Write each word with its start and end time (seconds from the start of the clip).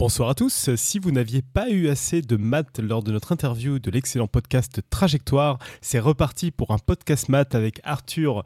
Bonsoir 0.00 0.30
à 0.30 0.34
tous. 0.34 0.74
Si 0.76 0.98
vous 0.98 1.10
n'aviez 1.10 1.42
pas 1.42 1.68
eu 1.68 1.90
assez 1.90 2.22
de 2.22 2.38
maths 2.38 2.78
lors 2.78 3.02
de 3.02 3.12
notre 3.12 3.32
interview 3.32 3.78
de 3.78 3.90
l'excellent 3.90 4.28
podcast 4.28 4.80
Trajectoire, 4.88 5.58
c'est 5.82 5.98
reparti 5.98 6.50
pour 6.50 6.70
un 6.70 6.78
podcast 6.78 7.28
maths 7.28 7.54
avec 7.54 7.82
Arthur 7.84 8.42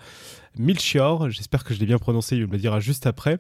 Milchior, 0.59 1.31
j'espère 1.31 1.65
que 1.65 1.75
je 1.75 1.81
l'ai 1.81 1.87
bien 1.87 1.99
prononcé, 1.99 2.37
il 2.37 2.47
me 2.47 2.53
le 2.53 2.59
dira 2.59 2.81
juste 2.81 3.07
après, 3.07 3.39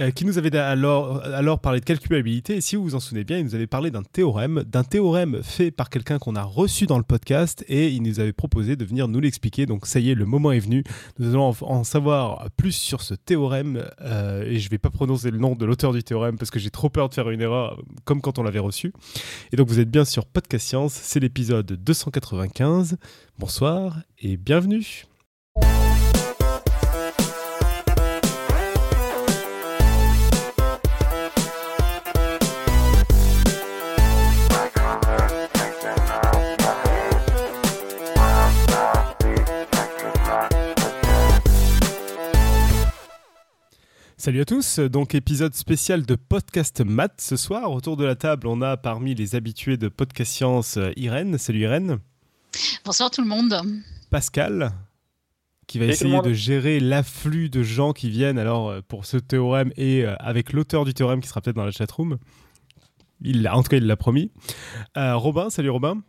euh, 0.00 0.10
qui 0.10 0.24
nous 0.24 0.38
avait 0.38 0.56
alors, 0.56 1.60
parlé 1.60 1.80
de 1.80 1.84
calculabilité. 1.84 2.56
Et 2.56 2.60
si 2.60 2.76
vous 2.76 2.82
vous 2.82 2.94
en 2.94 3.00
souvenez 3.00 3.24
bien, 3.24 3.38
il 3.38 3.44
nous 3.44 3.54
avait 3.54 3.66
parlé 3.66 3.90
d'un 3.90 4.02
théorème, 4.02 4.64
d'un 4.64 4.84
théorème 4.84 5.40
fait 5.42 5.70
par 5.70 5.90
quelqu'un 5.90 6.18
qu'on 6.18 6.36
a 6.36 6.42
reçu 6.42 6.86
dans 6.86 6.98
le 6.98 7.04
podcast 7.04 7.64
et 7.68 7.88
il 7.88 8.02
nous 8.02 8.20
avait 8.20 8.32
proposé 8.32 8.76
de 8.76 8.84
venir 8.84 9.08
nous 9.08 9.20
l'expliquer. 9.20 9.66
Donc 9.66 9.86
ça 9.86 10.00
y 10.00 10.10
est, 10.10 10.14
le 10.14 10.26
moment 10.26 10.52
est 10.52 10.58
venu. 10.58 10.82
Nous 11.18 11.30
allons 11.30 11.54
en 11.60 11.84
savoir 11.84 12.48
plus 12.56 12.72
sur 12.72 13.02
ce 13.02 13.14
théorème 13.14 13.84
euh, 14.00 14.42
et 14.44 14.58
je 14.58 14.66
ne 14.66 14.70
vais 14.70 14.78
pas 14.78 14.90
prononcer 14.90 15.30
le 15.30 15.38
nom 15.38 15.54
de 15.54 15.64
l'auteur 15.64 15.92
du 15.92 16.02
théorème 16.02 16.38
parce 16.38 16.50
que 16.50 16.58
j'ai 16.58 16.70
trop 16.70 16.88
peur 16.88 17.08
de 17.08 17.14
faire 17.14 17.30
une 17.30 17.40
erreur 17.40 17.80
comme 18.04 18.20
quand 18.20 18.38
on 18.38 18.42
l'avait 18.42 18.58
reçu. 18.58 18.92
Et 19.52 19.56
donc 19.56 19.68
vous 19.68 19.80
êtes 19.80 19.90
bien 19.90 20.04
sur 20.04 20.26
Podcast 20.26 20.66
Science, 20.66 20.92
c'est 20.94 21.20
l'épisode 21.20 21.66
295. 21.66 22.96
Bonsoir 23.38 23.98
et 24.18 24.36
bienvenue. 24.36 25.04
Salut 44.20 44.40
à 44.40 44.44
tous, 44.44 44.80
donc 44.80 45.14
épisode 45.14 45.54
spécial 45.54 46.04
de 46.04 46.16
Podcast 46.16 46.80
Math 46.84 47.20
ce 47.20 47.36
soir. 47.36 47.70
Autour 47.70 47.96
de 47.96 48.04
la 48.04 48.16
table, 48.16 48.48
on 48.48 48.62
a 48.62 48.76
parmi 48.76 49.14
les 49.14 49.36
habitués 49.36 49.76
de 49.76 49.86
Podcast 49.86 50.32
Science 50.32 50.76
euh, 50.76 50.90
Irène. 50.96 51.38
Salut 51.38 51.60
Irène. 51.60 51.98
Bonsoir 52.84 53.12
tout 53.12 53.22
le 53.22 53.28
monde. 53.28 53.62
Pascal, 54.10 54.72
qui 55.68 55.78
va 55.78 55.84
essayer 55.84 56.20
de 56.20 56.32
gérer 56.32 56.80
l'afflux 56.80 57.48
de 57.48 57.62
gens 57.62 57.92
qui 57.92 58.10
viennent 58.10 58.40
alors 58.40 58.70
euh, 58.70 58.80
pour 58.88 59.06
ce 59.06 59.18
théorème 59.18 59.72
et 59.76 60.04
euh, 60.04 60.16
avec 60.18 60.52
l'auteur 60.52 60.84
du 60.84 60.94
théorème 60.94 61.20
qui 61.20 61.28
sera 61.28 61.40
peut-être 61.40 61.54
dans 61.54 61.64
la 61.64 61.70
chatroom. 61.70 62.18
Il, 63.22 63.48
en 63.48 63.62
tout 63.62 63.68
cas, 63.68 63.76
il 63.76 63.86
l'a 63.86 63.96
promis. 63.96 64.32
Robin, 64.96 65.48
salut 65.48 65.70
Robin. 65.70 66.02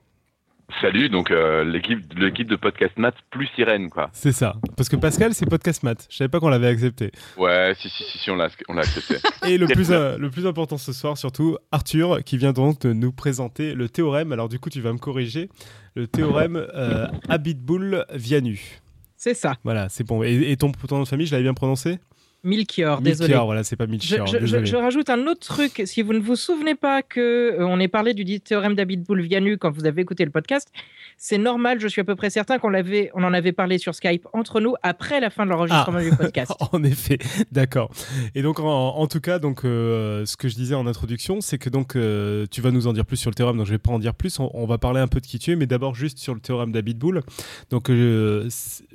Salut, 0.81 1.09
donc 1.09 1.31
euh, 1.31 1.63
l'équipe 1.65 1.99
l'équipe 2.15 2.47
de 2.47 2.55
Podcast 2.55 2.93
Math 2.97 3.15
plus 3.31 3.49
Irène, 3.57 3.89
quoi. 3.89 4.09
C'est 4.13 4.31
ça. 4.31 4.55
Parce 4.77 4.87
que 4.87 4.95
Pascal, 4.95 5.33
c'est 5.33 5.45
Podcast 5.45 5.83
Math. 5.83 6.07
Je 6.09 6.15
savais 6.15 6.29
pas 6.29 6.39
qu'on 6.39 6.49
l'avait 6.49 6.67
accepté. 6.67 7.11
Ouais, 7.37 7.73
si, 7.77 7.89
si, 7.89 8.03
si, 8.03 8.17
si 8.17 8.31
on 8.31 8.35
l'a 8.35 8.45
accepté. 8.45 9.15
Et 9.47 9.57
le 9.57 9.65
plus, 9.67 9.91
euh, 9.91 10.17
le 10.17 10.29
plus 10.29 10.45
important 10.47 10.77
ce 10.77 10.93
soir, 10.93 11.17
surtout, 11.17 11.57
Arthur, 11.71 12.23
qui 12.23 12.37
vient 12.37 12.53
donc 12.53 12.81
de 12.81 12.93
nous 12.93 13.11
présenter 13.11 13.73
le 13.73 13.89
théorème. 13.89 14.31
Alors, 14.31 14.47
du 14.47 14.59
coup, 14.59 14.69
tu 14.69 14.79
vas 14.79 14.93
me 14.93 14.99
corriger. 14.99 15.49
Le 15.95 16.07
théorème 16.07 16.55
euh, 16.55 17.07
Habitbull-Vianu. 17.27 18.79
C'est 19.17 19.33
ça. 19.33 19.55
Voilà, 19.63 19.89
c'est 19.89 20.05
bon. 20.05 20.23
Et, 20.23 20.55
ton, 20.55 20.71
ton 20.71 20.97
nom 20.97 21.03
de 21.03 21.07
famille, 21.07 21.25
je 21.25 21.31
l'avais 21.31 21.43
bien 21.43 21.53
prononcé? 21.53 21.99
Milchior, 22.43 23.01
désolé. 23.01 23.29
Milchior, 23.29 23.45
voilà, 23.45 23.63
c'est 23.65 23.75
pas 23.75 23.85
Milchior. 23.85 24.25
Je, 24.25 24.75
rajoute 24.75 25.09
un 25.09 25.27
autre 25.27 25.41
truc. 25.41 25.81
Si 25.85 26.01
vous 26.01 26.13
ne 26.13 26.19
vous 26.19 26.37
souvenez 26.37 26.75
pas 26.75 27.01
que 27.01 27.19
euh, 27.19 27.65
on 27.65 27.79
ait 27.81 27.89
parlé 27.89 28.13
du 28.13 28.39
théorème 28.39 28.75
d'Abitboul-Vianu 28.75 29.57
quand 29.57 29.71
vous 29.71 29.85
avez 29.85 30.01
écouté 30.01 30.23
le 30.23 30.31
podcast, 30.31 30.71
c'est 31.17 31.37
normal. 31.37 31.81
Je 31.81 31.87
suis 31.89 31.99
à 31.99 32.05
peu 32.05 32.15
près 32.15 32.29
certain 32.29 32.57
qu'on 32.57 32.69
l'avait, 32.69 33.11
on 33.13 33.25
en 33.25 33.33
avait 33.33 33.51
parlé 33.51 33.77
sur 33.77 33.93
Skype 33.93 34.25
entre 34.31 34.61
nous 34.61 34.75
après 34.83 35.19
la 35.19 35.29
fin 35.29 35.45
de 35.45 35.51
l'enregistrement 35.51 35.99
ah. 35.99 36.09
du 36.09 36.15
podcast. 36.15 36.53
en 36.71 36.81
effet, 36.85 37.17
d'accord. 37.51 37.91
Et 38.35 38.41
donc, 38.41 38.61
en, 38.61 39.07
tout 39.07 39.19
cas, 39.19 39.37
donc, 39.39 39.65
euh, 39.65 40.25
ce 40.25 40.37
que 40.37 40.47
je 40.47 40.55
disais 40.55 40.75
en 40.75 40.87
introduction, 40.87 41.41
c'est 41.41 41.57
que 41.57 41.69
donc, 41.69 41.97
euh, 41.97 42.45
tu 42.49 42.61
vas 42.61 42.71
nous 42.71 42.87
en 42.87 42.93
dire 42.93 43.05
plus 43.05 43.17
sur 43.17 43.31
le 43.31 43.35
théorème. 43.35 43.57
Donc, 43.57 43.65
je 43.65 43.71
vais 43.71 43.79
pas 43.79 43.91
en 43.91 43.99
dire 43.99 44.13
plus. 44.13 44.39
On, 44.39 44.65
va 44.65 44.77
parler 44.77 45.01
un 45.01 45.07
peu 45.07 45.19
de 45.19 45.25
qui 45.25 45.39
tu 45.39 45.51
es, 45.51 45.55
mais 45.57 45.65
d'abord 45.65 45.93
juste 45.93 46.19
sur 46.19 46.33
le 46.33 46.39
théorème 46.39 46.71
d'Abitboul. 46.71 47.21
Donc, 47.69 47.91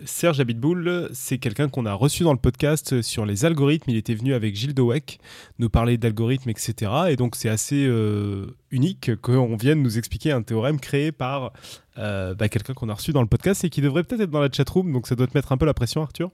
Serge 0.05 0.41
Abitboul, 0.41 1.11
c'est 1.13 1.37
quelqu'un 1.37 1.69
qu'on 1.69 1.85
a 1.85 1.93
reçu 1.93 2.23
dans 2.23 2.33
le 2.33 2.39
podcast 2.39 3.03
sur 3.03 3.27
les 3.27 3.34
algorithmes. 3.43 3.91
Il 3.91 3.97
était 3.97 4.15
venu 4.15 4.35
avec 4.35 4.55
Gilles 4.55 4.75
Dowek 4.75 5.19
nous 5.59 5.69
parler 5.69 5.99
d'algorithmes, 5.99 6.51
etc. 6.51 6.93
Et 7.09 7.17
donc 7.17 7.37
c'est 7.37 7.49
assez 7.49 7.87
euh, 7.87 8.47
unique 8.71 9.17
qu'on 9.23 9.57
vienne 9.57 9.83
nous 9.83 9.99
expliquer 9.99 10.33
un 10.33 10.43
théorème 10.43 10.79
créé 10.79 11.13
par 11.13 11.53
euh, 11.99 12.35
bah, 12.35 12.49
quelqu'un 12.49 12.75
qu'on 12.75 12.89
a 12.89 12.95
reçu 12.95 13.13
dans 13.13 13.23
le 13.23 13.29
podcast 13.29 13.65
et 13.65 13.71
qui 13.71 13.81
devrait 13.81 14.05
peut-être 14.05 14.23
être 14.23 14.31
dans 14.31 14.41
la 14.41 14.51
chatroom. 14.51 14.93
Donc 14.93 15.07
ça 15.07 15.15
doit 15.15 15.27
te 15.27 15.37
mettre 15.37 15.53
un 15.53 15.57
peu 15.57 15.67
la 15.67 15.75
pression, 15.75 16.03
Arthur. 16.03 16.31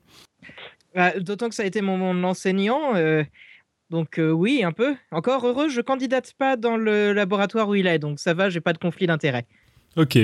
Bah, 0.94 1.12
d'autant 1.18 1.48
que 1.48 1.54
ça 1.54 1.62
a 1.62 1.66
été 1.66 1.80
mon, 1.80 2.24
enseignant. 2.24 2.94
Euh, 2.96 3.24
donc 3.90 4.20
oui, 4.20 4.62
un 4.64 4.72
peu. 4.72 4.94
Encore 5.10 5.46
heureux, 5.46 5.68
je 5.68 5.80
candidate 5.80 6.32
pas 6.34 6.56
dans 6.56 6.76
le 6.76 7.12
laboratoire 7.12 7.68
où 7.68 7.74
il 7.74 7.86
est, 7.86 7.98
donc 7.98 8.20
ça 8.20 8.34
va, 8.34 8.48
j'ai 8.48 8.60
pas 8.60 8.72
de 8.72 8.78
conflit 8.78 9.06
d'intérêt. 9.06 9.46
Ok. 9.96 10.18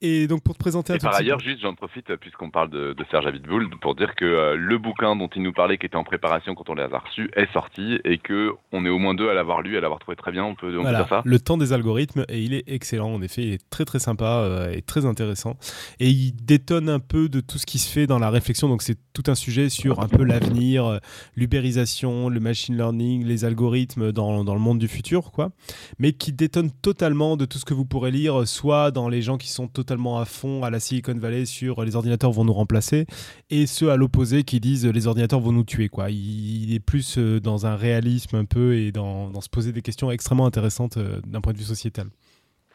Et 0.00 0.28
donc 0.28 0.42
pour 0.44 0.54
te 0.54 0.60
présenter 0.60 0.94
Et 0.94 0.98
par 0.98 1.16
ailleurs, 1.16 1.40
juste 1.40 1.60
j'en 1.60 1.74
profite 1.74 2.14
puisqu'on 2.16 2.50
parle 2.50 2.70
de, 2.70 2.92
de 2.92 3.04
Serge 3.10 3.26
Abitboul 3.26 3.68
pour 3.80 3.96
dire 3.96 4.14
que 4.14 4.24
euh, 4.24 4.54
le 4.54 4.78
bouquin 4.78 5.16
dont 5.16 5.28
il 5.34 5.42
nous 5.42 5.52
parlait, 5.52 5.76
qui 5.76 5.86
était 5.86 5.96
en 5.96 6.04
préparation 6.04 6.54
quand 6.54 6.68
on 6.70 6.74
l'a 6.74 6.86
reçu, 6.86 7.30
est 7.34 7.52
sorti 7.52 7.98
et 8.04 8.18
que 8.18 8.52
on 8.70 8.84
est 8.86 8.88
au 8.88 8.98
moins 8.98 9.14
deux 9.14 9.28
à 9.28 9.34
l'avoir 9.34 9.60
lu, 9.60 9.76
à 9.76 9.80
l'avoir 9.80 9.98
trouvé 9.98 10.16
très 10.16 10.30
bien. 10.30 10.44
On 10.44 10.54
peut, 10.54 10.76
on 10.78 10.82
voilà, 10.82 10.98
dire 10.98 11.08
ça? 11.08 11.22
Le 11.24 11.40
temps 11.40 11.56
des 11.56 11.72
algorithmes 11.72 12.24
et 12.28 12.40
il 12.40 12.54
est 12.54 12.62
excellent. 12.68 13.12
En 13.12 13.22
effet, 13.22 13.42
il 13.42 13.52
est 13.54 13.70
très 13.70 13.84
très 13.84 13.98
sympa 13.98 14.42
euh, 14.44 14.72
et 14.72 14.82
très 14.82 15.04
intéressant 15.04 15.56
et 15.98 16.08
il 16.10 16.32
détonne 16.32 16.88
un 16.88 17.00
peu 17.00 17.28
de 17.28 17.40
tout 17.40 17.58
ce 17.58 17.66
qui 17.66 17.78
se 17.78 17.90
fait 17.90 18.06
dans 18.06 18.20
la 18.20 18.30
réflexion. 18.30 18.68
Donc 18.68 18.82
c'est 18.82 18.98
tout 19.12 19.24
un 19.26 19.34
sujet 19.34 19.68
sur 19.68 20.00
un 20.00 20.08
peu 20.08 20.22
l'avenir, 20.22 20.86
euh, 20.86 20.98
l'ubérisation, 21.34 22.28
le 22.28 22.38
machine 22.38 22.76
learning, 22.76 23.24
les 23.24 23.44
algorithmes 23.44 24.12
dans, 24.12 24.44
dans 24.44 24.54
le 24.54 24.60
monde 24.60 24.78
du 24.78 24.86
futur, 24.86 25.32
quoi. 25.32 25.50
Mais 25.98 26.12
qui 26.12 26.32
détonne 26.32 26.70
totalement 26.70 27.36
de 27.36 27.46
tout 27.46 27.58
ce 27.58 27.64
que 27.64 27.74
vous 27.74 27.84
pourrez 27.84 28.12
lire, 28.12 28.46
soit 28.46 28.87
dans 28.90 29.08
les 29.08 29.22
gens 29.22 29.38
qui 29.38 29.48
sont 29.48 29.68
totalement 29.68 30.18
à 30.18 30.24
fond 30.24 30.62
à 30.62 30.70
la 30.70 30.80
Silicon 30.80 31.14
Valley 31.14 31.44
sur 31.46 31.84
les 31.84 31.96
ordinateurs 31.96 32.32
vont 32.32 32.44
nous 32.44 32.52
remplacer 32.52 33.06
et 33.50 33.66
ceux 33.66 33.90
à 33.90 33.96
l'opposé 33.96 34.44
qui 34.44 34.60
disent 34.60 34.86
les 34.86 35.06
ordinateurs 35.06 35.40
vont 35.40 35.52
nous 35.52 35.64
tuer. 35.64 35.88
Quoi. 35.88 36.10
Il, 36.10 36.72
est 36.72 36.80
plus 36.80 37.18
euh, 37.18 37.40
dans 37.40 37.66
un 37.66 37.76
réalisme 37.76 38.36
un 38.36 38.44
peu 38.44 38.76
et 38.76 38.92
dans, 38.92 39.30
dans 39.30 39.40
se 39.40 39.48
poser 39.48 39.72
des 39.72 39.82
questions 39.82 40.10
extrêmement 40.10 40.46
intéressantes 40.46 40.96
euh, 40.96 41.20
d'un 41.26 41.40
point 41.40 41.52
de 41.52 41.58
vue 41.58 41.64
sociétal. 41.64 42.08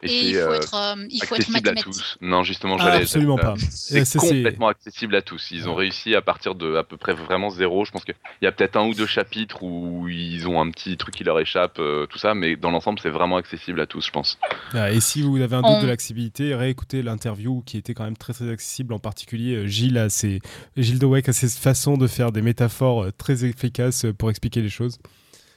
Et, 0.04 0.30
il 0.30 0.34
faut, 0.34 0.40
euh, 0.40 0.56
être, 0.56 0.74
euh, 0.74 1.06
il 1.08 1.24
faut 1.24 1.34
être 1.34 1.48
mathématique. 1.48 1.86
À 1.86 1.90
tous. 1.90 2.18
Non, 2.20 2.42
justement, 2.42 2.76
ah, 2.78 2.84
j'allais. 2.84 3.02
absolument 3.02 3.38
pas. 3.38 3.54
C'est 3.70 4.04
complètement 4.18 4.68
accessible 4.68 5.16
à 5.16 5.22
tous. 5.22 5.50
Ils 5.50 5.68
ont 5.68 5.74
réussi 5.74 6.14
à 6.14 6.20
partir 6.20 6.54
de 6.54 6.76
à 6.76 6.84
peu 6.84 6.96
près 6.96 7.14
vraiment 7.14 7.48
zéro. 7.50 7.84
Je 7.84 7.90
pense 7.90 8.04
qu'il 8.04 8.14
y 8.42 8.46
a 8.46 8.52
peut-être 8.52 8.76
un 8.76 8.86
ou 8.86 8.94
deux 8.94 9.06
chapitres 9.06 9.62
où 9.62 10.06
ils 10.08 10.46
ont 10.46 10.60
un 10.60 10.70
petit 10.70 10.96
truc 10.96 11.14
qui 11.14 11.24
leur 11.24 11.40
échappe, 11.40 11.78
euh, 11.78 12.06
tout 12.06 12.18
ça, 12.18 12.34
mais 12.34 12.56
dans 12.56 12.70
l'ensemble, 12.70 12.98
c'est 13.02 13.10
vraiment 13.10 13.36
accessible 13.36 13.80
à 13.80 13.86
tous, 13.86 14.06
je 14.06 14.10
pense. 14.10 14.38
Ah, 14.74 14.90
et 14.90 15.00
si 15.00 15.22
vous 15.22 15.40
avez 15.40 15.56
un 15.56 15.62
doute 15.62 15.82
de 15.82 15.86
l'accessibilité, 15.86 16.54
réécoutez 16.54 17.02
l'interview 17.02 17.62
qui 17.64 17.78
était 17.78 17.94
quand 17.94 18.04
même 18.04 18.16
très 18.16 18.34
très 18.34 18.50
accessible. 18.50 18.92
En 18.92 18.98
particulier, 18.98 19.66
Gilles 19.68 19.96
a 19.96 20.10
ses, 20.10 20.40
Gilles 20.76 20.98
Dowek 20.98 21.28
a 21.28 21.32
ses 21.32 21.48
façons 21.48 21.96
de 21.96 22.06
faire 22.06 22.30
des 22.30 22.42
métaphores 22.42 23.06
très 23.16 23.44
efficaces 23.44 24.04
pour 24.18 24.30
expliquer 24.30 24.60
les 24.60 24.68
choses. 24.68 24.98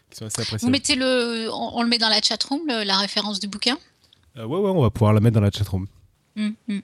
Qui 0.09 0.19
sont 0.19 0.25
assez 0.25 0.41
appréciables. 0.41 0.61
Vous 0.61 0.69
mettez 0.69 0.95
le, 0.95 1.49
on, 1.51 1.83
le 1.83 1.89
met 1.89 1.97
dans 1.97 2.07
la 2.07 2.21
chatroom, 2.21 2.61
la 2.67 2.97
référence 2.97 3.41
du 3.41 3.47
bouquin? 3.47 3.77
Euh, 4.37 4.45
ouais, 4.45 4.59
ouais, 4.59 4.69
on 4.69 4.81
va 4.81 4.89
pouvoir 4.89 5.13
la 5.13 5.19
mettre 5.19 5.35
dans 5.35 5.41
la 5.41 5.51
chatroom. 5.51 5.87
Mm, 6.35 6.49
mm. 6.67 6.79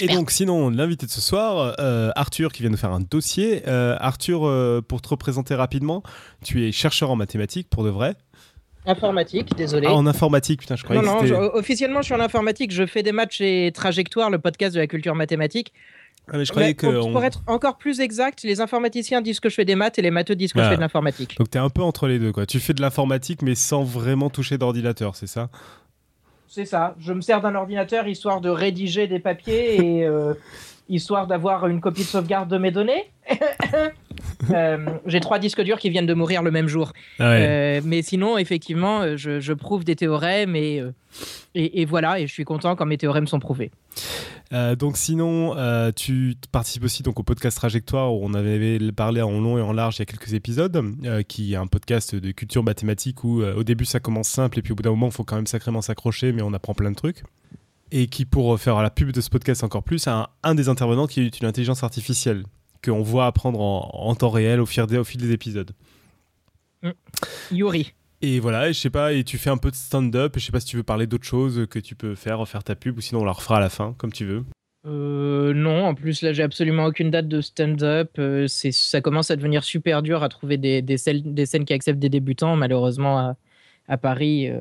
Et 0.00 0.08
donc, 0.08 0.32
sinon, 0.32 0.70
l'invité 0.70 1.06
de 1.06 1.10
ce 1.10 1.20
soir, 1.20 1.76
euh, 1.78 2.10
Arthur, 2.16 2.52
qui 2.52 2.62
vient 2.62 2.70
nous 2.70 2.76
faire 2.76 2.92
un 2.92 3.00
dossier. 3.00 3.62
Euh, 3.68 3.96
Arthur, 4.00 4.40
pour 4.88 5.00
te 5.00 5.08
représenter 5.08 5.54
rapidement, 5.54 6.02
tu 6.42 6.66
es 6.66 6.72
chercheur 6.72 7.10
en 7.10 7.16
mathématiques 7.16 7.68
pour 7.70 7.84
de 7.84 7.90
vrai. 7.90 8.16
Informatique, 8.84 9.54
désolé. 9.54 9.86
Ah, 9.88 9.94
en 9.94 10.06
informatique, 10.08 10.58
putain, 10.60 10.74
je 10.74 10.82
croyais 10.82 11.00
non, 11.00 11.22
non, 11.22 11.54
officiellement, 11.54 12.02
je 12.02 12.06
suis 12.06 12.14
en 12.14 12.20
informatique. 12.20 12.72
Je 12.72 12.84
fais 12.84 13.04
des 13.04 13.12
matchs 13.12 13.40
et 13.40 13.70
trajectoires, 13.72 14.30
le 14.30 14.40
podcast 14.40 14.74
de 14.74 14.80
la 14.80 14.88
culture 14.88 15.14
mathématique. 15.14 15.72
Ah, 16.28 16.38
mais 16.38 16.44
je 16.44 16.50
croyais 16.50 16.74
que. 16.74 17.10
Pour, 17.12 17.24
être 17.24 17.42
encore 17.46 17.78
plus 17.78 18.00
exact, 18.00 18.42
les 18.42 18.60
informaticiens 18.60 19.22
disent 19.22 19.38
que 19.38 19.48
je 19.48 19.54
fais 19.54 19.64
des 19.64 19.76
maths 19.76 19.98
et 20.00 20.02
les 20.02 20.10
matheux 20.10 20.34
disent 20.34 20.52
que 20.52 20.62
je 20.62 20.68
fais 20.68 20.76
de 20.76 20.80
l'informatique. 20.80 21.36
Donc, 21.38 21.50
tu 21.50 21.58
es 21.58 21.60
un 21.60 21.68
peu 21.68 21.82
entre 21.82 22.08
les 22.08 22.18
deux, 22.18 22.32
quoi. 22.32 22.46
Tu 22.46 22.58
fais 22.58 22.74
de 22.74 22.80
l'informatique, 22.80 23.42
mais 23.42 23.54
sans 23.54 23.84
vraiment 23.84 24.30
toucher 24.30 24.58
d'ordinateur, 24.58 25.14
c'est 25.14 25.28
ça? 25.28 25.48
C'est 26.52 26.66
ça. 26.66 26.94
Je 26.98 27.14
me 27.14 27.22
sers 27.22 27.40
d'un 27.40 27.54
ordinateur 27.54 28.06
histoire 28.06 28.42
de 28.42 28.50
rédiger 28.50 29.06
des 29.06 29.18
papiers 29.18 29.76
et 29.76 30.04
euh, 30.04 30.34
histoire 30.92 31.26
d'avoir 31.26 31.66
une 31.66 31.80
copie 31.80 32.02
de 32.02 32.06
sauvegarde 32.06 32.48
de 32.48 32.58
mes 32.58 32.70
données. 32.70 33.10
Euh, 34.50 34.98
j'ai 35.06 35.20
trois 35.20 35.38
disques 35.38 35.62
durs 35.62 35.78
qui 35.78 35.88
viennent 35.88 36.06
de 36.06 36.14
mourir 36.14 36.42
le 36.42 36.50
même 36.50 36.66
jour. 36.66 36.92
Ah 37.20 37.32
euh, 37.32 37.80
mais 37.84 38.02
sinon, 38.02 38.38
effectivement, 38.38 39.16
je, 39.16 39.52
prouve 39.52 39.84
des 39.84 39.94
théorèmes 39.94 40.56
et, 40.56 40.82
et, 41.54 41.84
voilà, 41.84 42.18
et 42.18 42.26
je 42.26 42.32
suis 42.32 42.44
content 42.44 42.74
quand 42.74 42.84
mes 42.84 42.98
théorèmes 42.98 43.28
sont 43.28 43.38
prouvés. 43.38 43.70
donc 44.76 44.96
sinon, 44.96 45.54
tu 45.94 46.34
participes 46.50 46.82
aussi 46.82 47.04
donc 47.04 47.20
au 47.20 47.22
podcast 47.22 47.56
Trajectoire 47.56 48.12
où 48.12 48.20
on 48.24 48.34
avait 48.34 48.78
parlé 48.90 49.22
en 49.22 49.40
long 49.40 49.58
et 49.58 49.62
en 49.62 49.72
large 49.72 49.96
il 49.96 50.00
y 50.00 50.02
a 50.02 50.06
quelques 50.06 50.34
épisodes, 50.34 50.82
qui 51.28 51.52
est 51.52 51.56
un 51.56 51.68
podcast 51.68 52.16
de 52.16 52.32
culture 52.32 52.64
mathématique 52.64 53.22
où 53.22 53.42
au 53.42 53.62
début 53.62 53.84
ça 53.84 54.00
commence 54.00 54.28
simple 54.28 54.58
et 54.58 54.62
puis 54.62 54.72
au 54.72 54.74
bout 54.74 54.82
d'un 54.82 54.90
moment 54.90 55.06
il 55.06 55.12
faut 55.12 55.24
quand 55.24 55.36
même 55.36 55.46
sacrément 55.46 55.82
s'accrocher, 55.82 56.32
mais 56.32 56.42
on 56.42 56.52
apprend 56.52 56.74
plein 56.74 56.90
de 56.90 56.96
trucs 56.96 57.22
et 57.92 58.06
qui, 58.06 58.24
pour 58.24 58.58
faire 58.58 58.82
la 58.82 58.90
pub 58.90 59.12
de 59.12 59.20
ce 59.20 59.30
podcast 59.30 59.62
encore 59.62 59.84
plus, 59.84 60.08
a 60.08 60.30
un, 60.42 60.54
des 60.54 60.68
intervenants 60.68 61.06
qui 61.06 61.20
est 61.20 61.40
une 61.40 61.46
intelligence 61.46 61.84
artificielle 61.84 62.44
qu'on 62.82 63.02
voit 63.02 63.26
apprendre 63.26 63.60
en, 63.60 64.14
temps 64.16 64.30
réel 64.30 64.60
au 64.60 64.66
fil, 64.66 64.84
des, 64.86 64.98
au 64.98 65.04
fil 65.04 65.20
des 65.20 65.30
épisodes. 65.30 65.70
Mm. 66.82 66.90
Yuri. 67.52 67.92
Et 68.22 68.40
voilà, 68.40 68.68
et 68.68 68.72
je 68.72 68.78
sais 68.78 68.90
pas, 68.90 69.12
et 69.12 69.24
tu 69.24 69.36
fais 69.36 69.50
un 69.50 69.58
peu 69.58 69.70
de 69.70 69.76
stand-up, 69.76 70.36
et 70.36 70.40
je 70.40 70.46
sais 70.46 70.52
pas 70.52 70.60
si 70.60 70.66
tu 70.66 70.76
veux 70.76 70.82
parler 70.82 71.06
d'autre 71.06 71.24
chose 71.24 71.66
que 71.68 71.78
tu 71.78 71.94
peux 71.94 72.14
faire, 72.14 72.38
refaire 72.38 72.64
ta 72.64 72.74
pub, 72.74 72.96
ou 72.96 73.00
sinon 73.00 73.22
on 73.22 73.24
la 73.24 73.32
refera 73.32 73.58
à 73.58 73.60
la 73.60 73.68
fin, 73.68 73.94
comme 73.98 74.12
tu 74.12 74.24
veux. 74.24 74.44
Euh, 74.84 75.52
non, 75.54 75.86
en 75.86 75.94
plus 75.94 76.22
là 76.22 76.32
j'ai 76.32 76.42
absolument 76.42 76.86
aucune 76.86 77.10
date 77.10 77.28
de 77.28 77.40
stand-up. 77.40 78.12
Euh, 78.18 78.46
ça 78.48 79.00
commence 79.00 79.30
à 79.30 79.36
devenir 79.36 79.64
super 79.64 80.02
dur 80.02 80.22
à 80.22 80.28
trouver 80.28 80.56
des, 80.56 80.82
des, 80.82 80.96
scènes, 80.96 81.34
des 81.34 81.46
scènes 81.46 81.64
qui 81.64 81.72
acceptent 81.72 82.00
des 82.00 82.08
débutants. 82.08 82.56
Malheureusement 82.56 83.18
à, 83.18 83.36
à 83.86 83.96
Paris, 83.96 84.48
euh, 84.48 84.60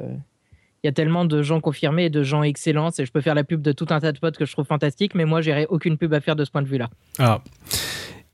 il 0.84 0.88
y 0.88 0.90
a 0.90 0.92
tellement 0.92 1.26
de 1.26 1.42
gens 1.42 1.62
confirmés 1.62 2.06
et 2.06 2.10
de 2.10 2.24
gens 2.24 2.44
excellents. 2.44 2.90
Et 2.98 3.06
je 3.06 3.12
peux 3.12 3.22
faire 3.22 3.36
la 3.36 3.44
pub 3.44 3.62
de 3.62 3.72
tout 3.72 3.88
un 3.90 4.00
tas 4.00 4.12
de 4.12 4.20
potes 4.20 4.38
que 4.38 4.46
je 4.46 4.52
trouve 4.52 4.66
fantastiques, 4.66 5.16
mais 5.16 5.26
moi 5.26 5.42
j'aurais 5.42 5.68
aucune 5.68 5.98
pub 5.98 6.14
à 6.14 6.22
faire 6.22 6.36
de 6.36 6.44
ce 6.44 6.52
point 6.52 6.62
de 6.62 6.68
vue-là. 6.68 6.90
Ah. 7.20 7.44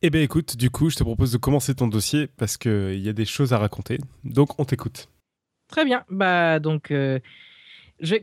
Eh 0.01 0.09
bien 0.09 0.21
écoute, 0.21 0.55
du 0.55 0.69
coup 0.69 0.89
je 0.89 0.95
te 0.95 1.03
propose 1.03 1.31
de 1.31 1.37
commencer 1.37 1.73
ton 1.75 1.87
dossier 1.87 2.27
parce 2.37 2.57
qu'il 2.57 2.99
y 2.99 3.09
a 3.09 3.13
des 3.13 3.25
choses 3.25 3.53
à 3.53 3.57
raconter. 3.57 3.97
Donc 4.23 4.59
on 4.59 4.65
t'écoute. 4.65 5.09
Très 5.67 5.85
bien. 5.85 6.03
Bah 6.09 6.59
donc. 6.59 6.91
Euh, 6.91 7.19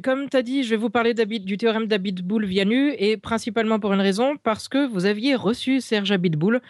comme 0.03 0.29
tu 0.29 0.37
as 0.37 0.43
dit, 0.43 0.63
je 0.63 0.71
vais 0.71 0.77
vous 0.77 0.91
parler 0.91 1.15
du 1.15 1.57
théorème 1.57 1.87
d'Abitboul-Vianu 1.87 2.95
et 2.97 3.17
principalement 3.17 3.81
pour 3.81 3.93
une 3.93 4.01
raison, 4.01 4.37
parce 4.43 4.69
que 4.69 4.87
vous 4.87 5.05
aviez 5.05 5.35
reçu 5.35 5.81
Serge 5.81 6.13
Abitboul 6.13 6.61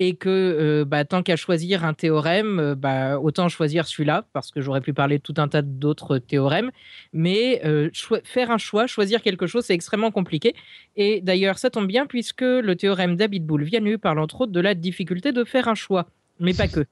et 0.00 0.16
que 0.16 0.28
euh, 0.28 0.84
bah, 0.84 1.04
tant 1.04 1.22
qu'à 1.22 1.36
choisir 1.36 1.84
un 1.84 1.94
théorème, 1.94 2.58
euh, 2.58 2.74
bah, 2.74 3.18
autant 3.20 3.48
choisir 3.48 3.86
celui-là, 3.86 4.26
parce 4.32 4.50
que 4.50 4.60
j'aurais 4.60 4.80
pu 4.80 4.92
parler 4.92 5.18
de 5.18 5.22
tout 5.22 5.34
un 5.36 5.46
tas 5.46 5.62
d'autres 5.62 6.18
théorèmes, 6.18 6.70
mais 7.12 7.60
euh, 7.64 7.90
faire 8.24 8.50
un 8.50 8.58
choix, 8.58 8.86
choisir 8.86 9.22
quelque 9.22 9.46
chose, 9.46 9.64
c'est 9.64 9.74
extrêmement 9.74 10.10
compliqué. 10.10 10.54
Et 10.96 11.20
d'ailleurs, 11.20 11.58
ça 11.58 11.70
tombe 11.70 11.86
bien 11.86 12.06
puisque 12.06 12.42
le 12.42 12.74
théorème 12.74 13.16
d'Abitboul-Vianu 13.16 13.98
parle 13.98 14.18
entre 14.18 14.42
autres 14.42 14.52
de 14.52 14.60
la 14.60 14.74
difficulté 14.74 15.32
de 15.32 15.44
faire 15.44 15.68
un 15.68 15.74
choix, 15.74 16.06
mais 16.40 16.54
pas 16.54 16.68
que. 16.68 16.86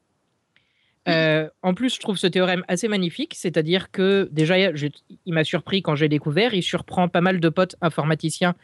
Euh, 1.08 1.48
en 1.62 1.74
plus, 1.74 1.94
je 1.94 2.00
trouve 2.00 2.16
ce 2.16 2.26
théorème 2.26 2.64
assez 2.68 2.88
magnifique, 2.88 3.34
c'est-à-dire 3.36 3.90
que 3.90 4.28
déjà, 4.30 4.56
il 4.58 5.32
m'a 5.34 5.44
surpris 5.44 5.82
quand 5.82 5.96
j'ai 5.96 6.08
découvert, 6.08 6.54
il 6.54 6.62
surprend 6.62 7.08
pas 7.08 7.20
mal 7.20 7.40
de 7.40 7.48
potes 7.48 7.76
informaticiens, 7.80 8.54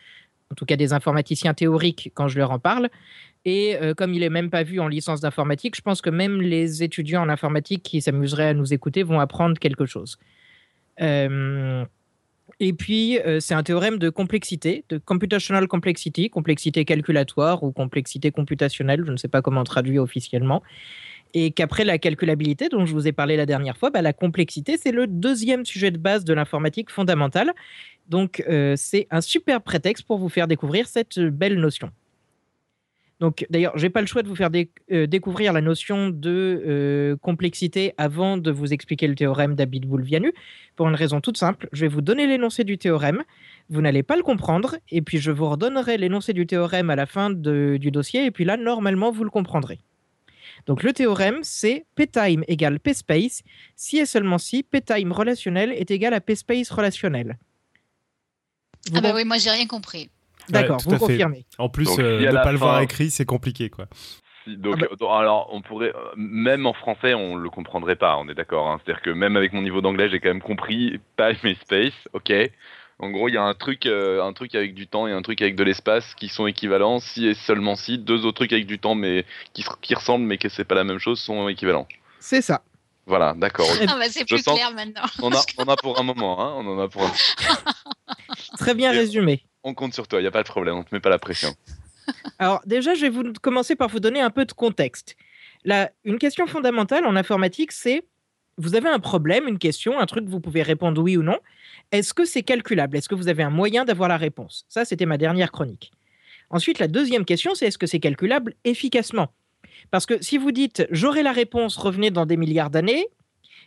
en 0.52 0.54
tout 0.54 0.64
cas 0.64 0.76
des 0.76 0.92
informaticiens 0.92 1.52
théoriques 1.54 2.12
quand 2.14 2.28
je 2.28 2.38
leur 2.38 2.52
en 2.52 2.58
parle. 2.58 2.90
Et 3.44 3.76
euh, 3.76 3.94
comme 3.94 4.14
il 4.14 4.22
est 4.22 4.30
même 4.30 4.50
pas 4.50 4.62
vu 4.62 4.78
en 4.78 4.88
licence 4.88 5.20
d'informatique, 5.20 5.76
je 5.76 5.80
pense 5.80 6.00
que 6.00 6.10
même 6.10 6.40
les 6.40 6.82
étudiants 6.82 7.22
en 7.22 7.28
informatique 7.28 7.82
qui 7.82 8.00
s'amuseraient 8.00 8.48
à 8.48 8.54
nous 8.54 8.72
écouter 8.72 9.02
vont 9.02 9.20
apprendre 9.20 9.58
quelque 9.58 9.86
chose. 9.86 10.18
Euh, 11.00 11.84
et 12.60 12.72
puis, 12.72 13.18
c'est 13.40 13.54
un 13.54 13.62
théorème 13.62 13.98
de 13.98 14.10
complexité, 14.10 14.84
de 14.88 14.98
computational 14.98 15.68
complexity, 15.68 16.30
complexité 16.30 16.84
calculatoire 16.84 17.62
ou 17.62 17.72
complexité 17.72 18.30
computationnelle, 18.30 19.04
je 19.04 19.12
ne 19.12 19.16
sais 19.16 19.28
pas 19.28 19.42
comment 19.42 19.64
traduire 19.64 20.02
officiellement 20.02 20.62
et 21.34 21.50
qu'après 21.50 21.84
la 21.84 21.98
calculabilité 21.98 22.68
dont 22.68 22.86
je 22.86 22.92
vous 22.92 23.06
ai 23.06 23.12
parlé 23.12 23.36
la 23.36 23.46
dernière 23.46 23.76
fois, 23.76 23.90
bah, 23.90 24.02
la 24.02 24.12
complexité, 24.12 24.76
c'est 24.76 24.92
le 24.92 25.06
deuxième 25.06 25.64
sujet 25.64 25.90
de 25.90 25.98
base 25.98 26.24
de 26.24 26.34
l'informatique 26.34 26.90
fondamentale. 26.90 27.54
Donc 28.08 28.42
euh, 28.48 28.74
c'est 28.76 29.06
un 29.10 29.20
super 29.20 29.60
prétexte 29.60 30.06
pour 30.06 30.18
vous 30.18 30.28
faire 30.28 30.48
découvrir 30.48 30.88
cette 30.88 31.18
belle 31.18 31.58
notion. 31.58 31.90
Donc 33.20 33.46
d'ailleurs, 33.50 33.76
j'ai 33.76 33.90
pas 33.90 34.00
le 34.00 34.06
choix 34.06 34.22
de 34.22 34.28
vous 34.28 34.36
faire 34.36 34.50
euh, 34.92 35.06
découvrir 35.06 35.52
la 35.52 35.60
notion 35.60 36.08
de 36.08 36.62
euh, 36.66 37.16
complexité 37.16 37.92
avant 37.98 38.36
de 38.36 38.50
vous 38.50 38.72
expliquer 38.72 39.08
le 39.08 39.16
théorème 39.16 39.56
d'Abitboul-Vianu, 39.56 40.32
pour 40.76 40.88
une 40.88 40.94
raison 40.94 41.20
toute 41.20 41.36
simple. 41.36 41.68
Je 41.72 41.80
vais 41.80 41.88
vous 41.88 42.00
donner 42.00 42.28
l'énoncé 42.28 42.62
du 42.62 42.78
théorème, 42.78 43.24
vous 43.70 43.80
n'allez 43.80 44.04
pas 44.04 44.16
le 44.16 44.22
comprendre, 44.22 44.76
et 44.90 45.02
puis 45.02 45.18
je 45.18 45.32
vous 45.32 45.48
redonnerai 45.48 45.98
l'énoncé 45.98 46.32
du 46.32 46.46
théorème 46.46 46.90
à 46.90 46.96
la 46.96 47.06
fin 47.06 47.30
du 47.30 47.90
dossier, 47.90 48.24
et 48.24 48.30
puis 48.30 48.44
là, 48.44 48.56
normalement, 48.56 49.10
vous 49.10 49.24
le 49.24 49.30
comprendrez. 49.30 49.80
Donc 50.68 50.82
le 50.82 50.92
théorème, 50.92 51.38
c'est 51.42 51.86
p-time 51.94 52.44
égale 52.46 52.78
p-space 52.78 53.42
si 53.74 53.98
et 53.98 54.04
seulement 54.04 54.36
si 54.36 54.62
p-time 54.62 55.12
relationnel 55.12 55.72
est 55.72 55.90
égal 55.90 56.12
à 56.12 56.20
p-space 56.20 56.70
relationnel. 56.70 57.38
ah 58.94 59.00
bah 59.00 59.12
oui, 59.14 59.24
moi 59.24 59.38
j'ai 59.38 59.50
rien 59.50 59.66
compris. 59.66 60.10
D'accord, 60.50 60.78
vous 60.84 60.98
confirmez. 60.98 61.46
En 61.56 61.70
plus, 61.70 61.88
euh, 61.98 62.20
ne 62.20 62.32
pas 62.32 62.52
le 62.52 62.58
voir 62.58 62.80
écrit, 62.82 63.10
c'est 63.10 63.24
compliqué, 63.24 63.70
quoi. 63.70 63.86
Donc, 64.46 64.76
ah 64.82 64.94
bah 64.98 65.18
alors, 65.18 65.48
on 65.52 65.62
pourrait, 65.62 65.92
euh, 65.94 66.14
même 66.16 66.66
en 66.66 66.72
français, 66.72 67.14
on 67.14 67.36
le 67.36 67.50
comprendrait 67.50 67.96
pas. 67.96 68.16
On 68.18 68.28
est 68.28 68.34
d'accord. 68.34 68.68
Hein. 68.68 68.78
C'est-à-dire 68.82 69.02
que 69.02 69.10
même 69.10 69.36
avec 69.36 69.52
mon 69.52 69.62
niveau 69.62 69.80
d'anglais, 69.80 70.08
j'ai 70.10 70.20
quand 70.20 70.28
même 70.28 70.42
compris 70.42 71.00
time 71.16 71.36
et 71.44 71.54
space. 71.56 72.08
Ok. 72.12 72.32
En 73.00 73.10
gros, 73.10 73.28
il 73.28 73.34
y 73.34 73.36
a 73.36 73.42
un 73.42 73.54
truc, 73.54 73.86
euh, 73.86 74.22
un 74.22 74.32
truc 74.32 74.54
avec 74.56 74.74
du 74.74 74.88
temps 74.88 75.06
et 75.06 75.12
un 75.12 75.22
truc 75.22 75.40
avec 75.40 75.54
de 75.54 75.62
l'espace 75.62 76.14
qui 76.16 76.28
sont 76.28 76.46
équivalents. 76.48 76.98
Si 76.98 77.26
et 77.26 77.34
seulement 77.34 77.76
si, 77.76 77.96
deux 77.98 78.24
autres 78.24 78.36
trucs 78.36 78.52
avec 78.52 78.66
du 78.66 78.78
temps 78.78 78.96
mais 78.96 79.24
qui, 79.52 79.64
qui 79.82 79.94
ressemblent 79.94 80.24
mais 80.24 80.36
que 80.36 80.48
c'est 80.48 80.64
pas 80.64 80.74
la 80.74 80.84
même 80.84 80.98
chose 80.98 81.20
sont 81.20 81.48
équivalents. 81.48 81.86
C'est 82.18 82.42
ça. 82.42 82.62
Voilà, 83.06 83.34
d'accord. 83.36 83.66
Ah 83.88 83.96
bah 83.98 84.08
c'est 84.10 84.26
plus 84.26 84.42
clair 84.42 84.72
maintenant. 84.74 85.02
On, 85.22 85.32
a, 85.32 85.42
on 85.56 85.64
a 85.64 85.76
pour 85.76 85.98
un 85.98 86.02
moment, 86.02 86.40
hein. 86.42 86.54
On 86.58 86.66
en 86.66 86.78
a 86.78 86.88
pour 86.88 87.02
un... 87.02 87.12
Très 88.58 88.74
bien 88.74 88.90
résumé. 88.90 89.44
On 89.62 89.72
compte 89.74 89.94
sur 89.94 90.06
toi, 90.06 90.18
il 90.18 90.22
n'y 90.22 90.28
a 90.28 90.32
pas 90.32 90.42
de 90.42 90.48
problème, 90.48 90.74
on 90.74 90.82
te 90.82 90.94
met 90.94 91.00
pas 91.00 91.08
la 91.08 91.18
pression. 91.18 91.54
Alors 92.38 92.60
déjà, 92.66 92.94
je 92.94 93.02
vais 93.02 93.08
vous 93.08 93.32
commencer 93.40 93.76
par 93.76 93.88
vous 93.88 94.00
donner 94.00 94.20
un 94.20 94.30
peu 94.30 94.44
de 94.44 94.52
contexte. 94.52 95.16
Là, 95.64 95.90
une 96.04 96.18
question 96.18 96.46
fondamentale 96.46 97.06
en 97.06 97.16
informatique, 97.16 97.72
c'est 97.72 98.04
vous 98.58 98.74
avez 98.74 98.88
un 98.88 98.98
problème, 98.98 99.46
une 99.46 99.58
question, 99.58 99.98
un 99.98 100.06
truc 100.06 100.24
vous 100.26 100.40
pouvez 100.40 100.62
répondre 100.62 101.00
oui 101.00 101.16
ou 101.16 101.22
non. 101.22 101.38
Est-ce 101.92 102.12
que 102.12 102.24
c'est 102.24 102.42
calculable? 102.42 102.96
Est-ce 102.96 103.08
que 103.08 103.14
vous 103.14 103.28
avez 103.28 103.42
un 103.42 103.50
moyen 103.50 103.84
d'avoir 103.84 104.08
la 104.08 104.16
réponse? 104.16 104.66
Ça, 104.68 104.84
c'était 104.84 105.06
ma 105.06 105.16
dernière 105.16 105.52
chronique. 105.52 105.92
Ensuite, 106.50 106.78
la 106.78 106.88
deuxième 106.88 107.24
question, 107.24 107.54
c'est 107.54 107.66
est-ce 107.66 107.78
que 107.78 107.86
c'est 107.86 108.00
calculable 108.00 108.54
efficacement? 108.64 109.28
Parce 109.90 110.06
que 110.06 110.22
si 110.22 110.38
vous 110.38 110.52
dites 110.52 110.86
j'aurai 110.90 111.22
la 111.22 111.32
réponse, 111.32 111.76
revenez 111.76 112.10
dans 112.10 112.26
des 112.26 112.36
milliards 112.36 112.70
d'années, 112.70 113.06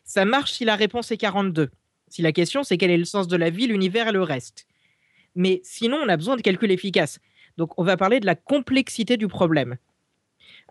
ça 0.04 0.26
marche 0.26 0.52
si 0.52 0.66
la 0.66 0.76
réponse 0.76 1.12
est 1.12 1.18
42. 1.18 1.70
Si 2.10 2.22
la 2.22 2.32
question 2.32 2.64
c'est 2.64 2.78
quel 2.78 2.92
est 2.92 2.98
le 2.98 3.06
sens 3.06 3.28
de 3.28 3.38
la 3.38 3.50
vie, 3.50 3.68
l'univers 3.68 4.10
et 4.10 4.12
le 4.12 4.24
reste. 4.24 4.68
Mais 5.36 5.62
sinon, 5.64 5.98
on 6.04 6.10
a 6.10 6.18
besoin 6.18 6.36
de 6.36 6.42
calculs 6.42 6.72
efficaces. 6.72 7.20
Donc, 7.58 7.78
on 7.80 7.84
va 7.84 7.96
parler 7.96 8.20
de 8.20 8.26
la 8.26 8.36
complexité 8.36 9.16
du 9.16 9.28
problème. 9.28 9.78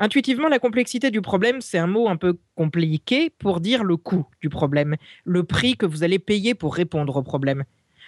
Intuitivement, 0.02 0.48
la 0.48 0.58
complexité 0.58 1.10
du 1.10 1.20
problème, 1.20 1.60
c'est 1.60 1.76
un 1.76 1.86
mot 1.86 2.08
un 2.08 2.16
peu 2.16 2.38
compliqué 2.56 3.28
pour 3.38 3.60
dire 3.60 3.84
le 3.84 3.98
coût 3.98 4.26
du 4.40 4.48
problème, 4.48 4.96
le 5.26 5.44
prix 5.44 5.76
que 5.76 5.84
vous 5.84 6.02
allez 6.02 6.18
payer 6.18 6.54
pour 6.54 6.74
répondre 6.74 7.14
au 7.16 7.22
problème. 7.22 7.64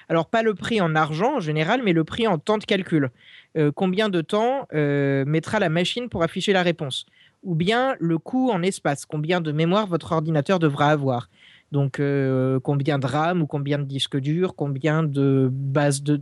Alors 0.09 0.27
pas 0.27 0.43
le 0.43 0.55
prix 0.55 0.81
en 0.81 0.95
argent 0.95 1.37
en 1.37 1.41
général, 1.41 1.83
mais 1.85 1.93
le 1.93 2.03
prix 2.03 2.27
en 2.27 2.39
temps 2.39 2.57
de 2.57 2.65
calcul. 2.65 3.11
Euh, 3.59 3.71
combien 3.75 4.09
de 4.09 4.23
temps 4.23 4.67
euh, 4.73 5.27
mettra 5.27 5.59
la 5.59 5.69
machine 5.69 6.09
pour 6.09 6.23
afficher 6.23 6.55
la 6.55 6.63
réponse? 6.63 7.05
Ou 7.43 7.55
bien 7.55 7.95
le 8.01 8.17
coût 8.17 8.51
en 8.51 8.63
espace, 8.63 9.05
combien 9.05 9.43
de 9.43 9.53
mémoire 9.53 9.87
votre 9.87 10.13
ordinateur 10.13 10.59
devra 10.59 10.87
avoir? 10.87 11.29
Donc, 11.73 12.01
euh, 12.01 12.59
combien 12.61 12.99
de 12.99 13.07
RAM 13.07 13.43
ou 13.43 13.47
combien 13.47 13.79
de 13.79 13.85
disques 13.85 14.19
durs, 14.19 14.55
combien 14.55 15.03
de 15.03 15.51
bases 15.53 16.03
de, 16.03 16.17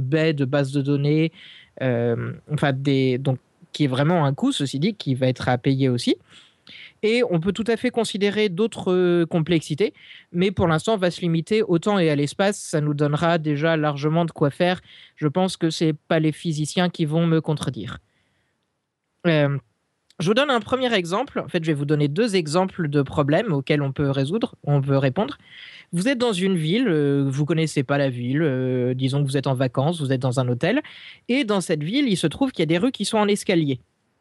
baies, 0.00 0.32
de 0.32 0.44
bases 0.46 0.72
de 0.72 0.80
données, 0.82 1.32
enfin, 1.80 2.72
des, 2.72 3.18
qui 3.76 3.84
est 3.84 3.88
vraiment 3.88 4.24
un 4.24 4.32
coût, 4.32 4.52
ceci 4.52 4.78
dit, 4.78 4.94
qui 4.94 5.14
va 5.14 5.26
être 5.26 5.50
à 5.50 5.58
payer 5.58 5.90
aussi. 5.90 6.16
Et 7.02 7.22
on 7.28 7.40
peut 7.40 7.52
tout 7.52 7.64
à 7.66 7.76
fait 7.76 7.90
considérer 7.90 8.48
d'autres 8.48 8.90
euh, 8.90 9.26
complexités, 9.26 9.92
mais 10.32 10.50
pour 10.50 10.66
l'instant, 10.66 10.94
on 10.94 10.96
va 10.96 11.10
se 11.10 11.20
limiter 11.20 11.62
au 11.62 11.78
temps 11.78 11.98
et 11.98 12.08
à 12.08 12.16
l'espace. 12.16 12.58
Ça 12.58 12.80
nous 12.80 12.94
donnera 12.94 13.36
déjà 13.36 13.76
largement 13.76 14.24
de 14.24 14.30
quoi 14.30 14.48
faire. 14.48 14.80
Je 15.16 15.28
pense 15.28 15.58
que 15.58 15.68
ce 15.68 15.92
pas 15.92 16.20
les 16.20 16.32
physiciens 16.32 16.88
qui 16.88 17.04
vont 17.04 17.26
me 17.26 17.42
contredire. 17.42 17.98
Euh, 19.26 19.58
je 20.18 20.28
vous 20.28 20.34
donne 20.34 20.50
un 20.50 20.60
premier 20.60 20.92
exemple. 20.94 21.40
En 21.40 21.48
fait, 21.48 21.62
je 21.62 21.68
vais 21.68 21.74
vous 21.74 21.84
donner 21.84 22.08
deux 22.08 22.36
exemples 22.36 22.88
de 22.88 23.02
problèmes 23.02 23.52
auxquels 23.52 23.82
on 23.82 23.92
peut 23.92 24.10
résoudre, 24.10 24.54
on 24.62 24.80
peut 24.80 24.96
répondre. 24.96 25.36
Vous 25.92 26.08
êtes 26.08 26.18
dans 26.18 26.32
une 26.32 26.56
ville, 26.56 26.88
euh, 26.88 27.24
vous 27.28 27.44
connaissez 27.44 27.82
pas 27.82 27.98
la 27.98 28.08
ville, 28.08 28.42
euh, 28.42 28.94
disons 28.94 29.22
que 29.22 29.28
vous 29.28 29.36
êtes 29.36 29.46
en 29.46 29.54
vacances, 29.54 30.00
vous 30.00 30.12
êtes 30.12 30.20
dans 30.20 30.40
un 30.40 30.48
hôtel, 30.48 30.80
et 31.28 31.44
dans 31.44 31.60
cette 31.60 31.82
ville, 31.82 32.08
il 32.08 32.16
se 32.16 32.26
trouve 32.26 32.50
qu'il 32.50 32.60
y 32.60 32.62
a 32.64 32.66
des 32.66 32.78
rues 32.78 32.92
qui 32.92 33.04
sont 33.04 33.18
en 33.18 33.28
escalier. 33.28 33.78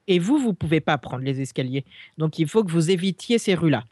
Et 0.08 0.20
vous, 0.20 0.38
vous 0.38 0.54
pouvez 0.54 0.82
pas 0.82 0.98
prendre 0.98 1.24
les 1.24 1.42
escaliers. 1.42 1.86
Donc, 2.18 2.38
il 2.40 2.48
faut 2.48 2.64
que 2.64 2.72
vous 2.72 2.92
évitiez 2.92 3.40
ces 3.40 3.56
rues-là. 3.56 3.86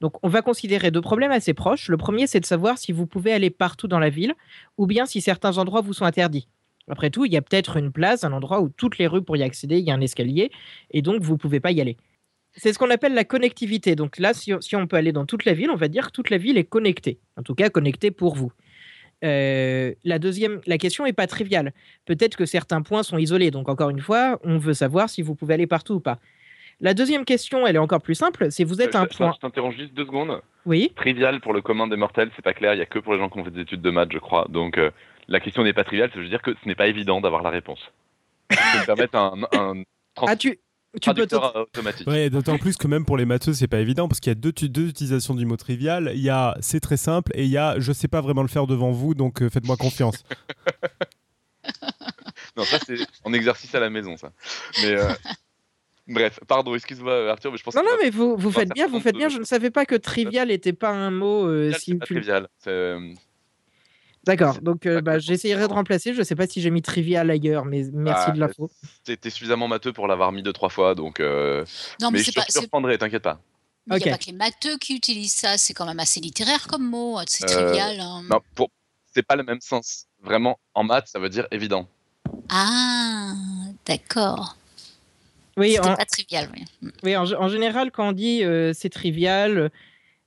Donc, 0.00 0.14
on 0.22 0.28
va 0.28 0.42
considérer 0.42 0.90
deux 0.90 1.00
problèmes 1.00 1.30
assez 1.30 1.54
proches. 1.54 1.88
Le 1.88 1.96
premier, 1.96 2.26
c'est 2.26 2.40
de 2.40 2.46
savoir 2.46 2.78
si 2.78 2.92
vous 2.92 3.06
pouvez 3.06 3.32
aller 3.32 3.50
partout 3.50 3.88
dans 3.88 3.98
la 3.98 4.10
ville, 4.10 4.34
ou 4.76 4.86
bien 4.86 5.06
si 5.06 5.20
certains 5.20 5.56
endroits 5.56 5.80
vous 5.80 5.94
sont 5.94 6.04
interdits. 6.04 6.48
Après 6.88 7.10
tout, 7.10 7.24
il 7.24 7.32
y 7.32 7.36
a 7.36 7.42
peut-être 7.42 7.76
une 7.76 7.92
place, 7.92 8.24
un 8.24 8.32
endroit 8.32 8.60
où 8.60 8.68
toutes 8.68 8.98
les 8.98 9.06
rues 9.06 9.22
pour 9.22 9.36
y 9.36 9.42
accéder, 9.42 9.78
il 9.78 9.84
y 9.84 9.90
a 9.90 9.94
un 9.94 10.00
escalier, 10.00 10.50
et 10.90 11.02
donc 11.02 11.22
vous 11.22 11.34
ne 11.34 11.38
pouvez 11.38 11.60
pas 11.60 11.70
y 11.70 11.80
aller. 11.80 11.96
C'est 12.52 12.72
ce 12.72 12.78
qu'on 12.78 12.90
appelle 12.90 13.14
la 13.14 13.24
connectivité. 13.24 13.94
Donc 13.94 14.18
là, 14.18 14.32
si, 14.34 14.52
on 14.74 14.86
peut 14.86 14.96
aller 14.96 15.12
dans 15.12 15.26
toute 15.26 15.44
la 15.44 15.52
ville, 15.52 15.70
on 15.70 15.76
va 15.76 15.88
dire 15.88 16.06
que 16.06 16.12
toute 16.12 16.30
la 16.30 16.38
ville 16.38 16.58
est 16.58 16.64
connectée. 16.64 17.20
En 17.36 17.42
tout 17.42 17.54
cas, 17.54 17.68
connectée 17.68 18.10
pour 18.10 18.34
vous. 18.34 18.52
Euh, 19.24 19.94
la 20.04 20.18
deuxième, 20.18 20.60
la 20.66 20.78
question 20.78 21.04
n'est 21.04 21.12
pas 21.12 21.26
triviale. 21.26 21.72
Peut-être 22.04 22.36
que 22.36 22.46
certains 22.46 22.82
points 22.82 23.02
sont 23.02 23.18
isolés. 23.18 23.50
Donc 23.50 23.68
encore 23.68 23.90
une 23.90 24.00
fois, 24.00 24.40
on 24.42 24.58
veut 24.58 24.74
savoir 24.74 25.08
si 25.08 25.22
vous 25.22 25.34
pouvez 25.34 25.54
aller 25.54 25.66
partout 25.66 25.94
ou 25.94 26.00
pas. 26.00 26.18
La 26.80 26.94
deuxième 26.94 27.24
question, 27.24 27.66
elle 27.66 27.76
est 27.76 27.80
encore 27.80 28.00
plus 28.00 28.14
simple. 28.14 28.50
C'est 28.50 28.64
vous 28.64 28.80
êtes 28.80 28.94
euh, 28.94 29.00
un 29.00 29.06
point. 29.06 29.32
Je 29.34 29.40
t'interromps 29.40 29.76
juste 29.76 29.94
deux 29.94 30.04
secondes. 30.04 30.40
Oui. 30.64 30.92
Trivial 30.94 31.40
pour 31.40 31.52
le 31.52 31.60
commun 31.60 31.88
des 31.88 31.96
mortels, 31.96 32.30
c'est 32.36 32.44
pas 32.44 32.54
clair. 32.54 32.74
Il 32.74 32.78
y 32.78 32.82
a 32.82 32.86
que 32.86 33.00
pour 33.00 33.12
les 33.14 33.18
gens 33.18 33.28
qui 33.28 33.38
ont 33.38 33.44
fait 33.44 33.50
des 33.50 33.62
études 33.62 33.82
de 33.82 33.90
maths, 33.90 34.12
je 34.12 34.18
crois. 34.18 34.46
Donc 34.48 34.78
euh, 34.78 34.90
la 35.28 35.40
question 35.40 35.62
n'est 35.64 35.72
pas 35.72 35.84
triviale. 35.84 36.10
Ça 36.12 36.18
veut 36.20 36.28
dire 36.28 36.42
que 36.42 36.52
ce 36.62 36.66
n'est 36.68 36.74
pas 36.74 36.86
évident 36.88 37.20
d'avoir 37.20 37.42
la 37.42 37.50
réponse. 37.50 37.80
Me 38.50 38.86
permettre 38.86 39.14
un, 39.16 39.42
un 39.52 39.82
ah, 40.16 40.36
tu, 40.36 40.50
Tu 40.50 40.58
peux 40.92 41.26
traducteur 41.26 41.54
automatique. 41.56 42.06
Ouais, 42.06 42.30
d'autant 42.30 42.56
plus 42.58 42.76
que 42.76 42.86
même 42.88 43.04
pour 43.04 43.16
les 43.18 43.26
matheux, 43.26 43.52
c'est 43.52 43.68
pas 43.68 43.78
évident 43.80 44.08
parce 44.08 44.20
qu'il 44.20 44.30
y 44.30 44.32
a 44.32 44.34
deux, 44.34 44.48
utilisations 44.88 45.34
du 45.34 45.44
mot 45.46 45.56
trivial. 45.56 46.10
Il 46.14 46.20
y 46.22 46.30
a 46.30 46.56
c'est 46.60 46.80
très 46.80 46.96
simple 46.96 47.30
et 47.34 47.44
il 47.44 47.50
y 47.50 47.58
a 47.58 47.78
je 47.78 47.92
sais 47.92 48.08
pas 48.08 48.20
vraiment 48.22 48.42
le 48.42 48.48
faire 48.48 48.66
devant 48.66 48.90
vous 48.90 49.14
donc 49.14 49.42
euh, 49.42 49.50
faites-moi 49.50 49.76
confiance. 49.78 50.24
Non, 52.56 52.64
ça 52.64 52.78
c'est 52.84 52.96
en 53.24 53.32
exercice 53.32 53.72
à 53.74 53.80
la 53.80 53.90
maison, 53.90 54.16
ça. 54.16 54.32
Mais 54.82 54.94
euh, 54.94 55.08
bref, 56.08 56.40
pardon, 56.48 56.74
excuse-moi 56.74 57.30
Arthur, 57.30 57.52
mais 57.52 57.58
je 57.58 57.62
pense 57.62 57.74
Non, 57.74 57.82
que 57.82 57.86
non, 57.86 57.92
vas- 57.92 58.02
mais 58.02 58.10
vous, 58.10 58.50
faites 58.50 58.70
bien, 58.70 58.88
vous 58.88 59.00
faites 59.00 59.12
de- 59.14 59.18
bien. 59.18 59.28
Je 59.28 59.38
ne 59.38 59.44
savais 59.44 59.70
pas 59.70 59.84
que 59.86 59.94
trivial 59.94 60.48
n'était 60.48 60.72
pas 60.72 60.90
un 60.90 61.10
mot. 61.10 61.46
euh, 61.46 61.70
trivial, 61.70 61.80
si 61.80 61.90
c'est 61.92 61.98
pas 61.98 62.06
tu- 62.06 62.14
trivial. 62.14 62.48
C'est, 62.58 62.70
euh, 62.70 63.12
D'accord, 64.28 64.60
donc 64.60 64.86
euh, 64.86 65.00
bah, 65.00 65.18
j'essayerai 65.18 65.60
de 65.62 65.66
différent. 65.66 65.78
remplacer. 65.80 66.12
Je 66.14 66.18
ne 66.18 66.24
sais 66.24 66.36
pas 66.36 66.46
si 66.46 66.60
j'ai 66.60 66.70
mis 66.70 66.82
trivial 66.82 67.30
ailleurs, 67.30 67.64
mais 67.64 67.84
merci 67.92 68.26
Ah, 68.28 68.32
de 68.32 68.40
l'info. 68.40 68.70
T'es 69.04 69.30
suffisamment 69.30 69.68
matheux 69.68 69.92
pour 69.92 70.06
l'avoir 70.06 70.32
mis 70.32 70.42
deux 70.42 70.52
trois 70.52 70.68
fois, 70.68 70.94
donc. 70.94 71.18
euh, 71.20 71.64
Non, 72.00 72.10
mais, 72.10 72.18
mais 72.18 72.24
c'est 72.24 72.30
je 72.30 72.30
te 72.32 72.40
pas. 72.40 72.44
c'est- 72.48 72.58
surprendrai, 72.60 72.98
t'inquiète 72.98 73.22
pas. 73.22 73.40
Il 73.90 73.96
n'y 73.96 74.04
a 74.08 74.12
pas 74.12 74.18
que 74.18 74.26
les 74.26 74.32
matheux 74.32 74.76
qui 74.76 74.94
utilisent 74.94 75.32
ça, 75.34 75.56
c'est 75.56 75.72
quand 75.72 75.86
même 75.86 75.98
assez 75.98 76.20
littéraire 76.20 76.66
comme 76.68 76.86
mot, 76.86 77.18
c'est 77.26 77.44
Euh, 77.44 77.46
trivial. 77.70 77.98
hein. 78.00 78.22
Non, 78.28 78.40
pour... 78.54 78.68
c'est 79.14 79.22
pas 79.22 79.34
le 79.34 79.44
même 79.44 79.60
sens. 79.62 80.04
Vraiment, 80.22 80.58
en 80.74 80.84
maths, 80.84 81.08
ça 81.08 81.18
veut 81.18 81.30
dire 81.30 81.46
évident. 81.50 81.88
Ah, 82.50 83.32
d'accord. 83.86 84.56
Oui, 85.56 85.78
en, 85.78 85.94
pas 85.96 86.04
trivial, 86.04 86.50
oui. 86.54 86.90
Oui, 87.02 87.16
en, 87.16 87.24
en 87.32 87.48
général, 87.48 87.90
quand 87.90 88.08
on 88.08 88.12
dit 88.12 88.44
euh, 88.44 88.72
c'est 88.74 88.90
trivial, 88.90 89.58
euh, 89.58 89.68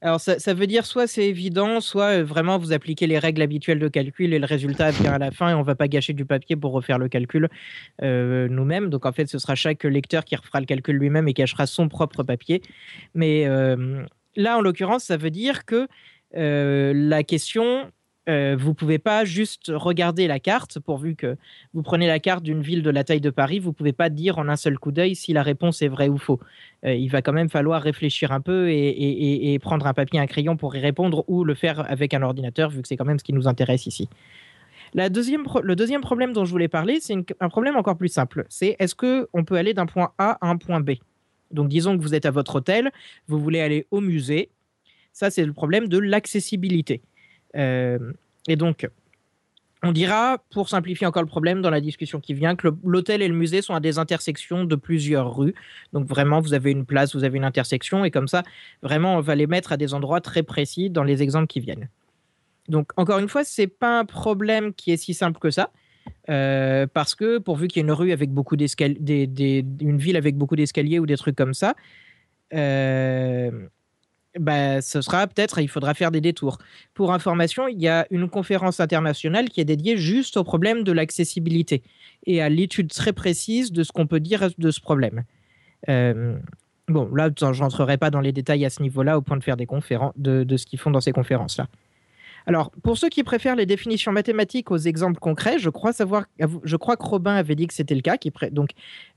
alors 0.04 0.20
ça, 0.20 0.54
veut 0.56 0.66
dire 0.66 0.88
soit 0.88 1.06
c'est 1.06 1.28
évident, 1.28 1.80
soit 1.80 2.20
euh, 2.20 2.24
vraiment 2.24 2.58
vous 2.58 2.74
appliquez 2.74 3.06
les 3.06 3.20
règles 3.20 3.44
habituelles 3.44 3.78
de 3.78 3.88
calcul 3.88 4.34
et 4.34 4.40
le 4.40 4.46
résultat 4.48 4.90
vient 4.90 5.14
à 5.14 5.20
la 5.20 5.30
fin 5.30 5.52
et 5.52 5.54
on 5.54 5.62
va 5.62 5.76
pas 5.76 5.88
gâcher 5.88 6.14
du 6.14 6.26
papier 6.26 6.56
pour 6.56 6.72
refaire 6.72 6.98
le 6.98 7.08
calcul 7.08 7.50
euh, 8.02 8.48
nous-mêmes. 8.50 8.90
Donc 8.90 9.06
en 9.06 9.12
fait, 9.12 9.28
ce 9.28 9.38
sera 9.38 9.54
chaque 9.54 9.84
lecteur 9.84 10.26
qui 10.26 10.36
refera 10.36 10.60
le 10.60 10.66
calcul 10.66 10.96
lui-même 10.96 11.28
et 11.28 11.34
cachera 11.34 11.68
son 11.68 11.88
propre 11.88 12.24
papier. 12.24 12.64
Mais 13.14 13.46
euh, 13.46 14.04
là, 14.36 14.58
en 14.58 14.62
l'occurrence, 14.62 15.04
ça 15.04 15.18
veut 15.18 15.30
dire 15.30 15.66
que 15.66 15.88
la 16.34 17.24
question, 17.24 17.92
euh, 18.30 18.56
vous 18.58 18.74
pouvez 18.74 19.00
pas 19.00 19.26
juste 19.26 19.72
regarder 19.74 20.28
la 20.28 20.40
carte, 20.40 20.80
pourvu 20.80 21.16
que 21.16 21.38
vous 21.74 21.82
prenez 21.82 22.08
la 22.08 22.20
carte 22.20 22.44
d'une 22.44 22.62
ville 22.62 22.84
de 22.84 22.90
la 22.90 23.04
taille 23.04 23.22
de 23.22 23.30
Paris, 23.32 23.60
vous 23.60 23.74
pouvez 23.74 23.94
pas 23.94 24.10
dire 24.10 24.38
en 24.38 24.48
un 24.48 24.56
seul 24.56 24.78
coup 24.78 24.92
d'œil 24.92 25.16
si 25.16 25.34
la 25.34 25.42
réponse 25.42 25.82
est 25.82 25.88
vraie 25.88 26.10
ou 26.10 26.18
faux. 26.18 26.40
Euh, 26.86 26.94
il 26.94 27.10
va 27.10 27.22
quand 27.22 27.34
même 27.34 27.50
falloir 27.50 27.82
réfléchir 27.82 28.32
un 28.32 28.42
peu 28.42 28.70
et, 28.70 29.54
et- 29.54 29.60
prendre 29.60 29.88
un 29.88 29.94
papier, 29.94 30.20
un 30.20 30.28
crayon 30.28 30.58
pour 30.58 30.76
y 30.76 30.80
répondre 30.80 31.24
ou 31.28 31.44
le 31.44 31.56
faire 31.56 31.90
avec 31.90 32.14
un 32.14 32.22
ordinateur, 32.22 32.70
vu 32.70 32.82
que 32.82 32.88
c'est 32.88 32.98
quand 32.98 33.06
même 33.06 33.20
ce 33.20 33.24
qui 33.24 33.34
nous 33.34 33.48
intéresse 33.48 33.86
ici. 33.88 34.08
La 34.94 35.10
deuxième 35.10 35.46
le 35.64 35.76
deuxième 35.76 36.02
problème 36.02 36.34
dont 36.34 36.46
je 36.46 36.52
voulais 36.52 36.68
parler, 36.68 37.00
c'est 37.00 37.16
un 37.40 37.50
problème 37.50 37.76
encore 37.76 37.98
plus 37.98 38.10
simple. 38.10 38.46
C'est 38.50 38.76
est-ce 38.80 38.94
qu'on 38.94 39.44
peut 39.44 39.56
aller 39.56 39.74
d'un 39.74 39.86
point 39.86 40.12
A 40.18 40.38
à 40.42 40.50
un 40.50 40.58
point 40.58 40.80
B? 40.82 40.92
Donc 41.52 41.70
disons 41.70 41.98
que 41.98 42.02
vous 42.02 42.14
êtes 42.14 42.26
à 42.26 42.32
votre 42.32 42.56
hôtel, 42.56 42.92
vous 43.28 43.40
voulez 43.40 43.62
aller 43.62 43.88
au 43.92 44.02
musée. 44.02 44.50
Ça, 45.14 45.30
c'est 45.30 45.46
le 45.46 45.54
problème 45.54 45.88
de 45.88 45.98
l'accessibilité. 45.98 47.02
Euh, 47.56 48.14
et 48.48 48.56
donc, 48.56 48.88
on 49.84 49.92
dira, 49.92 50.38
pour 50.52 50.70
simplifier 50.70 51.08
encore 51.08 51.24
le 51.24 51.28
problème 51.28 51.62
dans 51.62 51.72
la 51.72 51.82
discussion 51.82 52.20
qui 52.20 52.34
vient, 52.36 52.56
que 52.56 52.68
l'hôtel 52.84 53.22
et 53.22 53.28
le 53.28 53.34
musée 53.34 53.62
sont 53.64 53.74
à 53.74 53.80
des 53.80 53.98
intersections 53.98 54.64
de 54.64 54.76
plusieurs 54.76 55.36
rues. 55.36 55.56
Donc 55.92 56.08
vraiment, 56.08 56.40
vous 56.40 56.54
avez 56.54 56.72
une 56.72 56.86
place, 56.86 57.16
vous 57.16 57.24
avez 57.24 57.38
une 57.38 57.44
intersection, 57.46 58.06
et 58.06 58.12
comme 58.12 58.28
ça, 58.28 58.44
vraiment, 58.84 59.16
on 59.16 59.22
va 59.22 59.34
les 59.36 59.48
mettre 59.48 59.72
à 59.72 59.78
des 59.78 59.94
endroits 59.94 60.22
très 60.22 60.44
précis 60.44 60.90
dans 60.92 61.04
les 61.04 61.24
exemples 61.24 61.48
qui 61.48 61.60
viennent. 61.60 61.90
Donc 62.70 62.92
encore 62.96 63.18
une 63.18 63.28
fois, 63.28 63.44
c'est 63.44 63.66
pas 63.68 64.00
un 64.00 64.06
problème 64.06 64.72
qui 64.74 64.92
est 64.92 64.98
si 64.98 65.14
simple 65.16 65.40
que 65.40 65.50
ça. 65.50 65.72
euh, 66.30 66.88
parce 66.92 67.16
que 67.16 67.38
pourvu 67.38 67.68
qu'il 67.68 67.80
y 67.80 67.82
ait 67.82 67.88
une 67.88 67.92
rue 67.92 68.12
avec 68.12 68.32
beaucoup 68.32 68.56
d'escaliers, 68.56 68.98
des, 69.00 69.28
des- 69.28 69.66
une 69.80 69.98
ville 69.98 70.18
avec 70.18 70.36
beaucoup 70.36 70.56
d'escaliers 70.56 71.00
ou 71.00 71.06
des 71.06 71.18
trucs 71.18 71.36
comme 71.36 71.54
ça, 71.54 71.76
euh, 72.54 73.68
bah, 74.40 74.82
ce 74.82 75.02
sera 75.02 75.28
peut-être, 75.28 75.60
il 75.60 75.68
faudra 75.68 75.94
faire 75.94 76.12
des 76.12 76.22
détours. 76.22 76.58
Pour 76.94 77.14
information, 77.14 77.68
il 77.68 77.82
y 77.82 77.88
a 77.88 78.08
une 78.12 78.30
conférence 78.30 78.80
internationale 78.80 79.50
qui 79.50 79.62
est 79.62 79.66
dédiée 79.66 79.98
juste 79.98 80.38
au 80.38 80.44
problème 80.44 80.84
de 80.84 80.92
l'accessibilité 80.92 81.84
et 82.26 82.42
à 82.42 82.50
l'étude 82.50 82.90
très 82.90 83.14
précise 83.14 83.72
de 83.72 83.84
ce 83.84 83.92
qu'on 83.92 84.08
peut 84.08 84.20
dire 84.20 84.50
de 84.58 84.72
ce 84.72 84.80
problème. 84.80 85.24
Euh, 85.90 86.38
bon, 86.88 87.14
là, 87.14 87.30
je 87.38 87.60
n'entrerai 87.62 87.98
pas 87.98 88.10
dans 88.10 88.22
les 88.22 88.32
détails 88.32 88.66
à 88.66 88.70
ce 88.70 88.82
niveau-là 88.82 89.18
au 89.18 89.22
point 89.22 89.38
de 89.38 89.44
faire 89.44 89.58
des 89.58 89.66
conférences, 89.66 90.14
de, 90.16 90.44
de 90.44 90.58
ce 90.58 90.66
qu'ils 90.66 90.80
font 90.80 90.92
dans 90.92 91.02
ces 91.02 91.12
conférences-là. 91.12 91.68
Alors, 92.48 92.72
pour 92.84 92.98
ceux 92.98 93.10
qui 93.10 93.24
préfèrent 93.24 93.56
les 93.56 93.66
définitions 93.66 94.12
mathématiques 94.12 94.72
aux 94.72 94.78
exemples 94.78 95.20
concrets, 95.20 95.60
je 95.60 95.70
crois 95.70 95.94
savoir, 95.94 96.26
je 96.64 96.76
crois 96.76 96.98
que 96.98 97.04
Robin 97.06 97.36
avait 97.36 97.56
dit 97.56 97.68
que 97.68 97.74
c'était 97.74 97.96
le 97.96 98.02
cas. 98.02 98.18
Donc, 98.52 98.72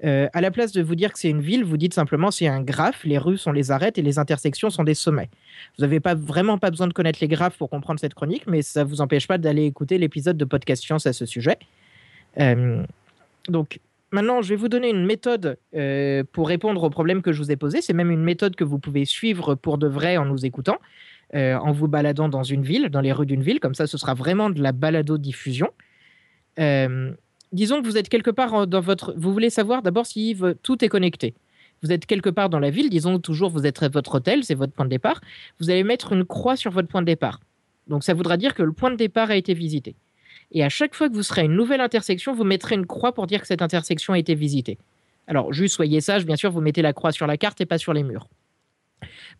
euh, 0.04 0.28
à 0.32 0.40
la 0.40 0.50
place 0.50 0.72
de 0.72 0.82
vous 0.82 0.94
dire 0.94 1.12
que 1.12 1.18
c'est 1.18 1.30
une 1.30 1.40
ville, 1.40 1.64
vous 1.64 1.76
dites 1.76 1.94
simplement 1.94 2.30
c'est 2.30 2.46
un 2.46 2.60
graphe. 2.60 3.04
Les 3.04 3.18
rues 3.18 3.38
sont 3.38 3.52
les 3.52 3.70
arêtes 3.70 3.98
et 3.98 4.02
les 4.02 4.18
intersections 4.18 4.70
sont 4.70 4.84
des 4.84 4.94
sommets. 4.94 5.30
Vous 5.76 5.82
n'avez 5.82 6.00
pas 6.00 6.14
vraiment 6.14 6.58
pas 6.58 6.70
besoin 6.70 6.86
de 6.86 6.92
connaître 6.92 7.18
les 7.20 7.28
graphes 7.28 7.56
pour 7.56 7.70
comprendre 7.70 8.00
cette 8.00 8.14
chronique, 8.14 8.46
mais 8.46 8.62
ça 8.62 8.84
vous 8.84 9.00
empêche 9.00 9.26
pas 9.26 9.38
d'aller 9.38 9.64
écouter 9.64 9.98
l'épisode 9.98 10.36
de 10.36 10.44
podcast 10.44 10.82
science 10.82 11.06
à 11.06 11.12
ce 11.12 11.26
sujet. 11.26 11.58
Euh, 12.40 12.82
donc, 13.48 13.80
maintenant, 14.10 14.42
je 14.42 14.48
vais 14.48 14.56
vous 14.56 14.68
donner 14.68 14.90
une 14.90 15.04
méthode 15.04 15.58
euh, 15.74 16.24
pour 16.32 16.48
répondre 16.48 16.82
aux 16.82 16.90
problèmes 16.90 17.22
que 17.22 17.32
je 17.32 17.42
vous 17.42 17.50
ai 17.50 17.56
posés. 17.56 17.82
C'est 17.82 17.92
même 17.92 18.10
une 18.10 18.22
méthode 18.22 18.56
que 18.56 18.64
vous 18.64 18.78
pouvez 18.78 19.04
suivre 19.04 19.54
pour 19.54 19.78
de 19.78 19.86
vrai 19.86 20.16
en 20.16 20.24
nous 20.24 20.46
écoutant, 20.46 20.78
euh, 21.34 21.56
en 21.56 21.72
vous 21.72 21.88
baladant 21.88 22.28
dans 22.28 22.42
une 22.42 22.62
ville, 22.62 22.88
dans 22.90 23.00
les 23.00 23.12
rues 23.12 23.26
d'une 23.26 23.42
ville. 23.42 23.60
Comme 23.60 23.74
ça, 23.74 23.86
ce 23.86 23.98
sera 23.98 24.14
vraiment 24.14 24.50
de 24.50 24.62
la 24.62 24.72
balado-diffusion. 24.72 25.68
Euh, 26.58 27.12
disons 27.52 27.82
que 27.82 27.86
vous 27.86 27.96
êtes 27.96 28.08
quelque 28.08 28.30
part 28.30 28.54
en- 28.54 28.66
dans 28.66 28.80
votre. 28.80 29.14
Vous 29.16 29.32
voulez 29.32 29.50
savoir 29.50 29.82
d'abord 29.82 30.06
si 30.06 30.36
tout 30.62 30.84
est 30.84 30.88
connecté. 30.88 31.34
Vous 31.82 31.92
êtes 31.92 32.06
quelque 32.06 32.30
part 32.30 32.48
dans 32.48 32.60
la 32.60 32.70
ville, 32.70 32.88
disons 32.88 33.18
toujours 33.18 33.50
vous 33.50 33.66
êtes 33.66 33.82
votre 33.92 34.14
hôtel, 34.14 34.42
c'est 34.44 34.54
votre 34.54 34.72
point 34.72 34.86
de 34.86 34.90
départ. 34.90 35.20
Vous 35.60 35.70
allez 35.70 35.84
mettre 35.84 36.12
une 36.12 36.24
croix 36.24 36.56
sur 36.56 36.70
votre 36.70 36.88
point 36.88 37.02
de 37.02 37.06
départ. 37.06 37.40
Donc 37.88 38.04
ça 38.04 38.14
voudra 38.14 38.36
dire 38.38 38.54
que 38.54 38.62
le 38.62 38.72
point 38.72 38.90
de 38.90 38.96
départ 38.96 39.30
a 39.30 39.36
été 39.36 39.52
visité. 39.52 39.94
Et 40.52 40.64
à 40.64 40.68
chaque 40.68 40.94
fois 40.94 41.08
que 41.08 41.14
vous 41.14 41.22
serez 41.22 41.42
à 41.42 41.44
une 41.44 41.56
nouvelle 41.56 41.80
intersection, 41.80 42.32
vous 42.32 42.44
mettrez 42.44 42.74
une 42.76 42.86
croix 42.86 43.12
pour 43.12 43.26
dire 43.26 43.40
que 43.40 43.46
cette 43.46 43.60
intersection 43.60 44.14
a 44.14 44.18
été 44.18 44.34
visitée. 44.34 44.78
Alors, 45.26 45.52
juste 45.52 45.74
soyez 45.74 46.00
sage, 46.00 46.24
bien 46.24 46.36
sûr, 46.36 46.50
vous 46.50 46.60
mettez 46.60 46.80
la 46.80 46.92
croix 46.92 47.12
sur 47.12 47.26
la 47.26 47.36
carte 47.36 47.60
et 47.60 47.66
pas 47.66 47.78
sur 47.78 47.92
les 47.92 48.02
murs. 48.02 48.28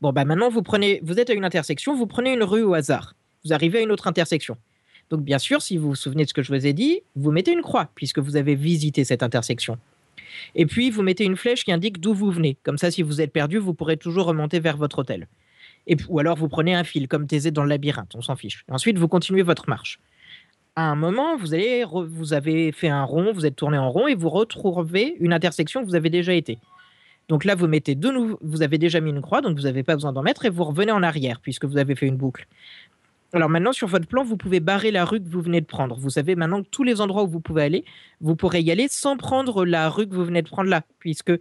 Bon, 0.01 0.13
bah 0.13 0.25
maintenant, 0.25 0.49
vous, 0.49 0.63
prenez, 0.63 1.01
vous 1.03 1.19
êtes 1.19 1.31
à 1.31 1.35
une 1.35 1.45
intersection, 1.45 1.95
vous 1.95 2.07
prenez 2.07 2.33
une 2.33 2.43
rue 2.43 2.63
au 2.63 2.75
hasard. 2.75 3.15
Vous 3.45 3.53
arrivez 3.53 3.79
à 3.79 3.83
une 3.83 3.93
autre 3.93 4.07
intersection. 4.07 4.57
Donc, 5.11 5.23
bien 5.23 5.39
sûr, 5.39 5.61
si 5.61 5.77
vous 5.77 5.89
vous 5.89 5.95
souvenez 5.95 6.25
de 6.25 6.29
ce 6.29 6.35
que 6.35 6.43
je 6.43 6.53
vous 6.53 6.67
ai 6.67 6.73
dit, 6.73 7.03
vous 7.15 7.31
mettez 7.31 7.53
une 7.53 7.63
croix, 7.63 7.91
puisque 7.95 8.19
vous 8.19 8.37
avez 8.37 8.55
visité 8.55 9.05
cette 9.05 9.23
intersection. 9.23 9.79
Et 10.55 10.67
puis, 10.67 10.91
vous 10.91 11.03
mettez 11.03 11.25
une 11.25 11.37
flèche 11.37 11.65
qui 11.65 11.73
indique 11.73 12.01
d'où 12.01 12.15
vous 12.15 12.31
venez. 12.31 12.57
Comme 12.63 12.79
ça, 12.79 12.91
si 12.91 13.03
vous 13.03 13.21
êtes 13.21 13.33
perdu, 13.33 13.59
vous 13.59 13.75
pourrez 13.75 13.97
toujours 13.97 14.27
remonter 14.27 14.61
vers 14.61 14.77
votre 14.77 15.01
hôtel. 15.01 15.29
Et, 15.87 15.97
ou 16.09 16.19
alors, 16.19 16.37
vous 16.37 16.49
prenez 16.49 16.75
un 16.75 16.85
fil, 16.85 17.09
comme 17.09 17.27
Thésée 17.27 17.51
dans 17.51 17.63
le 17.63 17.69
labyrinthe, 17.69 18.15
on 18.15 18.23
s'en 18.23 18.37
fiche. 18.37 18.65
Ensuite, 18.69 18.99
vous 18.99 19.09
continuez 19.09 19.43
votre 19.43 19.69
marche 19.69 20.01
à 20.77 20.91
un 20.91 20.97
moment, 20.97 21.37
vous, 21.37 21.55
allez 21.55 21.85
vous 21.85 22.33
avez 22.33 22.73
fait 22.73 22.89
un 22.89 23.05
rond, 23.05 23.33
vous 23.33 23.47
êtes 23.47 23.57
tourné 23.57 23.79
en 23.79 23.91
rond 23.91 24.09
et 24.09 24.15
vous 24.15 24.29
retrouvez 24.29 25.17
une 25.21 25.33
intersection 25.33 25.83
que 25.83 25.87
vous 25.87 25.95
avez 25.95 26.11
déjà 26.11 26.35
été. 26.35 26.59
Donc 27.29 27.45
là, 27.45 27.55
vous 27.55 27.67
mettez 27.67 27.95
de 27.95 28.11
nouveau, 28.11 28.39
vous 28.43 28.63
avez 28.63 28.79
déjà 28.79 29.01
mis 29.01 29.11
une 29.11 29.23
croix, 29.23 29.41
donc 29.41 29.57
vous 29.57 29.65
n'avez 29.65 29.83
pas 29.83 29.95
besoin 29.95 30.13
d'en 30.13 30.23
mettre 30.23 30.45
et 30.45 30.51
vous 30.51 30.65
revenez 30.65 30.93
en 30.93 31.03
arrière 31.03 31.41
puisque 31.41 31.65
vous 31.65 31.79
avez 31.79 31.95
fait 31.95 32.07
une 32.07 32.17
boucle. 32.17 32.47
Alors 33.33 33.49
maintenant, 33.49 33.73
sur 33.73 33.89
votre 33.89 34.07
plan, 34.07 34.23
vous 34.23 34.37
pouvez 34.37 34.61
barrer 34.61 34.93
la 34.93 35.05
rue 35.05 35.21
que 35.21 35.29
vous 35.29 35.41
venez 35.41 35.61
de 35.61 35.67
prendre. 35.67 35.97
Vous 35.97 36.11
savez 36.11 36.37
maintenant 36.37 36.63
que 36.63 36.69
tous 36.71 36.85
les 36.85 37.01
endroits 37.01 37.25
où 37.25 37.29
vous 37.29 37.41
pouvez 37.41 37.63
aller, 37.63 37.85
vous 38.21 38.37
pourrez 38.37 38.61
y 38.61 38.71
aller 38.71 38.87
sans 38.89 39.17
prendre 39.17 39.65
la 39.65 39.89
rue 39.89 40.07
que 40.07 40.15
vous 40.15 40.25
venez 40.25 40.43
de 40.43 40.49
prendre 40.49 40.71
là, 40.71 40.83
puisque 41.01 41.33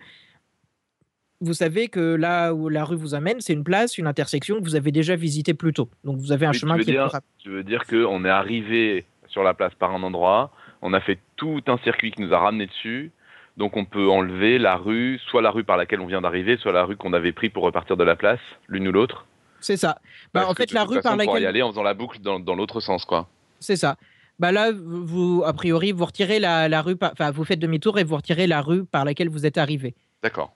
vous 1.41 1.53
savez 1.53 1.89
que 1.89 2.15
là 2.15 2.53
où 2.53 2.69
la 2.69 2.83
rue 2.83 2.95
vous 2.95 3.13
amène, 3.13 3.41
c'est 3.41 3.53
une 3.53 3.65
place, 3.65 3.97
une 3.97 4.07
intersection 4.07 4.59
que 4.59 4.63
vous 4.63 4.75
avez 4.75 4.91
déjà 4.91 5.15
visitée 5.15 5.53
plus 5.53 5.73
tôt. 5.73 5.89
Donc 6.03 6.17
vous 6.17 6.31
avez 6.31 6.45
un 6.45 6.51
Oui, 6.51 6.57
chemin 6.57 6.79
qui 6.79 6.91
est 6.91 6.93
plus 6.93 7.01
rapide. 7.01 7.29
Tu 7.37 7.49
veux 7.49 7.63
dire 7.63 7.85
qu'on 7.85 8.25
est 8.25 8.29
arrivé 8.29 9.05
sur 9.27 9.43
la 9.43 9.53
place 9.53 9.73
par 9.75 9.91
un 9.93 10.01
endroit, 10.03 10.51
on 10.81 10.93
a 10.93 11.01
fait 11.01 11.19
tout 11.35 11.61
un 11.67 11.77
circuit 11.79 12.11
qui 12.11 12.21
nous 12.21 12.33
a 12.33 12.39
ramené 12.39 12.67
dessus, 12.67 13.11
donc 13.57 13.77
on 13.77 13.85
peut 13.85 14.09
enlever 14.09 14.57
la 14.59 14.75
rue, 14.75 15.19
soit 15.29 15.41
la 15.41 15.51
rue 15.51 15.63
par 15.63 15.77
laquelle 15.77 15.99
on 16.01 16.07
vient 16.07 16.21
d'arriver, 16.21 16.57
soit 16.57 16.71
la 16.71 16.83
rue 16.85 16.95
qu'on 16.97 17.13
avait 17.13 17.31
pris 17.31 17.49
pour 17.49 17.63
repartir 17.63 17.97
de 17.97 18.03
la 18.03 18.15
place, 18.15 18.39
l'une 18.67 18.87
ou 18.87 18.91
l'autre. 18.91 19.25
C'est 19.59 19.77
ça. 19.77 19.99
Bah, 20.33 20.41
Parce 20.41 20.51
en 20.51 20.53
fait, 20.55 20.71
la 20.73 20.83
rue 20.83 20.95
façon, 20.95 21.03
par 21.09 21.13
on 21.13 21.17
pourra 21.17 21.39
y 21.39 21.43
laquelle. 21.43 21.47
aller 21.47 21.61
en 21.61 21.69
faisant 21.69 21.83
la 21.83 21.93
boucle 21.93 22.19
dans, 22.19 22.39
dans 22.39 22.55
l'autre 22.55 22.79
sens, 22.81 23.05
quoi. 23.05 23.27
C'est 23.59 23.75
ça. 23.77 23.95
Bah 24.39 24.51
là, 24.51 24.71
vous, 24.73 25.43
a 25.45 25.53
priori, 25.53 25.91
vous 25.91 26.05
retirez 26.05 26.39
la, 26.39 26.67
la 26.67 26.81
rue, 26.81 26.95
par- 26.95 27.11
enfin, 27.13 27.31
vous 27.31 27.45
faites 27.45 27.59
demi-tour 27.59 27.99
et 27.99 28.03
vous 28.03 28.15
retirez 28.15 28.47
la 28.47 28.61
rue 28.61 28.83
par 28.83 29.05
laquelle 29.05 29.29
vous 29.29 29.45
êtes 29.45 29.57
arrivé. 29.57 29.93
D'accord. 30.23 30.53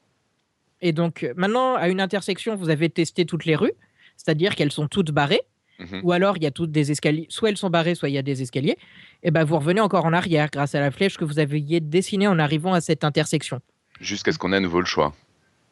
Et 0.81 0.91
donc, 0.91 1.23
euh, 1.23 1.33
maintenant, 1.37 1.75
à 1.75 1.87
une 1.89 2.01
intersection, 2.01 2.55
vous 2.55 2.69
avez 2.69 2.89
testé 2.89 3.25
toutes 3.25 3.45
les 3.45 3.55
rues, 3.55 3.71
c'est-à-dire 4.17 4.55
qu'elles 4.55 4.71
sont 4.71 4.87
toutes 4.87 5.11
barrées, 5.11 5.41
Mhm. 5.79 6.01
ou 6.03 6.11
alors 6.11 6.37
il 6.37 6.43
y 6.43 6.47
a 6.47 6.51
toutes 6.51 6.71
des 6.71 6.89
escaliers, 6.91 7.27
soit 7.29 7.49
elles 7.49 7.57
sont 7.57 7.69
barrées, 7.69 7.93
soit 7.93 8.09
il 8.09 8.13
y 8.15 8.17
a 8.17 8.23
des 8.23 8.41
escaliers. 8.41 8.77
Et 9.23 9.31
ben, 9.31 9.43
vous 9.43 9.57
revenez 9.57 9.81
encore 9.81 10.05
en 10.05 10.13
arrière 10.13 10.49
grâce 10.51 10.75
à 10.75 10.79
la 10.79 10.91
flèche 10.91 11.17
que 11.17 11.25
vous 11.25 11.39
aviez 11.39 11.79
dessinée 11.79 12.27
en 12.27 12.39
arrivant 12.39 12.73
à 12.73 12.81
cette 12.81 13.03
intersection. 13.03 13.59
Jusqu'à 13.99 14.31
ce 14.31 14.37
qu'on 14.37 14.53
ait 14.53 14.57
à 14.57 14.59
nouveau 14.61 14.79
le 14.79 14.85
choix. 14.85 15.13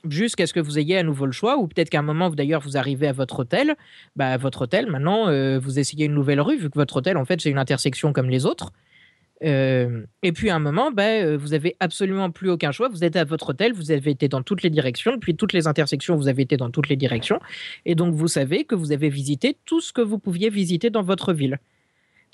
Jusqu'à 0.08 0.46
ce 0.46 0.54
que 0.54 0.60
vous 0.60 0.78
ayez 0.78 0.98
à 0.98 1.04
nouveau 1.04 1.26
le 1.26 1.32
choix, 1.32 1.58
ou 1.58 1.68
peut-être 1.68 1.90
qu'à 1.90 2.00
un 2.00 2.04
moment, 2.04 2.30
vous- 2.30 2.36
d'ailleurs, 2.36 2.62
vous 2.62 2.78
arrivez 2.78 3.08
à 3.08 3.12
votre 3.12 3.40
hôtel. 3.40 3.76
Bah, 4.16 4.30
à 4.34 4.38
votre 4.38 4.62
hôtel, 4.64 4.88
maintenant, 4.88 5.30
euh, 5.30 5.58
vous 5.60 5.80
essayez 5.80 6.06
une 6.06 6.14
nouvelle 6.14 6.42
rue, 6.42 6.58
vu 6.58 6.70
que 6.70 6.76
votre 6.78 6.98
hôtel, 6.98 7.18
en 7.18 7.26
fait, 7.26 7.42
c'est 7.42 7.50
une 7.50 7.58
intersection 7.58 8.14
comme 8.14 8.30
les 8.30 8.46
autres. 8.46 8.72
Euh, 9.44 10.04
et 10.24 10.32
puis 10.32 10.50
à 10.50 10.56
un 10.56 10.60
moment, 10.60 10.92
bah, 10.92 11.04
euh, 11.04 11.38
vous 11.38 11.54
avez 11.54 11.76
absolument 11.80 12.32
plus 12.32 12.50
aucun 12.50 12.72
choix. 12.72 12.88
Vous 12.88 13.04
êtes 13.04 13.16
à 13.16 13.26
votre 13.26 13.50
hôtel, 13.50 13.74
vous 13.74 13.92
avez 13.92 14.12
été 14.12 14.28
dans 14.28 14.42
toutes 14.42 14.64
les 14.64 14.70
directions, 14.70 15.20
puis 15.20 15.36
toutes 15.36 15.52
les 15.54 15.68
intersections, 15.68 16.16
vous 16.16 16.28
avez 16.30 16.44
été 16.44 16.56
dans 16.56 16.70
toutes 16.70 16.88
les 16.88 16.96
directions. 16.96 17.40
Et 17.86 17.96
donc 17.96 18.14
vous 18.14 18.30
savez 18.30 18.64
que 18.64 18.76
vous 18.76 18.92
avez 18.94 19.10
visité 19.10 19.58
tout 19.66 19.82
ce 19.82 19.92
que 19.92 20.02
vous 20.02 20.20
pouviez 20.20 20.50
visiter 20.50 20.90
dans 20.90 21.02
votre 21.04 21.34
ville. 21.34 21.60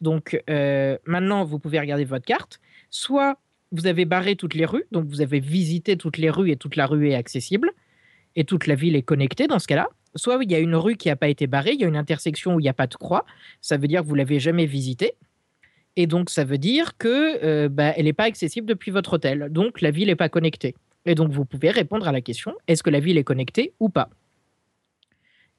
Donc 0.01 0.41
euh, 0.49 0.97
maintenant, 1.05 1.45
vous 1.45 1.59
pouvez 1.59 1.79
regarder 1.79 2.05
votre 2.05 2.25
carte. 2.25 2.59
Soit 2.89 3.37
vous 3.71 3.87
avez 3.87 4.05
barré 4.05 4.35
toutes 4.35 4.53
les 4.53 4.65
rues, 4.65 4.85
donc 4.91 5.05
vous 5.05 5.21
avez 5.21 5.39
visité 5.39 5.95
toutes 5.95 6.17
les 6.17 6.29
rues 6.29 6.51
et 6.51 6.57
toute 6.57 6.75
la 6.75 6.85
rue 6.85 7.09
est 7.09 7.15
accessible 7.15 7.71
et 8.35 8.43
toute 8.43 8.67
la 8.67 8.75
ville 8.75 8.95
est 8.95 9.01
connectée 9.01 9.47
dans 9.47 9.59
ce 9.59 9.67
cas-là. 9.67 9.87
Soit 10.15 10.39
il 10.41 10.51
y 10.51 10.55
a 10.55 10.59
une 10.59 10.75
rue 10.75 10.97
qui 10.97 11.07
n'a 11.07 11.15
pas 11.15 11.29
été 11.29 11.47
barrée, 11.47 11.71
il 11.73 11.81
y 11.81 11.85
a 11.85 11.87
une 11.87 11.95
intersection 11.95 12.55
où 12.55 12.59
il 12.59 12.63
n'y 12.63 12.69
a 12.69 12.73
pas 12.73 12.87
de 12.87 12.95
croix, 12.95 13.25
ça 13.61 13.77
veut 13.77 13.87
dire 13.87 14.01
que 14.01 14.07
vous 14.07 14.15
l'avez 14.15 14.39
jamais 14.39 14.65
visitée. 14.65 15.13
Et 15.95 16.07
donc, 16.07 16.29
ça 16.29 16.43
veut 16.43 16.57
dire 16.57 16.97
que 16.97 17.43
euh, 17.43 17.69
bah, 17.69 17.93
elle 17.97 18.05
n'est 18.05 18.13
pas 18.13 18.23
accessible 18.23 18.65
depuis 18.67 18.91
votre 18.91 19.13
hôtel. 19.13 19.47
Donc, 19.49 19.81
la 19.81 19.91
ville 19.91 20.07
n'est 20.07 20.15
pas 20.15 20.29
connectée. 20.29 20.75
Et 21.05 21.15
donc, 21.15 21.31
vous 21.31 21.45
pouvez 21.45 21.69
répondre 21.69 22.07
à 22.07 22.11
la 22.11 22.21
question 22.21 22.55
est-ce 22.67 22.83
que 22.83 22.89
la 22.89 22.99
ville 22.99 23.17
est 23.17 23.23
connectée 23.23 23.73
ou 23.79 23.89
pas? 23.89 24.09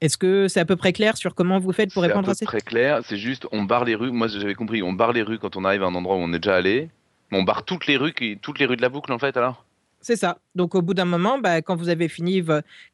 Est-ce 0.03 0.19
que 0.19 0.49
c'est 0.49 0.59
à 0.59 0.65
peu 0.65 0.75
près 0.75 0.93
clair 0.93 1.17
sur 1.17 1.33
comment 1.33 1.61
vous 1.61 1.73
faites 1.73 1.95
pour 1.95 2.03
répondre 2.03 2.29
à, 2.29 2.35
cette 2.35 2.41
question 2.41 2.59
C'est 2.59 2.65
très 2.65 2.69
clair. 2.69 3.01
C'est 3.05 3.17
juste, 3.17 3.47
on 3.53 3.63
barre 3.63 3.85
les 3.85 3.95
rues. 3.95 4.11
Moi, 4.11 4.27
j'avais 4.27 4.55
compris, 4.55 4.83
on 4.83 4.93
barre 4.93 5.13
les 5.13 5.23
rues 5.23 5.39
quand 5.39 5.57
on 5.57 5.65
arrive 5.65 5.85
à 5.85 5.87
un 5.87 5.95
endroit 5.95 6.17
où 6.17 6.19
on 6.19 6.33
est 6.33 6.41
déjà 6.41 6.57
allé. 6.57 6.91
On 7.31 7.45
barre 7.45 7.65
toutes 7.65 7.87
les 7.87 7.97
rues, 7.97 8.13
toutes 8.43 8.59
les 8.59 8.67
rues 8.67 8.77
de 8.77 8.83
la 8.83 8.89
boucle, 8.89 9.13
en 9.13 9.19
fait, 9.19 9.37
alors 9.37 9.65
c'est 10.05 10.17
ça. 10.17 10.39
Donc 10.57 10.75
au 10.75 10.83
bout 10.83 10.95
d'un 10.95 11.05
moment, 11.05 11.39
bah, 11.39 11.63
quand 11.63 11.77
vous 11.77 11.89
avez 11.89 12.09
fini, 12.09 12.43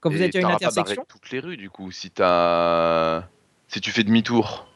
quand 0.00 0.10
vous 0.10 0.20
êtes 0.20 0.36
à 0.36 0.40
une 0.40 0.44
intersection. 0.44 1.02
Pas 1.02 1.08
toutes 1.08 1.30
les 1.30 1.40
rues 1.40 1.56
du 1.56 1.70
coup, 1.70 1.90
si 1.90 2.12
as... 2.20 3.26
si 3.66 3.80
tu 3.80 3.90
fais 3.90 4.04
demi-tour. 4.04 4.68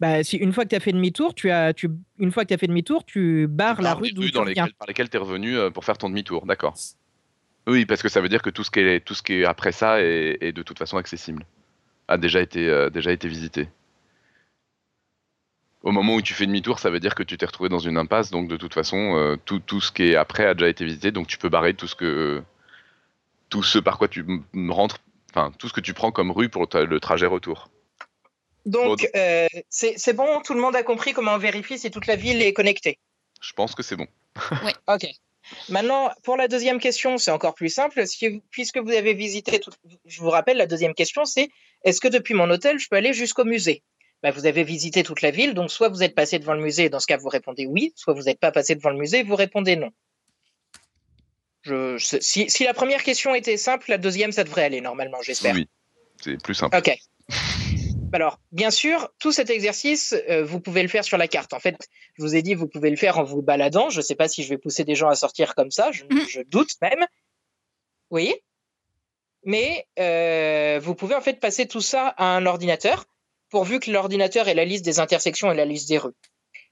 Bah, 0.00 0.24
si 0.24 0.38
une 0.38 0.54
fois 0.54 0.64
que 0.64 0.70
tu 0.70 0.76
as 0.76 0.80
fait 0.80 0.92
demi-tour, 0.92 1.34
tu 1.34 1.50
as, 1.50 1.74
tu, 1.74 1.90
une 2.18 2.32
fois 2.32 2.44
que 2.44 2.48
tu 2.48 2.54
as 2.54 2.58
fait 2.58 2.66
demi-tour, 2.66 3.04
tu 3.04 3.46
barres 3.48 3.82
la 3.82 3.92
rue 3.92 4.12
dans 4.12 4.44
lesquelles, 4.44 4.72
par 4.78 4.88
lesquelles 4.88 5.10
tu 5.10 5.16
es 5.18 5.20
revenu 5.20 5.58
euh, 5.58 5.70
pour 5.70 5.84
faire 5.84 5.98
ton 5.98 6.08
demi-tour, 6.08 6.46
d'accord. 6.46 6.74
Oui, 7.66 7.84
parce 7.84 8.02
que 8.02 8.08
ça 8.08 8.20
veut 8.20 8.28
dire 8.28 8.42
que 8.42 8.50
tout 8.50 8.62
ce 8.62 8.70
qui 8.70 8.80
est, 8.80 9.00
tout 9.00 9.14
ce 9.14 9.22
qui 9.22 9.34
est 9.34 9.44
après 9.44 9.72
ça 9.72 10.00
est, 10.00 10.52
de 10.52 10.62
toute 10.62 10.78
façon 10.78 10.96
accessible, 10.98 11.44
a 12.08 12.16
déjà 12.16 12.40
été, 12.40 12.68
euh, 12.68 12.90
déjà 12.90 13.12
été 13.12 13.28
visité. 13.28 13.68
Au 15.82 15.90
moment 15.90 16.14
où 16.14 16.22
tu 16.22 16.34
fais 16.34 16.46
demi-tour, 16.46 16.78
ça 16.78 16.90
veut 16.90 17.00
dire 17.00 17.14
que 17.14 17.22
tu 17.22 17.36
t'es 17.36 17.46
retrouvé 17.46 17.68
dans 17.68 17.78
une 17.78 17.96
impasse, 17.96 18.30
donc 18.30 18.48
de 18.48 18.56
toute 18.56 18.74
façon, 18.74 19.16
euh, 19.16 19.36
tout, 19.44 19.58
tout, 19.60 19.80
ce 19.80 19.92
qui 19.92 20.04
est 20.04 20.16
après 20.16 20.46
a 20.46 20.54
déjà 20.54 20.68
été 20.68 20.84
visité, 20.84 21.10
donc 21.10 21.26
tu 21.26 21.38
peux 21.38 21.48
barrer 21.48 21.74
tout 21.74 21.86
ce 21.86 21.94
que, 21.94 22.42
tout 23.48 23.62
ce 23.62 23.78
par 23.78 23.98
quoi 23.98 24.08
tu 24.08 24.24
rentres, 24.68 24.98
enfin 25.30 25.52
tout 25.58 25.68
ce 25.68 25.72
que 25.72 25.80
tu 25.80 25.94
prends 25.94 26.12
comme 26.12 26.30
rue 26.30 26.48
pour 26.48 26.68
le 26.72 27.00
trajet 27.00 27.26
retour. 27.26 27.70
Donc, 28.64 29.08
euh, 29.14 29.46
c'est 29.70 30.12
bon, 30.12 30.40
tout 30.42 30.54
le 30.54 30.60
monde 30.60 30.74
a 30.74 30.82
compris 30.82 31.12
comment 31.12 31.34
on 31.34 31.38
vérifie 31.38 31.78
si 31.78 31.90
toute 31.90 32.06
la 32.06 32.16
ville 32.16 32.42
est 32.42 32.52
connectée? 32.52 32.98
Je 33.40 33.52
pense 33.52 33.76
que 33.76 33.84
c'est 33.84 33.94
bon. 33.94 34.08
oui. 34.64 34.72
Ok. 34.88 35.06
Maintenant, 35.68 36.10
pour 36.22 36.36
la 36.36 36.48
deuxième 36.48 36.80
question, 36.80 37.18
c'est 37.18 37.30
encore 37.30 37.54
plus 37.54 37.68
simple. 37.68 38.02
puisque 38.50 38.78
vous 38.78 38.90
avez 38.90 39.14
visité, 39.14 39.60
je 40.04 40.20
vous 40.20 40.30
rappelle, 40.30 40.56
la 40.56 40.66
deuxième 40.66 40.94
question, 40.94 41.24
c'est 41.24 41.48
est-ce 41.84 42.00
que 42.00 42.08
depuis 42.08 42.34
mon 42.34 42.50
hôtel, 42.50 42.78
je 42.78 42.88
peux 42.88 42.96
aller 42.96 43.12
jusqu'au 43.12 43.44
musée? 43.44 43.82
Bah, 44.22 44.30
Vous 44.30 44.46
avez 44.46 44.64
visité 44.64 45.02
toute 45.02 45.22
la 45.22 45.30
ville, 45.30 45.54
donc 45.54 45.70
soit 45.70 45.88
vous 45.88 46.02
êtes 46.02 46.14
passé 46.14 46.38
devant 46.38 46.54
le 46.54 46.62
musée, 46.62 46.88
dans 46.88 47.00
ce 47.00 47.06
cas, 47.06 47.16
vous 47.16 47.28
répondez 47.28 47.66
oui, 47.66 47.92
soit 47.96 48.14
vous 48.14 48.24
n'êtes 48.24 48.40
pas 48.40 48.52
passé 48.52 48.74
devant 48.74 48.90
le 48.90 48.96
musée, 48.96 49.22
vous 49.22 49.36
répondez 49.36 49.76
non. 49.76 49.90
Je, 51.62 51.98
si, 51.98 52.48
si, 52.48 52.64
la 52.64 52.74
première 52.74 53.02
question 53.02 53.34
était 53.34 53.56
simple, 53.56 53.90
la 53.90 53.98
deuxième, 53.98 54.30
ça 54.30 54.44
devrait 54.44 54.64
aller 54.64 54.80
normalement, 54.80 55.20
j'espère. 55.20 55.54
Oui, 55.54 55.68
c'est 56.22 56.40
plus 56.40 56.54
simple. 56.54 56.76
Ok. 56.76 56.96
Alors, 58.16 58.40
bien 58.50 58.70
sûr, 58.70 59.10
tout 59.18 59.30
cet 59.30 59.50
exercice, 59.50 60.14
euh, 60.30 60.42
vous 60.42 60.58
pouvez 60.58 60.80
le 60.80 60.88
faire 60.88 61.04
sur 61.04 61.18
la 61.18 61.28
carte. 61.28 61.52
En 61.52 61.60
fait, 61.60 61.76
je 62.16 62.22
vous 62.22 62.34
ai 62.34 62.40
dit, 62.40 62.54
vous 62.54 62.66
pouvez 62.66 62.88
le 62.88 62.96
faire 62.96 63.18
en 63.18 63.24
vous 63.24 63.42
baladant. 63.42 63.90
Je 63.90 63.98
ne 63.98 64.02
sais 64.02 64.14
pas 64.14 64.26
si 64.26 64.42
je 64.42 64.48
vais 64.48 64.56
pousser 64.56 64.84
des 64.84 64.94
gens 64.94 65.10
à 65.10 65.14
sortir 65.14 65.54
comme 65.54 65.70
ça, 65.70 65.92
je, 65.92 66.04
mm. 66.04 66.44
doute 66.46 66.70
même. 66.80 67.04
Oui. 68.08 68.34
Mais 69.44 69.86
euh, 69.98 70.80
vous 70.82 70.94
pouvez 70.94 71.14
en 71.14 71.20
fait 71.20 71.38
passer 71.40 71.66
tout 71.66 71.82
ça 71.82 72.08
à 72.16 72.24
un 72.24 72.46
ordinateur, 72.46 73.04
pourvu 73.50 73.80
que 73.80 73.90
l'ordinateur 73.90 74.48
ait 74.48 74.54
la 74.54 74.64
liste 74.64 74.86
des 74.86 74.98
intersections 74.98 75.52
et 75.52 75.54
la 75.54 75.66
liste 75.66 75.90
des 75.90 75.98
rues. 75.98 76.16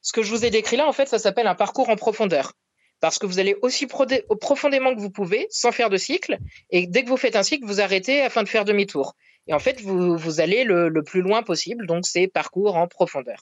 Ce 0.00 0.14
que 0.14 0.22
je 0.22 0.30
vous 0.30 0.46
ai 0.46 0.50
décrit 0.50 0.78
là, 0.78 0.88
en 0.88 0.92
fait, 0.94 1.10
ça 1.10 1.18
s'appelle 1.18 1.46
un 1.46 1.54
parcours 1.54 1.90
en 1.90 1.96
profondeur. 1.96 2.54
Parce 3.00 3.18
que 3.18 3.26
vous 3.26 3.38
allez 3.38 3.54
aussi 3.60 3.86
profondément 3.86 4.94
que 4.94 5.00
vous 5.00 5.10
pouvez, 5.10 5.46
sans 5.50 5.72
faire 5.72 5.90
de 5.90 5.98
cycle, 5.98 6.38
et 6.70 6.86
dès 6.86 7.04
que 7.04 7.10
vous 7.10 7.18
faites 7.18 7.36
un 7.36 7.42
cycle, 7.42 7.66
vous 7.66 7.82
arrêtez 7.82 8.22
afin 8.22 8.42
de 8.42 8.48
faire 8.48 8.64
demi-tour. 8.64 9.14
Et 9.46 9.54
en 9.54 9.58
fait, 9.58 9.80
vous, 9.80 10.40
allez 10.40 10.64
le, 10.64 10.90
plus 11.02 11.20
loin 11.20 11.42
possible, 11.42 11.86
donc 11.86 12.06
c'est 12.06 12.28
parcours 12.28 12.76
en 12.76 12.88
profondeur. 12.88 13.38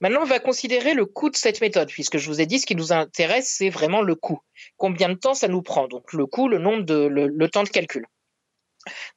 Maintenant, 0.00 0.22
on 0.22 0.26
va 0.26 0.40
considérer 0.40 0.94
le 0.94 1.04
coût 1.04 1.28
de 1.28 1.36
cette 1.36 1.60
méthode, 1.60 1.88
puisque 1.90 2.16
je 2.16 2.26
vous 2.26 2.40
ai 2.40 2.46
dit, 2.46 2.58
ce 2.58 2.66
qui 2.66 2.74
nous 2.74 2.92
intéresse, 2.92 3.54
c'est 3.56 3.68
vraiment 3.68 4.00
le 4.00 4.14
coût. 4.14 4.40
Combien 4.76 5.10
de 5.10 5.14
temps 5.14 5.34
ça 5.34 5.48
nous 5.48 5.62
prend 5.62 5.88
Donc 5.88 6.12
le 6.12 6.26
coût, 6.26 6.48
le 6.48 6.58
nombre 6.58 6.84
de 6.84 7.06
le, 7.06 7.48
temps 7.48 7.64
de 7.64 7.68
calcul. 7.68 8.06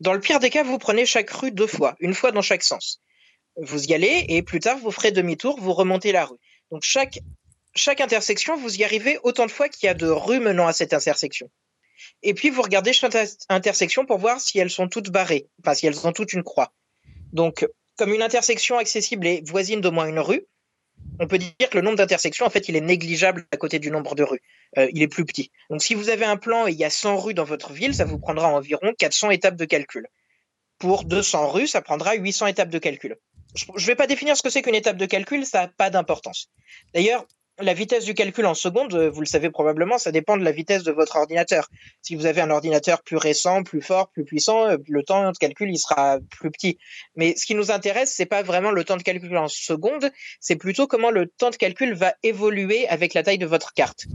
Dans 0.01 0.13
le 0.13 0.19
pire 0.19 0.39
des 0.39 0.49
cas, 0.49 0.63
vous 0.63 0.77
prenez 0.77 1.05
chaque 1.05 1.29
rue 1.29 1.51
deux 1.51 1.67
fois, 1.67 1.95
une 1.99 2.13
fois 2.13 2.31
dans 2.31 2.41
chaque 2.41 2.63
sens. 2.63 3.01
Vous 3.55 3.85
y 3.85 3.93
allez 3.93 4.25
et 4.27 4.41
plus 4.41 4.59
tard, 4.59 4.77
vous 4.77 4.91
ferez 4.91 5.11
demi-tour, 5.11 5.59
vous 5.59 5.73
remontez 5.73 6.11
la 6.11 6.25
rue. 6.25 6.37
Donc 6.69 6.83
chaque, 6.83 7.19
chaque 7.75 8.01
intersection, 8.01 8.57
vous 8.57 8.75
y 8.77 8.83
arrivez 8.83 9.19
autant 9.23 9.45
de 9.45 9.51
fois 9.51 9.69
qu'il 9.69 9.85
y 9.85 9.89
a 9.89 9.93
de 9.93 10.07
rues 10.07 10.39
menant 10.39 10.67
à 10.67 10.73
cette 10.73 10.93
intersection. 10.93 11.49
Et 12.21 12.33
puis, 12.33 12.49
vous 12.49 12.61
regardez 12.61 12.93
chaque 12.93 13.15
intersection 13.49 14.05
pour 14.05 14.17
voir 14.17 14.39
si 14.39 14.59
elles 14.59 14.69
sont 14.69 14.87
toutes 14.87 15.09
barrées, 15.09 15.47
enfin, 15.61 15.73
si 15.73 15.87
elles 15.87 16.05
ont 16.07 16.11
toutes 16.11 16.33
une 16.33 16.43
croix. 16.43 16.73
Donc, 17.31 17.67
comme 17.97 18.13
une 18.13 18.21
intersection 18.21 18.77
accessible 18.77 19.27
est 19.27 19.47
voisine 19.47 19.81
d'au 19.81 19.91
moins 19.91 20.07
une 20.07 20.19
rue, 20.19 20.45
on 21.19 21.27
peut 21.27 21.37
dire 21.37 21.69
que 21.69 21.77
le 21.77 21.81
nombre 21.81 21.97
d'intersections, 21.97 22.45
en 22.45 22.49
fait, 22.49 22.69
il 22.69 22.75
est 22.75 22.81
négligeable 22.81 23.45
à 23.51 23.57
côté 23.57 23.79
du 23.79 23.91
nombre 23.91 24.15
de 24.15 24.23
rues. 24.23 24.41
Euh, 24.77 24.89
il 24.93 25.01
est 25.01 25.07
plus 25.07 25.25
petit. 25.25 25.51
Donc, 25.69 25.81
si 25.81 25.93
vous 25.93 26.09
avez 26.09 26.25
un 26.25 26.37
plan 26.37 26.67
et 26.67 26.71
il 26.71 26.77
y 26.77 26.85
a 26.85 26.89
100 26.89 27.17
rues 27.17 27.33
dans 27.33 27.43
votre 27.43 27.73
ville, 27.73 27.93
ça 27.93 28.05
vous 28.05 28.17
prendra 28.17 28.47
environ 28.47 28.93
400 28.97 29.31
étapes 29.31 29.55
de 29.55 29.65
calcul. 29.65 30.07
Pour 30.79 31.05
200 31.05 31.49
rues, 31.49 31.67
ça 31.67 31.81
prendra 31.81 32.15
800 32.15 32.47
étapes 32.47 32.69
de 32.69 32.79
calcul. 32.79 33.17
Je 33.55 33.65
ne 33.71 33.79
vais 33.85 33.95
pas 33.95 34.07
définir 34.07 34.35
ce 34.35 34.41
que 34.41 34.49
c'est 34.49 34.61
qu'une 34.61 34.75
étape 34.75 34.97
de 34.97 35.05
calcul, 35.05 35.45
ça 35.45 35.61
n'a 35.61 35.67
pas 35.67 35.89
d'importance. 35.89 36.49
D'ailleurs, 36.93 37.25
la 37.59 37.73
vitesse 37.73 38.05
du 38.05 38.13
calcul 38.13 38.45
en 38.45 38.55
secondes, 38.55 38.95
vous 38.95 39.19
le 39.19 39.27
savez 39.27 39.49
probablement, 39.49 39.97
ça 39.97 40.11
dépend 40.11 40.37
de 40.37 40.43
la 40.43 40.51
vitesse 40.51 40.83
de 40.83 40.91
votre 40.91 41.17
ordinateur. 41.17 41.69
Si 42.01 42.15
vous 42.15 42.25
avez 42.25 42.41
un 42.41 42.49
ordinateur 42.49 43.03
plus 43.03 43.17
récent, 43.17 43.63
plus 43.63 43.81
fort, 43.81 44.09
plus 44.09 44.25
puissant, 44.25 44.67
euh, 44.67 44.77
le 44.87 45.03
temps 45.03 45.31
de 45.31 45.37
calcul 45.37 45.69
il 45.69 45.77
sera 45.77 46.19
plus 46.31 46.49
petit. 46.49 46.77
Mais 47.15 47.35
ce 47.37 47.45
qui 47.45 47.55
nous 47.55 47.71
intéresse, 47.71 48.13
c'est 48.15 48.25
pas 48.25 48.41
vraiment 48.41 48.71
le 48.71 48.83
temps 48.83 48.97
de 48.97 49.03
calcul 49.03 49.37
en 49.37 49.47
secondes, 49.47 50.09
c'est 50.39 50.55
plutôt 50.55 50.87
comment 50.87 51.11
le 51.11 51.27
temps 51.27 51.51
de 51.51 51.55
calcul 51.55 51.93
va 51.93 52.15
évoluer 52.23 52.87
avec 52.87 53.13
la 53.13 53.23
taille 53.23 53.37
de 53.37 53.45
votre 53.45 53.73
carte. 53.73 54.05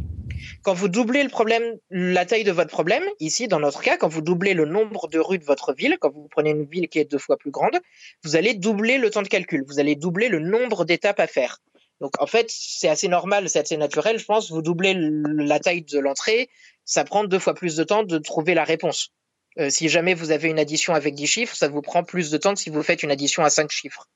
Quand 0.62 0.74
vous 0.74 0.88
doublez 0.88 1.22
le 1.22 1.28
problème, 1.28 1.62
la 1.90 2.24
taille 2.26 2.44
de 2.44 2.52
votre 2.52 2.70
problème, 2.70 3.02
ici 3.20 3.48
dans 3.48 3.60
notre 3.60 3.82
cas, 3.82 3.96
quand 3.96 4.08
vous 4.08 4.20
doublez 4.20 4.54
le 4.54 4.64
nombre 4.64 5.08
de 5.08 5.18
rues 5.18 5.38
de 5.38 5.44
votre 5.44 5.72
ville, 5.72 5.96
quand 6.00 6.12
vous 6.12 6.28
prenez 6.30 6.50
une 6.50 6.64
ville 6.64 6.88
qui 6.88 6.98
est 6.98 7.04
deux 7.04 7.18
fois 7.18 7.36
plus 7.36 7.50
grande, 7.50 7.78
vous 8.24 8.36
allez 8.36 8.54
doubler 8.54 8.98
le 8.98 9.10
temps 9.10 9.22
de 9.22 9.28
calcul, 9.28 9.64
vous 9.66 9.78
allez 9.80 9.96
doubler 9.96 10.28
le 10.28 10.40
nombre 10.40 10.84
d'étapes 10.84 11.20
à 11.20 11.26
faire. 11.26 11.58
Donc 12.00 12.12
en 12.20 12.26
fait, 12.26 12.46
c'est 12.50 12.88
assez 12.88 13.08
normal, 13.08 13.48
c'est 13.48 13.58
assez 13.58 13.76
naturel, 13.76 14.18
je 14.18 14.24
pense. 14.24 14.50
Vous 14.50 14.62
doublez 14.62 14.94
la 14.94 15.58
taille 15.58 15.82
de 15.82 15.98
l'entrée, 15.98 16.48
ça 16.84 17.04
prend 17.04 17.24
deux 17.24 17.38
fois 17.38 17.54
plus 17.54 17.76
de 17.76 17.84
temps 17.84 18.02
de 18.02 18.18
trouver 18.18 18.54
la 18.54 18.64
réponse. 18.64 19.12
Euh, 19.58 19.70
si 19.70 19.88
jamais 19.88 20.14
vous 20.14 20.30
avez 20.30 20.48
une 20.48 20.58
addition 20.58 20.94
avec 20.94 21.14
10 21.14 21.26
chiffres, 21.26 21.56
ça 21.56 21.68
vous 21.68 21.82
prend 21.82 22.04
plus 22.04 22.30
de 22.30 22.38
temps 22.38 22.54
que 22.54 22.60
si 22.60 22.70
vous 22.70 22.82
faites 22.82 23.02
une 23.02 23.10
addition 23.10 23.42
à 23.42 23.50
5 23.50 23.70
chiffres. 23.70 24.08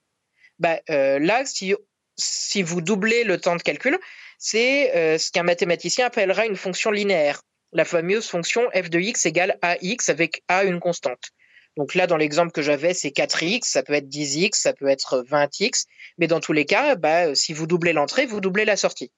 Bah, 0.59 0.81
euh, 0.91 1.19
là, 1.19 1.45
si, 1.45 1.75
si 2.17 2.63
vous 2.63 2.81
doublez 2.81 3.25
le 3.25 3.41
temps 3.41 3.57
de 3.57 3.63
calcul, 3.63 3.99
c'est 4.39 4.97
euh, 4.97 5.19
ce 5.19 5.33
qu'un 5.33 5.43
mathématicien 5.43 6.07
appellera 6.07 6.47
une 6.47 6.57
fonction 6.57 6.91
linéaire, 6.91 7.43
la 7.73 7.85
fameuse 7.85 8.29
fonction 8.29 8.69
f 8.71 8.91
de 8.91 9.01
x 9.01 9.27
égale 9.27 9.59
ax 9.63 10.09
avec 10.09 10.43
a 10.49 10.65
une 10.65 10.79
constante. 10.79 11.31
Donc 11.77 11.95
là, 11.95 12.07
dans 12.07 12.17
l'exemple 12.17 12.53
que 12.53 12.63
j'avais, 12.63 12.93
c'est 12.93 13.11
4x, 13.11 13.65
ça 13.65 13.83
peut 13.83 13.95
être 13.95 14.09
10x, 14.09 14.55
ça 14.55 14.75
peut 14.75 14.89
être 14.89 15.25
20x, 15.27 15.87
mais 16.19 16.27
dans 16.27 16.41
tous 16.41 16.53
les 16.53 16.67
cas, 16.67 16.97
bah, 16.97 17.35
si 17.35 17.53
vous 17.53 17.67
doublez 17.67 17.93
l'entrée, 17.93 18.27
vous 18.27 18.41
doublez 18.41 18.65
la 18.65 18.77
sortie. 18.77 19.11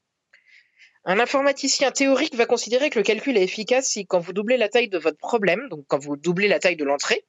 Un 1.04 1.18
informaticien 1.18 1.90
théorique 1.90 2.34
va 2.34 2.46
considérer 2.46 2.88
que 2.90 2.98
le 2.98 3.04
calcul 3.04 3.36
est 3.36 3.42
efficace 3.42 3.88
si 3.88 4.06
quand 4.06 4.20
vous 4.20 4.32
doublez 4.32 4.56
la 4.56 4.68
taille 4.68 4.88
de 4.88 4.98
votre 4.98 5.18
problème, 5.18 5.68
donc 5.68 5.84
quand 5.86 5.98
vous 5.98 6.16
doublez 6.16 6.48
la 6.48 6.58
taille 6.58 6.76
de 6.76 6.84
l'entrée, 6.84 7.26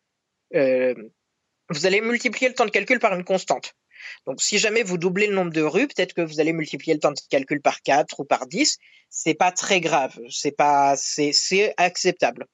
euh, 0.54 0.94
vous 1.70 1.86
allez 1.86 2.00
multiplier 2.00 2.48
le 2.48 2.56
temps 2.56 2.66
de 2.66 2.72
calcul 2.72 3.00
par 3.00 3.14
une 3.16 3.26
constante. 3.26 3.74
Donc 4.26 4.42
si 4.42 4.60
jamais 4.60 4.84
vous 4.84 4.98
doublez 4.98 5.28
le 5.28 5.36
nombre 5.36 5.52
de 5.52 5.62
rues, 5.62 5.88
peut-être 5.88 6.14
que 6.14 6.22
vous 6.22 6.40
allez 6.40 6.54
multiplier 6.54 6.94
le 6.94 7.00
temps 7.00 7.12
de 7.12 7.20
calcul 7.30 7.62
par 7.62 7.82
4 7.82 8.20
ou 8.20 8.24
par 8.24 8.48
10, 8.48 8.78
c'est 9.10 9.34
pas 9.34 9.52
très 9.52 9.82
grave, 9.82 10.18
c'est 10.30 10.56
pas 10.56 10.96
c'est 10.96 11.74
acceptable. 11.78 12.46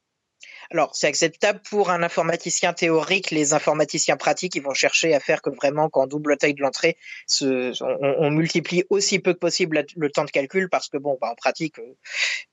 Alors, 0.72 0.96
c'est 0.96 1.08
acceptable 1.08 1.60
pour 1.70 1.90
un 1.90 2.02
informaticien 2.02 2.72
théorique. 2.72 3.30
Les 3.32 3.54
informaticiens 3.54 4.16
pratiques, 4.16 4.56
ils 4.56 4.62
vont 4.62 4.74
chercher 4.74 5.14
à 5.14 5.20
faire 5.20 5.42
que 5.42 5.50
vraiment, 5.50 5.90
quand 5.90 6.08
double 6.08 6.38
taille 6.38 6.54
de 6.54 6.62
l'entrée, 6.62 6.96
on, 7.42 8.32
multiplie 8.32 8.86
aussi 8.90 9.20
peu 9.20 9.34
que 9.34 9.40
possible 9.40 9.86
le 9.98 10.10
temps 10.10 10.24
de 10.24 10.32
calcul 10.32 10.70
parce 10.70 10.88
que, 10.88 10.98
bon, 10.98 11.18
bah, 11.20 11.30
en 11.30 11.36
pratique, 11.36 11.78
euh, 11.80 11.94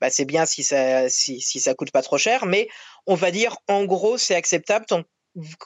bah, 0.01 0.09
c'est 0.09 0.25
bien 0.25 0.45
si 0.45 0.63
ça, 0.63 1.07
si, 1.07 1.39
ça 1.41 1.73
coûte 1.73 1.91
pas 1.91 2.01
trop 2.01 2.17
cher. 2.17 2.45
Mais 2.45 2.67
on 3.07 3.15
va 3.15 3.31
dire, 3.31 3.55
en 3.69 3.85
gros, 3.85 4.17
c'est 4.17 4.35
acceptable. 4.35 4.85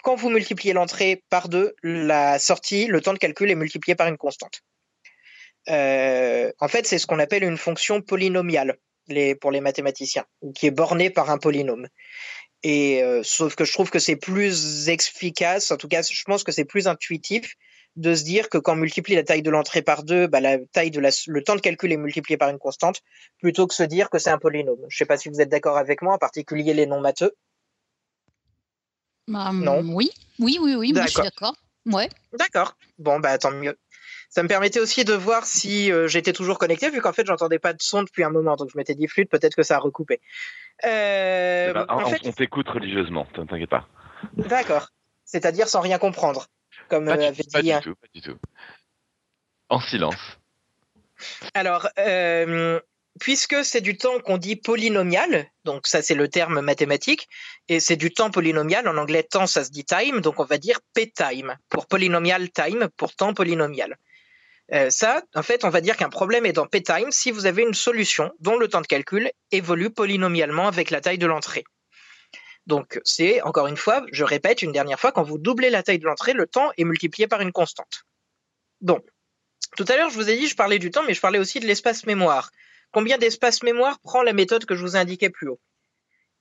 quand 0.03 0.15
vous 0.15 0.29
multipliez 0.29 0.73
l'entrée 0.73 1.23
par 1.31 1.49
deux, 1.49 1.75
la 1.81 2.37
sortie, 2.37 2.85
le 2.85 3.01
temps 3.01 3.13
de 3.13 3.17
calcul 3.17 3.49
est 3.49 3.55
multiplié 3.55 3.95
par 3.95 4.07
une 4.07 4.17
constante. 4.17 4.61
euh, 5.69 6.51
en 6.59 6.67
fait, 6.67 6.85
c'est 6.85 6.99
ce 6.99 7.07
qu'on 7.07 7.19
appelle 7.19 7.43
une 7.43 7.57
fonction 7.57 8.01
polynomiale 8.01 8.77
les, 9.07 9.35
pour 9.35 9.51
les 9.51 9.61
mathématiciens, 9.61 10.25
qui 10.55 10.67
est 10.67 10.71
bornée 10.71 11.09
par 11.09 11.29
un 11.29 11.37
polynôme. 11.37 11.87
Et 12.63 13.03
euh, 13.03 13.21
sauf 13.23 13.55
que 13.55 13.65
je 13.65 13.73
trouve 13.73 13.89
que 13.89 13.99
c'est 13.99 14.15
plus 14.15 14.87
efficace, 14.87 15.69
en 15.71 15.77
tout 15.77 15.89
cas, 15.89 16.01
je 16.01 16.23
pense 16.23 16.43
que 16.43 16.51
c'est 16.51 16.65
plus 16.65 16.87
intuitif 16.87 17.55
de 17.95 18.15
se 18.15 18.23
dire 18.23 18.49
que 18.49 18.57
quand 18.57 18.73
on 18.73 18.77
multiplie 18.77 19.15
la 19.15 19.23
taille 19.23 19.43
de 19.43 19.51
l'entrée 19.51 19.81
par 19.81 20.03
deux, 20.03 20.27
bah, 20.27 20.39
la 20.39 20.57
taille 20.71 20.89
de 20.89 20.99
la, 20.99 21.09
le 21.27 21.43
temps 21.43 21.55
de 21.55 21.61
calcul 21.61 21.91
est 21.91 21.97
multiplié 21.97 22.37
par 22.37 22.49
une 22.49 22.57
constante, 22.57 23.01
plutôt 23.39 23.67
que 23.67 23.75
se 23.75 23.83
dire 23.83 24.09
que 24.09 24.17
c'est 24.17 24.31
un 24.31 24.39
polynôme. 24.39 24.79
Je 24.87 24.95
ne 24.95 24.97
sais 24.97 25.05
pas 25.05 25.17
si 25.17 25.29
vous 25.29 25.41
êtes 25.41 25.49
d'accord 25.49 25.77
avec 25.77 26.01
moi, 26.01 26.13
en 26.15 26.17
particulier 26.17 26.73
les 26.73 26.85
non 26.85 27.01
matheux. 27.01 27.35
Bah, 29.27 29.51
non. 29.53 29.81
Oui, 29.93 30.11
oui, 30.39 30.57
oui, 30.61 30.75
oui, 30.75 30.93
moi 30.93 31.03
je 31.03 31.11
suis 31.11 31.21
d'accord. 31.21 31.55
Ouais. 31.85 32.09
D'accord. 32.37 32.75
Bon, 32.97 33.19
bah 33.19 33.37
tant 33.37 33.51
mieux. 33.51 33.77
Ça 34.33 34.41
me 34.41 34.47
permettait 34.47 34.79
aussi 34.79 35.05
de 35.05 35.13
voir 35.13 35.45
si 35.45 35.91
euh, 35.91 36.07
j'étais 36.07 36.33
toujours 36.33 36.57
connecté, 36.57 36.89
vu 36.89 37.01
qu'en 37.01 37.13
fait, 37.13 37.23
j'entendais 37.23 37.59
pas 37.59 37.71
de 37.71 37.81
son 37.83 38.01
depuis 38.01 38.23
un 38.23 38.31
moment. 38.31 38.55
Donc, 38.55 38.71
je 38.73 38.77
m'étais 38.77 38.95
dit 38.95 39.07
flûte, 39.07 39.29
peut-être 39.29 39.53
que 39.53 39.61
ça 39.61 39.75
a 39.75 39.79
recoupé. 39.79 40.21
Euh, 40.85 41.67
eh 41.69 41.73
ben, 41.73 41.85
on, 41.87 42.31
t'écoute 42.31 42.67
religieusement, 42.67 43.27
t'inquiète 43.35 43.69
pas. 43.69 43.87
D'accord. 44.33 44.87
C'est-à-dire 45.23 45.67
sans 45.67 45.81
rien 45.81 45.99
comprendre, 45.99 46.47
comme 46.89 47.05
pas, 47.05 47.15
euh, 47.15 47.31
du, 47.31 47.43
pas 47.43 47.61
du 47.61 47.79
tout, 47.79 47.93
pas 47.93 48.07
du 48.11 48.21
tout. 48.21 48.37
En 49.69 49.79
silence. 49.79 50.39
Alors, 51.53 51.87
puisque 53.19 53.63
c'est 53.63 53.81
du 53.81 53.97
temps 53.97 54.19
qu'on 54.19 54.39
dit 54.39 54.55
polynomial, 54.55 55.45
donc 55.63 55.85
ça 55.85 56.01
c'est 56.01 56.15
le 56.15 56.27
terme 56.27 56.59
mathématique, 56.61 57.29
et 57.69 57.79
c'est 57.79 57.97
du 57.97 58.11
temps 58.11 58.31
polynomial, 58.31 58.87
en 58.87 58.97
anglais 58.97 59.21
temps 59.21 59.45
ça 59.45 59.63
se 59.63 59.69
dit 59.69 59.85
time, 59.85 60.21
donc 60.21 60.39
on 60.39 60.45
va 60.45 60.57
dire 60.57 60.79
p-time 60.95 61.55
pour 61.69 61.85
polynomial 61.85 62.49
time, 62.49 62.89
pour 62.97 63.13
temps 63.15 63.35
polynomial. 63.35 63.95
Euh, 64.71 64.89
ça, 64.89 65.21
en 65.35 65.43
fait, 65.43 65.65
on 65.65 65.69
va 65.69 65.81
dire 65.81 65.97
qu'un 65.97 66.09
problème 66.09 66.45
est 66.45 66.53
dans 66.53 66.65
p-time 66.65 67.11
si 67.11 67.31
vous 67.31 67.45
avez 67.45 67.63
une 67.63 67.73
solution 67.73 68.31
dont 68.39 68.57
le 68.57 68.67
temps 68.67 68.81
de 68.81 68.87
calcul 68.87 69.31
évolue 69.51 69.89
polynomialement 69.89 70.67
avec 70.67 70.89
la 70.89 71.01
taille 71.01 71.17
de 71.17 71.25
l'entrée. 71.25 71.65
Donc 72.65 72.99
c'est, 73.03 73.41
encore 73.41 73.67
une 73.67 73.75
fois, 73.75 74.05
je 74.13 74.23
répète 74.23 74.61
une 74.61 74.71
dernière 74.71 74.99
fois, 74.99 75.11
quand 75.11 75.23
vous 75.23 75.37
doublez 75.37 75.69
la 75.69 75.83
taille 75.83 75.99
de 75.99 76.05
l'entrée, 76.05 76.33
le 76.33 76.47
temps 76.47 76.71
est 76.77 76.85
multiplié 76.85 77.27
par 77.27 77.41
une 77.41 77.51
constante. 77.51 78.03
Donc, 78.79 79.05
tout 79.75 79.85
à 79.89 79.97
l'heure, 79.97 80.09
je 80.09 80.15
vous 80.15 80.29
ai 80.29 80.37
dit, 80.37 80.47
je 80.47 80.55
parlais 80.55 80.79
du 80.79 80.91
temps, 80.91 81.03
mais 81.03 81.13
je 81.13 81.21
parlais 81.21 81.39
aussi 81.39 81.59
de 81.59 81.65
l'espace 81.65 82.05
mémoire. 82.05 82.51
Combien 82.91 83.17
d'espace 83.17 83.63
mémoire 83.63 83.99
prend 83.99 84.23
la 84.23 84.33
méthode 84.33 84.65
que 84.65 84.75
je 84.75 84.81
vous 84.81 84.95
indiquais 84.95 85.29
plus 85.29 85.49
haut? 85.49 85.59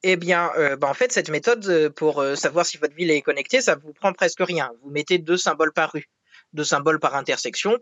Eh 0.05 0.17
bien, 0.17 0.51
euh, 0.57 0.77
bah, 0.77 0.89
en 0.89 0.95
fait, 0.95 1.13
cette 1.13 1.29
méthode, 1.29 1.67
euh, 1.67 1.91
pour 1.91 2.25
savoir 2.37 2.67
si 2.67 2.77
votre 2.77 2.95
ville 2.95 3.11
est 3.11 3.23
connectée, 3.23 3.61
ça 3.61 3.77
vous 3.77 3.93
prend 3.93 4.13
presque 4.13 4.41
rien. 4.41 4.71
Vous 4.83 4.91
mettez 4.91 5.19
deux 5.19 5.37
symboles 5.37 5.73
par 5.73 5.93
rue, 5.93 6.09
deux 6.53 6.65
symboles 6.65 7.01
par 7.01 7.15
intersection, 7.15 7.79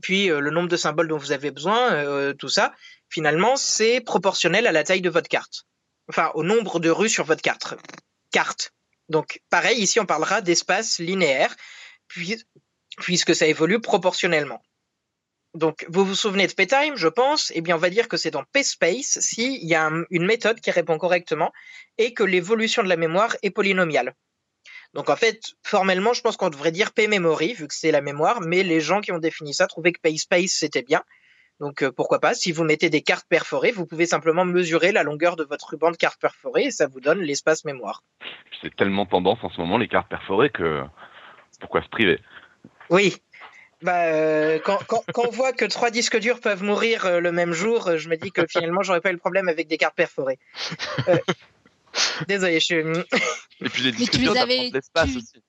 puis 0.00 0.28
le 0.28 0.50
nombre 0.50 0.68
de 0.68 0.76
symboles 0.76 1.08
dont 1.08 1.18
vous 1.18 1.32
avez 1.32 1.50
besoin, 1.50 2.32
tout 2.34 2.48
ça, 2.48 2.72
finalement, 3.08 3.56
c'est 3.56 4.00
proportionnel 4.00 4.66
à 4.66 4.72
la 4.72 4.84
taille 4.84 5.02
de 5.02 5.10
votre 5.10 5.28
carte. 5.28 5.64
Enfin, 6.08 6.30
au 6.34 6.42
nombre 6.42 6.80
de 6.80 6.90
rues 6.90 7.08
sur 7.08 7.24
votre 7.24 7.42
carte. 7.42 7.74
Carte. 8.30 8.72
Donc, 9.08 9.40
pareil, 9.50 9.78
ici, 9.78 10.00
on 10.00 10.06
parlera 10.06 10.40
d'espace 10.40 10.98
linéaire, 10.98 11.54
puisque 12.98 13.34
ça 13.34 13.46
évolue 13.46 13.80
proportionnellement. 13.80 14.62
Donc, 15.54 15.84
vous 15.88 16.04
vous 16.06 16.14
souvenez 16.14 16.46
de 16.46 16.52
PayTime, 16.54 16.96
je 16.96 17.08
pense? 17.08 17.52
Eh 17.54 17.60
bien, 17.60 17.76
on 17.76 17.78
va 17.78 17.90
dire 17.90 18.08
que 18.08 18.16
c'est 18.16 18.30
dans 18.30 18.42
PaySpace 18.52 19.20
s'il 19.20 19.62
y 19.64 19.74
a 19.74 19.90
une 20.10 20.24
méthode 20.24 20.60
qui 20.60 20.70
répond 20.70 20.96
correctement 20.96 21.52
et 21.98 22.14
que 22.14 22.22
l'évolution 22.22 22.82
de 22.82 22.88
la 22.88 22.96
mémoire 22.96 23.36
est 23.42 23.50
polynomiale. 23.50 24.14
Donc, 24.94 25.08
en 25.08 25.16
fait, 25.16 25.54
formellement, 25.62 26.12
je 26.12 26.20
pense 26.20 26.36
qu'on 26.36 26.50
devrait 26.50 26.72
dire 26.72 26.92
PayMemory, 26.92 27.54
vu 27.54 27.66
que 27.66 27.74
c'est 27.74 27.90
la 27.90 28.00
mémoire, 28.00 28.40
mais 28.40 28.62
les 28.62 28.80
gens 28.80 29.00
qui 29.00 29.12
ont 29.12 29.18
défini 29.18 29.54
ça 29.54 29.66
trouvaient 29.66 29.92
que 29.92 30.00
PaySpace, 30.00 30.50
c'était 30.50 30.82
bien. 30.82 31.02
Donc, 31.60 31.82
euh, 31.82 31.92
pourquoi 31.92 32.18
pas, 32.18 32.34
si 32.34 32.52
vous 32.52 32.64
mettez 32.64 32.90
des 32.90 33.02
cartes 33.02 33.26
perforées, 33.28 33.70
vous 33.70 33.86
pouvez 33.86 34.06
simplement 34.06 34.44
mesurer 34.44 34.92
la 34.92 35.02
longueur 35.02 35.36
de 35.36 35.44
votre 35.44 35.70
ruban 35.70 35.90
de 35.90 35.96
cartes 35.96 36.20
perforées 36.20 36.64
et 36.64 36.70
ça 36.70 36.86
vous 36.88 37.00
donne 37.00 37.20
l'espace 37.20 37.64
mémoire. 37.64 38.02
C'est 38.60 38.74
tellement 38.74 39.06
tendance 39.06 39.38
en 39.42 39.50
ce 39.50 39.60
moment, 39.60 39.78
les 39.78 39.88
cartes 39.88 40.08
perforées, 40.08 40.50
que 40.50 40.82
pourquoi 41.60 41.82
se 41.82 41.88
priver? 41.88 42.18
Oui, 42.90 43.16
bah, 43.80 44.06
euh, 44.06 44.58
quand, 44.58 44.78
on 45.16 45.30
voit 45.30 45.52
que 45.52 45.64
trois 45.64 45.90
disques 45.90 46.18
durs 46.18 46.40
peuvent 46.40 46.62
mourir 46.62 47.06
euh, 47.06 47.20
le 47.20 47.32
même 47.32 47.52
jour, 47.52 47.96
je 47.96 48.08
me 48.08 48.16
dis 48.16 48.32
que 48.32 48.46
finalement, 48.46 48.82
j'aurais 48.82 49.00
pas 49.00 49.10
eu 49.10 49.14
le 49.14 49.18
problème 49.18 49.48
avec 49.48 49.68
des 49.68 49.76
cartes 49.76 49.96
perforées. 49.96 50.38
Désolé, 52.28 52.60
je 52.60 52.64
suis. 52.64 52.74
Et 52.76 53.68
puis 53.68 53.82
les 53.84 53.92
disques 53.92 54.16
durs, 54.16 54.36
avais, 54.36 54.70
tu, 54.70 55.16
aussi. 55.16 55.42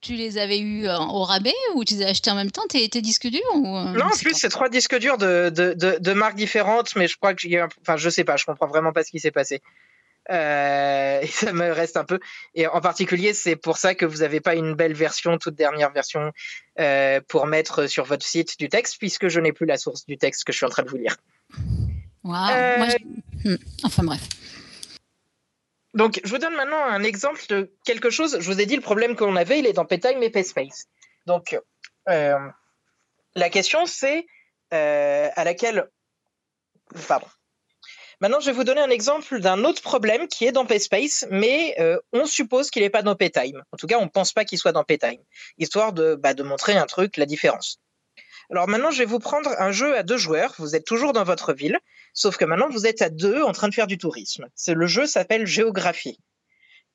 Tu 0.00 0.14
les 0.14 0.38
avais 0.38 0.58
eu 0.58 0.88
au 0.88 1.24
rabais 1.24 1.54
ou 1.74 1.84
tu 1.84 1.94
les 1.94 2.04
as 2.04 2.08
achetés 2.08 2.30
en 2.30 2.34
même 2.34 2.50
temps, 2.50 2.66
tes, 2.68 2.88
disques 2.88 3.28
durs 3.28 3.54
Non, 3.54 4.04
en 4.04 4.10
plus, 4.10 4.34
c'est 4.34 4.48
trois 4.48 4.68
disques 4.68 4.98
durs 4.98 5.18
de, 5.18 5.50
de, 5.50 5.74
de, 5.98 6.12
marques 6.12 6.36
différentes, 6.36 6.94
mais 6.96 7.08
je 7.08 7.16
crois 7.16 7.34
que 7.34 7.40
j'ai. 7.40 7.62
Enfin, 7.62 7.96
je 7.96 8.10
sais 8.10 8.24
pas, 8.24 8.36
je 8.36 8.44
comprends 8.44 8.66
vraiment 8.66 8.92
pas 8.92 9.04
ce 9.04 9.10
qui 9.10 9.20
s'est 9.20 9.30
passé. 9.30 9.62
Euh, 10.30 11.20
et 11.20 11.26
ça 11.26 11.52
me 11.52 11.70
reste 11.70 11.96
un 11.96 12.04
peu. 12.04 12.20
Et 12.54 12.66
en 12.66 12.80
particulier, 12.80 13.34
c'est 13.34 13.56
pour 13.56 13.76
ça 13.76 13.94
que 13.94 14.06
vous 14.06 14.18
n'avez 14.18 14.40
pas 14.40 14.54
une 14.54 14.74
belle 14.74 14.94
version, 14.94 15.38
toute 15.38 15.54
dernière 15.54 15.92
version, 15.92 16.32
euh, 16.80 17.20
pour 17.28 17.46
mettre 17.46 17.86
sur 17.86 18.04
votre 18.04 18.24
site 18.24 18.58
du 18.58 18.68
texte, 18.68 18.96
puisque 18.98 19.28
je 19.28 19.40
n'ai 19.40 19.52
plus 19.52 19.66
la 19.66 19.76
source 19.76 20.06
du 20.06 20.16
texte 20.16 20.44
que 20.44 20.52
je 20.52 20.58
suis 20.58 20.66
en 20.66 20.70
train 20.70 20.82
de 20.82 20.90
vous 20.90 20.96
lire. 20.96 21.16
Euh, 22.26 22.86
hmm. 23.44 23.56
Enfin 23.82 24.02
bref. 24.02 24.20
Donc, 25.94 26.20
je 26.24 26.30
vous 26.30 26.38
donne 26.38 26.54
maintenant 26.54 26.82
un 26.84 27.02
exemple 27.02 27.42
de 27.48 27.72
quelque 27.84 28.10
chose. 28.10 28.38
Je 28.40 28.46
vous 28.52 28.60
ai 28.60 28.66
dit 28.66 28.76
le 28.76 28.82
problème 28.82 29.16
qu'on 29.16 29.36
avait, 29.36 29.60
il 29.60 29.66
est 29.66 29.72
dans 29.72 29.84
PayTime 29.84 30.22
et 30.22 30.30
PaySpace. 30.30 30.86
Donc, 31.26 31.58
la 32.06 33.50
question, 33.50 33.86
c'est 33.86 34.26
à 34.70 35.44
laquelle. 35.44 35.88
Pardon. 37.08 37.26
Maintenant, 38.20 38.40
je 38.40 38.46
vais 38.46 38.52
vous 38.52 38.64
donner 38.64 38.80
un 38.80 38.90
exemple 38.90 39.40
d'un 39.40 39.64
autre 39.64 39.82
problème 39.82 40.28
qui 40.28 40.46
est 40.46 40.52
dans 40.52 40.66
PaySpace, 40.66 41.26
mais 41.30 41.74
euh, 41.78 41.98
on 42.12 42.26
suppose 42.26 42.70
qu'il 42.70 42.82
n'est 42.82 42.90
pas 42.90 43.02
dans 43.02 43.16
PayTime. 43.16 43.62
En 43.72 43.76
tout 43.76 43.86
cas, 43.86 43.98
on 43.98 44.04
ne 44.04 44.10
pense 44.10 44.32
pas 44.32 44.44
qu'il 44.44 44.58
soit 44.58 44.72
dans 44.72 44.84
PayTime, 44.84 45.20
histoire 45.58 45.92
de, 45.92 46.14
bah, 46.14 46.32
de 46.32 46.42
montrer 46.42 46.74
un 46.74 46.86
truc, 46.86 47.16
la 47.16 47.26
différence. 47.26 47.80
Alors 48.50 48.68
maintenant, 48.68 48.90
je 48.90 48.98
vais 48.98 49.04
vous 49.04 49.18
prendre 49.18 49.50
un 49.58 49.72
jeu 49.72 49.96
à 49.96 50.02
deux 50.02 50.16
joueurs. 50.16 50.54
Vous 50.58 50.76
êtes 50.76 50.84
toujours 50.84 51.12
dans 51.12 51.24
votre 51.24 51.52
ville, 51.52 51.78
sauf 52.12 52.36
que 52.36 52.44
maintenant, 52.44 52.68
vous 52.68 52.86
êtes 52.86 53.02
à 53.02 53.08
deux 53.08 53.42
en 53.42 53.52
train 53.52 53.68
de 53.68 53.74
faire 53.74 53.86
du 53.86 53.98
tourisme. 53.98 54.46
Le 54.66 54.86
jeu 54.86 55.06
s'appelle 55.06 55.46
Géographie. 55.46 56.18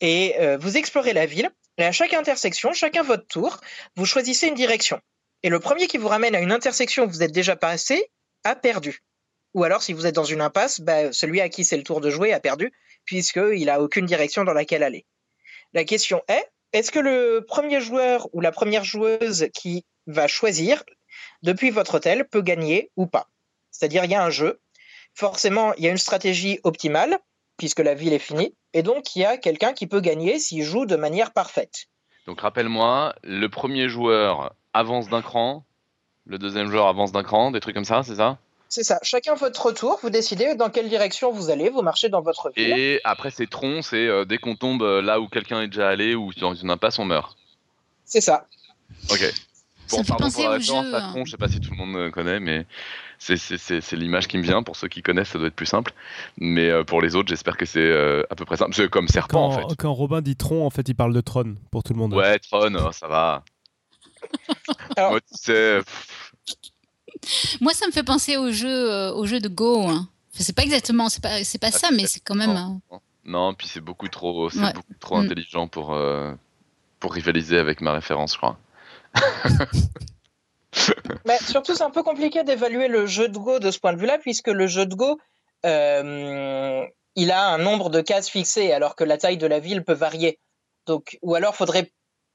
Et 0.01 0.35
euh, 0.39 0.57
vous 0.57 0.77
explorez 0.77 1.13
la 1.13 1.25
ville, 1.25 1.49
et 1.77 1.83
à 1.83 1.91
chaque 1.91 2.13
intersection, 2.13 2.73
chacun 2.73 3.03
votre 3.03 3.27
tour, 3.27 3.59
vous 3.95 4.05
choisissez 4.05 4.47
une 4.47 4.53
direction. 4.53 5.01
Et 5.43 5.49
le 5.49 5.59
premier 5.59 5.87
qui 5.87 5.97
vous 5.97 6.07
ramène 6.07 6.35
à 6.35 6.39
une 6.39 6.51
intersection 6.51 7.05
où 7.05 7.09
vous 7.09 7.23
êtes 7.23 7.31
déjà 7.31 7.55
passé 7.55 8.11
a 8.43 8.55
perdu. 8.55 8.99
Ou 9.53 9.63
alors, 9.63 9.81
si 9.81 9.93
vous 9.93 10.05
êtes 10.05 10.15
dans 10.15 10.23
une 10.23 10.41
impasse, 10.41 10.79
bah, 10.81 11.11
celui 11.11 11.41
à 11.41 11.49
qui 11.49 11.63
c'est 11.63 11.77
le 11.77 11.83
tour 11.83 12.01
de 12.01 12.09
jouer 12.09 12.33
a 12.33 12.39
perdu, 12.39 12.71
puisqu'il 13.05 13.65
n'a 13.65 13.81
aucune 13.81 14.05
direction 14.05 14.43
dans 14.43 14.53
laquelle 14.53 14.83
aller. 14.83 15.05
La 15.73 15.83
question 15.83 16.21
est, 16.27 16.45
est-ce 16.73 16.91
que 16.91 16.99
le 16.99 17.45
premier 17.47 17.81
joueur 17.81 18.27
ou 18.33 18.41
la 18.41 18.51
première 18.51 18.83
joueuse 18.83 19.47
qui 19.53 19.85
va 20.05 20.27
choisir 20.27 20.83
depuis 21.43 21.69
votre 21.69 21.95
hôtel 21.95 22.27
peut 22.27 22.41
gagner 22.41 22.91
ou 22.95 23.05
pas 23.05 23.27
C'est-à-dire, 23.71 24.05
il 24.05 24.11
y 24.11 24.15
a 24.15 24.23
un 24.23 24.29
jeu, 24.29 24.59
forcément, 25.13 25.73
il 25.75 25.83
y 25.83 25.87
a 25.87 25.91
une 25.91 25.97
stratégie 25.97 26.59
optimale, 26.63 27.19
puisque 27.57 27.79
la 27.79 27.93
ville 27.93 28.13
est 28.13 28.19
finie, 28.19 28.53
et 28.73 28.83
donc 28.83 29.15
il 29.15 29.21
y 29.21 29.25
a 29.25 29.37
quelqu'un 29.37 29.73
qui 29.73 29.87
peut 29.87 30.01
gagner 30.01 30.39
s'il 30.39 30.63
joue 30.63 30.85
de 30.85 30.95
manière 30.95 31.31
parfaite. 31.31 31.87
Donc 32.25 32.41
rappelle-moi, 32.41 33.15
le 33.23 33.47
premier 33.47 33.89
joueur 33.89 34.53
avance 34.73 35.09
d'un 35.09 35.21
cran, 35.21 35.65
le 36.25 36.37
deuxième 36.37 36.69
joueur 36.69 36.87
avance 36.87 37.11
d'un 37.11 37.23
cran, 37.23 37.51
des 37.51 37.59
trucs 37.59 37.75
comme 37.75 37.85
ça, 37.85 38.03
c'est 38.03 38.15
ça? 38.15 38.37
C'est 38.69 38.83
ça. 38.83 38.99
Chacun 39.01 39.33
votre 39.33 39.71
tour, 39.71 39.99
vous 40.03 40.11
décidez 40.11 40.53
dans 40.53 40.69
quelle 40.69 40.89
direction 40.89 41.31
vous 41.31 41.49
allez, 41.49 41.69
vous 41.69 41.81
marchez 41.81 42.07
dans 42.07 42.21
votre 42.21 42.51
ville. 42.55 42.71
Et 42.77 43.01
après, 43.03 43.31
c'est 43.31 43.49
tronc, 43.49 43.81
c'est 43.81 44.07
euh, 44.07 44.25
dès 44.25 44.37
qu'on 44.37 44.55
tombe 44.55 44.83
euh, 44.83 45.01
là 45.01 45.19
où 45.19 45.27
quelqu'un 45.27 45.63
est 45.63 45.67
déjà 45.67 45.89
allé 45.89 46.13
ou 46.13 46.31
dans 46.35 46.53
une 46.53 46.69
impasse, 46.69 46.99
on 46.99 47.05
meurt. 47.05 47.35
C'est 48.05 48.21
ça. 48.21 48.45
Ok. 49.09 49.33
Bon, 49.91 50.03
pardon 50.03 50.31
pour 50.31 50.43
la 50.43 50.49
référence 50.51 50.93
à 50.93 51.01
tronc, 51.01 51.25
je 51.25 51.31
sais 51.31 51.37
pas 51.37 51.47
si 51.47 51.59
tout 51.59 51.71
le 51.71 51.77
monde 51.77 51.95
euh, 51.95 52.11
connaît, 52.11 52.39
mais 52.39 52.65
c'est 53.17 53.91
l'image 53.93 54.27
qui 54.27 54.37
me 54.37 54.43
vient. 54.43 54.63
Pour 54.63 54.75
ceux 54.75 54.87
qui 54.87 55.01
connaissent, 55.01 55.29
ça 55.29 55.39
doit 55.39 55.47
être 55.47 55.55
plus 55.55 55.65
simple. 55.65 55.93
Mais 56.37 56.83
pour 56.85 57.01
les 57.01 57.15
autres, 57.15 57.29
j'espère 57.29 57.57
que 57.57 57.65
c'est 57.65 57.91
à 58.29 58.35
peu 58.35 58.45
près 58.45 58.57
simple. 58.57 58.73
C'est 58.73 58.89
comme 58.89 59.07
serpent, 59.07 59.47
en 59.47 59.51
fait. 59.51 59.75
Quand 59.77 59.93
Robin 59.93 60.21
dit 60.21 60.35
tronc, 60.35 60.65
en 60.65 60.69
fait, 60.69 60.87
il 60.87 60.95
parle 60.95 61.13
de 61.13 61.21
trône 61.21 61.57
pour 61.71 61.83
tout 61.83 61.93
le 61.93 61.99
monde. 61.99 62.13
Ouais, 62.13 62.39
trône, 62.39 62.77
oh, 62.79 62.91
ça 62.91 63.07
va. 63.07 63.43
Alors... 64.97 65.11
Moi, 65.11 65.21
tu 65.21 65.27
sais, 65.33 65.81
moi, 67.61 67.73
ça 67.73 67.87
me 67.87 67.91
fait 67.91 68.03
penser 68.03 68.37
au 68.37 68.51
jeu, 68.51 68.91
euh, 68.91 69.13
au 69.13 69.25
jeu 69.25 69.39
de 69.39 69.49
Go. 69.49 69.87
Hein. 69.87 70.07
c'est 70.31 70.55
pas 70.55 70.63
exactement, 70.63 71.09
c'est 71.09 71.21
pas, 71.21 71.43
c'est 71.43 71.59
pas 71.59 71.71
ça, 71.71 71.89
mais 71.91 72.05
c'est 72.07 72.21
quand 72.21 72.35
même. 72.35 72.79
Non, 73.25 73.53
puis 73.53 73.67
c'est 73.67 73.81
beaucoup 73.81 74.07
trop, 74.07 74.49
c'est 74.49 74.73
beaucoup 74.73 74.93
trop 74.99 75.17
mm. 75.17 75.25
intelligent 75.25 75.67
pour 75.67 75.93
euh, 75.93 76.33
pour 76.99 77.13
rivaliser 77.13 77.57
avec 77.57 77.81
ma 77.81 77.93
référence, 77.93 78.33
je 78.33 78.37
crois. 78.37 78.57
mais 81.25 81.37
surtout, 81.39 81.75
c'est 81.75 81.83
un 81.83 81.89
peu 81.89 82.03
compliqué 82.03 82.43
d'évaluer 82.43 82.87
le 82.87 83.05
jeu 83.05 83.27
de 83.27 83.37
Go 83.37 83.59
de 83.59 83.71
ce 83.71 83.79
point 83.79 83.93
de 83.93 83.99
vue-là, 83.99 84.17
puisque 84.17 84.47
le 84.47 84.67
jeu 84.67 84.85
de 84.85 84.95
Go, 84.95 85.19
euh, 85.65 86.85
il 87.15 87.31
a 87.31 87.47
un 87.47 87.57
nombre 87.57 87.89
de 87.89 88.01
cases 88.01 88.29
fixées, 88.29 88.71
alors 88.71 88.95
que 88.95 89.03
la 89.03 89.17
taille 89.17 89.37
de 89.37 89.47
la 89.47 89.59
ville 89.59 89.83
peut 89.83 89.93
varier. 89.93 90.39
Donc, 90.85 91.17
ou 91.21 91.35
alors, 91.35 91.55
faudrait 91.55 91.91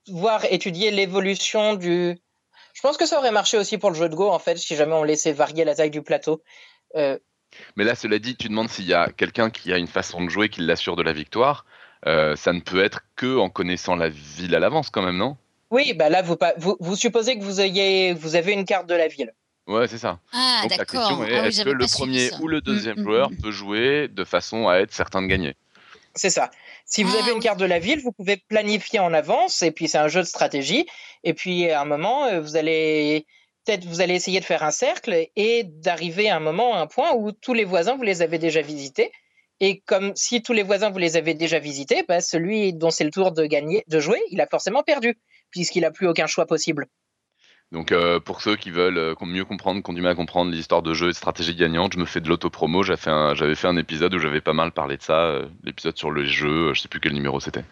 voir 0.08 0.44
étudier 0.46 0.90
l'évolution 0.90 1.74
du 1.74 2.18
Je 2.74 2.80
pense 2.82 2.96
que 2.96 3.06
ça 3.06 3.18
aurait 3.18 3.32
marché 3.32 3.56
aussi 3.56 3.78
pour 3.78 3.90
le 3.90 3.96
jeu 3.96 4.08
de 4.08 4.14
Go, 4.14 4.30
en 4.30 4.38
fait, 4.38 4.56
si 4.56 4.76
jamais 4.76 4.94
on 4.94 5.04
laissait 5.04 5.32
varier 5.32 5.64
la 5.64 5.74
taille 5.74 5.90
du 5.90 6.02
plateau. 6.02 6.42
Euh, 6.96 7.18
Mais 7.76 7.84
là, 7.84 7.94
cela 7.94 8.18
dit, 8.18 8.36
tu 8.36 8.48
demandes 8.48 8.68
s'il 8.68 8.86
y 8.86 8.94
a 8.94 9.10
quelqu'un 9.10 9.50
qui 9.50 9.72
a 9.72 9.78
une 9.78 9.86
façon 9.86 10.24
de 10.24 10.28
jouer 10.28 10.48
qui 10.48 10.60
l'assure 10.60 10.96
de 10.96 11.02
la 11.02 11.12
victoire. 11.12 11.64
Euh, 12.06 12.36
ça 12.36 12.52
ne 12.52 12.60
peut 12.60 12.84
être 12.84 13.00
que 13.16 13.38
en 13.38 13.48
connaissant 13.48 13.96
la 13.96 14.08
ville 14.08 14.54
à 14.54 14.58
l'avance, 14.58 14.90
quand 14.90 15.02
même, 15.02 15.16
non? 15.16 15.36
Oui, 15.74 15.92
bah 15.92 16.08
là, 16.08 16.22
vous, 16.22 16.36
vous, 16.58 16.76
vous 16.78 16.94
supposez 16.94 17.36
que 17.36 17.42
vous, 17.42 17.60
ayez, 17.60 18.14
vous 18.14 18.36
avez 18.36 18.52
une 18.52 18.64
carte 18.64 18.86
de 18.88 18.94
la 18.94 19.08
ville. 19.08 19.32
Ouais, 19.66 19.88
c'est 19.88 19.98
ça. 19.98 20.20
Ah, 20.32 20.60
Donc 20.62 20.70
la 20.70 20.84
question 20.84 21.24
est 21.24 21.34
Ah 21.36 21.42
oui, 21.42 21.48
est-ce 21.48 21.64
que 21.64 21.70
le 21.70 21.86
premier 21.86 22.30
ou 22.40 22.46
le 22.46 22.60
deuxième 22.60 22.96
Mm, 22.96 23.00
mm, 23.00 23.04
joueur 23.04 23.30
mm. 23.30 23.36
peut 23.42 23.50
jouer 23.50 24.08
de 24.08 24.22
façon 24.22 24.68
à 24.68 24.76
être 24.76 24.92
certain 24.92 25.20
de 25.20 25.26
gagner? 25.26 25.56
C'est 26.14 26.30
ça. 26.30 26.52
Si 26.86 27.02
vous 27.02 27.12
Ah, 27.16 27.22
avez 27.24 27.32
une 27.32 27.40
carte 27.40 27.58
de 27.58 27.64
la 27.64 27.80
ville, 27.80 28.00
vous 28.00 28.12
pouvez 28.12 28.36
planifier 28.36 29.00
en 29.00 29.12
avance, 29.12 29.62
et 29.62 29.72
puis 29.72 29.88
c'est 29.88 29.98
un 29.98 30.06
jeu 30.06 30.20
de 30.20 30.26
stratégie. 30.26 30.86
Et 31.24 31.34
puis 31.34 31.68
à 31.70 31.80
un 31.80 31.86
moment, 31.86 32.26
euh, 32.26 32.40
vous 32.40 32.54
allez 32.56 33.26
peut-être 33.66 33.84
vous 33.84 34.00
allez 34.00 34.14
essayer 34.14 34.38
de 34.38 34.44
faire 34.44 34.62
un 34.62 34.70
cercle 34.70 35.26
et 35.34 35.64
d'arriver 35.64 36.30
à 36.30 36.36
un 36.36 36.40
moment, 36.40 36.76
à 36.76 36.78
un 36.78 36.86
point 36.86 37.14
où 37.14 37.32
tous 37.32 37.54
les 37.54 37.64
voisins 37.64 37.96
vous 37.96 38.02
les 38.02 38.22
avez 38.22 38.38
déjà 38.38 38.60
visités. 38.60 39.10
Et 39.58 39.80
comme 39.86 40.12
si 40.14 40.40
tous 40.40 40.52
les 40.52 40.62
voisins 40.62 40.90
vous 40.90 40.98
les 40.98 41.16
avez 41.16 41.34
déjà 41.34 41.58
visités, 41.58 42.04
bah, 42.06 42.20
celui 42.20 42.74
dont 42.74 42.90
c'est 42.90 43.04
le 43.04 43.10
tour 43.10 43.32
de 43.32 43.44
gagner, 43.46 43.82
de 43.88 43.98
jouer, 43.98 44.20
il 44.30 44.40
a 44.40 44.46
forcément 44.46 44.82
perdu, 44.84 45.18
puisqu'il 45.54 45.84
a 45.84 45.92
plus 45.92 46.08
aucun 46.08 46.26
choix 46.26 46.46
possible. 46.46 46.86
Donc 47.70 47.92
euh, 47.92 48.20
pour 48.20 48.42
ceux 48.42 48.56
qui 48.56 48.70
veulent 48.70 48.98
euh, 48.98 49.14
mieux 49.22 49.44
comprendre, 49.44 49.80
mal 49.92 50.12
à 50.12 50.14
comprendre 50.14 50.50
l'histoire 50.50 50.82
de 50.82 50.94
jeu 50.94 51.06
et 51.06 51.12
de 51.12 51.16
stratégie 51.16 51.54
gagnante, 51.54 51.94
je 51.94 51.98
me 51.98 52.04
fais 52.04 52.20
de 52.20 52.28
l'autopromo. 52.28 52.82
J'avais 52.82 53.00
fait, 53.00 53.10
un, 53.10 53.34
j'avais 53.34 53.54
fait 53.54 53.68
un 53.68 53.76
épisode 53.76 54.12
où 54.14 54.18
j'avais 54.18 54.40
pas 54.40 54.52
mal 54.52 54.72
parlé 54.72 54.96
de 54.96 55.02
ça, 55.02 55.20
euh, 55.20 55.46
l'épisode 55.62 55.96
sur 55.96 56.10
le 56.10 56.24
jeu, 56.24 56.74
je 56.74 56.82
sais 56.82 56.88
plus 56.88 57.00
quel 57.00 57.14
numéro 57.14 57.40
c'était. 57.40 57.64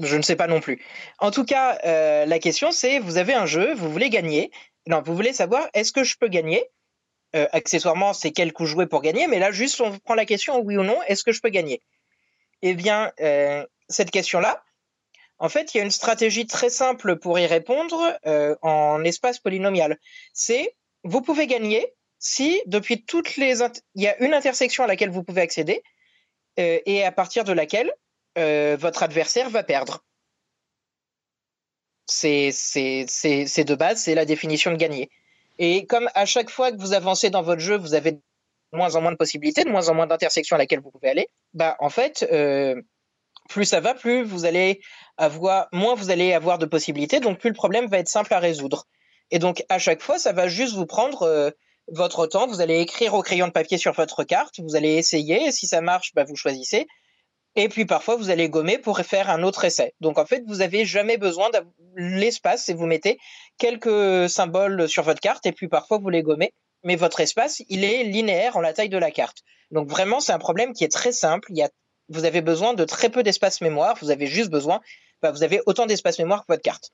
Je 0.00 0.14
ne 0.16 0.22
sais 0.22 0.36
pas 0.36 0.46
non 0.46 0.60
plus. 0.60 0.80
En 1.18 1.30
tout 1.30 1.44
cas, 1.44 1.78
la 2.24 2.38
question 2.38 2.70
c'est 2.70 3.00
vous 3.00 3.16
avez 3.16 3.34
un 3.34 3.46
jeu, 3.46 3.74
vous 3.74 3.90
voulez 3.90 4.08
gagner. 4.08 4.50
Non, 4.86 5.02
vous 5.02 5.16
voulez 5.16 5.32
savoir 5.32 5.68
est-ce 5.74 5.90
que 5.90 6.04
je 6.04 6.16
peux 6.16 6.28
gagner? 6.28 6.62
Accessoirement, 7.32 8.12
c'est 8.12 8.30
quel 8.30 8.52
coup 8.52 8.66
jouer 8.66 8.86
pour 8.86 9.02
gagner, 9.02 9.26
mais 9.26 9.40
là, 9.40 9.50
juste, 9.50 9.80
on 9.80 9.98
prend 9.98 10.14
la 10.14 10.26
question 10.26 10.60
oui 10.60 10.76
ou 10.76 10.84
non 10.84 10.98
est-ce 11.08 11.24
que 11.24 11.32
je 11.32 11.40
peux 11.40 11.48
gagner? 11.48 11.82
Eh 12.62 12.74
bien, 12.74 13.10
cette 13.88 14.12
question-là, 14.12 14.62
en 15.40 15.48
fait, 15.48 15.74
il 15.74 15.78
y 15.78 15.80
a 15.80 15.84
une 15.84 15.90
stratégie 15.90 16.46
très 16.46 16.68
simple 16.68 17.16
pour 17.16 17.38
y 17.38 17.46
répondre 17.46 18.18
euh, 18.26 18.54
en 18.60 19.02
espace 19.04 19.38
polynomial. 19.38 19.98
C'est 20.34 20.76
vous 21.02 21.22
pouvez 21.22 21.46
gagner 21.46 21.94
si 22.18 22.60
depuis 22.66 23.04
toutes 23.04 23.36
les 23.36 23.62
il 23.94 24.02
y 24.02 24.06
a 24.06 24.22
une 24.22 24.34
intersection 24.34 24.84
à 24.84 24.86
laquelle 24.86 25.08
vous 25.08 25.24
pouvez 25.24 25.40
accéder 25.40 25.82
euh, 26.58 26.78
et 26.84 27.04
à 27.04 27.10
partir 27.10 27.44
de 27.44 27.54
laquelle 27.54 27.90
euh, 28.36 28.76
votre 28.78 29.02
adversaire 29.02 29.48
va 29.48 29.62
perdre. 29.62 30.04
C'est 32.06 32.50
de 32.52 33.74
base, 33.74 34.02
c'est 34.02 34.14
la 34.14 34.26
définition 34.26 34.70
de 34.72 34.76
gagner. 34.76 35.10
Et 35.58 35.86
comme 35.86 36.10
à 36.14 36.26
chaque 36.26 36.50
fois 36.50 36.70
que 36.70 36.76
vous 36.76 36.92
avancez 36.92 37.30
dans 37.30 37.42
votre 37.42 37.62
jeu, 37.62 37.78
vous 37.78 37.94
avez 37.94 38.12
de 38.12 38.20
moins 38.72 38.94
en 38.94 39.00
moins 39.00 39.12
de 39.12 39.16
possibilités, 39.16 39.64
de 39.64 39.70
moins 39.70 39.88
en 39.88 39.94
moins 39.94 40.06
d'intersections 40.06 40.56
à 40.56 40.58
laquelle 40.58 40.80
vous 40.80 40.90
pouvez 40.90 41.08
aller, 41.08 41.28
bah 41.54 41.76
en 41.80 41.88
fait, 41.88 42.26
plus 43.48 43.64
ça 43.64 43.80
va, 43.80 43.94
plus 43.94 44.22
vous 44.22 44.44
allez 44.44 44.80
avoir, 45.20 45.68
moins 45.72 45.94
vous 45.94 46.10
allez 46.10 46.32
avoir 46.32 46.58
de 46.58 46.66
possibilités, 46.66 47.20
donc 47.20 47.38
plus 47.38 47.50
le 47.50 47.54
problème 47.54 47.86
va 47.86 47.98
être 47.98 48.08
simple 48.08 48.34
à 48.34 48.38
résoudre. 48.38 48.86
Et 49.30 49.38
donc 49.38 49.64
à 49.68 49.78
chaque 49.78 50.02
fois, 50.02 50.18
ça 50.18 50.32
va 50.32 50.48
juste 50.48 50.74
vous 50.74 50.86
prendre 50.86 51.22
euh, 51.22 51.50
votre 51.88 52.26
temps. 52.26 52.46
Vous 52.46 52.60
allez 52.60 52.80
écrire 52.80 53.14
au 53.14 53.22
crayon 53.22 53.46
de 53.46 53.52
papier 53.52 53.78
sur 53.78 53.92
votre 53.92 54.24
carte, 54.24 54.58
vous 54.60 54.76
allez 54.76 54.94
essayer, 54.94 55.46
et 55.46 55.52
si 55.52 55.66
ça 55.66 55.80
marche, 55.80 56.12
bah, 56.14 56.24
vous 56.24 56.36
choisissez. 56.36 56.86
Et 57.56 57.68
puis 57.68 57.84
parfois, 57.84 58.16
vous 58.16 58.30
allez 58.30 58.48
gommer 58.48 58.78
pour 58.78 58.98
faire 59.00 59.28
un 59.28 59.42
autre 59.42 59.64
essai. 59.64 59.94
Donc 60.00 60.18
en 60.18 60.24
fait, 60.24 60.42
vous 60.46 60.56
n'avez 60.56 60.84
jamais 60.84 61.18
besoin 61.18 61.50
de 61.50 61.58
l'espace 61.96 62.68
et 62.68 62.74
vous 62.74 62.86
mettez 62.86 63.18
quelques 63.58 64.28
symboles 64.30 64.88
sur 64.88 65.02
votre 65.02 65.20
carte 65.20 65.46
et 65.46 65.52
puis 65.52 65.68
parfois 65.68 65.98
vous 65.98 66.08
les 66.08 66.22
gommez. 66.22 66.52
Mais 66.82 66.96
votre 66.96 67.20
espace, 67.20 67.62
il 67.68 67.84
est 67.84 68.04
linéaire 68.04 68.56
en 68.56 68.60
la 68.60 68.72
taille 68.72 68.88
de 68.88 68.96
la 68.96 69.10
carte. 69.10 69.38
Donc 69.70 69.88
vraiment, 69.88 70.20
c'est 70.20 70.32
un 70.32 70.38
problème 70.38 70.72
qui 70.72 70.84
est 70.84 70.92
très 70.92 71.12
simple. 71.12 71.48
Il 71.50 71.58
y 71.58 71.62
a, 71.62 71.68
vous 72.08 72.24
avez 72.24 72.40
besoin 72.40 72.72
de 72.72 72.84
très 72.84 73.10
peu 73.10 73.22
d'espace 73.22 73.60
mémoire. 73.60 73.98
Vous 74.00 74.10
avez 74.10 74.26
juste 74.26 74.50
besoin, 74.50 74.80
bah, 75.22 75.30
vous 75.30 75.42
avez 75.42 75.60
autant 75.66 75.86
d'espace 75.86 76.18
mémoire 76.18 76.40
que 76.42 76.52
votre 76.52 76.62
carte. 76.62 76.90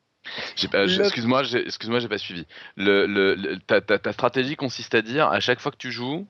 J'ai 0.57 0.69
Excuse-moi, 0.99 1.45
j'ai, 1.45 1.65
excuse-moi, 1.65 2.01
j'ai 2.01 2.09
pas 2.09 2.19
suivi. 2.19 2.47
Le, 2.77 3.07
le- 3.07 3.35
le- 3.35 3.59
ta, 3.61 3.81
ta- 3.81 3.99
ta 3.99 4.13
stratégie 4.13 4.57
consiste 4.57 4.95
à 4.95 5.03
dire 5.03 5.29
à 5.29 5.39
chaque 5.41 5.61
fois 5.61 5.71
que 5.71 5.77
tu 5.77 5.93
joues, 5.93 6.27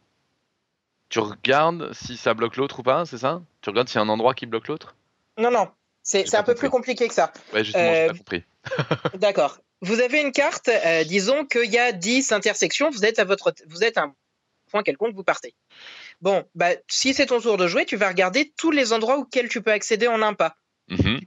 tu 1.09 1.19
regardes 1.19 1.93
si 1.93 2.17
ça 2.17 2.35
bloque 2.35 2.57
l'autre 2.57 2.81
ou 2.81 2.83
pas, 2.83 3.07
c'est 3.07 3.19
ça? 3.19 3.43
Tu 3.63 3.71
regardes 3.71 3.89
s'il 3.89 3.97
y 3.97 3.99
a 4.01 4.03
un 4.03 4.09
endroit 4.09 4.35
qui 4.35 4.47
bloque 4.47 4.69
l'autre? 4.69 4.97
Non, 5.39 5.51
non, 5.51 5.69
c'est 6.03 6.27
J'ai 6.29 6.37
un 6.37 6.43
peu 6.43 6.55
plus 6.55 6.69
compliqué 6.71 7.09
que 7.09 7.15
ça. 7.15 7.33
Ouais, 7.53 7.65
justement, 7.65 7.95
j'ai 7.95 8.03
Euh, 8.03 8.07
pas 8.09 8.19
compris. 8.19 8.45
D'accord. 9.15 9.59
Vous 9.83 10.01
avez 10.01 10.21
une 10.21 10.33
carte, 10.33 10.69
euh, 10.69 11.05
disons 11.05 11.45
qu'il 11.45 11.71
y 11.71 11.79
a 11.79 11.93
10 11.93 12.33
intersections, 12.33 12.91
vous 12.91 13.05
êtes 13.05 13.19
à 13.19 13.25
votre 13.25 13.53
vous 13.69 13.85
êtes 13.85 13.99
à 13.99 14.05
un 14.05 14.15
point 14.71 14.83
quelconque, 14.83 15.15
vous 15.15 15.23
partez. 15.25 15.55
Bon, 16.21 16.45
bah, 16.55 16.71
si 16.89 17.15
c'est 17.15 17.27
ton 17.27 17.41
tour 17.41 17.57
de 17.57 17.67
jouer, 17.67 17.85
tu 17.85 17.97
vas 17.97 18.09
regarder 18.09 18.53
tous 18.57 18.71
les 18.71 18.93
endroits 18.93 19.19
auxquels 19.19 19.49
tu 19.49 19.63
peux 19.63 19.71
accéder 19.71 20.09
en 20.09 20.23
un 20.23 20.35
pas. 20.35 20.57
Mhm. 20.89 21.21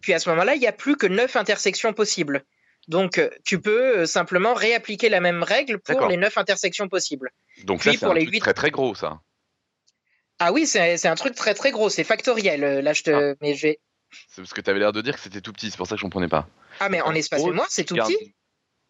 Puis 0.00 0.12
à 0.14 0.18
ce 0.18 0.28
moment-là, 0.30 0.54
il 0.54 0.60
n'y 0.60 0.66
a 0.66 0.72
plus 0.72 0.96
que 0.96 1.06
9 1.06 1.36
intersections 1.36 1.92
possibles. 1.92 2.44
Donc 2.88 3.18
euh, 3.18 3.30
tu 3.44 3.60
peux 3.60 3.98
euh, 4.00 4.06
simplement 4.06 4.54
réappliquer 4.54 5.08
la 5.08 5.20
même 5.20 5.42
règle 5.42 5.78
pour 5.80 6.06
les 6.06 6.16
9 6.16 6.38
intersections 6.38 6.88
possibles. 6.88 7.30
Donc 7.64 7.80
puis 7.80 7.96
c'est 7.96 8.04
un 8.06 8.14
les 8.14 8.26
truc 8.26 8.38
très 8.40 8.54
très 8.54 8.70
gros, 8.70 8.94
ça. 8.94 9.20
Ah 10.38 10.52
oui, 10.52 10.66
c'est 10.66 11.06
un 11.06 11.14
truc 11.14 11.34
très 11.34 11.54
très 11.54 11.70
gros, 11.70 11.88
c'est 11.88 12.04
factoriel. 12.04 12.62
euh, 12.62 12.82
Là, 12.82 12.92
je 12.92 13.02
te... 13.02 13.34
mais 13.40 13.54
vais- 13.54 13.80
C'est 14.28 14.42
parce 14.42 14.52
que 14.52 14.60
tu 14.60 14.70
avais 14.70 14.78
l'air 14.78 14.92
de 14.92 15.00
dire 15.00 15.14
que 15.14 15.20
c'était 15.20 15.40
tout 15.40 15.52
petit, 15.52 15.70
c'est 15.70 15.76
pour 15.78 15.86
ça 15.86 15.94
que 15.94 15.98
je 15.98 16.04
comprenais 16.04 16.28
pas. 16.28 16.46
Ah, 16.78 16.88
mais 16.88 17.00
en 17.00 17.06
En 17.08 17.14
espace 17.14 17.40
gros, 17.40 17.50
mémoire, 17.50 17.66
c'est 17.70 17.84
tout 17.84 17.94
petit 17.96 18.34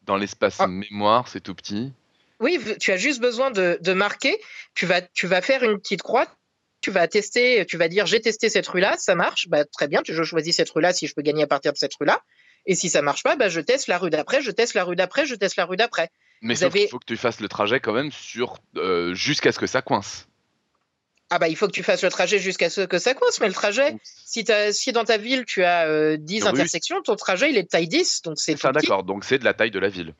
Dans 0.03 0.16
l'espace 0.16 0.57
Ah. 0.59 0.66
mémoire, 0.66 1.29
c'est 1.29 1.40
tout 1.40 1.55
petit. 1.55 1.92
Oui, 2.40 2.61
tu 2.81 2.92
as 2.92 2.97
juste 2.99 3.21
besoin 3.21 3.51
de, 3.51 3.79
de 3.81 3.92
marquer. 3.95 4.38
Tu 4.75 4.85
vas, 4.87 5.01
tu 5.01 5.27
vas 5.27 5.40
faire 5.40 5.62
une 5.62 5.79
petite 5.81 6.03
croix. 6.03 6.27
Tu 6.80 6.90
vas 6.90 7.08
tester. 7.08 7.64
Tu 7.66 7.76
vas 7.76 7.88
dire 7.88 8.06
j'ai 8.06 8.20
testé 8.20 8.48
cette 8.48 8.66
rue-là, 8.68 8.96
ça 8.98 9.14
marche. 9.14 9.48
Bah, 9.48 9.64
très 9.64 9.88
bien. 9.88 10.00
Je 10.04 10.22
choisis 10.22 10.56
cette 10.56 10.70
rue-là 10.70 10.92
si 10.92 11.06
je 11.06 11.14
peux 11.14 11.22
gagner 11.22 11.42
à 11.44 11.46
partir 11.46 11.72
de 11.72 11.78
cette 11.78 11.94
rue-là. 11.98 12.22
Et 12.66 12.74
si 12.74 12.88
ça 12.90 13.00
marche 13.02 13.22
pas, 13.22 13.36
bah, 13.36 13.48
je 13.48 13.60
teste 13.60 13.86
la 13.88 13.98
rue 13.98 14.10
d'après. 14.10 14.42
Je 14.42 14.50
teste 14.50 14.74
la 14.74 14.84
rue 14.84 14.96
d'après. 14.96 15.24
Je 15.26 15.34
teste 15.34 15.56
la 15.56 15.64
rue 15.64 15.76
d'après. 15.76 16.10
Mais 16.42 16.54
Vous 16.54 16.60
sauf 16.60 16.66
avez- 16.72 16.80
qu'il 16.80 16.88
faut 16.90 16.98
que 16.98 17.04
tu 17.06 17.16
fasses 17.16 17.40
le 17.40 17.48
trajet 17.48 17.80
quand 17.80 17.92
même 17.92 18.12
sur 18.12 18.58
euh, 18.76 19.14
jusqu'à 19.14 19.52
ce 19.52 19.58
que 19.58 19.66
ça 19.66 19.82
coince. 19.82 20.26
Ah 21.28 21.40
bah 21.40 21.48
il 21.48 21.56
faut 21.56 21.66
que 21.66 21.72
tu 21.72 21.82
fasses 21.82 22.04
le 22.04 22.08
trajet 22.10 22.38
jusqu'à 22.38 22.70
ce 22.70 22.82
que 22.82 22.98
ça 22.98 23.14
coince. 23.14 23.40
Mais 23.40 23.48
le 23.48 23.52
trajet, 23.54 23.96
si, 24.24 24.44
dans 24.92 25.04
ta 25.04 25.16
ville 25.16 25.44
tu 25.44 25.64
as 25.64 25.88
euh, 25.88 26.16
10 26.18 26.42
Oui. 26.42 26.48
intersections, 26.48 27.02
ton 27.02 27.16
trajet 27.16 27.50
il 27.50 27.56
est 27.56 27.64
de 27.64 27.68
taille 27.68 27.88
10. 27.88 28.22
Donc 28.22 28.34
c'est 28.38 28.56
ça, 28.56 28.70
d'accord. 28.70 29.02
Donc 29.02 29.24
c'est 29.24 29.38
de 29.38 29.44
la 29.44 29.54
taille 29.54 29.70
de 29.72 29.78
la 29.80 29.88
ville. 29.88 30.14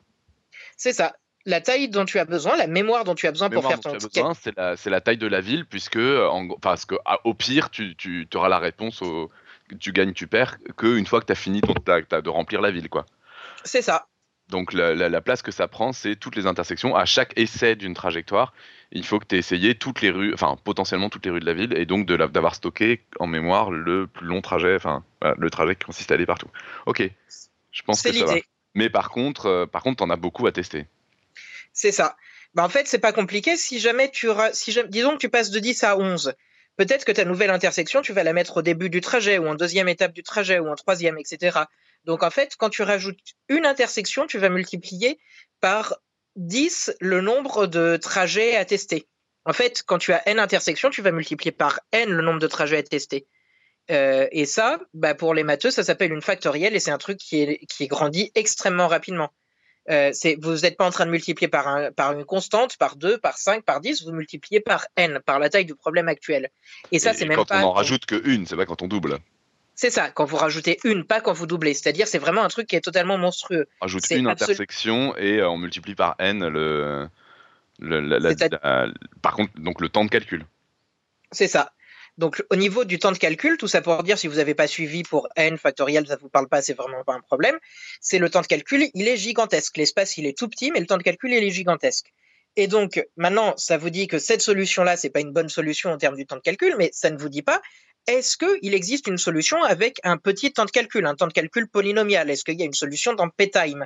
C'est 0.75 0.91
ça. 0.93 1.15
La 1.47 1.61
taille 1.61 1.87
dont 1.87 2.03
tu 2.03 2.19
as 2.19 2.25
besoin, 2.25 2.57
la 2.57 2.67
mémoire 2.67 3.05
dont 3.05 3.15
tu 3.15 3.25
as 3.25 3.31
besoin 3.31 3.49
pour 3.49 3.65
faire 3.65 3.79
ton 3.79 3.93
besoin, 3.93 4.33
c'est 4.35 4.89
la, 4.89 5.01
taille 5.01 5.17
de 5.17 5.27
la 5.27 5.39
ville, 5.39 5.65
puisque 5.65 5.95
euh, 5.95 6.27
en 6.27 6.49
parce 6.49 6.85
que 6.85 6.95
ah, 7.05 7.19
au 7.23 7.33
pire, 7.33 7.69
tu, 7.69 7.95
tu 7.95 8.27
auras 8.35 8.49
la 8.49 8.59
réponse 8.59 9.01
au 9.01 9.31
tu 9.79 9.91
gagnes, 9.93 10.13
tu 10.13 10.27
perds, 10.27 10.57
qu'une 10.77 11.05
fois 11.05 11.21
que 11.21 11.25
tu 11.25 11.31
as 11.31 11.35
fini 11.35 11.61
ton, 11.61 11.73
de 11.73 12.29
remplir 12.29 12.61
la 12.61 12.69
ville. 12.71 12.89
quoi. 12.89 13.05
C'est 13.63 13.81
ça. 13.81 14.07
Donc 14.49 14.73
la, 14.73 14.93
la- 14.93 15.09
la 15.09 15.21
place 15.21 15.41
que 15.41 15.51
ça 15.51 15.67
prend, 15.67 15.93
c'est 15.93 16.15
toutes 16.15 16.35
les 16.35 16.47
intersections. 16.47 16.95
À 16.95 17.05
chaque 17.05 17.31
essai 17.37 17.75
d'une 17.75 17.93
trajectoire, 17.93 18.53
il 18.91 19.05
faut 19.05 19.19
que 19.19 19.25
tu 19.25 19.35
aies 19.35 19.39
essayé 19.39 19.75
toutes 19.75 20.01
les 20.01 20.09
rues, 20.09 20.33
enfin 20.33 20.57
potentiellement 20.63 21.09
toutes 21.09 21.25
les 21.25 21.31
rues 21.31 21.39
de 21.39 21.45
la 21.45 21.53
ville, 21.53 21.73
et 21.77 21.85
donc 21.85 22.05
d'avoir 22.05 22.55
stocké 22.55 23.03
en 23.19 23.27
mémoire 23.27 23.71
le 23.71 24.07
plus 24.07 24.25
long 24.25 24.41
trajet, 24.41 24.75
enfin 24.75 25.03
voilà, 25.21 25.35
le 25.37 25.49
trajet 25.49 25.75
qui 25.75 25.85
consiste 25.85 26.11
à 26.11 26.15
aller 26.15 26.25
partout. 26.25 26.49
Ok, 26.85 27.09
je 27.71 27.81
pense 27.83 28.01
que 28.01 28.11
ça 28.11 28.25
va. 28.25 28.35
Mais 28.73 28.89
par 28.89 29.09
contre, 29.09 29.45
euh, 29.47 29.65
par 29.65 29.81
contre, 29.81 29.97
t'en 29.97 30.09
as 30.09 30.17
beaucoup 30.17 30.45
à 30.47 30.51
tester. 30.51 30.87
C'est 31.77 31.91
ça. 31.91 32.17
Bah, 32.55 32.63
en 32.63 32.69
fait, 32.69 32.87
c'est 32.87 32.97
pas 32.97 33.13
compliqué. 33.13 33.55
Si 33.55 33.79
jamais 33.79 34.09
tu 34.09 34.27
si 34.53 34.71
jamais- 34.71 34.89
disons 34.89 35.11
que 35.11 35.17
tu 35.19 35.29
passes 35.29 35.51
de 35.51 35.59
10 35.59 35.83
à 35.83 35.95
11, 35.95 36.33
peut-être 36.75 37.05
que 37.05 37.11
ta 37.11 37.23
nouvelle 37.23 37.51
intersection, 37.51 38.01
tu 38.01 38.13
vas 38.13 38.23
la 38.23 38.33
mettre 38.33 38.57
au 38.57 38.61
début 38.63 38.89
du 38.89 38.99
trajet 38.99 39.37
ou 39.37 39.47
en 39.47 39.53
deuxième 39.55 39.87
étape 39.87 40.11
du 40.11 40.23
trajet 40.23 40.57
ou 40.59 40.67
en 40.67 40.75
troisième, 40.75 41.19
etc. 41.19 41.59
Donc 42.03 42.23
en 42.23 42.31
fait, 42.31 42.55
quand 42.57 42.69
tu 42.71 42.81
rajoutes 42.81 43.19
une 43.47 43.65
intersection, 43.67 44.25
tu 44.25 44.39
vas 44.39 44.49
multiplier 44.49 45.19
par 45.61 45.95
10 46.35 46.91
le 46.99 47.21
nombre 47.21 47.67
de 47.67 47.97
trajets 47.97 48.55
à 48.55 48.65
tester. 48.65 49.07
En 49.45 49.53
fait, 49.53 49.83
quand 49.85 49.99
tu 49.99 50.11
as 50.13 50.27
n 50.27 50.39
intersections, 50.39 50.89
tu 50.89 51.03
vas 51.03 51.11
multiplier 51.11 51.51
par 51.51 51.79
n 51.91 52.09
le 52.09 52.23
nombre 52.23 52.39
de 52.39 52.47
trajets 52.47 52.77
à 52.77 52.83
tester. 52.83 53.27
Euh, 53.91 54.27
et 54.31 54.45
ça, 54.45 54.79
bah, 54.93 55.15
pour 55.15 55.33
les 55.35 55.43
matheux, 55.43 55.71
ça 55.71 55.83
s'appelle 55.83 56.11
une 56.13 56.21
factorielle 56.23 56.75
et 56.75 56.79
c'est 56.79 56.91
un 56.91 56.97
truc 56.97 57.17
qui 57.19 57.59
qui 57.67 57.83
est 57.85 57.87
grandi 57.87 58.31
extrêmement 58.35 58.87
rapidement. 58.87 59.31
Euh, 59.89 60.11
vous 60.41 60.55
n'êtes 60.57 60.75
pas 60.77 60.85
en 60.85 60.91
train 60.91 61.05
de 61.05 61.11
multiplier 61.11 61.47
par, 61.47 61.67
un, 61.67 61.91
par 61.91 62.11
une 62.11 62.25
constante, 62.25 62.75
par 62.77 62.95
2, 62.97 63.17
par 63.19 63.37
5, 63.37 63.63
par 63.63 63.79
10, 63.79 64.03
vous 64.05 64.11
multipliez 64.11 64.59
par 64.59 64.85
n, 64.97 65.19
par 65.25 65.39
la 65.39 65.49
taille 65.49 65.65
du 65.65 65.75
problème 65.75 66.09
actuel. 66.09 66.49
Et 66.91 66.99
ça, 66.99 67.13
c'est 67.13 67.25
même 67.25 67.37
quand 67.37 67.45
pas. 67.45 67.61
on 67.63 67.67
en 67.67 67.71
rajoute 67.73 68.05
que 68.05 68.21
une, 68.27 68.45
c'est 68.45 68.57
pas 68.57 68.65
quand 68.65 68.81
on 68.81 68.87
double. 68.87 69.19
C'est 69.75 69.91
ça, 69.91 70.09
quand 70.09 70.25
vous 70.25 70.37
rajoutez 70.37 70.79
une, 70.83 71.03
pas 71.05 71.21
quand 71.21 71.33
vous 71.33 71.45
doublez. 71.47 71.73
C'est-à-dire, 71.73 72.07
c'est 72.07 72.17
vraiment 72.17 72.43
un 72.43 72.47
truc 72.49 72.67
qui 72.67 72.75
est 72.75 72.81
totalement 72.81 73.17
monstrueux. 73.17 73.67
On 73.79 73.85
rajoute 73.85 74.09
une 74.09 74.25
absolu- 74.27 74.31
intersection 74.31 75.15
et 75.17 75.37
euh, 75.37 75.49
on 75.49 75.57
multiplie 75.57 75.95
par 75.95 76.15
n 76.19 76.45
le. 76.47 77.07
le- 77.79 77.99
la- 78.01 78.19
la- 78.19 78.29
C'est-à- 78.35 78.59
la- 78.87 78.91
par 79.21 79.35
contre, 79.35 79.53
donc 79.59 79.79
le 79.79 79.87
temps 79.89 80.03
de 80.03 80.09
calcul. 80.09 80.45
C'est 81.31 81.47
ça. 81.47 81.71
Donc 82.17 82.43
au 82.49 82.55
niveau 82.55 82.83
du 82.83 82.97
temps 82.97 83.11
de 83.11 83.17
calcul, 83.17 83.57
tout 83.57 83.67
ça 83.67 83.81
pour 83.81 84.01
dire 84.01 84.17
si 84.17 84.27
vous 84.27 84.37
n'avez 84.37 84.55
pas 84.55 84.67
suivi 84.67 85.03
pour 85.03 85.27
n 85.35 85.57
factoriel, 85.57 86.07
ça 86.07 86.17
vous 86.19 86.29
parle 86.29 86.47
pas, 86.47 86.61
c'est 86.61 86.73
vraiment 86.73 87.03
pas 87.03 87.13
un 87.13 87.21
problème. 87.21 87.57
C'est 88.01 88.17
le 88.17 88.29
temps 88.29 88.41
de 88.41 88.47
calcul, 88.47 88.89
il 88.93 89.07
est 89.07 89.17
gigantesque. 89.17 89.77
L'espace 89.77 90.17
il 90.17 90.25
est 90.25 90.37
tout 90.37 90.49
petit, 90.49 90.71
mais 90.71 90.79
le 90.79 90.87
temps 90.87 90.97
de 90.97 91.03
calcul 91.03 91.31
il 91.31 91.43
est 91.43 91.51
gigantesque. 91.51 92.11
Et 92.55 92.67
donc 92.67 93.05
maintenant, 93.17 93.53
ça 93.57 93.77
vous 93.77 93.91
dit 93.91 94.07
que 94.07 94.17
cette 94.17 94.41
solution-là, 94.41 94.97
c'est 94.97 95.11
pas 95.11 95.19
une 95.19 95.31
bonne 95.31 95.49
solution 95.49 95.91
en 95.91 95.97
termes 95.97 96.15
du 96.15 96.25
temps 96.25 96.37
de 96.37 96.41
calcul, 96.41 96.75
mais 96.77 96.89
ça 96.91 97.11
ne 97.11 97.17
vous 97.17 97.29
dit 97.29 97.43
pas 97.43 97.61
est-ce 98.07 98.37
qu'il 98.37 98.73
existe 98.73 99.07
une 99.07 99.17
solution 99.17 99.61
avec 99.63 99.99
un 100.03 100.17
petit 100.17 100.53
temps 100.53 100.65
de 100.65 100.71
calcul, 100.71 101.05
un 101.05 101.15
temps 101.15 101.27
de 101.27 101.33
calcul 101.33 101.67
polynomial? 101.67 102.29
Est-ce 102.29 102.45
qu'il 102.45 102.57
y 102.57 102.63
a 102.63 102.65
une 102.65 102.73
solution 102.73 103.13
dans 103.13 103.29
p-time? 103.29 103.85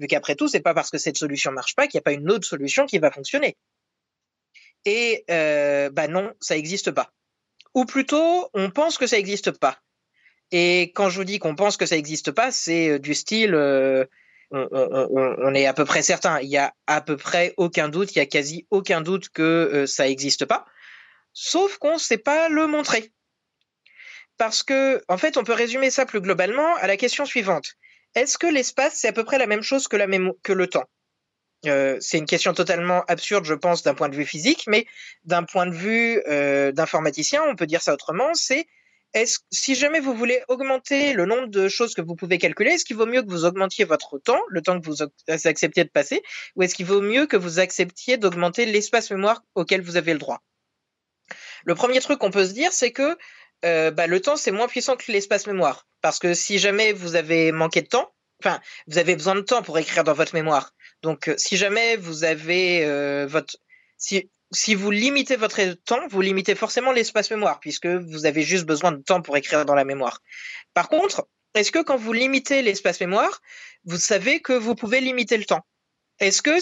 Vu 0.00 0.06
qu'après 0.08 0.34
tout, 0.34 0.48
c'est 0.48 0.60
pas 0.60 0.74
parce 0.74 0.90
que 0.90 0.98
cette 0.98 1.16
solution 1.16 1.52
marche 1.52 1.76
pas 1.76 1.86
qu'il 1.86 1.98
n'y 1.98 2.00
a 2.00 2.02
pas 2.02 2.12
une 2.12 2.30
autre 2.30 2.46
solution 2.46 2.84
qui 2.84 2.98
va 2.98 3.10
fonctionner. 3.12 3.56
Et 4.84 5.24
euh, 5.30 5.88
bah 5.90 6.08
non, 6.08 6.32
ça 6.40 6.56
n'existe 6.56 6.90
pas. 6.90 7.12
Ou 7.74 7.84
plutôt, 7.84 8.48
on 8.54 8.70
pense 8.70 8.98
que 8.98 9.06
ça 9.06 9.16
n'existe 9.16 9.52
pas. 9.52 9.78
Et 10.52 10.92
quand 10.94 11.10
je 11.10 11.16
vous 11.16 11.24
dis 11.24 11.38
qu'on 11.38 11.54
pense 11.54 11.76
que 11.76 11.86
ça 11.86 11.96
n'existe 11.96 12.32
pas, 12.32 12.50
c'est 12.50 12.90
euh, 12.90 12.98
du 12.98 13.14
style, 13.14 13.54
euh, 13.54 14.04
on, 14.50 15.54
est 15.54 15.66
à 15.66 15.74
peu 15.74 15.84
près 15.84 16.02
certain. 16.02 16.40
Il 16.40 16.48
y 16.48 16.56
a 16.56 16.74
à 16.88 17.00
peu 17.00 17.16
près 17.16 17.54
aucun 17.56 17.88
doute, 17.88 18.14
il 18.16 18.18
y 18.18 18.22
a 18.22 18.26
quasi 18.26 18.66
aucun 18.70 19.00
doute 19.00 19.28
que 19.28 19.86
ça 19.86 20.04
n'existe 20.04 20.44
pas. 20.44 20.66
Sauf 21.32 21.78
qu'on 21.78 21.94
ne 21.94 21.98
sait 21.98 22.18
pas 22.18 22.48
le 22.48 22.66
montrer. 22.66 23.12
Parce 24.38 24.64
que, 24.64 25.02
en 25.08 25.18
fait, 25.18 25.36
on 25.36 25.44
peut 25.44 25.52
résumer 25.52 25.90
ça 25.90 26.04
plus 26.04 26.20
globalement 26.20 26.74
à 26.76 26.88
la 26.88 26.96
question 26.96 27.26
suivante. 27.26 27.74
Est-ce 28.16 28.38
que 28.38 28.48
l'espace, 28.48 28.94
c'est 28.94 29.08
à 29.08 29.12
peu 29.12 29.22
près 29.22 29.38
la 29.38 29.46
même 29.46 29.62
chose 29.62 29.86
que 29.86 30.52
le 30.52 30.66
temps? 30.66 30.88
Euh, 31.66 31.96
c'est 32.00 32.18
une 32.18 32.26
question 32.26 32.54
totalement 32.54 33.04
absurde, 33.06 33.44
je 33.44 33.54
pense, 33.54 33.82
d'un 33.82 33.94
point 33.94 34.08
de 34.08 34.16
vue 34.16 34.24
physique, 34.24 34.64
mais 34.66 34.86
d'un 35.24 35.44
point 35.44 35.66
de 35.66 35.74
vue 35.74 36.22
euh, 36.28 36.72
d'informaticien, 36.72 37.42
on 37.48 37.56
peut 37.56 37.66
dire 37.66 37.82
ça 37.82 37.92
autrement. 37.92 38.32
C'est 38.34 38.66
est-ce, 39.12 39.40
si 39.50 39.74
jamais 39.74 40.00
vous 40.00 40.14
voulez 40.14 40.42
augmenter 40.48 41.12
le 41.12 41.26
nombre 41.26 41.48
de 41.48 41.68
choses 41.68 41.94
que 41.94 42.00
vous 42.00 42.14
pouvez 42.14 42.38
calculer, 42.38 42.72
est-ce 42.72 42.84
qu'il 42.84 42.96
vaut 42.96 43.06
mieux 43.06 43.22
que 43.22 43.28
vous 43.28 43.44
augmentiez 43.44 43.84
votre 43.84 44.18
temps, 44.18 44.40
le 44.48 44.62
temps 44.62 44.80
que 44.80 44.86
vous 44.86 45.02
acceptiez 45.28 45.84
de 45.84 45.90
passer, 45.90 46.22
ou 46.54 46.62
est-ce 46.62 46.74
qu'il 46.74 46.86
vaut 46.86 47.00
mieux 47.00 47.26
que 47.26 47.36
vous 47.36 47.58
acceptiez 47.58 48.16
d'augmenter 48.18 48.66
l'espace 48.66 49.10
mémoire 49.10 49.42
auquel 49.54 49.82
vous 49.82 49.96
avez 49.96 50.12
le 50.12 50.18
droit? 50.18 50.42
Le 51.64 51.74
premier 51.74 52.00
truc 52.00 52.18
qu'on 52.20 52.30
peut 52.30 52.46
se 52.46 52.52
dire, 52.52 52.72
c'est 52.72 52.92
que 52.92 53.18
euh, 53.64 53.90
bah, 53.90 54.06
le 54.06 54.20
temps, 54.20 54.36
c'est 54.36 54.52
moins 54.52 54.68
puissant 54.68 54.96
que 54.96 55.10
l'espace 55.12 55.46
mémoire. 55.46 55.86
Parce 56.00 56.18
que 56.18 56.32
si 56.34 56.58
jamais 56.58 56.92
vous 56.92 57.16
avez 57.16 57.52
manqué 57.52 57.82
de 57.82 57.88
temps, 57.88 58.12
enfin, 58.42 58.60
vous 58.86 58.98
avez 58.98 59.14
besoin 59.14 59.34
de 59.34 59.40
temps 59.40 59.62
pour 59.62 59.78
écrire 59.78 60.04
dans 60.04 60.14
votre 60.14 60.34
mémoire. 60.34 60.72
Donc, 61.02 61.28
euh, 61.28 61.34
si 61.38 61.56
jamais 61.56 61.96
vous 61.96 62.24
avez 62.24 62.84
euh, 62.84 63.26
votre. 63.26 63.56
Si, 63.96 64.30
si 64.52 64.74
vous 64.74 64.90
limitez 64.90 65.36
votre 65.36 65.62
temps, 65.84 66.08
vous 66.08 66.20
limitez 66.20 66.54
forcément 66.54 66.92
l'espace 66.92 67.30
mémoire, 67.30 67.60
puisque 67.60 67.86
vous 67.86 68.26
avez 68.26 68.42
juste 68.42 68.64
besoin 68.64 68.92
de 68.92 69.02
temps 69.02 69.22
pour 69.22 69.36
écrire 69.36 69.64
dans 69.64 69.74
la 69.74 69.84
mémoire. 69.84 70.20
Par 70.74 70.88
contre, 70.88 71.28
est-ce 71.54 71.70
que 71.70 71.82
quand 71.82 71.96
vous 71.96 72.12
limitez 72.12 72.62
l'espace 72.62 73.00
mémoire, 73.00 73.40
vous 73.84 73.98
savez 73.98 74.40
que 74.40 74.52
vous 74.52 74.74
pouvez 74.74 75.00
limiter 75.00 75.36
le 75.36 75.44
temps? 75.44 75.64
Est-ce 76.18 76.42
que 76.42 76.58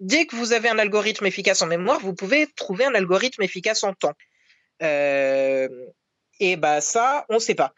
dès 0.00 0.26
que 0.26 0.36
vous 0.36 0.52
avez 0.52 0.68
un 0.68 0.78
algorithme 0.78 1.26
efficace 1.26 1.62
en 1.62 1.66
mémoire, 1.66 1.98
vous 2.00 2.14
pouvez 2.14 2.46
trouver 2.56 2.84
un 2.84 2.94
algorithme 2.94 3.42
efficace 3.42 3.82
en 3.82 3.94
temps? 3.94 4.14
Euh, 4.82 5.68
Et 6.38 6.56
bah 6.56 6.80
ça, 6.80 7.26
on 7.28 7.34
ne 7.34 7.38
sait 7.38 7.54
pas. 7.54 7.74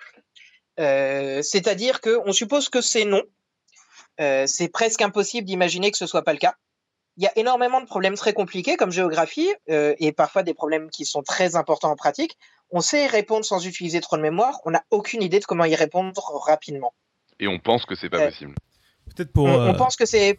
Euh, 0.78 1.42
c'est-à-dire 1.42 2.00
qu'on 2.00 2.32
suppose 2.32 2.68
que 2.68 2.80
c'est 2.80 3.04
non. 3.04 3.22
Euh, 4.20 4.44
c'est 4.46 4.68
presque 4.68 5.02
impossible 5.02 5.46
d'imaginer 5.46 5.90
que 5.90 5.98
ce 5.98 6.06
soit 6.06 6.22
pas 6.22 6.32
le 6.32 6.38
cas. 6.38 6.54
Il 7.16 7.24
y 7.24 7.26
a 7.26 7.38
énormément 7.38 7.80
de 7.80 7.86
problèmes 7.86 8.14
très 8.14 8.32
compliqués 8.32 8.76
comme 8.76 8.90
géographie 8.90 9.52
euh, 9.70 9.94
et 9.98 10.12
parfois 10.12 10.42
des 10.42 10.54
problèmes 10.54 10.90
qui 10.90 11.04
sont 11.04 11.22
très 11.22 11.56
importants 11.56 11.90
en 11.90 11.96
pratique. 11.96 12.38
On 12.70 12.80
sait 12.80 13.04
y 13.04 13.06
répondre 13.06 13.44
sans 13.44 13.66
utiliser 13.66 14.00
trop 14.00 14.16
de 14.16 14.22
mémoire. 14.22 14.60
On 14.64 14.70
n'a 14.70 14.82
aucune 14.90 15.22
idée 15.22 15.38
de 15.38 15.44
comment 15.44 15.66
y 15.66 15.74
répondre 15.74 16.22
rapidement. 16.46 16.94
Et 17.38 17.48
on 17.48 17.58
pense 17.58 17.84
que 17.84 17.94
c'est 17.94 18.08
pas 18.08 18.26
possible. 18.26 18.54
Peut-être 19.14 19.32
pour. 19.32 19.44
on, 19.44 19.74
pense 19.74 19.96
que 19.96 20.06
c'est 20.06 20.38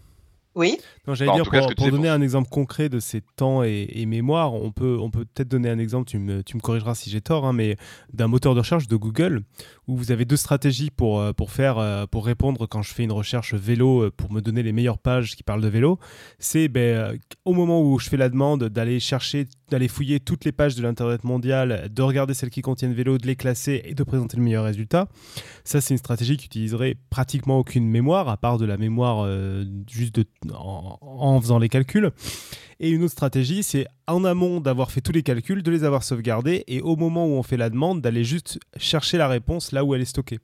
oui. 0.56 0.78
Non, 1.08 1.16
j'allais 1.16 1.34
dire, 1.34 1.50
pour, 1.50 1.90
donner 1.90 2.10
un 2.10 2.22
exemple 2.22 2.50
concret 2.50 2.90
de 2.90 3.00
ces 3.00 3.22
temps 3.36 3.64
et, 3.64 3.88
et 3.90 4.06
mémoire, 4.06 4.54
on 4.54 4.72
peut 4.72 4.98
on 5.00 5.10
peut 5.10 5.26
peut-être 5.26 5.48
donner 5.48 5.70
un 5.70 5.80
exemple, 5.80 6.10
tu 6.10 6.20
me, 6.20 6.44
tu 6.44 6.56
me 6.56 6.62
corrigeras 6.62 6.96
si 6.96 7.10
j'ai 7.10 7.22
tort, 7.22 7.46
hein, 7.46 7.54
mais 7.54 7.76
d'un 8.14 8.28
moteur 8.28 8.54
de 8.54 8.60
recherche 8.60 8.88
de 8.88 8.96
Google, 8.96 9.44
où 9.88 9.98
vous 9.98 10.12
avez 10.12 10.26
deux 10.26 10.38
stratégies 10.38 10.90
pour, 10.90 11.20
euh, 11.20 11.34
pour, 11.34 11.52
faire, 11.52 11.78
euh, 11.78 12.06
pour 12.06 12.26
répondre 12.26 12.68
quand 12.68 12.82
je 12.82 12.94
fais 12.94 13.04
une 13.04 13.12
recherche 13.12 13.54
vélo, 13.54 14.04
euh, 14.04 14.12
pour 14.16 14.32
me 14.32 14.42
donner 14.42 14.64
les 14.64 14.72
meilleures 14.72 14.98
pages 14.98 15.36
qui 15.36 15.44
parlent 15.44 15.62
de 15.62 15.68
vélo. 15.68 16.00
C'est 16.40 16.68
ben, 16.68 17.18
au 17.46 17.54
moment 17.54 17.82
où 17.82 18.00
je 18.00 18.10
fais 18.10 18.18
la 18.18 18.30
demande 18.30 18.66
d'aller 18.66 19.00
chercher, 19.00 19.48
d'aller 19.70 19.88
fouiller 19.88 20.20
toutes 20.20 20.46
les 20.46 20.52
pages 20.52 20.76
de 20.76 20.82
l'Internet 20.82 21.24
mondial, 21.24 21.90
de 21.92 22.02
regarder 22.02 22.34
celles 22.34 22.50
qui 22.50 22.62
contiennent 22.62 22.94
vélo, 22.94 23.18
de 23.18 23.28
les 23.28 23.36
classer 23.36 23.82
et 23.86 23.94
de 23.94 24.04
présenter 24.04 24.38
le 24.38 24.44
meilleur 24.44 24.64
résultat. 24.64 25.08
Ça, 25.64 25.82
c'est 25.82 25.94
une 25.94 25.98
stratégie 25.98 26.38
qui 26.38 26.46
utiliserait 26.46 26.96
pratiquement 27.10 27.60
aucune 27.60 27.88
mémoire, 27.88 28.30
à 28.30 28.38
part 28.38 28.58
de 28.58 28.66
la 28.66 28.78
mémoire 28.78 29.28
juste 29.90 30.16
de 30.16 30.26
en, 30.54 31.40
faisant 31.42 31.60
les 31.60 31.70
calculs. 31.70 32.12
Et 32.80 32.90
une 32.90 33.04
autre 33.04 33.14
stratégie, 33.14 33.64
c'est 33.64 33.88
en 34.08 34.26
amont 34.26 34.60
d'avoir 34.60 34.92
fait 34.92 35.02
tous 35.02 35.12
les 35.12 35.24
calculs, 35.24 35.64
de 35.64 35.72
les 35.72 35.84
avoir 35.84 36.04
sauvegardés, 36.04 36.64
et 36.68 36.82
au 36.82 36.96
moment 36.96 37.26
où 37.26 37.32
on 37.32 37.44
fait 37.44 37.58
la 37.58 37.70
demande, 37.70 38.02
d'aller 38.02 38.24
juste 38.24 38.60
chercher 38.78 39.18
la 39.18 39.28
réponse 39.28 39.72
là 39.72 39.84
où 39.84 39.96
elle 39.96 40.02
est 40.02 40.06
stockée. 40.06 40.40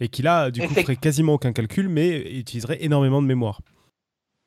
Et 0.00 0.08
qui 0.08 0.22
là, 0.22 0.50
du 0.50 0.66
coup, 0.66 0.74
ferait 0.74 0.96
quasiment 0.96 1.34
aucun 1.34 1.52
calcul, 1.52 1.88
mais 1.88 2.18
utiliserait 2.32 2.82
énormément 2.82 3.20
de 3.20 3.26
mémoire. 3.26 3.60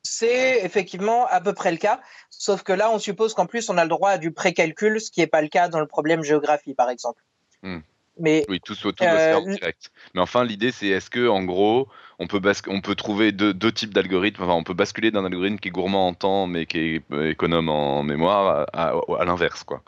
C'est 0.02 0.62
effectivement 0.64 1.26
à 1.28 1.40
peu 1.40 1.54
près 1.54 1.70
le 1.70 1.78
cas, 1.78 2.00
sauf 2.28 2.62
que 2.62 2.72
là, 2.72 2.90
on 2.90 2.98
suppose 2.98 3.32
qu'en 3.32 3.46
plus, 3.46 3.70
on 3.70 3.78
a 3.78 3.84
le 3.84 3.88
droit 3.88 4.10
à 4.10 4.18
du 4.18 4.32
pré-calcul, 4.32 5.00
ce 5.00 5.10
qui 5.10 5.20
n'est 5.20 5.26
pas 5.26 5.40
le 5.40 5.48
cas 5.48 5.68
dans 5.68 5.80
le 5.80 5.86
problème 5.86 6.22
géographie, 6.22 6.74
par 6.74 6.90
exemple. 6.90 7.22
Hmm. 7.62 7.78
Mais, 8.18 8.44
oui, 8.48 8.60
tout, 8.64 8.74
tout 8.74 8.92
doit 8.92 9.10
se 9.10 9.16
faire 9.16 9.38
euh, 9.38 9.54
direct. 9.54 9.90
Mais 10.14 10.20
enfin, 10.20 10.44
l'idée, 10.44 10.70
c'est 10.70 10.86
est-ce 10.86 11.10
que, 11.10 11.28
en 11.28 11.42
gros, 11.42 11.88
on 12.18 12.26
peut, 12.26 12.40
on 12.68 12.80
peut 12.80 12.94
trouver 12.94 13.32
deux, 13.32 13.72
types 13.72 13.92
d'algorithmes. 13.92 14.42
Enfin, 14.42 14.52
on 14.52 14.62
peut 14.62 14.74
basculer 14.74 15.10
d'un 15.10 15.24
algorithme 15.24 15.58
qui 15.58 15.68
est 15.68 15.72
gourmand 15.72 16.08
en 16.08 16.14
temps, 16.14 16.46
mais 16.46 16.66
qui 16.66 16.78
est 16.78 17.02
euh, 17.12 17.30
économe 17.30 17.68
en 17.68 18.02
mémoire, 18.02 18.66
à, 18.72 18.94
à, 19.18 19.24
l'inverse, 19.24 19.64
quoi. 19.64 19.82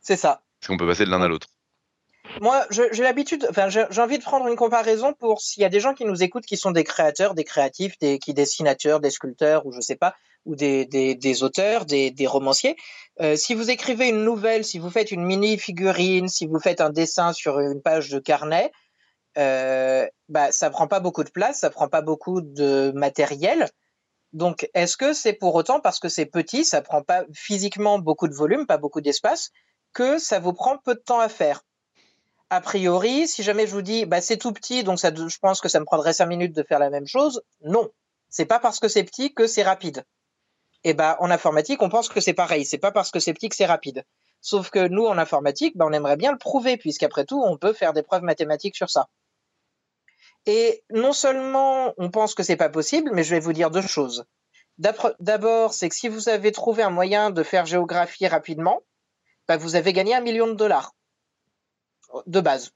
C'est 0.00 0.16
ça. 0.16 0.42
Est-ce 0.60 0.68
qu'on 0.68 0.76
peut 0.76 0.86
passer 0.86 1.04
de 1.04 1.10
l'un 1.10 1.20
à 1.22 1.28
l'autre? 1.28 1.48
Moi, 2.40 2.66
j'ai 2.70 3.02
l'habitude, 3.02 3.46
enfin, 3.50 3.68
j'ai 3.68 4.00
envie 4.00 4.18
de 4.18 4.22
prendre 4.22 4.46
une 4.46 4.56
comparaison 4.56 5.12
pour 5.12 5.40
s'il 5.40 5.62
y 5.62 5.66
a 5.66 5.68
des 5.68 5.80
gens 5.80 5.92
qui 5.92 6.04
nous 6.04 6.22
écoutent 6.22 6.46
qui 6.46 6.56
sont 6.56 6.70
des 6.70 6.84
créateurs, 6.84 7.34
des 7.34 7.44
créatifs, 7.44 7.98
des 7.98 8.18
dessinateurs, 8.18 9.00
des 9.00 9.10
sculpteurs 9.10 9.66
ou 9.66 9.72
je 9.72 9.80
sais 9.80 9.96
pas, 9.96 10.14
ou 10.44 10.56
des, 10.56 11.42
auteurs, 11.42 11.84
des, 11.84 12.10
des 12.10 12.26
romanciers. 12.26 12.76
Euh, 13.20 13.36
si 13.36 13.54
vous 13.54 13.70
écrivez 13.70 14.08
une 14.08 14.24
nouvelle, 14.24 14.64
si 14.64 14.78
vous 14.78 14.90
faites 14.90 15.10
une 15.10 15.24
mini 15.24 15.58
figurine, 15.58 16.28
si 16.28 16.46
vous 16.46 16.58
faites 16.58 16.80
un 16.80 16.90
dessin 16.90 17.32
sur 17.32 17.60
une 17.60 17.82
page 17.82 18.10
de 18.10 18.18
carnet, 18.18 18.72
euh, 19.38 20.06
bah, 20.28 20.52
ça 20.52 20.70
prend 20.70 20.88
pas 20.88 21.00
beaucoup 21.00 21.24
de 21.24 21.30
place, 21.30 21.60
ça 21.60 21.70
prend 21.70 21.88
pas 21.88 22.02
beaucoup 22.02 22.40
de 22.40 22.92
matériel. 22.94 23.68
Donc, 24.32 24.68
est-ce 24.74 24.96
que 24.96 25.12
c'est 25.12 25.34
pour 25.34 25.54
autant 25.54 25.80
parce 25.80 26.00
que 26.00 26.08
c'est 26.08 26.26
petit, 26.26 26.64
ça 26.64 26.82
prend 26.82 27.02
pas 27.02 27.24
physiquement 27.34 27.98
beaucoup 27.98 28.28
de 28.28 28.34
volume, 28.34 28.66
pas 28.66 28.78
beaucoup 28.78 29.00
d'espace, 29.00 29.50
que 29.92 30.18
ça 30.18 30.38
vous 30.38 30.54
prend 30.54 30.78
peu 30.78 30.94
de 30.94 31.00
temps 31.00 31.20
à 31.20 31.28
faire? 31.28 31.62
A 32.52 32.60
priori, 32.60 33.26
si 33.26 33.42
jamais 33.42 33.66
je 33.66 33.72
vous 33.72 33.80
dis 33.80 34.04
bah, 34.04 34.20
c'est 34.20 34.36
tout 34.36 34.52
petit, 34.52 34.84
donc 34.84 35.00
ça, 35.00 35.10
je 35.14 35.38
pense 35.38 35.62
que 35.62 35.70
ça 35.70 35.80
me 35.80 35.86
prendrait 35.86 36.12
cinq 36.12 36.26
minutes 36.26 36.54
de 36.54 36.62
faire 36.62 36.78
la 36.78 36.90
même 36.90 37.06
chose, 37.06 37.42
non. 37.62 37.88
C'est 38.28 38.44
pas 38.44 38.58
parce 38.58 38.78
que 38.78 38.88
c'est 38.88 39.04
petit 39.04 39.32
que 39.32 39.46
c'est 39.46 39.62
rapide. 39.62 40.04
Et 40.84 40.90
eh 40.90 40.94
bah, 40.94 41.16
en 41.20 41.30
informatique, 41.30 41.80
on 41.80 41.88
pense 41.88 42.10
que 42.10 42.20
c'est 42.20 42.34
pareil. 42.34 42.66
C'est 42.66 42.76
pas 42.76 42.92
parce 42.92 43.10
que 43.10 43.20
c'est 43.20 43.32
petit 43.32 43.48
que 43.48 43.56
c'est 43.56 43.64
rapide. 43.64 44.04
Sauf 44.42 44.68
que 44.68 44.86
nous, 44.86 45.06
en 45.06 45.16
informatique, 45.16 45.78
bah, 45.78 45.86
on 45.88 45.92
aimerait 45.92 46.18
bien 46.18 46.30
le 46.32 46.36
prouver, 46.36 46.76
puisqu'après 46.76 47.24
tout, 47.24 47.42
on 47.42 47.56
peut 47.56 47.72
faire 47.72 47.94
des 47.94 48.02
preuves 48.02 48.22
mathématiques 48.22 48.76
sur 48.76 48.90
ça. 48.90 49.08
Et 50.44 50.84
non 50.90 51.14
seulement 51.14 51.94
on 51.96 52.10
pense 52.10 52.34
que 52.34 52.42
c'est 52.42 52.56
pas 52.56 52.68
possible, 52.68 53.12
mais 53.14 53.24
je 53.24 53.34
vais 53.34 53.40
vous 53.40 53.54
dire 53.54 53.70
deux 53.70 53.80
choses. 53.80 54.26
D'abord, 54.76 55.72
c'est 55.72 55.88
que 55.88 55.94
si 55.94 56.08
vous 56.08 56.28
avez 56.28 56.52
trouvé 56.52 56.82
un 56.82 56.90
moyen 56.90 57.30
de 57.30 57.42
faire 57.42 57.64
géographie 57.64 58.26
rapidement, 58.26 58.82
bah, 59.48 59.56
vous 59.56 59.74
avez 59.74 59.94
gagné 59.94 60.14
un 60.14 60.20
million 60.20 60.48
de 60.48 60.54
dollars 60.54 60.92
de 62.26 62.40
base, 62.40 62.72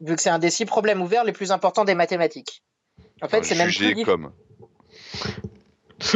vu 0.00 0.16
que 0.16 0.22
c'est 0.22 0.30
un 0.30 0.38
des 0.38 0.50
six 0.50 0.66
problèmes 0.66 1.02
ouverts 1.02 1.24
les 1.24 1.32
plus 1.32 1.52
importants 1.52 1.84
des 1.84 1.94
mathématiques. 1.94 2.62
En 3.22 3.28
fait, 3.28 3.44
c'est 3.44 3.54
même 3.54 3.70
plus 3.70 4.04
comme. 4.04 4.32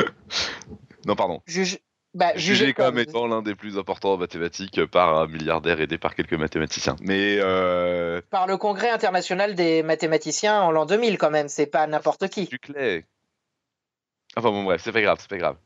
non, 1.07 1.17
pardon. 1.17 1.41
Juge... 1.47 1.79
Bah, 2.15 2.31
jugé, 2.37 2.75
comme, 2.75 3.01
étant 3.01 3.27
l'un 3.27 3.43
des 3.43 3.57
plus 3.57 3.77
importants 3.77 4.13
en 4.13 4.17
mathématiques 4.19 4.87
par 4.87 5.19
un 5.19 5.27
milliardaire 5.27 5.81
aidé 5.81 5.99
par 5.99 6.15
quelques 6.15 6.35
mathématiciens. 6.35 6.95
Mais 7.01 7.39
euh, 7.41 8.21
par 8.31 8.47
le 8.47 8.57
Congrès 8.57 8.91
international 8.91 9.57
des 9.57 9.83
mathématiciens 9.83 10.63
en 10.63 10.71
l'an 10.71 10.87
2000 10.87 11.19
quand 11.19 11.31
même, 11.31 11.49
c'est 11.49 11.67
pas 11.67 11.89
n'importe 11.89 12.29
qui. 12.29 12.45
Du 12.45 12.61
clé. 12.61 13.05
Enfin 14.37 14.51
bon 14.51 14.63
bref, 14.63 14.81
c'est 14.85 14.93
pas 14.93 15.03
grave, 15.03 15.19
c'est 15.21 15.29
pas 15.29 15.39
grave. 15.39 15.57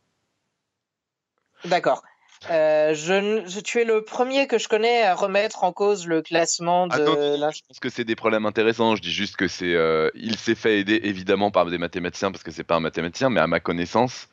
D'accord. 1.66 2.02
Euh, 2.50 2.94
je, 2.94 3.60
tu 3.60 3.80
es 3.80 3.84
le 3.84 4.02
premier 4.02 4.46
que 4.46 4.58
je 4.58 4.68
connais 4.68 5.02
à 5.02 5.14
remettre 5.14 5.64
en 5.64 5.72
cause 5.72 6.06
le 6.06 6.22
classement 6.22 6.86
de. 6.86 6.96
je 6.96 7.60
pense 7.66 7.80
que 7.80 7.88
c'est 7.88 8.04
des 8.04 8.16
problèmes 8.16 8.46
intéressants. 8.46 8.96
Je 8.96 9.02
dis 9.02 9.12
juste 9.12 9.36
que 9.36 9.48
c'est, 9.48 9.74
euh, 9.74 10.10
il 10.14 10.36
s'est 10.36 10.54
fait 10.54 10.78
aider 10.78 11.00
évidemment 11.02 11.50
par 11.50 11.66
des 11.66 11.78
mathématiciens 11.78 12.30
parce 12.30 12.42
que 12.42 12.50
c'est 12.50 12.64
pas 12.64 12.76
un 12.76 12.80
mathématicien, 12.80 13.30
mais 13.30 13.40
à 13.40 13.46
ma 13.46 13.60
connaissance, 13.60 14.28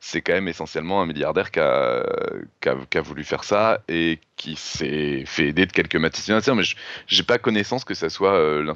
c'est 0.00 0.20
quand 0.20 0.34
même 0.34 0.48
essentiellement 0.48 1.00
un 1.00 1.06
milliardaire 1.06 1.50
qui 1.50 1.60
a, 1.60 2.04
qui 2.60 2.68
a, 2.68 2.76
qui 2.90 2.98
a 2.98 3.00
voulu 3.00 3.24
faire 3.24 3.44
ça 3.44 3.80
et 3.88 4.20
qui 4.36 4.56
s'est 4.56 5.24
fait 5.26 5.48
aider 5.48 5.66
de 5.66 5.72
quelques 5.72 5.96
mathématiciens. 5.96 6.54
Mais 6.54 6.62
je 6.62 6.76
j'ai 7.06 7.22
pas 7.22 7.38
connaissance 7.38 7.84
que 7.84 7.94
ça 7.94 8.10
soit 8.10 8.34
euh, 8.34 8.74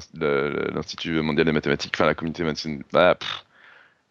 l'Institut 0.73 1.21
mondial 1.21 1.45
des 1.45 1.51
mathématiques, 1.51 1.93
enfin 1.95 2.07
la 2.07 2.15
communauté 2.15 2.43
mathématique. 2.43 2.85
Bah, 2.91 3.15
pff, 3.15 3.45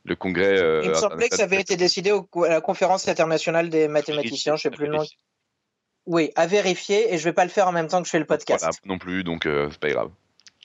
le 0.05 0.17
congrès. 0.17 0.59
euh, 0.59 0.81
Il 0.85 0.91
me 0.91 0.95
semblait 0.95 1.29
que 1.29 1.37
ça 1.37 1.45
avait 1.45 1.61
été 1.61 1.77
décidé 1.77 2.13
au- 2.13 2.45
à 2.45 2.49
la 2.49 2.61
conférence 2.61 3.07
internationale 3.09 3.69
des 3.71 3.89
mathématiciens, 3.89 4.57
je 4.57 4.63
sais 4.63 4.71
plus 4.71 4.87
le 4.87 4.93
nom. 4.97 5.05
Oui, 6.07 6.31
à 6.35 6.47
vérifier, 6.47 7.13
et 7.13 7.19
je 7.19 7.25
vais 7.25 7.33
pas 7.33 7.45
le 7.45 7.51
faire 7.51 7.69
en 7.69 7.73
même 7.73 7.87
temps 7.89 8.01
que 8.01 8.07
je 8.07 8.11
fais 8.11 8.19
le 8.19 8.25
podcast. 8.25 8.65
Voilà, 8.65 8.77
non 8.87 8.99
plus, 8.99 9.23
donc 9.23 9.47
euh, 9.47 9.69
c'est 9.71 9.79
pas 9.81 9.91
grave. 9.91 10.11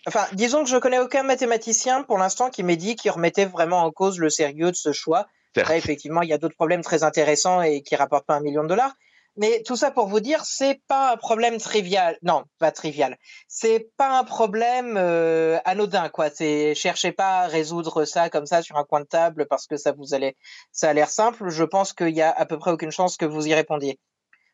Enfin, 0.07 0.25
disons 0.33 0.63
que 0.63 0.69
je 0.69 0.77
connais 0.77 0.99
aucun 0.99 1.23
mathématicien 1.23 2.03
pour 2.03 2.17
l'instant 2.17 2.49
qui 2.49 2.63
m'ait 2.63 2.77
dit 2.77 2.95
qu'il 2.95 3.11
remettait 3.11 3.45
vraiment 3.45 3.83
en 3.83 3.91
cause 3.91 4.19
le 4.19 4.29
sérieux 4.29 4.71
de 4.71 4.75
ce 4.75 4.91
choix. 4.91 5.27
Après, 5.57 5.77
effectivement, 5.77 6.21
il 6.21 6.29
y 6.29 6.33
a 6.33 6.37
d'autres 6.37 6.55
problèmes 6.55 6.81
très 6.83 7.03
intéressants 7.03 7.61
et 7.61 7.81
qui 7.81 7.95
rapportent 7.95 8.25
pas 8.25 8.35
un 8.35 8.41
million 8.41 8.63
de 8.63 8.67
dollars. 8.69 8.93
Mais 9.37 9.63
tout 9.63 9.75
ça 9.75 9.91
pour 9.91 10.07
vous 10.07 10.21
dire, 10.21 10.45
c'est 10.45 10.81
pas 10.87 11.11
un 11.11 11.17
problème 11.17 11.57
trivial. 11.57 12.17
Non, 12.21 12.45
pas 12.57 12.71
trivial. 12.71 13.17
C'est 13.49 13.89
pas 13.97 14.17
un 14.17 14.23
problème 14.23 14.95
euh, 14.97 15.59
anodin, 15.65 16.07
quoi. 16.07 16.29
C'est 16.29 16.73
cherchez 16.73 17.11
pas 17.11 17.41
à 17.41 17.47
résoudre 17.47 18.05
ça 18.05 18.29
comme 18.29 18.45
ça 18.45 18.61
sur 18.61 18.77
un 18.77 18.85
coin 18.85 19.01
de 19.01 19.05
table 19.05 19.45
parce 19.49 19.67
que 19.67 19.75
ça 19.75 19.91
vous 19.91 20.13
allait, 20.13 20.37
ça 20.71 20.89
a 20.89 20.93
l'air 20.93 21.09
simple. 21.09 21.49
Je 21.49 21.63
pense 21.65 21.91
qu'il 21.91 22.15
y 22.15 22.21
a 22.21 22.31
à 22.31 22.45
peu 22.45 22.57
près 22.57 22.71
aucune 22.71 22.91
chance 22.91 23.17
que 23.17 23.25
vous 23.25 23.47
y 23.47 23.53
répondiez. 23.53 23.99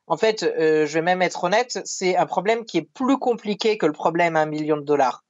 En 0.07 0.17
fait, 0.17 0.43
euh, 0.43 0.88
je 0.88 0.93
vais 0.95 1.03
même 1.03 1.21
être 1.21 1.43
honnête, 1.43 1.79
c'est 1.86 2.17
un 2.17 2.25
problème 2.25 2.65
qui 2.65 2.79
est 2.79 2.89
plus 2.93 3.17
compliqué 3.17 3.77
que 3.77 3.86
le 3.86 3.93
problème 3.93 4.36
à 4.36 4.41
un 4.41 4.45
million 4.45 4.77
de 4.77 4.82
dollars. 4.82 5.23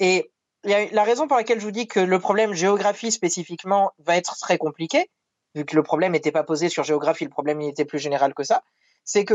Et 0.00 0.32
la 0.64 1.04
raison 1.04 1.28
pour 1.28 1.36
laquelle 1.36 1.60
je 1.60 1.64
vous 1.64 1.70
dis 1.70 1.86
que 1.86 2.00
le 2.00 2.18
problème 2.18 2.54
géographie 2.54 3.12
spécifiquement 3.12 3.92
va 3.98 4.16
être 4.16 4.36
très 4.38 4.58
compliqué, 4.58 5.10
vu 5.54 5.64
que 5.64 5.76
le 5.76 5.82
problème 5.82 6.12
n'était 6.12 6.32
pas 6.32 6.44
posé 6.44 6.68
sur 6.68 6.84
géographie, 6.84 7.24
le 7.24 7.30
problème 7.30 7.60
il 7.60 7.68
était 7.68 7.84
plus 7.84 7.98
général 7.98 8.34
que 8.34 8.42
ça, 8.42 8.62
c'est 9.04 9.24
que 9.24 9.34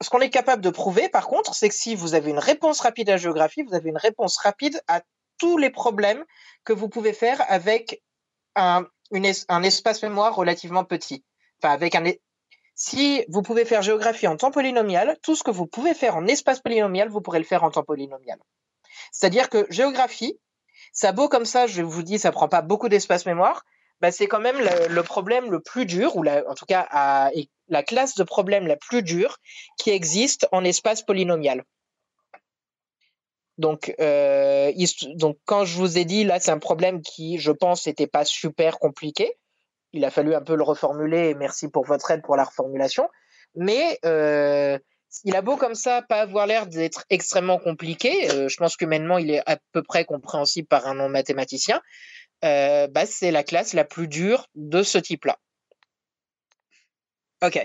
ce 0.00 0.10
qu'on 0.10 0.20
est 0.20 0.30
capable 0.30 0.62
de 0.62 0.70
prouver, 0.70 1.08
par 1.08 1.26
contre, 1.26 1.54
c'est 1.54 1.68
que 1.68 1.74
si 1.74 1.94
vous 1.94 2.14
avez 2.14 2.30
une 2.30 2.38
réponse 2.38 2.80
rapide 2.80 3.10
à 3.10 3.16
géographie, 3.16 3.62
vous 3.62 3.74
avez 3.74 3.90
une 3.90 3.96
réponse 3.96 4.36
rapide 4.38 4.80
à 4.88 5.02
tous 5.38 5.56
les 5.56 5.70
problèmes 5.70 6.24
que 6.64 6.72
vous 6.72 6.88
pouvez 6.88 7.12
faire 7.12 7.40
avec 7.48 8.02
un, 8.56 8.86
espace 9.62 10.02
mémoire 10.02 10.34
relativement 10.34 10.84
petit. 10.84 11.24
Enfin, 11.62 11.72
avec 11.72 11.94
un, 11.94 12.04
si 12.74 13.24
vous 13.28 13.42
pouvez 13.42 13.64
faire 13.64 13.82
géographie 13.82 14.26
en 14.26 14.36
temps 14.36 14.50
polynomial, 14.50 15.16
tout 15.22 15.36
ce 15.36 15.44
que 15.44 15.50
vous 15.50 15.66
pouvez 15.66 15.94
faire 15.94 16.16
en 16.16 16.26
espace 16.26 16.60
polynomial, 16.60 17.08
vous 17.08 17.20
pourrez 17.20 17.38
le 17.38 17.44
faire 17.44 17.62
en 17.62 17.70
temps 17.70 17.84
polynomial. 17.84 18.38
C'est-à-dire 19.12 19.48
que 19.48 19.66
géographie, 19.70 20.38
ça 20.92 21.12
beau 21.12 21.28
comme 21.28 21.44
ça, 21.44 21.66
je 21.66 21.82
vous 21.82 22.02
dis, 22.02 22.18
ça 22.18 22.32
prend 22.32 22.48
pas 22.48 22.62
beaucoup 22.62 22.88
d'espace 22.88 23.26
mémoire, 23.26 23.64
bah, 24.04 24.12
c'est 24.12 24.26
quand 24.26 24.40
même 24.40 24.58
le, 24.58 25.02
problème 25.02 25.50
le 25.50 25.60
plus 25.60 25.86
dur, 25.86 26.14
ou 26.14 26.26
en 26.26 26.54
tout 26.54 26.66
cas 26.66 27.30
la 27.68 27.82
classe 27.82 28.14
de 28.16 28.22
problème 28.22 28.66
la 28.66 28.76
plus 28.76 29.02
dure 29.02 29.38
qui 29.78 29.92
existe 29.92 30.46
en 30.52 30.62
espace 30.62 31.00
polynomial. 31.00 31.64
Donc, 33.56 33.94
euh, 34.00 34.70
donc 35.14 35.38
quand 35.46 35.64
je 35.64 35.78
vous 35.78 35.96
ai 35.96 36.04
dit, 36.04 36.24
là, 36.24 36.38
c'est 36.38 36.50
un 36.50 36.58
problème 36.58 37.00
qui, 37.00 37.38
je 37.38 37.50
pense, 37.50 37.86
n'était 37.86 38.06
pas 38.06 38.26
super 38.26 38.78
compliqué. 38.78 39.38
Il 39.94 40.04
a 40.04 40.10
fallu 40.10 40.34
un 40.34 40.42
peu 40.42 40.54
le 40.54 40.64
reformuler, 40.64 41.30
et 41.30 41.34
merci 41.34 41.68
pour 41.68 41.86
votre 41.86 42.10
aide 42.10 42.20
pour 42.20 42.36
la 42.36 42.44
reformulation. 42.44 43.08
Mais 43.54 43.98
euh, 44.04 44.78
il 45.22 45.34
a 45.34 45.40
beau 45.40 45.56
comme 45.56 45.74
ça 45.74 46.02
pas 46.02 46.20
avoir 46.20 46.46
l'air 46.46 46.66
d'être 46.66 47.06
extrêmement 47.08 47.58
compliqué, 47.58 48.30
euh, 48.32 48.48
je 48.48 48.56
pense 48.58 48.76
qu'humainement, 48.76 49.16
il 49.16 49.30
est 49.30 49.42
à 49.46 49.56
peu 49.72 49.82
près 49.82 50.04
compréhensible 50.04 50.68
par 50.68 50.86
un 50.86 50.94
non-mathématicien. 50.94 51.80
Euh, 52.44 52.86
bah, 52.88 53.06
c'est 53.06 53.30
la 53.30 53.42
classe 53.42 53.72
la 53.72 53.84
plus 53.84 54.08
dure 54.08 54.46
de 54.54 54.82
ce 54.82 54.98
type-là. 54.98 55.38
Ok. 57.42 57.58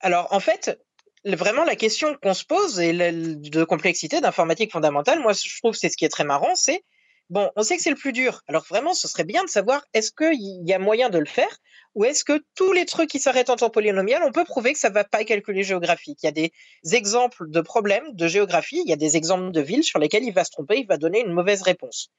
Alors, 0.00 0.32
en 0.32 0.40
fait, 0.40 0.78
vraiment, 1.24 1.64
la 1.64 1.76
question 1.76 2.16
qu'on 2.22 2.34
se 2.34 2.44
pose 2.44 2.80
et 2.80 2.92
de 2.92 3.64
complexité 3.64 4.20
d'informatique 4.20 4.72
fondamentale, 4.72 5.20
moi, 5.20 5.32
je 5.32 5.58
trouve 5.58 5.72
que 5.72 5.78
c'est 5.78 5.88
ce 5.88 5.96
qui 5.96 6.04
est 6.04 6.10
très 6.10 6.24
marrant, 6.24 6.54
c'est 6.54 6.84
bon, 7.30 7.50
on 7.56 7.62
sait 7.62 7.76
que 7.76 7.82
c'est 7.82 7.90
le 7.90 7.96
plus 7.96 8.12
dur. 8.12 8.42
Alors, 8.48 8.64
vraiment, 8.68 8.94
ce 8.94 9.08
serait 9.08 9.24
bien 9.24 9.44
de 9.44 9.48
savoir 9.48 9.84
est-ce 9.94 10.10
qu'il 10.12 10.68
y 10.68 10.72
a 10.72 10.78
moyen 10.78 11.08
de 11.08 11.18
le 11.18 11.26
faire 11.26 11.58
ou 11.94 12.04
est-ce 12.04 12.24
que 12.24 12.44
tous 12.56 12.72
les 12.72 12.86
trucs 12.86 13.08
qui 13.08 13.20
s'arrêtent 13.20 13.50
en 13.50 13.56
temps 13.56 13.70
polynomial, 13.70 14.22
on 14.24 14.32
peut 14.32 14.44
prouver 14.44 14.72
que 14.72 14.78
ça 14.78 14.90
va 14.90 15.04
pas 15.04 15.24
calculer 15.24 15.62
géographique 15.62 16.18
Il 16.22 16.26
y 16.26 16.28
a 16.28 16.32
des 16.32 16.52
exemples 16.92 17.48
de 17.48 17.60
problèmes 17.60 18.12
de 18.14 18.26
géographie, 18.26 18.82
il 18.84 18.88
y 18.88 18.92
a 18.92 18.96
des 18.96 19.16
exemples 19.16 19.52
de 19.52 19.60
villes 19.60 19.84
sur 19.84 19.98
lesquelles 20.00 20.24
il 20.24 20.32
va 20.32 20.44
se 20.44 20.50
tromper, 20.50 20.78
il 20.78 20.86
va 20.86 20.96
donner 20.96 21.20
une 21.20 21.32
mauvaise 21.32 21.62
réponse. 21.62 22.10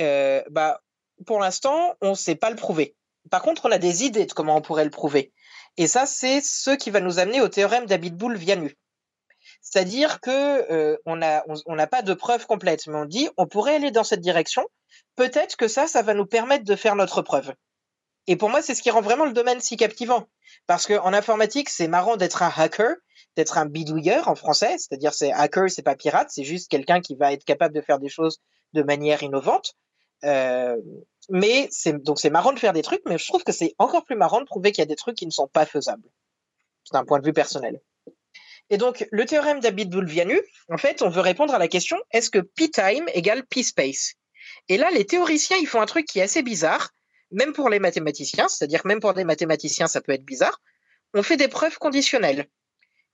Euh, 0.00 0.42
bah, 0.50 0.80
pour 1.24 1.40
l'instant, 1.40 1.94
on 2.00 2.10
ne 2.10 2.14
sait 2.14 2.34
pas 2.34 2.50
le 2.50 2.56
prouver. 2.56 2.96
Par 3.30 3.42
contre, 3.42 3.66
on 3.66 3.70
a 3.70 3.78
des 3.78 4.04
idées 4.04 4.26
de 4.26 4.32
comment 4.32 4.56
on 4.56 4.62
pourrait 4.62 4.84
le 4.84 4.90
prouver. 4.90 5.32
Et 5.76 5.86
ça, 5.86 6.06
c'est 6.06 6.40
ce 6.40 6.70
qui 6.70 6.90
va 6.90 7.00
nous 7.00 7.18
amener 7.18 7.40
au 7.40 7.48
théorème 7.48 7.86
d'Abitboul-Vianu. 7.86 8.76
C'est-à-dire 9.60 10.20
que 10.20 10.70
euh, 10.72 10.98
on 11.06 11.16
n'a 11.16 11.44
on, 11.46 11.76
pas 11.86 12.02
de 12.02 12.14
preuve 12.14 12.46
complète, 12.46 12.86
mais 12.86 12.96
on 12.96 13.04
dit 13.04 13.28
on 13.36 13.46
pourrait 13.46 13.76
aller 13.76 13.90
dans 13.90 14.04
cette 14.04 14.20
direction. 14.20 14.66
Peut-être 15.16 15.56
que 15.56 15.68
ça, 15.68 15.86
ça 15.86 16.02
va 16.02 16.14
nous 16.14 16.26
permettre 16.26 16.64
de 16.64 16.76
faire 16.76 16.96
notre 16.96 17.22
preuve. 17.22 17.52
Et 18.26 18.36
pour 18.36 18.50
moi, 18.50 18.62
c'est 18.62 18.74
ce 18.74 18.82
qui 18.82 18.90
rend 18.90 19.00
vraiment 19.00 19.24
le 19.24 19.32
domaine 19.32 19.60
si 19.60 19.76
captivant. 19.76 20.28
Parce 20.66 20.86
qu'en 20.86 21.12
informatique, 21.12 21.68
c'est 21.68 21.88
marrant 21.88 22.16
d'être 22.16 22.42
un 22.42 22.52
hacker, 22.54 22.94
d'être 23.36 23.58
un 23.58 23.66
bidouilleur 23.66 24.28
en 24.28 24.34
français. 24.34 24.76
C'est-à-dire, 24.78 25.14
c'est 25.14 25.32
hacker, 25.32 25.70
c'est 25.70 25.82
pas 25.82 25.96
pirate, 25.96 26.28
c'est 26.30 26.44
juste 26.44 26.70
quelqu'un 26.70 27.00
qui 27.00 27.16
va 27.16 27.32
être 27.32 27.44
capable 27.44 27.74
de 27.74 27.80
faire 27.80 27.98
des 27.98 28.08
choses 28.08 28.40
de 28.74 28.82
manière 28.82 29.22
innovante. 29.22 29.74
Euh, 30.24 30.76
mais 31.28 31.68
c'est 31.70 32.02
donc 32.02 32.18
c'est 32.18 32.30
marrant 32.30 32.52
de 32.52 32.58
faire 32.58 32.72
des 32.72 32.82
trucs, 32.82 33.02
mais 33.06 33.18
je 33.18 33.26
trouve 33.26 33.44
que 33.44 33.52
c'est 33.52 33.74
encore 33.78 34.04
plus 34.04 34.16
marrant 34.16 34.40
de 34.40 34.46
prouver 34.46 34.72
qu'il 34.72 34.82
y 34.82 34.82
a 34.82 34.86
des 34.86 34.96
trucs 34.96 35.16
qui 35.16 35.26
ne 35.26 35.30
sont 35.30 35.48
pas 35.48 35.66
faisables. 35.66 36.08
C'est 36.84 36.96
un 36.96 37.04
point 37.04 37.20
de 37.20 37.24
vue 37.24 37.32
personnel. 37.32 37.80
Et 38.70 38.78
donc, 38.78 39.06
le 39.10 39.26
théorème 39.26 39.60
d'Abitboul-Vianu, 39.60 40.40
en 40.70 40.78
fait, 40.78 41.02
on 41.02 41.10
veut 41.10 41.20
répondre 41.20 41.54
à 41.54 41.58
la 41.58 41.68
question 41.68 41.98
est-ce 42.10 42.30
que 42.30 42.38
p-time 42.38 43.06
égale 43.12 43.44
p-space 43.46 44.14
Et 44.68 44.78
là, 44.78 44.90
les 44.90 45.04
théoriciens, 45.04 45.58
ils 45.58 45.66
font 45.66 45.80
un 45.80 45.86
truc 45.86 46.06
qui 46.06 46.20
est 46.20 46.22
assez 46.22 46.42
bizarre, 46.42 46.90
même 47.30 47.52
pour 47.52 47.68
les 47.68 47.78
mathématiciens, 47.78 48.48
c'est-à-dire 48.48 48.82
même 48.84 49.00
pour 49.00 49.14
des 49.14 49.24
mathématiciens, 49.24 49.88
ça 49.88 50.00
peut 50.00 50.12
être 50.12 50.24
bizarre. 50.24 50.60
On 51.14 51.22
fait 51.22 51.36
des 51.36 51.48
preuves 51.48 51.78
conditionnelles. 51.78 52.48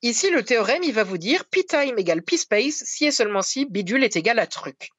Ici, 0.02 0.30
le 0.30 0.44
théorème, 0.44 0.82
il 0.84 0.94
va 0.94 1.02
vous 1.02 1.18
dire 1.18 1.44
p-time 1.46 1.98
égale 1.98 2.22
p-space 2.22 2.84
si 2.84 3.06
et 3.06 3.10
seulement 3.10 3.42
si 3.42 3.66
bidule 3.66 4.04
est 4.04 4.16
égal 4.16 4.38
à 4.38 4.46
truc. 4.46 4.90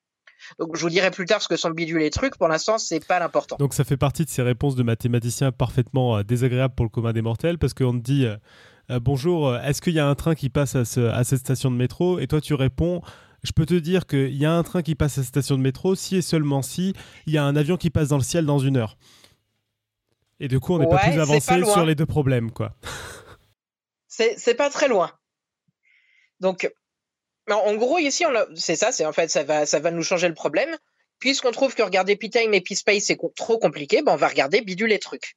Donc, 0.60 0.76
je 0.76 0.82
vous 0.82 0.90
dirai 0.90 1.12
plus 1.12 1.26
tard 1.26 1.42
ce 1.42 1.48
que 1.48 1.56
sont 1.58 1.70
bidule 1.72 2.02
et 2.02 2.10
truc. 2.10 2.38
Pour 2.38 2.48
l'instant, 2.48 2.78
c'est 2.78 3.06
pas 3.06 3.20
l'important. 3.20 3.56
Donc 3.58 3.74
ça 3.74 3.84
fait 3.84 3.98
partie 3.98 4.26
de 4.26 4.30
ces 4.30 4.42
réponses 4.42 4.76
de 4.76 4.84
mathématiciens 4.84 5.52
parfaitement 5.52 6.18
euh, 6.18 6.24
désagréables 6.24 6.74
pour 6.76 6.86
le 6.86 6.90
commun 6.90 7.14
des 7.14 7.22
mortels 7.22 7.58
parce 7.58 7.74
qu'on 7.74 7.94
te 7.94 8.04
dit 8.04 8.26
euh, 8.26 8.38
euh, 8.92 9.00
bonjour, 9.00 9.56
est-ce 9.58 9.82
qu'il 9.82 9.94
y 9.94 10.00
a 10.00 10.08
un 10.08 10.16
train 10.16 10.36
qui 10.36 10.50
passe 10.50 10.76
à, 10.76 10.86
ce- 10.86 11.00
à 11.10 11.24
cette 11.24 11.40
station 11.40 11.70
de 11.72 11.76
métro? 11.76 12.20
Et 12.20 12.28
toi 12.28 12.42
tu 12.42 12.54
réponds 12.54 13.02
je 13.44 13.52
peux 13.54 13.66
te 13.66 13.74
dire 13.74 14.06
qu'il 14.06 14.36
y 14.36 14.46
a 14.46 14.52
un 14.54 14.64
train 14.64 14.82
qui 14.82 14.96
passe 14.96 15.14
à 15.18 15.22
cette 15.22 15.30
station 15.30 15.56
de 15.58 15.62
métro 15.62 15.96
si 15.96 16.18
et 16.18 16.22
seulement 16.22 16.62
si 16.62 16.94
il 17.26 17.34
y 17.34 17.38
a 17.38 17.44
un 17.46 17.56
avion 17.56 17.78
qui 17.78 17.90
passe 17.90 18.10
dans 18.10 18.18
le 18.18 18.24
ciel 18.24 18.46
dans 18.46 18.60
une 18.60 18.76
heure. 18.76 18.98
Et 20.42 20.48
du 20.48 20.60
coup 20.60 20.74
on 20.74 20.80
n'est 20.80 20.88
pas 20.88 20.98
plus 20.98 21.20
avancé 21.20 21.64
sur 21.64 21.86
les 21.86 21.96
deux 21.96 22.06
problèmes 22.06 22.52
quoi. 22.52 22.74
C'est 24.08 24.56
pas 24.56 24.70
très 24.70 24.88
loin. 24.88 25.12
Donc, 26.40 26.72
en 27.58 27.76
gros, 27.76 27.98
ici, 28.00 28.24
c'est 28.56 28.76
ça, 28.76 28.92
en 29.08 29.14
fait, 29.14 29.30
ça 29.30 29.44
va, 29.44 29.92
nous 29.92 30.04
changer 30.04 30.28
le 30.28 30.34
problème. 30.34 30.78
Puisqu'on 31.20 31.52
trouve 31.52 31.76
que 31.76 31.82
regarder 31.82 32.16
p-time 32.16 32.54
et 32.54 32.62
p-space 32.62 33.04
c'est 33.04 33.18
trop 33.36 33.60
compliqué, 33.60 34.02
ben 34.02 34.14
on 34.14 34.16
va 34.16 34.30
regarder 34.30 34.62
bidule 34.62 34.94
et 34.94 35.00
trucs. 35.00 35.36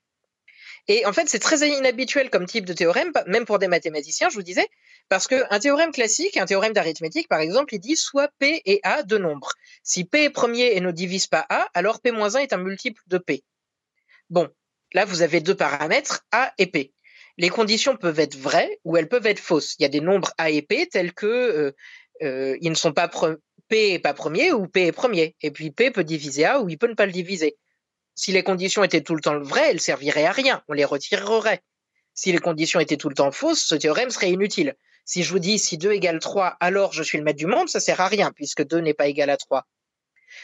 Et 0.89 1.07
en 1.07 1.13
fait, 1.13 1.29
c'est 1.29 1.39
très 1.39 1.69
inhabituel 1.69 2.31
comme 2.31 2.47
type 2.47 2.65
de 2.65 2.73
théorème, 2.73 3.13
même 3.27 3.45
pour 3.45 3.59
des 3.59 3.69
mathématiciens, 3.69 4.29
je 4.29 4.35
vous 4.35 4.43
disais, 4.43 4.69
parce 5.09 5.29
qu'un 5.29 5.59
théorème 5.61 5.93
classique, 5.93 6.37
un 6.37 6.47
théorème 6.47 6.73
d'arithmétique, 6.73 7.29
par 7.29 7.41
exemple, 7.41 7.75
il 7.75 7.79
dit 7.79 7.97
soit 7.97 8.31
P 8.39 8.63
et 8.65 8.81
A 8.83 9.03
deux 9.03 9.19
nombres. 9.19 9.53
Si 9.83 10.05
P 10.05 10.25
est 10.25 10.31
premier 10.31 10.77
et 10.77 10.81
ne 10.81 10.91
divise 10.91 11.27
pas 11.27 11.47
A, 11.49 11.69
alors 11.75 12.01
P-1 12.01 12.39
est 12.41 12.53
un 12.53 12.59
multiple 12.59 13.03
de 13.07 13.19
P. 13.19 13.45
Bon, 14.31 14.49
là, 14.93 15.05
vous 15.05 15.23
avez 15.23 15.41
deux 15.41 15.57
paramètres, 15.57 16.25
A 16.33 16.53
et 16.59 16.67
P. 16.67 16.93
Les 17.39 17.49
conditions 17.49 17.97
peuvent 17.97 18.21
être 18.21 18.37
vraies 18.37 18.79
ou 18.85 18.97
elles 18.97 19.09
peuvent 19.09 19.27
être 19.27 19.41
fausses. 19.41 19.75
Il 19.79 19.83
y 19.83 19.87
a 19.87 19.89
des 19.89 20.01
nombres 20.01 20.33
A 20.37 20.51
et 20.51 20.63
P 20.63 20.87
tels 20.87 21.15
que 21.15 21.27
euh, 21.27 21.73
euh, 22.23 22.57
ils 22.61 22.71
ne 22.71 22.77
sont 22.77 22.93
pas 22.93 23.11
P 23.69 23.95
est 23.95 23.99
pas 23.99 24.15
premier 24.15 24.53
ou 24.53 24.67
P 24.67 24.87
est 24.87 24.93
premier. 24.93 25.37
Et 25.41 25.51
puis 25.51 25.71
P 25.71 25.91
peut 25.91 26.05
diviser 26.05 26.45
A 26.45 26.61
ou 26.61 26.69
il 26.69 26.79
peut 26.79 26.89
ne 26.89 26.95
pas 26.95 27.07
le 27.07 27.13
diviser. 27.13 27.57
Si 28.15 28.33
les 28.33 28.43
conditions 28.43 28.85
étaient 28.85 29.01
tout 29.01 29.15
le 29.15 29.21
temps 29.21 29.41
vraies, 29.41 29.71
elles 29.71 29.81
serviraient 29.81 30.27
à 30.27 30.33
rien. 30.33 30.63
On 30.69 30.75
les 30.75 30.85
retirerait. 30.85 31.63
Si 32.15 32.31
les 32.31 32.39
conditions 32.39 32.81
étaient 32.81 32.99
tout 32.99 33.09
le 33.09 33.15
temps 33.15 33.33
fausses, 33.33 33.65
ce 33.65 33.75
théorème 33.75 34.11
serait 34.11 34.31
inutile. 34.31 34.77
Si 35.05 35.23
je 35.23 35.31
vous 35.31 35.39
dis 35.39 35.59
si 35.59 35.79
2 35.79 35.93
égale 35.93 36.19
3, 36.19 36.57
alors 36.61 36.93
je 36.93 37.03
suis 37.03 37.19
le 37.19 37.25
maître 37.25 37.39
du 37.39 37.47
monde, 37.47 37.69
ça 37.69 37.81
sert 37.81 38.01
à 38.01 38.09
rien 38.09 38.31
puisque 38.33 38.65
2 38.65 38.79
n'est 38.79 38.95
pas 38.95 39.09
égal 39.09 39.31
à 39.31 39.37
3. 39.37 39.67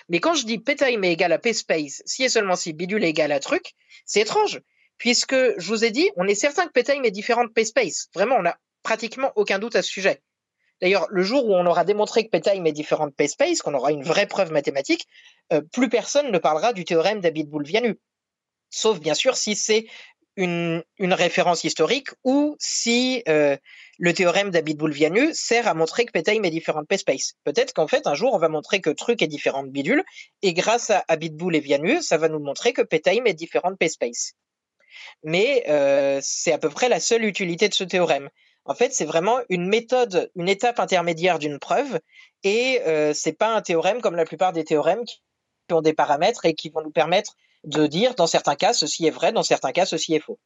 Mais 0.08 0.20
quand 0.20 0.34
je 0.34 0.44
dis 0.44 0.58
p-time 0.58 1.04
est 1.04 1.12
égal 1.12 1.32
à 1.32 1.38
p-space, 1.38 2.02
si 2.06 2.24
et 2.24 2.28
seulement 2.28 2.56
si 2.56 2.72
bidule 2.72 3.04
est 3.04 3.10
égal 3.10 3.32
à 3.32 3.40
truc, 3.40 3.74
c'est 4.04 4.20
étrange 4.20 4.60
puisque 4.96 5.34
je 5.34 5.68
vous 5.68 5.84
ai 5.84 5.90
dit, 5.90 6.10
on 6.16 6.26
est 6.26 6.34
certain 6.34 6.66
que 6.66 6.72
p-time 6.72 7.04
est 7.04 7.10
différent 7.10 7.44
de 7.44 7.50
p-space. 7.50 8.08
Vraiment, 8.14 8.36
on 8.36 8.42
n'a 8.42 8.58
pratiquement 8.82 9.32
aucun 9.36 9.58
doute 9.58 9.76
à 9.76 9.82
ce 9.82 9.88
sujet. 9.88 10.22
D'ailleurs, 10.80 11.06
le 11.10 11.22
jour 11.22 11.46
où 11.46 11.54
on 11.54 11.66
aura 11.66 11.84
démontré 11.84 12.24
que 12.24 12.30
p-time 12.30 12.66
est 12.66 12.72
différent 12.72 13.06
de 13.06 13.12
p-space, 13.12 13.62
qu'on 13.62 13.74
aura 13.74 13.92
une 13.92 14.04
vraie 14.04 14.26
preuve 14.26 14.52
mathématique, 14.52 15.06
euh, 15.52 15.60
plus 15.60 15.88
personne 15.88 16.30
ne 16.30 16.38
parlera 16.38 16.72
du 16.72 16.84
théorème 16.84 17.20
d'Abitboul-Vianu. 17.20 17.98
Sauf 18.70 19.00
bien 19.00 19.14
sûr 19.14 19.36
si 19.36 19.56
c'est 19.56 19.86
une, 20.38 20.84
référence 21.00 21.64
historique 21.64 22.10
ou 22.22 22.54
si 22.60 23.24
euh, 23.28 23.56
le 23.98 24.12
théorème 24.14 24.50
d'Abitboul-Vianu 24.50 25.34
sert 25.34 25.66
à 25.66 25.74
montrer 25.74 26.06
que 26.06 26.12
P-time 26.12 26.44
est 26.44 26.50
différent 26.50 26.82
de 26.82 26.86
P-space. 26.86 27.34
Peut-être 27.42 27.72
qu'en 27.72 27.88
fait, 27.88 28.06
un 28.06 28.14
jour, 28.14 28.32
on 28.34 28.38
va 28.38 28.48
montrer 28.48 28.80
que 28.80 28.90
truc 28.90 29.20
est 29.20 29.26
différent 29.26 29.64
de 29.64 29.70
bidule, 29.70 30.04
et 30.42 30.54
grâce 30.54 30.90
à 30.90 31.04
Abitboul 31.08 31.56
et 31.56 31.60
Vianu, 31.60 32.00
ça 32.02 32.18
va 32.18 32.28
nous 32.28 32.38
montrer 32.38 32.72
que 32.72 32.82
P-time 32.82 33.26
est 33.26 33.34
différent 33.34 33.72
de 33.72 33.76
P-space. 33.76 34.34
Mais 35.24 35.64
euh, 35.68 36.20
c'est 36.22 36.52
à 36.52 36.58
peu 36.58 36.70
près 36.70 36.88
la 36.88 37.00
seule 37.00 37.24
utilité 37.24 37.68
de 37.68 37.74
ce 37.74 37.84
théorème. 37.84 38.30
En 38.64 38.74
fait, 38.74 38.92
c'est 38.92 39.04
vraiment 39.04 39.38
une 39.48 39.66
méthode, 39.66 40.30
une 40.36 40.48
étape 40.48 40.78
intermédiaire 40.78 41.38
d'une 41.38 41.58
preuve, 41.58 42.00
et 42.44 42.80
euh, 42.86 43.12
c'est 43.14 43.32
pas 43.32 43.54
un 43.54 43.62
théorème 43.62 44.00
comme 44.00 44.16
la 44.16 44.24
plupart 44.24 44.52
des 44.52 44.64
théorèmes 44.64 45.04
qui 45.04 45.74
ont 45.74 45.80
des 45.80 45.94
paramètres 45.94 46.44
et 46.44 46.54
qui 46.54 46.68
vont 46.68 46.82
nous 46.82 46.90
permettre 46.90 47.32
de 47.64 47.86
dire 47.86 48.14
dans 48.14 48.26
certains 48.26 48.56
cas 48.56 48.72
ceci 48.72 49.06
est 49.06 49.10
vrai, 49.10 49.32
dans 49.32 49.42
certains 49.42 49.72
cas 49.72 49.86
ceci 49.86 50.14
est 50.14 50.20
faux. 50.20 50.38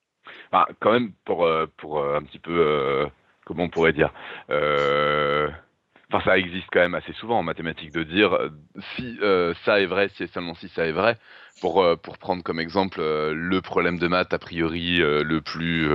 Bah, 0.53 0.69
quand 0.81 0.93
même, 0.93 1.13
pour, 1.25 1.45
euh, 1.47 1.67
euh, 1.85 2.17
un 2.17 2.23
petit 2.23 2.39
peu, 2.39 3.09
comment 3.45 3.65
on 3.65 3.71
pourrait 3.71 3.93
dire, 3.93 4.13
enfin 6.13 6.25
ça 6.25 6.39
existe 6.39 6.67
quand 6.71 6.81
même 6.81 6.95
assez 6.95 7.13
souvent 7.13 7.39
en 7.39 7.43
mathématiques 7.43 7.93
de 7.93 8.03
dire 8.03 8.35
euh, 8.35 8.49
si 8.97 9.19
euh, 9.23 9.55
ça 9.65 9.81
est 9.81 9.87
vrai, 9.87 10.11
si 10.17 10.25
et 10.25 10.27
seulement 10.27 10.55
si 10.55 10.69
ça 10.69 10.87
est 10.87 10.93
vrai. 10.93 11.19
Pour, 11.61 11.83
euh, 11.83 11.97
pour 11.97 12.19
prendre 12.19 12.43
comme 12.43 12.59
exemple 12.59 12.99
euh, 13.01 13.33
le 13.37 13.61
problème 13.61 13.99
de 13.99 14.09
maths 14.09 14.33
a 14.33 14.39
priori 14.39 14.97
le 14.97 15.41
plus 15.41 15.89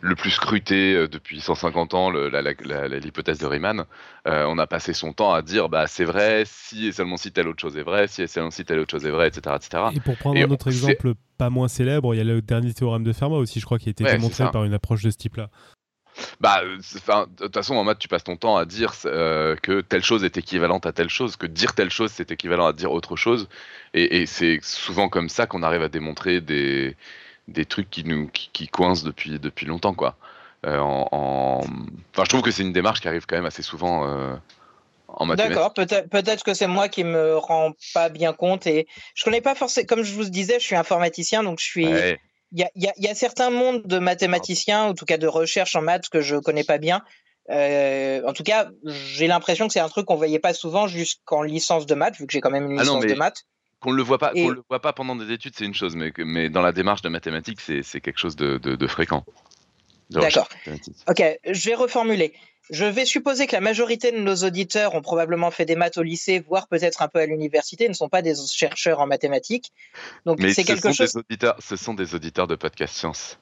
le 0.00 0.14
plus 0.14 0.30
scruté 0.30 1.06
depuis 1.06 1.40
150 1.40 1.94
ans, 1.94 2.10
l'hypothèse 2.10 3.38
de 3.38 3.46
Riemann, 3.46 3.84
on 4.24 4.58
a 4.58 4.66
passé 4.66 4.94
son 4.94 5.12
temps 5.12 5.32
à 5.32 5.42
dire 5.42 5.68
bah 5.68 5.86
c'est 5.86 6.04
vrai 6.04 6.44
si 6.46 6.86
et 6.86 6.92
seulement 6.92 7.16
si 7.16 7.32
telle 7.32 7.48
autre 7.48 7.60
chose 7.60 7.76
est 7.76 7.82
vraie, 7.82 8.08
si 8.08 8.22
et 8.22 8.26
seulement 8.26 8.50
si 8.50 8.64
telle 8.64 8.78
autre 8.78 8.90
chose 8.90 9.06
est 9.06 9.10
vraie, 9.10 9.28
etc. 9.28 9.56
etc. 9.56 9.84
Et 9.94 10.00
pour 10.00 10.16
prendre 10.16 10.36
Et 10.36 10.42
un 10.42 10.50
autre 10.50 10.68
exemple 10.68 11.14
pas 11.38 11.50
moins 11.50 11.68
célèbre, 11.68 12.14
il 12.14 12.18
y 12.18 12.20
a 12.20 12.24
le 12.24 12.40
dernier 12.40 12.72
théorème 12.72 13.02
de 13.02 13.12
Fermat 13.12 13.36
aussi, 13.36 13.58
je 13.58 13.64
crois, 13.64 13.78
qui 13.78 13.88
a 13.88 13.90
été 13.90 14.04
Ouais, 14.04 14.12
démontré 14.16 14.48
par 14.50 14.64
une 14.64 14.74
approche 14.74 15.02
de 15.02 15.10
ce 15.10 15.16
type-là. 15.16 15.50
Bah, 16.40 16.60
euh, 16.62 16.76
de 16.76 17.36
toute 17.36 17.54
façon, 17.54 17.74
en 17.76 17.84
maths, 17.84 17.98
tu 17.98 18.08
passes 18.08 18.24
ton 18.24 18.36
temps 18.36 18.56
à 18.56 18.64
dire 18.64 18.92
euh, 19.06 19.56
que 19.56 19.80
telle 19.80 20.02
chose 20.04 20.24
est 20.24 20.36
équivalente 20.36 20.86
à 20.86 20.92
telle 20.92 21.08
chose, 21.08 21.36
que 21.36 21.46
dire 21.46 21.74
telle 21.74 21.90
chose, 21.90 22.10
c'est 22.12 22.30
équivalent 22.30 22.66
à 22.66 22.72
dire 22.72 22.92
autre 22.92 23.16
chose. 23.16 23.48
Et, 23.94 24.22
et 24.22 24.26
c'est 24.26 24.58
souvent 24.62 25.08
comme 25.08 25.28
ça 25.28 25.46
qu'on 25.46 25.62
arrive 25.62 25.82
à 25.82 25.88
démontrer 25.88 26.40
des, 26.40 26.96
des 27.48 27.64
trucs 27.64 27.90
qui 27.90 28.04
nous 28.04 28.28
qui, 28.28 28.50
qui 28.52 28.68
coincent 28.68 29.04
depuis, 29.04 29.38
depuis 29.38 29.66
longtemps, 29.66 29.94
quoi. 29.94 30.16
Euh, 30.66 30.78
en, 30.78 31.08
en- 31.12 31.60
Enfin, 32.12 32.24
je 32.24 32.28
trouve 32.28 32.42
que 32.42 32.50
c'est 32.50 32.62
une 32.62 32.72
démarche 32.72 33.00
qui 33.00 33.08
arrive 33.08 33.26
quand 33.26 33.36
même 33.36 33.46
assez 33.46 33.62
souvent 33.62 34.06
euh, 34.06 34.34
en 35.08 35.24
mathématiques. 35.26 35.54
D'accord, 35.54 35.74
peut-être 36.10 36.44
que 36.44 36.54
c'est 36.54 36.66
moi 36.66 36.88
qui 36.88 37.04
me 37.04 37.36
rends 37.36 37.72
pas 37.94 38.08
bien 38.08 38.32
compte 38.32 38.66
et 38.66 38.86
je 39.14 39.24
connais 39.24 39.40
pas 39.40 39.54
forcément, 39.54 39.86
comme 39.86 40.02
je 40.02 40.12
vous 40.14 40.24
disais, 40.24 40.60
je 40.60 40.64
suis 40.64 40.76
informaticien, 40.76 41.42
donc 41.42 41.58
je 41.58 41.64
suis. 41.64 41.86
Ouais. 41.86 42.20
Il 42.52 42.60
y 42.60 42.64
a, 42.64 42.70
y 42.74 42.86
a- 42.86 42.92
il 42.98 43.04
y 43.04 43.08
a 43.08 43.14
certains 43.14 43.50
mondes 43.50 43.82
de 43.86 43.98
mathématiciens, 43.98 44.84
en 44.84 44.94
tout 44.94 45.04
cas 45.06 45.16
de 45.18 45.26
recherche 45.26 45.74
en 45.76 45.82
maths, 45.82 46.08
que 46.08 46.20
je 46.20 46.36
connais 46.36 46.64
pas 46.64 46.78
bien. 46.78 47.02
Euh, 47.50 48.22
en 48.26 48.32
tout 48.32 48.42
cas, 48.44 48.68
j'ai 48.84 49.26
l'impression 49.26 49.66
que 49.66 49.72
c'est 49.72 49.80
un 49.80 49.88
truc 49.88 50.06
qu'on 50.06 50.14
voyait 50.16 50.38
pas 50.38 50.52
souvent 50.54 50.86
jusqu'en 50.86 51.42
licence 51.42 51.86
de 51.86 51.94
maths, 51.94 52.16
vu 52.16 52.26
que 52.26 52.32
j'ai 52.32 52.40
quand 52.40 52.50
même 52.50 52.70
une 52.70 52.78
Ah 52.78 52.84
non, 52.84 52.96
licence 52.98 53.04
mais- 53.04 53.12
de 53.14 53.18
maths. 53.18 53.42
Qu'on 53.80 53.90
le 53.90 54.02
voit 54.04 54.18
pas, 54.18 54.30
Et- 54.34 54.44
qu'on 54.44 54.50
le 54.50 54.62
voit 54.68 54.80
pas 54.80 54.92
pendant 54.92 55.16
des 55.16 55.32
études, 55.32 55.54
c'est 55.56 55.64
une 55.64 55.74
chose, 55.74 55.96
mais, 55.96 56.48
dans 56.50 56.62
la 56.62 56.70
démarche 56.72 57.02
de 57.02 57.08
mathématiques, 57.08 57.60
c'est 57.60 57.82
c'est 57.82 58.00
quelque 58.00 58.18
chose 58.18 58.36
de, 58.36 58.58
de, 58.58 58.76
de 58.76 58.86
fréquent. 58.86 59.24
D'accord. 60.20 60.48
Ok, 61.08 61.22
je 61.44 61.68
vais 61.68 61.74
reformuler. 61.74 62.32
Je 62.70 62.84
vais 62.84 63.04
supposer 63.04 63.46
que 63.46 63.52
la 63.52 63.60
majorité 63.60 64.12
de 64.12 64.18
nos 64.18 64.36
auditeurs 64.36 64.94
ont 64.94 65.02
probablement 65.02 65.50
fait 65.50 65.64
des 65.64 65.74
maths 65.74 65.98
au 65.98 66.02
lycée, 66.02 66.40
voire 66.40 66.68
peut-être 66.68 67.02
un 67.02 67.08
peu 67.08 67.18
à 67.18 67.26
l'université, 67.26 67.88
ne 67.88 67.92
sont 67.92 68.08
pas 68.08 68.22
des 68.22 68.34
chercheurs 68.50 69.00
en 69.00 69.06
mathématiques. 69.06 69.72
Donc 70.26 70.38
Mais 70.38 70.54
c'est 70.54 70.62
ce 70.62 70.66
quelque 70.68 70.82
sont 70.82 70.92
chose. 70.92 71.12
des 71.12 71.18
auditeurs, 71.18 71.56
ce 71.58 71.76
sont 71.76 71.94
des 71.94 72.14
auditeurs 72.14 72.46
de 72.46 72.54
podcast 72.54 72.94
science. 72.94 73.38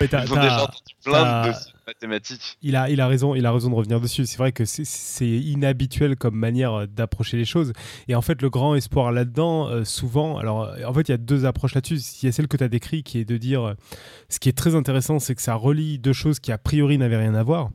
Mais 0.00 0.06
t'as- 0.06 0.24
Ils 0.24 0.32
ont 0.32 0.36
t'as- 0.36 0.42
déjà 0.42 0.62
entendu 0.62 0.94
plein 1.04 1.12
t'as- 1.12 1.42
de 1.42 1.52
dossiers 1.52 1.72
de 1.72 1.78
mathématiques. 1.88 2.58
Il 2.62 2.76
a, 2.76 2.88
il 2.88 3.00
a 3.00 3.08
raison, 3.08 3.34
il 3.34 3.44
a 3.46 3.52
raison 3.52 3.68
de 3.70 3.74
revenir 3.74 4.00
dessus. 4.00 4.26
C'est 4.26 4.38
vrai 4.38 4.52
que 4.52 4.64
c'est- 4.64 5.24
inhabituel 5.24 6.14
comme 6.14 6.36
manière 6.36 6.72
euh, 6.74 6.86
d'approcher 6.86 7.36
les 7.36 7.44
choses. 7.44 7.72
Et 8.06 8.14
en 8.14 8.22
fait, 8.22 8.40
le 8.40 8.48
grand 8.48 8.76
espoir 8.76 9.10
là-dedans, 9.10 9.66
euh, 9.68 9.84
souvent, 9.84 10.38
alors 10.38 10.62
euh, 10.64 10.84
en 10.86 10.94
fait, 10.94 11.08
il 11.08 11.10
y 11.10 11.14
a 11.14 11.18
deux 11.18 11.46
approches 11.46 11.74
là-dessus. 11.74 11.96
Il 12.22 12.26
y 12.26 12.28
a 12.28 12.32
celle 12.32 12.46
que 12.46 12.56
tu 12.56 12.62
as 12.62 12.68
décrite 12.68 13.04
qui 13.06 13.18
est 13.18 13.24
de 13.24 13.36
dire, 13.38 13.62
euh, 13.66 13.74
ce 14.28 14.38
qui 14.38 14.48
est 14.48 14.56
très 14.56 14.76
intéressant, 14.76 15.18
c'est 15.18 15.34
que 15.34 15.42
ça 15.42 15.54
relie 15.56 15.98
deux 15.98 16.12
choses 16.12 16.38
qui 16.38 16.52
a 16.52 16.58
priori 16.58 16.96
n'avaient 16.96 17.16
rien 17.16 17.34
à 17.34 17.42
voir. 17.42 17.70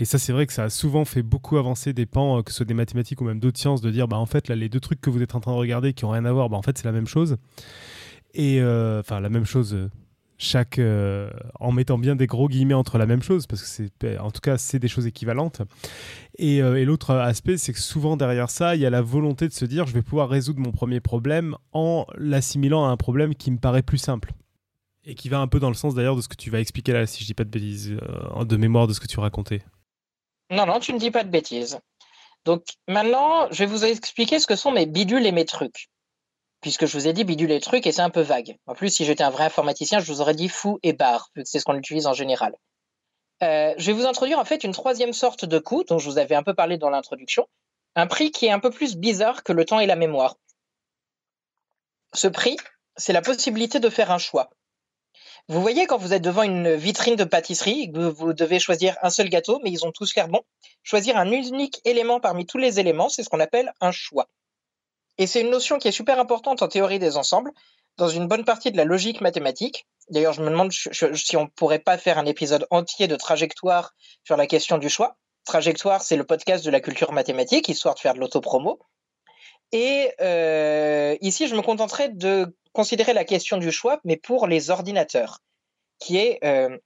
Et 0.00 0.04
ça, 0.04 0.18
c'est 0.18 0.32
vrai 0.32 0.46
que 0.48 0.52
ça 0.52 0.64
a 0.64 0.70
souvent 0.70 1.04
fait 1.04 1.22
beaucoup 1.22 1.58
avancer 1.58 1.92
des 1.92 2.06
pans, 2.06 2.38
euh, 2.38 2.42
que 2.42 2.50
ce 2.50 2.56
soit 2.56 2.66
des 2.66 2.74
mathématiques 2.74 3.20
ou 3.20 3.24
même 3.24 3.38
d'autres 3.38 3.60
sciences, 3.60 3.82
de 3.82 3.90
dire, 3.92 4.08
bah 4.08 4.16
en 4.16 4.26
fait, 4.26 4.48
là, 4.48 4.56
les 4.56 4.68
deux 4.68 4.80
trucs 4.80 5.00
que 5.00 5.10
vous 5.10 5.22
êtes 5.22 5.36
en 5.36 5.40
train 5.40 5.52
de 5.52 5.56
regarder 5.58 5.92
qui 5.92 6.04
ont 6.04 6.10
rien 6.10 6.24
à 6.24 6.32
voir, 6.32 6.48
bah 6.48 6.56
en 6.56 6.62
fait, 6.62 6.76
c'est 6.76 6.86
la 6.86 6.92
même 6.92 7.06
chose. 7.06 7.36
Et 8.34 8.60
enfin, 8.60 9.20
la 9.20 9.28
même 9.28 9.44
chose. 9.44 9.76
Chaque 10.42 10.78
euh, 10.78 11.30
en 11.60 11.72
mettant 11.72 11.98
bien 11.98 12.16
des 12.16 12.26
gros 12.26 12.48
guillemets 12.48 12.74
entre 12.74 12.98
la 12.98 13.06
même 13.06 13.22
chose 13.22 13.46
parce 13.46 13.62
que 13.62 13.68
c'est 13.68 14.18
en 14.18 14.30
tout 14.30 14.40
cas 14.40 14.58
c'est 14.58 14.78
des 14.78 14.88
choses 14.88 15.06
équivalentes 15.06 15.62
et, 16.36 16.60
euh, 16.60 16.80
et 16.80 16.84
l'autre 16.84 17.14
aspect 17.14 17.56
c'est 17.56 17.72
que 17.72 17.80
souvent 17.80 18.16
derrière 18.16 18.50
ça 18.50 18.74
il 18.74 18.80
y 18.80 18.86
a 18.86 18.90
la 18.90 19.02
volonté 19.02 19.46
de 19.46 19.52
se 19.52 19.64
dire 19.64 19.86
je 19.86 19.94
vais 19.94 20.02
pouvoir 20.02 20.28
résoudre 20.28 20.60
mon 20.60 20.72
premier 20.72 21.00
problème 21.00 21.56
en 21.72 22.06
l'assimilant 22.16 22.84
à 22.84 22.88
un 22.88 22.96
problème 22.96 23.34
qui 23.34 23.50
me 23.50 23.58
paraît 23.58 23.82
plus 23.82 23.98
simple 23.98 24.32
et 25.04 25.14
qui 25.14 25.28
va 25.28 25.38
un 25.38 25.46
peu 25.46 25.60
dans 25.60 25.68
le 25.68 25.74
sens 25.74 25.94
d'ailleurs 25.94 26.16
de 26.16 26.20
ce 26.20 26.28
que 26.28 26.36
tu 26.36 26.50
vas 26.50 26.60
expliquer 26.60 26.92
là 26.92 27.06
si 27.06 27.22
je 27.22 27.26
dis 27.26 27.34
pas 27.34 27.44
de 27.44 27.50
bêtises 27.50 27.96
euh, 28.02 28.44
de 28.44 28.56
mémoire 28.56 28.88
de 28.88 28.92
ce 28.92 29.00
que 29.00 29.06
tu 29.06 29.20
racontais 29.20 29.62
Non, 30.50 30.66
non, 30.66 30.80
tu 30.80 30.92
ne 30.92 30.98
dis 30.98 31.10
pas 31.10 31.24
de 31.24 31.30
bêtises. 31.30 31.78
Donc 32.44 32.64
maintenant, 32.88 33.46
je 33.52 33.58
vais 33.60 33.66
vous 33.66 33.84
expliquer 33.84 34.40
ce 34.40 34.48
que 34.48 34.56
sont 34.56 34.72
mes 34.72 34.86
bidules 34.86 35.24
et 35.26 35.32
mes 35.32 35.44
trucs. 35.44 35.88
Puisque 36.62 36.86
je 36.86 36.96
vous 36.96 37.08
ai 37.08 37.12
dit 37.12 37.24
bidules 37.24 37.50
et 37.50 37.60
trucs 37.60 37.86
et 37.86 37.92
c'est 37.92 38.02
un 38.02 38.10
peu 38.10 38.22
vague. 38.22 38.56
En 38.66 38.74
plus, 38.74 38.88
si 38.88 39.04
j'étais 39.04 39.24
un 39.24 39.30
vrai 39.30 39.44
informaticien, 39.44 39.98
je 39.98 40.10
vous 40.10 40.20
aurais 40.20 40.34
dit 40.34 40.48
fou 40.48 40.78
et 40.82 40.92
barre, 40.92 41.28
vu 41.36 41.42
que 41.42 41.48
c'est 41.48 41.58
ce 41.58 41.64
qu'on 41.64 41.76
utilise 41.76 42.06
en 42.06 42.14
général. 42.14 42.54
Euh, 43.42 43.74
je 43.76 43.86
vais 43.86 43.92
vous 43.92 44.06
introduire 44.06 44.38
en 44.38 44.44
fait 44.44 44.62
une 44.62 44.72
troisième 44.72 45.12
sorte 45.12 45.44
de 45.44 45.58
coût 45.58 45.82
dont 45.84 45.98
je 45.98 46.08
vous 46.08 46.18
avais 46.18 46.36
un 46.36 46.44
peu 46.44 46.54
parlé 46.54 46.78
dans 46.78 46.88
l'introduction. 46.88 47.48
Un 47.96 48.06
prix 48.06 48.30
qui 48.30 48.46
est 48.46 48.52
un 48.52 48.60
peu 48.60 48.70
plus 48.70 48.96
bizarre 48.96 49.42
que 49.42 49.52
le 49.52 49.64
temps 49.64 49.80
et 49.80 49.86
la 49.86 49.96
mémoire. 49.96 50.36
Ce 52.14 52.28
prix, 52.28 52.56
c'est 52.96 53.12
la 53.12 53.22
possibilité 53.22 53.80
de 53.80 53.88
faire 53.88 54.12
un 54.12 54.18
choix. 54.18 54.50
Vous 55.48 55.60
voyez 55.60 55.86
quand 55.86 55.98
vous 55.98 56.14
êtes 56.14 56.22
devant 56.22 56.44
une 56.44 56.74
vitrine 56.74 57.16
de 57.16 57.24
pâtisserie, 57.24 57.90
vous 57.92 58.32
devez 58.32 58.60
choisir 58.60 58.96
un 59.02 59.10
seul 59.10 59.28
gâteau, 59.28 59.60
mais 59.64 59.70
ils 59.70 59.84
ont 59.84 59.90
tous 59.90 60.14
l'air 60.14 60.28
bons. 60.28 60.42
Choisir 60.84 61.16
un 61.16 61.30
unique 61.32 61.80
élément 61.84 62.20
parmi 62.20 62.46
tous 62.46 62.58
les 62.58 62.78
éléments, 62.78 63.08
c'est 63.08 63.24
ce 63.24 63.28
qu'on 63.28 63.40
appelle 63.40 63.72
un 63.80 63.90
choix. 63.90 64.28
Et 65.22 65.28
c'est 65.28 65.40
une 65.40 65.50
notion 65.50 65.78
qui 65.78 65.86
est 65.86 65.92
super 65.92 66.18
importante 66.18 66.62
en 66.62 66.68
théorie 66.68 66.98
des 66.98 67.16
ensembles, 67.16 67.52
dans 67.96 68.08
une 68.08 68.26
bonne 68.26 68.44
partie 68.44 68.72
de 68.72 68.76
la 68.76 68.84
logique 68.84 69.20
mathématique. 69.20 69.86
D'ailleurs, 70.10 70.32
je 70.32 70.42
me 70.42 70.50
demande 70.50 70.72
si 70.72 71.36
on 71.36 71.46
pourrait 71.46 71.78
pas 71.78 71.96
faire 71.96 72.18
un 72.18 72.26
épisode 72.26 72.66
entier 72.70 73.06
de 73.06 73.14
trajectoire 73.14 73.94
sur 74.24 74.36
la 74.36 74.48
question 74.48 74.78
du 74.78 74.88
choix. 74.88 75.16
Trajectoire, 75.44 76.02
c'est 76.02 76.16
le 76.16 76.24
podcast 76.24 76.64
de 76.64 76.72
la 76.72 76.80
culture 76.80 77.12
mathématique, 77.12 77.68
histoire 77.68 77.94
de 77.94 78.00
faire 78.00 78.14
de 78.14 78.18
l'autopromo. 78.18 78.80
Et 79.70 80.10
euh, 80.20 81.16
ici, 81.20 81.46
je 81.46 81.54
me 81.54 81.62
contenterai 81.62 82.08
de 82.08 82.56
considérer 82.72 83.12
la 83.12 83.24
question 83.24 83.58
du 83.58 83.70
choix, 83.70 84.00
mais 84.02 84.16
pour 84.16 84.48
les 84.48 84.70
ordinateurs, 84.70 85.38
qui 86.00 86.16
est... 86.16 86.40
Euh... 86.42 86.76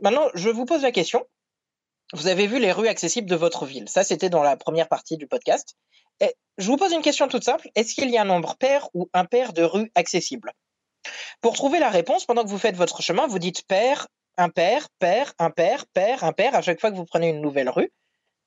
Maintenant, 0.00 0.28
je 0.34 0.50
vous 0.50 0.64
pose 0.64 0.82
la 0.82 0.90
question. 0.90 1.24
Vous 2.14 2.26
avez 2.26 2.48
vu 2.48 2.58
les 2.58 2.72
rues 2.72 2.88
accessibles 2.88 3.30
de 3.30 3.36
votre 3.36 3.64
ville. 3.64 3.88
Ça, 3.88 4.02
c'était 4.02 4.28
dans 4.28 4.42
la 4.42 4.56
première 4.56 4.88
partie 4.88 5.16
du 5.16 5.28
podcast. 5.28 5.76
Et 6.20 6.34
je 6.58 6.66
vous 6.66 6.76
pose 6.76 6.92
une 6.92 7.02
question 7.02 7.28
toute 7.28 7.44
simple. 7.44 7.68
Est-ce 7.74 7.94
qu'il 7.94 8.10
y 8.10 8.18
a 8.18 8.22
un 8.22 8.26
nombre 8.26 8.56
pair 8.56 8.88
ou 8.94 9.08
impair 9.12 9.52
de 9.52 9.62
rues 9.62 9.90
accessibles? 9.94 10.52
Pour 11.40 11.54
trouver 11.54 11.78
la 11.78 11.90
réponse, 11.90 12.24
pendant 12.24 12.44
que 12.44 12.48
vous 12.48 12.58
faites 12.58 12.76
votre 12.76 13.02
chemin, 13.02 13.26
vous 13.26 13.38
dites 13.38 13.66
pair, 13.66 14.08
impair, 14.36 14.88
pair, 14.98 15.32
impair, 15.38 15.86
pair, 15.86 16.24
impair 16.24 16.54
à 16.54 16.62
chaque 16.62 16.80
fois 16.80 16.90
que 16.90 16.96
vous 16.96 17.04
prenez 17.04 17.28
une 17.28 17.40
nouvelle 17.40 17.68
rue. 17.68 17.92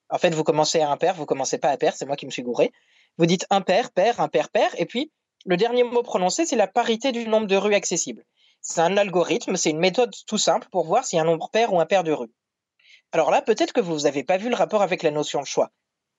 En 0.09 0.17
fait, 0.17 0.33
vous 0.33 0.43
commencez 0.43 0.79
à 0.79 0.89
impair, 0.89 1.13
vous 1.13 1.25
commencez 1.25 1.57
pas 1.57 1.69
à 1.69 1.77
pair, 1.77 1.95
c'est 1.95 2.05
moi 2.05 2.15
qui 2.15 2.25
me 2.25 2.31
suis 2.31 2.43
gouré. 2.43 2.71
Vous 3.17 3.25
dites 3.25 3.45
impair, 3.49 3.91
pair, 3.91 4.19
impair, 4.19 4.49
pair, 4.49 4.69
et 4.77 4.85
puis 4.85 5.11
le 5.45 5.57
dernier 5.57 5.83
mot 5.83 6.03
prononcé, 6.03 6.45
c'est 6.45 6.55
la 6.55 6.67
parité 6.67 7.11
du 7.11 7.27
nombre 7.27 7.47
de 7.47 7.55
rues 7.55 7.75
accessibles. 7.75 8.23
C'est 8.61 8.81
un 8.81 8.97
algorithme, 8.97 9.55
c'est 9.55 9.69
une 9.69 9.79
méthode 9.79 10.13
tout 10.25 10.37
simple 10.37 10.67
pour 10.71 10.85
voir 10.85 11.05
s'il 11.05 11.17
y 11.17 11.19
a 11.19 11.23
un 11.23 11.25
nombre 11.25 11.49
pair 11.49 11.73
ou 11.73 11.79
impair 11.79 12.03
de 12.03 12.11
rues. 12.11 12.31
Alors 13.11 13.31
là, 13.31 13.41
peut-être 13.41 13.71
que 13.73 13.81
vous 13.81 14.01
n'avez 14.01 14.23
pas 14.23 14.37
vu 14.37 14.49
le 14.49 14.55
rapport 14.55 14.81
avec 14.81 15.03
la 15.03 15.11
notion 15.11 15.41
de 15.41 15.45
choix. 15.45 15.71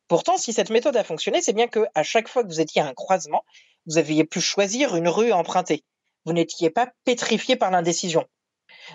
Pourtant, 0.08 0.38
si 0.38 0.54
cette 0.54 0.70
méthode 0.70 0.96
a 0.96 1.04
fonctionné, 1.04 1.42
c'est 1.42 1.52
bien 1.52 1.68
que 1.68 1.86
à 1.94 2.02
chaque 2.02 2.28
fois 2.28 2.42
que 2.42 2.48
vous 2.48 2.60
étiez 2.60 2.80
à 2.80 2.86
un 2.86 2.94
croisement, 2.94 3.44
vous 3.86 3.98
aviez 3.98 4.24
pu 4.24 4.40
choisir 4.40 4.96
une 4.96 5.08
rue 5.08 5.32
à 5.32 5.36
emprunter. 5.36 5.84
Vous 6.24 6.32
n'étiez 6.32 6.70
pas 6.70 6.90
pétrifié 7.04 7.56
par 7.56 7.70
l'indécision. 7.70 8.26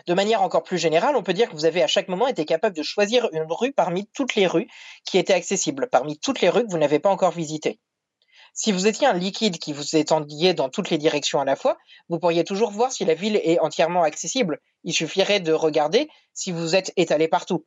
De 0.08 0.14
manière 0.14 0.42
encore 0.42 0.64
plus 0.64 0.78
générale, 0.78 1.16
on 1.16 1.24
peut 1.24 1.34
dire 1.34 1.50
que 1.50 1.56
vous 1.56 1.66
avez 1.66 1.84
à 1.84 1.88
chaque 1.88 2.08
moment 2.08 2.28
été 2.28 2.46
capable 2.46 2.76
de 2.76 2.84
choisir 2.84 3.30
une 3.32 3.46
rue 3.48 3.74
parmi 3.74 4.08
toutes 4.14 4.36
les 4.36 4.48
rues 4.48 4.68
qui 5.06 5.18
étaient 5.20 5.34
accessibles, 5.34 5.88
parmi 5.92 6.18
toutes 6.18 6.42
les 6.42 6.50
rues 6.50 6.66
que 6.66 6.72
vous 6.72 6.78
n'avez 6.78 7.00
pas 7.00 7.10
encore 7.10 7.32
visitées. 7.32 7.80
Si 8.56 8.72
vous 8.72 8.86
étiez 8.86 9.08
un 9.08 9.14
liquide 9.14 9.58
qui 9.58 9.74
vous 9.74 9.96
étendiez 9.96 10.54
dans 10.54 10.70
toutes 10.70 10.92
les 10.92 11.00
directions 11.00 11.40
à 11.40 11.46
la 11.46 11.56
fois, 11.56 11.78
vous 12.10 12.20
pourriez 12.20 12.44
toujours 12.44 12.70
voir 12.70 12.92
si 12.92 13.04
la 13.04 13.16
ville 13.16 13.40
est 13.44 13.60
entièrement 13.60 14.04
accessible. 14.04 14.60
Il 14.84 14.94
suffirait 14.94 15.40
de 15.40 15.54
regarder 15.54 16.08
si 16.34 16.52
vous 16.52 16.76
êtes 16.76 16.94
étalé 16.96 17.28
partout. 17.28 17.66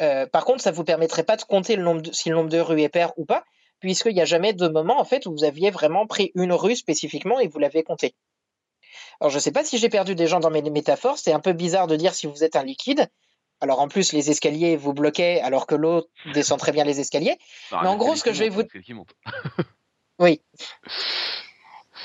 Euh, 0.00 0.26
par 0.26 0.44
contre, 0.44 0.62
ça 0.62 0.70
ne 0.70 0.76
vous 0.76 0.84
permettrait 0.84 1.24
pas 1.24 1.36
de 1.36 1.42
compter 1.42 1.76
le 1.76 1.82
nombre 1.82 2.02
de, 2.02 2.12
si 2.12 2.28
le 2.28 2.36
nombre 2.36 2.48
de 2.48 2.58
rues 2.58 2.82
est 2.82 2.88
pair 2.88 3.12
ou 3.16 3.24
pas, 3.24 3.44
puisqu'il 3.80 4.14
n'y 4.14 4.20
a 4.20 4.24
jamais 4.24 4.52
de 4.52 4.68
moment 4.68 4.98
en 4.98 5.04
fait 5.04 5.26
où 5.26 5.32
vous 5.32 5.44
aviez 5.44 5.70
vraiment 5.70 6.06
pris 6.06 6.32
une 6.34 6.52
rue 6.52 6.76
spécifiquement 6.76 7.38
et 7.38 7.48
vous 7.48 7.58
l'avez 7.58 7.82
compté. 7.82 8.14
Alors, 9.20 9.30
je 9.30 9.36
ne 9.36 9.40
sais 9.40 9.52
pas 9.52 9.64
si 9.64 9.78
j'ai 9.78 9.88
perdu 9.88 10.14
des 10.14 10.26
gens 10.26 10.40
dans 10.40 10.50
mes 10.50 10.62
métaphores. 10.62 11.18
C'est 11.18 11.32
un 11.32 11.40
peu 11.40 11.52
bizarre 11.52 11.86
de 11.86 11.96
dire 11.96 12.14
si 12.14 12.26
vous 12.26 12.42
êtes 12.42 12.56
un 12.56 12.64
liquide. 12.64 13.08
Alors, 13.60 13.80
en 13.80 13.86
plus, 13.86 14.12
les 14.12 14.30
escaliers 14.30 14.76
vous 14.76 14.92
bloquaient 14.92 15.40
alors 15.40 15.66
que 15.66 15.76
l'eau 15.76 16.08
descend 16.34 16.58
très 16.58 16.72
bien 16.72 16.84
les 16.84 16.98
escaliers. 16.98 17.38
Mais 17.70 17.88
en 17.88 17.96
gros, 17.96 18.16
ce 18.16 18.24
que 18.24 18.32
je 18.32 18.40
vais 18.40 18.48
vous. 18.48 18.64
Oui. 20.18 20.40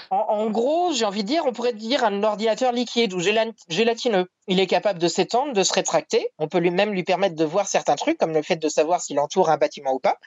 En, 0.10 0.50
gros, 0.50 0.94
j'ai 0.94 1.06
envie 1.06 1.24
de 1.24 1.28
dire, 1.28 1.46
on 1.46 1.52
pourrait 1.52 1.74
dire 1.74 2.04
un 2.04 2.24
ordinateur 2.24 2.72
liquide 2.72 3.14
ou 3.14 3.20
gélatineux. 3.20 4.28
Il 4.48 4.60
est 4.60 4.68
capable 4.68 5.00
de 5.00 5.08
s'étendre, 5.08 5.54
de 5.54 5.64
se 5.64 5.74
rétracter. 5.74 6.30
On 6.38 6.48
peut 6.48 6.60
lui 6.60 6.72
même 6.72 6.92
lui 6.92 7.04
permettre 7.04 7.36
de 7.36 7.44
voir 7.44 7.68
certains 7.68 7.96
trucs, 7.96 8.18
comme 8.18 8.34
le 8.34 8.42
fait 8.42 8.56
de 8.56 8.70
savoir 8.70 9.02
s'il 9.02 9.20
entoure 9.20 9.50
un 9.50 9.58
bâtiment 9.58 9.94
ou 9.94 10.00
pas. 10.00 10.18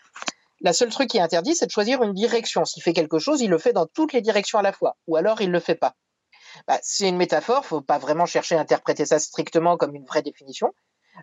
La 0.61 0.75
seule 0.75 0.91
truc 0.91 1.09
qui 1.09 1.17
est 1.17 1.23
interdit, 1.23 1.55
c'est 1.55 1.67
de 1.67 1.71
choisir 1.71 2.03
une 2.03 2.13
direction. 2.13 2.67
S'il 2.67 2.83
fait 2.83 2.93
quelque 2.93 3.19
chose, 3.19 3.41
il 3.41 3.49
le 3.49 3.57
fait 3.57 3.73
dans 3.73 3.87
toutes 3.87 4.13
les 4.13 4.21
directions 4.21 4.59
à 4.59 4.63
la 4.63 4.73
fois, 4.73 4.97
ou 5.07 5.17
alors 5.17 5.41
il 5.41 5.49
ne 5.49 5.53
le 5.53 5.61
fait 5.61 5.75
pas. 5.75 5.95
Bah, 6.67 6.79
c'est 6.83 7.09
une 7.09 7.17
métaphore, 7.17 7.65
faut 7.65 7.81
pas 7.81 7.99
vraiment 7.99 8.27
chercher 8.27 8.57
à 8.57 8.61
interpréter 8.61 9.07
ça 9.07 9.19
strictement 9.19 9.77
comme 9.77 9.95
une 9.95 10.05
vraie 10.05 10.23
définition, 10.23 10.75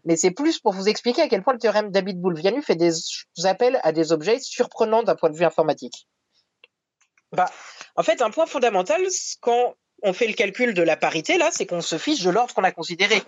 mais 0.05 0.15
c'est 0.15 0.31
plus 0.31 0.59
pour 0.59 0.73
vous 0.73 0.89
expliquer 0.89 1.21
à 1.21 1.27
quel 1.27 1.43
point 1.43 1.53
le 1.53 1.59
théorème 1.59 1.91
d'Abitboul-Vianu 1.91 2.61
fait 2.61 2.75
des 2.75 2.93
appels 3.43 3.79
à 3.83 3.91
des 3.91 4.11
objets 4.11 4.39
surprenants 4.39 5.03
d'un 5.03 5.15
point 5.15 5.29
de 5.29 5.37
vue 5.37 5.45
informatique. 5.45 6.07
Bah, 7.31 7.49
en 7.95 8.03
fait, 8.03 8.21
un 8.21 8.29
point 8.29 8.45
fondamental, 8.45 9.01
quand 9.41 9.75
on 10.03 10.13
fait 10.13 10.27
le 10.27 10.33
calcul 10.33 10.73
de 10.73 10.81
la 10.81 10.95
parité, 10.95 11.37
là, 11.37 11.49
c'est 11.51 11.65
qu'on 11.65 11.81
se 11.81 11.97
fiche 11.97 12.23
de 12.23 12.29
l'ordre 12.29 12.53
qu'on 12.53 12.63
a 12.63 12.71
considéré. 12.71 13.21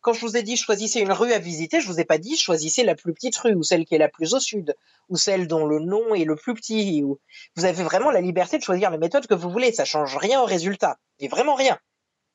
Quand 0.00 0.12
je 0.12 0.20
vous 0.20 0.36
ai 0.36 0.42
dit 0.42 0.58
choisissez 0.58 1.00
une 1.00 1.12
rue 1.12 1.32
à 1.32 1.38
visiter, 1.38 1.80
je 1.80 1.86
vous 1.86 1.98
ai 1.98 2.04
pas 2.04 2.18
dit 2.18 2.36
choisissez 2.36 2.84
la 2.84 2.94
plus 2.94 3.14
petite 3.14 3.36
rue 3.38 3.54
ou 3.54 3.62
celle 3.62 3.86
qui 3.86 3.94
est 3.94 3.98
la 3.98 4.10
plus 4.10 4.34
au 4.34 4.40
sud 4.40 4.76
ou 5.08 5.16
celle 5.16 5.46
dont 5.46 5.64
le 5.64 5.78
nom 5.78 6.14
est 6.14 6.26
le 6.26 6.36
plus 6.36 6.52
petit. 6.52 7.02
Ou... 7.02 7.18
Vous 7.56 7.64
avez 7.64 7.82
vraiment 7.82 8.10
la 8.10 8.20
liberté 8.20 8.58
de 8.58 8.62
choisir 8.62 8.90
la 8.90 8.98
méthode 8.98 9.26
que 9.26 9.34
vous 9.34 9.48
voulez. 9.48 9.72
Ça 9.72 9.86
change 9.86 10.14
rien 10.18 10.42
au 10.42 10.44
résultat, 10.44 10.98
et 11.20 11.28
vraiment 11.28 11.54
rien. 11.54 11.78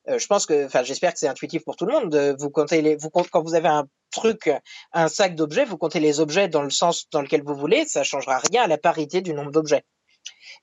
Euh, 0.08 0.18
je 0.18 0.26
pense 0.26 0.46
que, 0.46 0.66
enfin, 0.66 0.82
j'espère 0.82 1.12
que 1.12 1.20
c'est 1.20 1.28
intuitif 1.28 1.64
pour 1.64 1.76
tout 1.76 1.86
le 1.86 1.92
monde. 1.92 2.10
De, 2.10 2.34
vous 2.38 2.50
comptez 2.50 2.98
quand 3.30 3.42
vous 3.42 3.54
avez 3.54 3.68
un 3.68 3.86
truc, 4.10 4.50
un 4.92 5.08
sac 5.08 5.36
d'objets, 5.36 5.64
vous 5.64 5.76
comptez 5.76 6.00
les 6.00 6.18
objets 6.18 6.48
dans 6.48 6.62
le 6.62 6.70
sens 6.70 7.08
dans 7.10 7.22
lequel 7.22 7.42
vous 7.44 7.54
voulez. 7.54 7.84
Ça 7.84 8.02
changera 8.02 8.38
rien 8.50 8.62
à 8.62 8.66
la 8.66 8.78
parité 8.78 9.20
du 9.20 9.32
nombre 9.32 9.52
d'objets. 9.52 9.84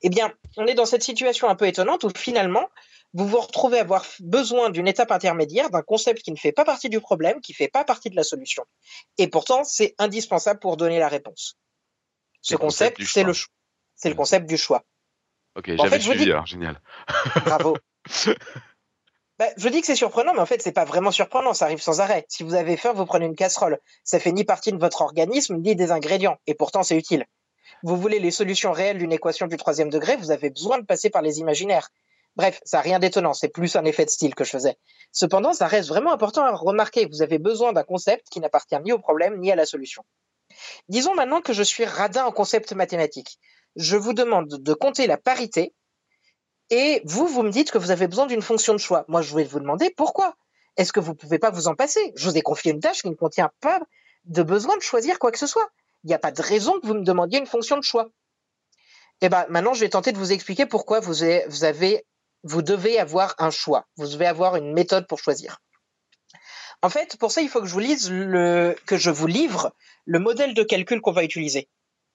Eh 0.02 0.10
bien, 0.10 0.34
on 0.58 0.68
est 0.68 0.76
dans 0.76 0.86
cette 0.86 1.04
situation 1.04 1.50
un 1.50 1.56
peu 1.56 1.68
étonnante 1.68 2.04
où 2.04 2.10
finalement, 2.16 2.70
vous 3.14 3.28
vous 3.28 3.40
retrouvez 3.40 3.80
à 3.80 3.82
avoir 3.82 4.06
besoin 4.20 4.70
d'une 4.70 4.88
étape 4.88 5.12
intermédiaire, 5.12 5.70
d'un 5.70 5.82
concept 5.82 6.22
qui 6.22 6.32
ne 6.32 6.38
fait 6.38 6.52
pas 6.52 6.66
partie 6.66 6.90
du 6.90 7.00
problème, 7.00 7.42
qui 7.42 7.54
ne 7.54 7.56
fait 7.56 7.68
pas 7.68 7.84
partie 7.84 8.10
de 8.10 8.16
la 8.16 8.24
solution. 8.24 8.64
Et 9.18 9.28
pourtant, 9.28 9.64
c'est 9.64 9.96
indispensable 9.98 10.60
pour 10.60 10.78
donner 10.78 11.00
la 11.00 11.08
réponse. 11.08 11.58
Ce 12.42 12.56
concept, 12.56 13.04
c'est 13.04 13.24
le, 13.24 13.34
c'est 13.96 14.10
le 14.10 14.16
concept 14.16 14.48
du 14.48 14.58
choix. 14.58 14.84
Ok, 15.56 15.72
j'avais 15.76 16.00
suivi, 16.00 16.32
génial. 16.46 16.82
Bravo. 17.46 17.78
Bah, 19.40 19.46
je 19.56 19.70
dis 19.70 19.82
que 19.82 19.86
c'est 19.86 19.96
surprenant, 19.96 20.34
mais 20.34 20.40
en 20.40 20.48
fait, 20.48 20.64
c'est 20.64 20.72
pas 20.72 20.84
vraiment 20.84 21.12
surprenant, 21.12 21.54
ça 21.54 21.66
arrive 21.66 21.80
sans 21.80 22.02
arrêt. 22.02 22.26
Si 22.28 22.42
vous 22.42 22.56
avez 22.56 22.76
faim, 22.76 22.94
vous 22.94 23.06
prenez 23.06 23.28
une 23.28 23.36
casserole. 23.36 23.78
Ça 24.04 24.20
fait 24.20 24.32
ni 24.32 24.44
partie 24.44 24.72
de 24.72 24.80
votre 24.80 25.02
organisme, 25.02 25.58
ni 25.58 25.76
des 25.76 25.92
ingrédients, 25.92 26.40
et 26.48 26.56
pourtant 26.56 26.82
c'est 26.82 26.98
utile 26.98 27.24
vous 27.84 27.98
voulez 27.98 28.20
les 28.20 28.32
solutions 28.32 28.72
réelles 28.72 28.98
d'une 28.98 29.12
équation 29.12 29.48
du 29.48 29.58
troisième 29.58 29.90
degré, 29.90 30.16
vous 30.16 30.32
avez 30.32 30.50
besoin 30.50 30.80
de 30.80 30.86
passer 30.86 31.10
par 31.10 31.22
les 31.22 31.40
imaginaires. 31.40 31.90
Bref, 32.36 32.60
ça 32.66 32.78
n'a 32.78 32.82
rien 32.82 33.00
d'étonnant, 33.00 33.34
c'est 33.34 33.48
plus 33.48 33.76
un 33.76 33.86
effet 33.86 34.06
de 34.06 34.12
style 34.12 34.36
que 34.36 34.44
je 34.44 34.52
faisais. 34.52 34.78
Cependant, 35.12 35.54
ça 35.54 35.66
reste 35.66 35.90
vraiment 35.90 36.12
important 36.12 36.44
à 36.44 36.56
remarquer. 36.56 37.08
Vous 37.08 37.24
avez 37.24 37.40
besoin 37.40 37.74
d'un 37.74 37.84
concept 37.84 38.28
qui 38.30 38.40
n'appartient 38.40 38.80
ni 38.84 38.92
au 38.92 39.00
problème 39.00 39.40
ni 39.40 39.52
à 39.52 39.56
la 39.56 39.66
solution. 39.66 40.04
Disons 40.88 41.16
maintenant 41.16 41.42
que 41.42 41.54
je 41.54 41.64
suis 41.64 41.86
radin 41.86 42.26
en 42.26 42.32
concept 42.32 42.74
mathématique. 42.74 43.40
Je 43.76 43.98
vous 43.98 44.14
demande 44.14 44.48
de 44.48 44.74
compter 44.74 45.08
la 45.08 45.18
parité 45.18 45.74
et 46.70 47.02
vous, 47.06 47.28
vous 47.28 47.44
me 47.44 47.50
dites 47.50 47.72
que 47.72 47.78
vous 47.78 47.92
avez 47.92 48.08
besoin 48.08 48.26
d'une 48.26 48.42
fonction 48.42 48.74
de 48.74 48.80
choix. 48.80 49.06
Moi, 49.08 49.22
je 49.22 49.36
vais 49.36 49.44
vous 49.44 49.60
demander 49.60 49.90
pourquoi. 49.90 50.36
Est-ce 50.76 50.94
que 50.94 51.00
vous 51.00 51.12
ne 51.12 51.18
pouvez 51.18 51.40
pas 51.40 51.50
vous 51.50 51.68
en 51.68 51.76
passer? 51.76 52.14
Je 52.16 52.30
vous 52.30 52.38
ai 52.38 52.42
confié 52.42 52.72
une 52.72 52.80
tâche 52.80 53.02
qui 53.02 53.10
ne 53.10 53.16
contient 53.16 53.52
pas 53.62 53.82
de 54.26 54.44
besoin 54.44 54.76
de 54.78 54.82
choisir 54.82 55.18
quoi 55.18 55.32
que 55.32 55.40
ce 55.40 55.48
soit 55.48 55.70
il 56.08 56.12
n'y 56.12 56.16
a 56.16 56.20
pas 56.20 56.32
de 56.32 56.42
raison 56.42 56.80
que 56.80 56.88
vous 56.88 56.94
me 56.94 57.04
demandiez 57.04 57.38
une 57.38 57.46
fonction 57.46 57.76
de 57.76 57.84
choix. 57.84 58.08
Eh 59.20 59.28
ben, 59.28 59.46
maintenant, 59.50 59.74
je 59.74 59.82
vais 59.82 59.90
tenter 59.90 60.14
de 60.14 60.18
vous 60.18 60.32
expliquer 60.32 60.66
pourquoi 60.66 61.02
vous 61.02 62.62
devez 62.62 62.98
avoir 62.98 63.36
un 63.40 63.52
choix. 63.52 63.86
Vous 63.98 64.08
devez 64.08 64.26
avoir 64.26 64.56
une 64.56 64.72
méthode 64.72 65.06
pour 65.06 65.20
choisir. 65.20 65.60
En 66.82 66.90
fait, 66.90 67.18
pour 67.18 67.34
ça, 67.34 67.42
il 67.42 67.50
faut 67.50 67.60
que 67.60 67.68
je 67.68 67.74
vous 67.74 67.80
lise 67.80 68.08
que 68.08 68.96
je 68.96 69.10
vous 69.10 69.28
livre 69.28 69.74
le 70.06 70.20
modèle 70.20 70.54
de 70.54 70.64
calcul 70.64 71.02
qu'on 71.02 71.12
va 71.12 71.26
utiliser. 71.26 71.68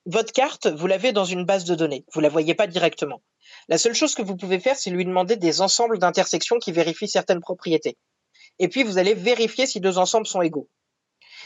Votre 0.06 0.32
carte, 0.32 0.68
vous 0.68 0.86
l'avez 0.86 1.12
dans 1.12 1.26
une 1.26 1.44
base 1.44 1.64
de 1.66 1.74
données. 1.74 2.06
Vous 2.14 2.20
la 2.20 2.30
voyez 2.30 2.54
pas 2.54 2.66
directement. 2.66 3.20
La 3.68 3.76
seule 3.76 3.94
chose 3.94 4.14
que 4.14 4.22
vous 4.22 4.38
pouvez 4.38 4.58
faire, 4.58 4.76
c'est 4.76 4.88
lui 4.88 5.04
demander 5.04 5.36
des 5.36 5.60
ensembles 5.60 5.98
d'intersections 5.98 6.58
qui 6.58 6.72
vérifient 6.72 7.08
certaines 7.08 7.40
propriétés. 7.40 7.98
Et 8.58 8.68
puis, 8.68 8.84
vous 8.84 8.96
allez 8.96 9.12
vérifier 9.12 9.66
si 9.66 9.80
deux 9.80 9.98
ensembles 9.98 10.26
sont 10.26 10.40
égaux. 10.40 10.70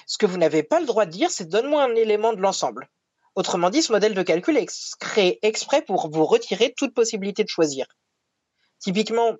Ce 0.06 0.18
que 0.18 0.26
vous 0.26 0.38
n'avez 0.38 0.62
pas 0.62 0.80
le 0.80 0.86
droit 0.86 1.04
de 1.04 1.10
dire, 1.10 1.30
c'est 1.30 1.48
donne-moi 1.48 1.82
un 1.82 1.94
élément 1.94 2.32
de 2.32 2.40
l'ensemble. 2.40 2.88
Autrement 3.34 3.70
dit, 3.70 3.82
ce 3.82 3.92
modèle 3.92 4.14
de 4.14 4.22
calcul 4.22 4.56
est 4.56 4.96
créé 4.98 5.38
exprès 5.42 5.82
pour 5.82 6.08
vous 6.08 6.24
retirer 6.24 6.72
toute 6.76 6.94
possibilité 6.94 7.42
de 7.44 7.48
choisir. 7.48 7.86
Typiquement, 8.78 9.34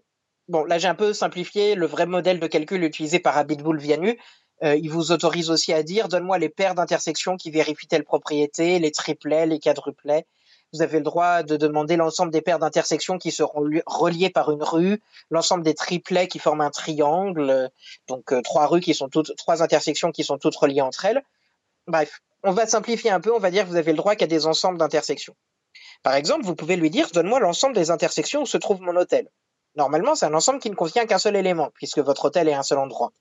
bon, 0.49 0.65
là 0.65 0.79
j'ai 0.79 0.89
un 0.89 0.95
peu 0.95 1.13
simplifié 1.15 1.75
le 1.75 1.87
vrai 1.87 2.05
modèle 2.05 2.41
de 2.41 2.47
calcul 2.47 2.83
utilisé 2.83 3.21
par 3.21 3.39
Abitbull 3.39 3.79
Vianu. 3.79 4.19
Euh, 4.65 4.75
il 4.75 4.91
vous 4.91 5.13
autorise 5.13 5.51
aussi 5.51 5.73
à 5.73 5.83
dire 5.83 6.09
donne-moi 6.09 6.39
les 6.39 6.49
paires 6.49 6.75
d'intersections 6.75 7.37
qui 7.37 7.51
vérifient 7.51 7.89
telle 7.89 8.05
propriété, 8.05 8.79
les 8.79 8.91
triplets, 8.91 9.47
les 9.47 9.61
quadruplets 9.61 10.27
vous 10.73 10.83
avez 10.83 10.99
le 10.99 11.05
droit 11.05 11.43
de 11.43 11.57
demander 11.57 11.97
l'ensemble 11.97 12.33
des 12.33 12.43
paires 12.43 12.59
d'intersections 12.59 13.19
qui 13.19 13.31
seront 13.31 13.69
reliées 13.87 14.31
par 14.31 14.51
une 14.51 14.63
rue, 14.63 15.01
l'ensemble 15.31 15.63
des 15.63 15.75
triplets 15.75 16.29
qui 16.29 16.39
forment 16.39 16.63
un 16.63 16.71
triangle, 16.71 17.71
donc 18.09 18.33
euh, 18.33 18.43
trois 18.43 18.67
rues 18.67 18.81
qui 18.81 18.95
sont 18.95 19.09
toutes, 19.09 19.37
trois 19.37 19.63
intersections 19.63 20.11
qui 20.11 20.25
sont 20.25 20.39
toutes 20.39 20.57
reliées 20.57 20.81
entre 20.81 21.05
elles. 21.05 21.23
Bref, 21.87 22.21
on 22.43 22.53
va 22.53 22.67
simplifier 22.67 23.11
un 23.11 23.21
peu, 23.21 23.33
on 23.33 23.39
va 23.39 23.51
dire 23.51 23.65
que 23.65 23.71
vous 23.71 23.77
avez 23.77 23.93
le 23.93 23.97
droit 23.97 24.17
qu'à 24.17 24.27
des 24.27 24.47
ensembles 24.47 24.79
d'intersections. 24.79 25.37
Par 26.03 26.15
exemple, 26.15 26.45
vous 26.45 26.55
pouvez 26.55 26.77
lui 26.77 26.91
dire 26.91 27.11
donne-moi 27.13 27.41
l'ensemble 27.41 27.75
des 27.75 27.91
intersections 27.91 28.43
où 28.43 28.47
se 28.47 28.57
trouve 28.57 28.81
mon 28.81 28.97
hôtel. 28.97 29.29
Normalement, 29.77 30.15
c'est 30.15 30.27
un 30.27 30.35
ensemble 30.35 30.59
qui 30.59 30.71
ne 30.71 30.75
contient 30.75 31.07
qu'un 31.07 31.19
seul 31.19 31.37
élément, 31.37 31.71
puisque 31.75 31.99
votre 31.99 32.27
hôtel 32.27 32.49
est 32.49 32.55
un 32.55 32.63
seul 32.63 32.79
endroit. 32.79 33.13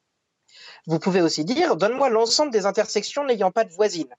Vous 0.87 0.99
pouvez 0.99 1.21
aussi 1.21 1.43
dire 1.45 1.75
donne-moi 1.75 2.09
l'ensemble 2.09 2.51
des 2.51 2.65
intersections 2.65 3.25
n'ayant 3.25 3.51
pas 3.51 3.65
de 3.65 3.73
voisine. 3.73 4.13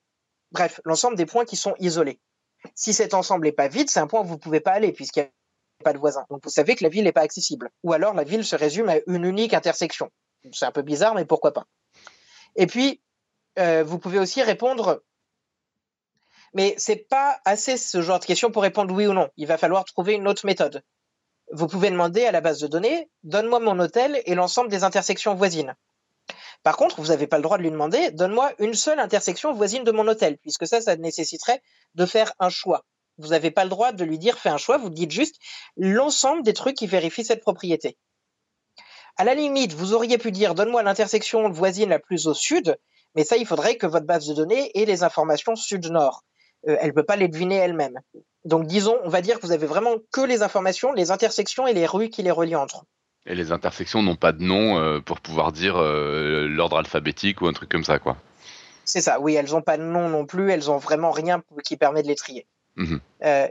Bref, 0.53 0.81
l'ensemble 0.85 1.17
des 1.17 1.27
points 1.27 1.45
qui 1.45 1.57
sont 1.57 1.75
isolés. 1.79 2.19
Si 2.75 2.93
cet 2.93 3.15
ensemble 3.15 3.47
n'est 3.47 3.53
pas 3.53 3.69
vide, 3.69 3.91
c'est 3.91 4.01
un 4.01 4.07
point 4.07 4.21
où 4.21 4.25
vous 4.25 4.35
ne 4.35 4.41
pouvez 4.41 4.61
pas 4.61 4.73
aller 4.73 4.93
puisqu'il 4.93 5.23
n'y 5.23 5.27
a 5.27 5.85
pas 5.85 5.93
de 5.93 5.99
voisin. 5.99 6.25
Donc 6.31 6.41
vous 6.45 6.51
savez 6.51 6.75
que 6.75 6.85
la 6.85 6.91
ville 6.91 7.05
n'est 7.05 7.13
pas 7.13 7.23
accessible. 7.23 7.71
Ou 7.83 7.93
alors 7.93 8.15
la 8.15 8.25
ville 8.25 8.45
se 8.45 8.57
résume 8.57 8.89
à 8.89 8.97
une 9.07 9.25
unique 9.25 9.55
intersection. 9.55 10.11
C'est 10.53 10.67
un 10.67 10.73
peu 10.73 10.83
bizarre, 10.83 11.15
mais 11.15 11.25
pourquoi 11.25 11.53
pas. 11.53 11.67
Et 12.55 12.67
puis, 12.67 13.01
euh, 13.59 13.85
vous 13.85 13.99
pouvez 13.99 14.19
aussi 14.19 14.43
répondre. 14.43 15.03
Mais 16.55 16.75
c'est 16.79 16.97
pas 17.09 17.39
assez 17.45 17.77
ce 17.77 18.01
genre 18.01 18.21
de 18.21 18.25
question 18.25 18.51
pour 18.51 18.63
répondre 18.63 18.95
oui 18.95 19.07
ou 19.07 19.13
non. 19.13 19.29
Il 19.37 19.47
va 19.47 19.59
falloir 19.59 19.85
trouver 19.85 20.15
une 20.15 20.29
autre 20.29 20.47
méthode. 20.47 20.83
Vous 21.53 21.67
pouvez 21.67 21.91
demander 21.91 22.25
à 22.25 22.33
la 22.33 22.41
base 22.41 22.59
de 22.59 22.67
données, 22.67 23.09
donne-moi 23.23 23.61
mon 23.61 23.79
hôtel 23.79 24.21
et 24.25 24.35
l'ensemble 24.35 24.71
des 24.71 24.83
intersections 24.83 25.35
voisines. 25.35 25.75
Par 26.67 26.77
contre, 26.77 27.01
vous 27.01 27.11
n'avez 27.11 27.29
pas 27.29 27.37
le 27.37 27.45
droit 27.45 27.59
de 27.59 27.63
lui 27.63 27.71
demander 27.71 28.11
donne-moi 28.11 28.53
une 28.59 28.75
seule 28.75 28.99
intersection 28.99 29.53
voisine 29.53 29.85
de 29.85 29.93
mon 29.93 30.09
hôtel, 30.09 30.37
puisque 30.39 30.67
ça, 30.67 30.81
ça 30.81 30.97
nécessiterait 30.97 31.63
de 31.95 32.05
faire 32.07 32.33
un 32.41 32.49
choix. 32.49 32.85
Vous 33.19 33.29
n'avez 33.29 33.53
pas 33.53 33.63
le 33.63 33.71
droit 33.71 33.93
de 33.93 34.03
lui 34.03 34.19
dire 34.19 34.37
fais 34.37 34.49
un 34.49 34.57
choix, 34.57 34.77
vous 34.77 34.91
dites 34.91 35.13
juste 35.13 35.37
l'ensemble 35.77 36.43
des 36.43 36.55
trucs 36.55 36.75
qui 36.75 36.89
vérifient 36.89 37.25
cette 37.25 37.41
propriété. 37.41 37.97
À 39.17 39.23
la 39.23 39.37
limite, 39.37 39.75
vous 39.75 39.93
auriez 39.93 40.19
pu 40.19 40.33
dire 40.33 40.57
donne-moi 40.57 40.83
l'intersection 40.83 41.49
voisine 41.51 41.91
la 41.91 42.01
plus 42.01 42.27
au 42.27 42.35
sud, 42.35 42.77
mais 43.15 43.23
ça, 43.23 43.37
il 43.37 43.47
faudrait 43.47 43.77
que 43.77 43.87
votre 43.87 44.07
base 44.07 44.27
de 44.27 44.35
données 44.35 44.73
ait 44.75 44.87
les 44.87 45.05
informations 45.05 45.55
sud-nord. 45.55 46.25
Euh, 46.67 46.77
elle 46.81 46.89
ne 46.89 46.95
peut 46.95 47.07
pas 47.07 47.15
les 47.15 47.29
deviner 47.29 47.55
elle-même. 47.55 48.01
Donc 48.45 48.67
disons, 48.67 48.99
on 49.05 49.09
va 49.09 49.21
dire 49.21 49.39
que 49.39 49.47
vous 49.47 49.53
avez 49.53 49.69
vraiment 49.69 49.99
que 50.11 50.21
les 50.21 50.43
informations, 50.43 50.93
les 50.93 51.13
intersections 51.13 51.69
et 51.69 51.75
les 51.75 51.87
rues 51.87 52.11
qui 52.11 52.25
les 52.25 52.33
relient 52.33 52.57
entre 52.57 52.79
eux. 52.79 52.87
Et 53.27 53.35
les 53.35 53.51
intersections 53.51 54.03
n'ont 54.03 54.17
pas 54.17 54.33
de 54.33 54.43
nom 54.43 54.79
euh, 54.79 55.01
pour 55.01 55.21
pouvoir 55.21 55.53
dire 55.53 55.77
euh, 55.77 56.47
l'ordre 56.49 56.79
alphabétique 56.79 57.41
ou 57.41 57.49
un 57.49 57.53
truc 57.53 57.69
comme 57.69 57.85
ça, 57.85 57.99
quoi. 57.99 58.17
C'est 58.85 59.01
ça, 59.01 59.19
oui, 59.19 59.35
elles 59.35 59.51
n'ont 59.51 59.63
pas 59.63 59.77
de 59.77 59.83
nom 59.83 60.09
non 60.09 60.27
plus, 60.27 60.53
elles 60.53 60.67
n'ont 60.67 60.79
vraiment 60.79 61.11
rien 61.11 61.43
qui 61.65 61.77
permet 61.77 62.05
de 62.05 62.09
les 62.09 62.15
trier. 62.15 62.47
Mhm. 62.77 63.01
Euh, 63.25 63.49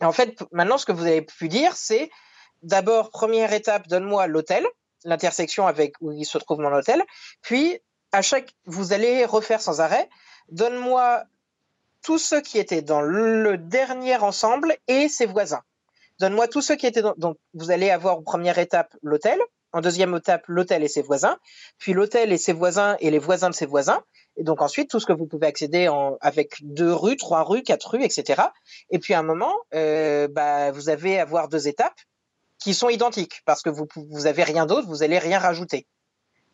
en 0.00 0.12
fait, 0.12 0.42
maintenant, 0.50 0.78
ce 0.78 0.86
que 0.86 0.92
vous 0.92 1.04
avez 1.04 1.20
pu 1.20 1.48
dire, 1.48 1.74
c'est 1.74 2.10
d'abord, 2.62 3.10
première 3.10 3.52
étape, 3.52 3.86
donne-moi 3.86 4.28
l'hôtel, 4.28 4.66
l'intersection 5.04 5.66
avec 5.66 5.94
où 6.00 6.10
il 6.12 6.24
se 6.24 6.38
trouve 6.38 6.60
mon 6.60 6.72
hôtel, 6.72 7.02
puis 7.42 7.78
à 8.12 8.22
chaque, 8.22 8.54
vous 8.64 8.94
allez 8.94 9.26
refaire 9.26 9.60
sans 9.60 9.82
arrêt, 9.82 10.08
donne-moi 10.50 11.24
tous 12.02 12.18
ceux 12.18 12.40
qui 12.40 12.58
étaient 12.58 12.80
dans 12.80 13.02
le 13.02 13.58
dernier 13.58 14.16
ensemble 14.16 14.74
et 14.86 15.08
ses 15.08 15.26
voisins. 15.26 15.62
Donne-moi 16.18 16.48
tous 16.48 16.62
ceux 16.62 16.76
qui 16.76 16.86
étaient 16.86 17.02
dans... 17.02 17.14
Donc, 17.16 17.36
vous 17.54 17.70
allez 17.70 17.90
avoir 17.90 18.18
en 18.18 18.22
première 18.22 18.58
étape 18.58 18.94
l'hôtel, 19.02 19.38
en 19.72 19.80
deuxième 19.80 20.14
étape 20.16 20.44
l'hôtel 20.48 20.82
et 20.82 20.88
ses 20.88 21.02
voisins, 21.02 21.38
puis 21.78 21.92
l'hôtel 21.92 22.32
et 22.32 22.38
ses 22.38 22.52
voisins 22.52 22.96
et 23.00 23.10
les 23.10 23.18
voisins 23.18 23.50
de 23.50 23.54
ses 23.54 23.66
voisins, 23.66 24.02
et 24.36 24.44
donc 24.44 24.62
ensuite 24.62 24.90
tout 24.90 25.00
ce 25.00 25.06
que 25.06 25.12
vous 25.12 25.26
pouvez 25.26 25.46
accéder 25.46 25.88
en, 25.88 26.16
avec 26.20 26.54
deux 26.62 26.92
rues, 26.92 27.16
trois 27.16 27.42
rues, 27.42 27.62
quatre 27.62 27.90
rues, 27.90 28.02
etc. 28.02 28.42
Et 28.90 28.98
puis 28.98 29.14
à 29.14 29.18
un 29.18 29.22
moment, 29.22 29.54
euh, 29.74 30.28
bah, 30.28 30.70
vous 30.70 30.88
avez 30.88 31.18
avoir 31.18 31.48
deux 31.48 31.68
étapes. 31.68 32.00
qui 32.58 32.74
sont 32.74 32.88
identiques 32.88 33.42
parce 33.44 33.62
que 33.62 33.70
vous 33.70 33.86
vous 33.94 34.26
avez 34.26 34.42
rien 34.42 34.66
d'autre, 34.66 34.88
vous 34.88 35.02
allez 35.02 35.18
rien 35.18 35.38
rajouter. 35.38 35.86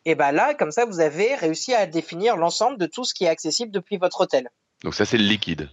Et 0.05 0.15
ben 0.15 0.33
là, 0.33 0.55
comme 0.55 0.71
ça, 0.71 0.85
vous 0.85 1.01
avez 1.01 1.35
réussi 1.35 1.73
à 1.73 1.87
définir 1.87 2.37
l'ensemble 2.37 2.77
de 2.79 2.87
tout 2.87 3.05
ce 3.05 3.15
qui 3.15 3.25
est 3.25 3.29
accessible 3.29 3.73
depuis 3.73 3.97
votre 3.97 4.21
hôtel. 4.21 4.51
Donc 4.83 4.95
ça, 4.95 5.07
c'est 5.07 5.17
le 5.17 5.25
liquide. 5.25 5.71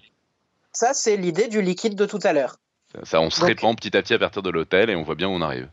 Ça, 0.72 0.94
c'est 0.94 1.18
l'idée 1.18 1.50
du 1.50 1.62
liquide 1.62 1.96
de 1.96 2.06
tout 2.06 2.20
à 2.24 2.32
l'heure. 2.32 2.58
Ça, 3.04 3.22
on 3.22 3.30
se 3.30 3.44
répand 3.44 3.76
petit 3.76 3.96
à 3.96 4.02
petit 4.02 4.14
à 4.14 4.20
partir 4.20 4.42
de 4.42 4.50
l'hôtel 4.50 4.90
et 4.90 4.96
on 4.96 5.04
voit 5.04 5.16
bien 5.16 5.28
où 5.28 5.32
on 5.32 5.42
arrive. 5.42 5.70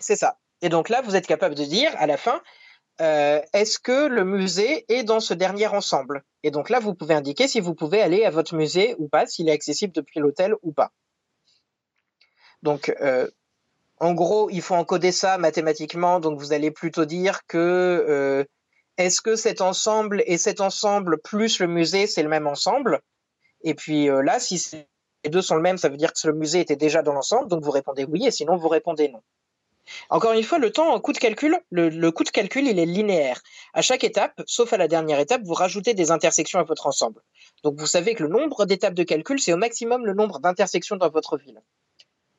C'est 0.00 0.16
ça. 0.16 0.38
Et 0.62 0.68
donc 0.68 0.88
là, 0.88 1.02
vous 1.02 1.16
êtes 1.16 1.26
capable 1.26 1.54
de 1.54 1.64
dire 1.64 1.92
à 1.98 2.06
la 2.06 2.16
fin, 2.16 2.40
euh, 3.00 3.40
est-ce 3.52 3.78
que 3.78 4.08
le 4.08 4.24
musée 4.24 4.84
est 4.88 5.04
dans 5.04 5.20
ce 5.20 5.34
dernier 5.34 5.68
ensemble? 5.68 6.24
Et 6.42 6.50
donc 6.50 6.68
là, 6.68 6.80
vous 6.80 6.94
pouvez 6.94 7.14
indiquer 7.14 7.46
si 7.46 7.60
vous 7.60 7.74
pouvez 7.74 8.02
aller 8.02 8.24
à 8.24 8.30
votre 8.30 8.54
musée 8.56 8.96
ou 8.98 9.08
pas, 9.08 9.26
s'il 9.26 9.48
est 9.48 9.52
accessible 9.52 9.92
depuis 9.92 10.18
l'hôtel 10.18 10.54
ou 10.62 10.72
pas. 10.72 10.90
Donc, 12.62 12.92
euh, 13.00 13.30
en 14.00 14.14
gros, 14.14 14.50
il 14.50 14.62
faut 14.62 14.74
encoder 14.74 15.12
ça 15.12 15.38
mathématiquement. 15.38 16.18
Donc, 16.18 16.40
vous 16.40 16.52
allez 16.52 16.72
plutôt 16.72 17.04
dire 17.04 17.46
que 17.46 17.56
euh, 18.08 18.44
est-ce 18.96 19.20
que 19.20 19.36
cet 19.36 19.60
ensemble 19.60 20.24
et 20.26 20.38
cet 20.38 20.60
ensemble 20.60 21.18
plus 21.18 21.60
le 21.60 21.68
musée, 21.68 22.08
c'est 22.08 22.24
le 22.24 22.28
même 22.28 22.48
ensemble? 22.48 23.00
Et 23.62 23.74
puis 23.74 24.06
là, 24.06 24.38
si 24.38 24.58
les 25.28 25.30
deux 25.30 25.42
sont 25.42 25.56
le 25.56 25.62
même, 25.62 25.76
ça 25.76 25.90
veut 25.90 25.98
dire 25.98 26.12
que 26.14 26.26
le 26.26 26.32
musée 26.32 26.60
était 26.60 26.76
déjà 26.76 27.02
dans 27.02 27.12
l'ensemble. 27.12 27.48
Donc, 27.48 27.62
vous 27.62 27.70
répondez 27.70 28.04
oui, 28.04 28.26
et 28.26 28.30
sinon, 28.30 28.56
vous 28.56 28.68
répondez 28.68 29.08
non. 29.08 29.22
Encore 30.08 30.32
une 30.32 30.42
fois, 30.42 30.58
le 30.58 30.70
temps 30.70 30.92
en 30.92 31.00
coût 31.00 31.12
de 31.12 31.18
calcul, 31.18 31.58
le, 31.70 32.10
coût 32.10 32.24
de 32.24 32.30
calcul, 32.30 32.66
il 32.66 32.78
est 32.78 32.86
linéaire. 32.86 33.42
À 33.74 33.82
chaque 33.82 34.04
étape, 34.04 34.42
sauf 34.46 34.72
à 34.72 34.78
la 34.78 34.88
dernière 34.88 35.20
étape, 35.20 35.42
vous 35.44 35.54
rajoutez 35.54 35.92
des 35.94 36.10
intersections 36.10 36.58
à 36.58 36.62
votre 36.62 36.86
ensemble. 36.86 37.20
Donc 37.62 37.78
vous 37.78 37.86
savez 37.86 38.14
que 38.14 38.22
le 38.22 38.28
nombre 38.28 38.64
d'étapes 38.64 38.94
de 38.94 39.02
calcul, 39.02 39.38
c'est 39.40 39.52
au 39.52 39.56
maximum 39.56 40.06
le 40.06 40.14
nombre 40.14 40.40
d'intersections 40.40 40.96
dans 40.96 41.08
votre 41.10 41.38
ville 41.38 41.60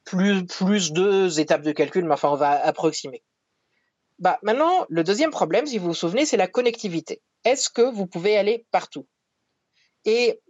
plus, 0.10 0.46
plus 0.46 0.92
deux 0.92 1.40
étapes 1.40 1.62
de 1.62 1.72
calcul, 1.72 2.06
mais 2.06 2.14
enfin, 2.14 2.30
on 2.30 2.36
va 2.36 2.52
approximer. 2.52 3.24
Bah, 4.18 4.40
maintenant, 4.42 4.86
le 4.90 5.04
deuxième 5.04 5.30
problème, 5.30 5.66
si 5.66 5.78
vous 5.78 5.88
vous 5.88 5.94
souvenez, 5.94 6.26
c'est 6.26 6.38
la 6.38 6.48
connectivité. 6.48 7.22
Est-ce 7.46 7.70
que 7.70 7.82
vous 7.82 8.08
pouvez 8.08 8.36
aller 8.36 8.66
partout? 8.72 9.06
Et 10.06 10.42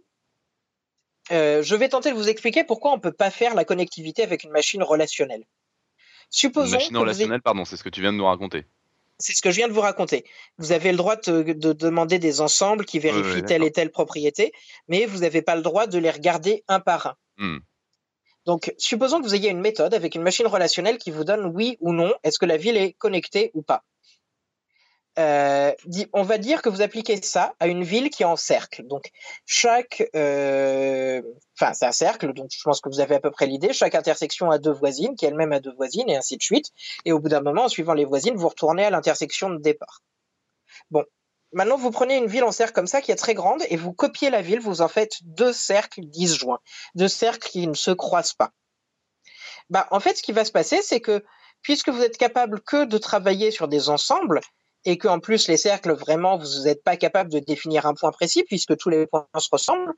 euh, 1.32 1.62
je 1.62 1.74
vais 1.74 1.88
tenter 1.88 2.10
de 2.10 2.16
vous 2.16 2.28
expliquer 2.28 2.64
pourquoi 2.64 2.92
on 2.92 2.96
ne 2.96 3.00
peut 3.00 3.12
pas 3.12 3.30
faire 3.30 3.54
la 3.54 3.64
connectivité 3.64 4.22
avec 4.22 4.44
une 4.44 4.50
machine 4.50 4.82
relationnelle. 4.82 5.44
Supposons 6.30 6.72
une 6.72 6.72
machine 6.74 6.96
relationnelle, 6.96 7.42
pardon, 7.42 7.64
c'est 7.64 7.76
ce 7.76 7.84
que 7.84 7.88
tu 7.88 8.00
viens 8.00 8.12
de 8.12 8.18
nous 8.18 8.26
raconter. 8.26 8.66
C'est 9.18 9.34
ce 9.34 9.42
que 9.42 9.50
je 9.50 9.56
viens 9.56 9.68
de 9.68 9.72
vous 9.72 9.82
raconter. 9.82 10.24
Vous 10.58 10.72
avez 10.72 10.92
le 10.92 10.96
droit 10.96 11.16
de, 11.16 11.42
de 11.42 11.72
demander 11.72 12.18
des 12.18 12.40
ensembles 12.40 12.86
qui 12.86 12.98
vérifient 12.98 13.42
telle 13.42 13.62
et 13.62 13.70
telle 13.70 13.90
propriété, 13.90 14.52
mais 14.88 15.04
vous 15.04 15.18
n'avez 15.18 15.42
pas 15.42 15.56
le 15.56 15.62
droit 15.62 15.86
de 15.86 15.98
les 15.98 16.10
regarder 16.10 16.64
un 16.68 16.80
par 16.80 17.06
un. 17.06 17.16
Hmm. 17.36 17.58
Donc, 18.46 18.72
supposons 18.78 19.20
que 19.20 19.26
vous 19.26 19.34
ayez 19.34 19.50
une 19.50 19.60
méthode 19.60 19.92
avec 19.92 20.14
une 20.14 20.22
machine 20.22 20.46
relationnelle 20.46 20.96
qui 20.96 21.10
vous 21.10 21.24
donne 21.24 21.44
oui 21.46 21.76
ou 21.80 21.92
non, 21.92 22.14
est-ce 22.22 22.38
que 22.38 22.46
la 22.46 22.56
ville 22.56 22.76
est 22.76 22.94
connectée 22.94 23.50
ou 23.52 23.62
pas. 23.62 23.84
Euh, 25.20 25.72
on 26.12 26.22
va 26.22 26.38
dire 26.38 26.62
que 26.62 26.68
vous 26.68 26.80
appliquez 26.80 27.20
ça 27.20 27.54
à 27.60 27.66
une 27.66 27.84
ville 27.84 28.10
qui 28.10 28.22
est 28.22 28.26
en 28.26 28.36
cercle. 28.36 28.86
Donc, 28.86 29.10
chaque. 29.44 30.02
Euh, 30.16 31.20
enfin, 31.60 31.74
c'est 31.74 31.86
un 31.86 31.92
cercle, 31.92 32.32
donc 32.32 32.50
je 32.50 32.62
pense 32.62 32.80
que 32.80 32.88
vous 32.88 33.00
avez 33.00 33.16
à 33.16 33.20
peu 33.20 33.30
près 33.30 33.46
l'idée. 33.46 33.72
Chaque 33.72 33.94
intersection 33.94 34.50
a 34.50 34.58
deux 34.58 34.72
voisines, 34.72 35.16
qui 35.16 35.26
elle-même 35.26 35.52
a 35.52 35.60
deux 35.60 35.74
voisines, 35.74 36.08
et 36.08 36.16
ainsi 36.16 36.36
de 36.36 36.42
suite. 36.42 36.70
Et 37.04 37.12
au 37.12 37.18
bout 37.18 37.28
d'un 37.28 37.42
moment, 37.42 37.64
en 37.64 37.68
suivant 37.68 37.92
les 37.92 38.04
voisines, 38.04 38.36
vous 38.36 38.48
retournez 38.48 38.84
à 38.84 38.90
l'intersection 38.90 39.50
de 39.50 39.58
départ. 39.58 40.00
Bon, 40.90 41.04
Maintenant, 41.52 41.76
vous 41.76 41.90
prenez 41.90 42.16
une 42.16 42.28
ville 42.28 42.44
en 42.44 42.52
cercle 42.52 42.74
comme 42.74 42.86
ça 42.86 43.00
qui 43.00 43.10
est 43.10 43.16
très 43.16 43.34
grande 43.34 43.62
et 43.68 43.76
vous 43.76 43.92
copiez 43.92 44.30
la 44.30 44.40
ville, 44.40 44.60
vous 44.60 44.82
en 44.82 44.88
faites 44.88 45.18
deux 45.22 45.52
cercles 45.52 46.02
disjoints, 46.02 46.60
deux 46.94 47.08
cercles 47.08 47.48
qui 47.48 47.66
ne 47.66 47.74
se 47.74 47.90
croisent 47.90 48.34
pas. 48.34 48.52
Bah, 49.68 49.88
en 49.90 49.98
fait, 49.98 50.16
ce 50.16 50.22
qui 50.22 50.30
va 50.30 50.44
se 50.44 50.52
passer, 50.52 50.80
c'est 50.80 51.00
que 51.00 51.24
puisque 51.62 51.88
vous 51.88 52.02
êtes 52.02 52.16
capable 52.16 52.60
que 52.60 52.84
de 52.84 52.98
travailler 52.98 53.50
sur 53.50 53.66
des 53.66 53.88
ensembles 53.88 54.40
et 54.84 54.98
qu'en 54.98 55.20
plus 55.20 55.48
les 55.48 55.56
cercles, 55.56 55.92
vraiment, 55.92 56.38
vous 56.38 56.64
n'êtes 56.64 56.82
pas 56.82 56.96
capable 56.96 57.30
de 57.30 57.38
définir 57.38 57.86
un 57.86 57.94
point 57.94 58.10
précis 58.12 58.44
puisque 58.44 58.76
tous 58.76 58.88
les 58.88 59.06
points 59.06 59.26
se 59.38 59.48
ressemblent, 59.50 59.92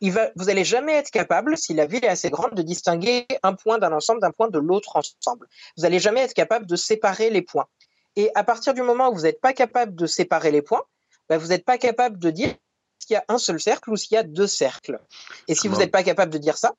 il 0.00 0.12
va, 0.12 0.30
vous 0.36 0.44
n'allez 0.44 0.64
jamais 0.64 0.92
être 0.92 1.10
capable, 1.10 1.56
si 1.56 1.74
la 1.74 1.86
ville 1.86 2.04
est 2.04 2.08
assez 2.08 2.30
grande, 2.30 2.54
de 2.54 2.62
distinguer 2.62 3.26
un 3.42 3.54
point 3.54 3.78
d'un 3.78 3.92
ensemble 3.92 4.20
d'un 4.20 4.30
point 4.30 4.48
de 4.48 4.58
l'autre 4.58 4.96
ensemble. 4.96 5.48
Vous 5.76 5.82
n'allez 5.82 5.98
jamais 5.98 6.20
être 6.20 6.34
capable 6.34 6.66
de 6.66 6.76
séparer 6.76 7.30
les 7.30 7.42
points. 7.42 7.66
Et 8.14 8.30
à 8.34 8.44
partir 8.44 8.74
du 8.74 8.82
moment 8.82 9.10
où 9.10 9.14
vous 9.14 9.22
n'êtes 9.22 9.40
pas 9.40 9.52
capable 9.52 9.94
de 9.94 10.06
séparer 10.06 10.50
les 10.50 10.62
points, 10.62 10.82
bah, 11.28 11.38
vous 11.38 11.48
n'êtes 11.48 11.64
pas 11.64 11.78
capable 11.78 12.18
de 12.18 12.30
dire 12.30 12.54
s'il 12.98 13.14
y 13.14 13.16
a 13.16 13.24
un 13.28 13.38
seul 13.38 13.60
cercle 13.60 13.90
ou 13.90 13.96
s'il 13.96 14.14
y 14.14 14.18
a 14.18 14.22
deux 14.22 14.46
cercles. 14.46 15.00
Et 15.46 15.54
si 15.54 15.68
vous 15.68 15.76
n'êtes 15.76 15.92
pas 15.92 16.02
capable 16.02 16.32
de 16.32 16.38
dire 16.38 16.56
ça, 16.56 16.72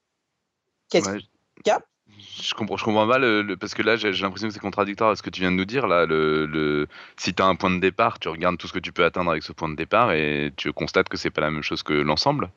qu'est-ce 0.89 1.09
qu'il 1.09 1.27
y 1.67 1.69
a? 1.69 1.81
Je 2.41 2.53
comprends, 2.53 2.77
je 2.77 2.83
comprends 2.83 3.05
mal 3.05 3.57
parce 3.57 3.73
que 3.73 3.81
là 3.81 3.95
j'ai 3.95 4.11
l'impression 4.11 4.47
que 4.47 4.53
c'est 4.53 4.59
contradictoire 4.59 5.11
à 5.11 5.15
ce 5.15 5.21
que 5.21 5.29
tu 5.29 5.41
viens 5.41 5.51
de 5.51 5.55
nous 5.55 5.65
dire 5.65 5.87
là. 5.87 6.05
Le, 6.05 6.87
si 7.17 7.33
tu 7.33 7.41
as 7.41 7.45
un 7.45 7.55
point 7.55 7.71
de 7.71 7.79
départ, 7.79 8.19
tu 8.19 8.29
regardes 8.29 8.57
tout 8.57 8.67
ce 8.67 8.73
que 8.73 8.79
tu 8.79 8.91
peux 8.91 9.05
atteindre 9.05 9.31
avec 9.31 9.43
ce 9.43 9.51
point 9.51 9.69
de 9.69 9.75
départ 9.75 10.11
et 10.11 10.51
tu 10.57 10.71
constates 10.73 11.09
que 11.09 11.17
c'est 11.17 11.29
pas 11.29 11.41
la 11.41 11.51
même 11.51 11.63
chose 11.63 11.83
que 11.83 11.93
l'ensemble. 11.93 12.51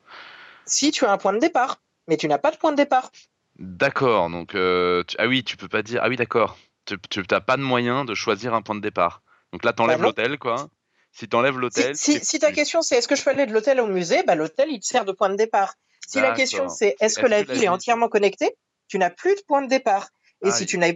Si 0.67 0.91
tu 0.91 1.05
as 1.05 1.13
un 1.13 1.19
point 1.19 1.33
de 1.33 1.39
départ, 1.39 1.79
mais 2.09 2.17
tu 2.17 2.29
n'as 2.29 2.39
pas 2.39 2.51
de 2.51 2.57
point 2.57 2.73
de 2.73 2.77
départ. 2.77 3.11
D'accord, 3.59 4.31
donc 4.31 4.55
euh, 4.55 5.05
ah 5.19 5.27
oui, 5.27 5.45
tu 5.45 5.57
peux 5.57 5.69
pas 5.69 5.83
dire 5.83 6.01
ah 6.03 6.09
oui 6.09 6.17
d'accord 6.17 6.57
tu 6.87 7.23
n'as 7.31 7.41
pas 7.41 7.57
de 7.57 7.63
moyen 7.63 8.05
de 8.05 8.15
choisir 8.15 8.55
un 8.55 8.63
point 8.63 8.75
de 8.75 8.81
départ. 8.81 9.23
Donc 9.53 9.65
là, 9.65 9.73
tu 9.73 9.83
enlèves 9.83 9.99
bah 9.99 10.07
l'hôtel, 10.07 10.39
quoi. 10.39 10.69
Si 11.13 11.29
tu 11.29 11.37
enlèves 11.37 11.59
l'hôtel. 11.59 11.95
Si, 11.97 12.39
ta 12.39 12.53
question 12.53 12.81
c'est 12.81 12.97
est-ce 12.97 13.09
que 13.09 13.17
je 13.17 13.23
peux 13.23 13.31
aller 13.31 13.47
de 13.47 13.53
l'hôtel 13.53 13.81
au 13.81 13.87
musée, 13.87 14.23
bah, 14.23 14.35
l'hôtel, 14.35 14.69
il 14.71 14.81
te 14.81 14.87
sert 14.87 15.05
de 15.05 15.13
point 15.13 15.29
de 15.29 15.37
départ. 15.37 15.75
Si 16.07 16.21
la 16.21 16.33
question 16.33 16.69
c'est 16.69 16.97
est-ce 17.01 17.19
que, 17.19 17.27
la 17.27 17.43
ville 17.43 17.63
est 17.63 17.69
entièrement 17.69 18.09
connectée, 18.09 18.57
tu 18.93 18.99
n'as 18.99 19.09
plus 19.09 19.35
de 19.35 19.41
point 19.49 19.63
de 19.63 19.69
départ. 19.69 20.11
Et 20.45 20.51
si 20.51 20.67
tu 20.67 20.77
n'as, 20.77 20.93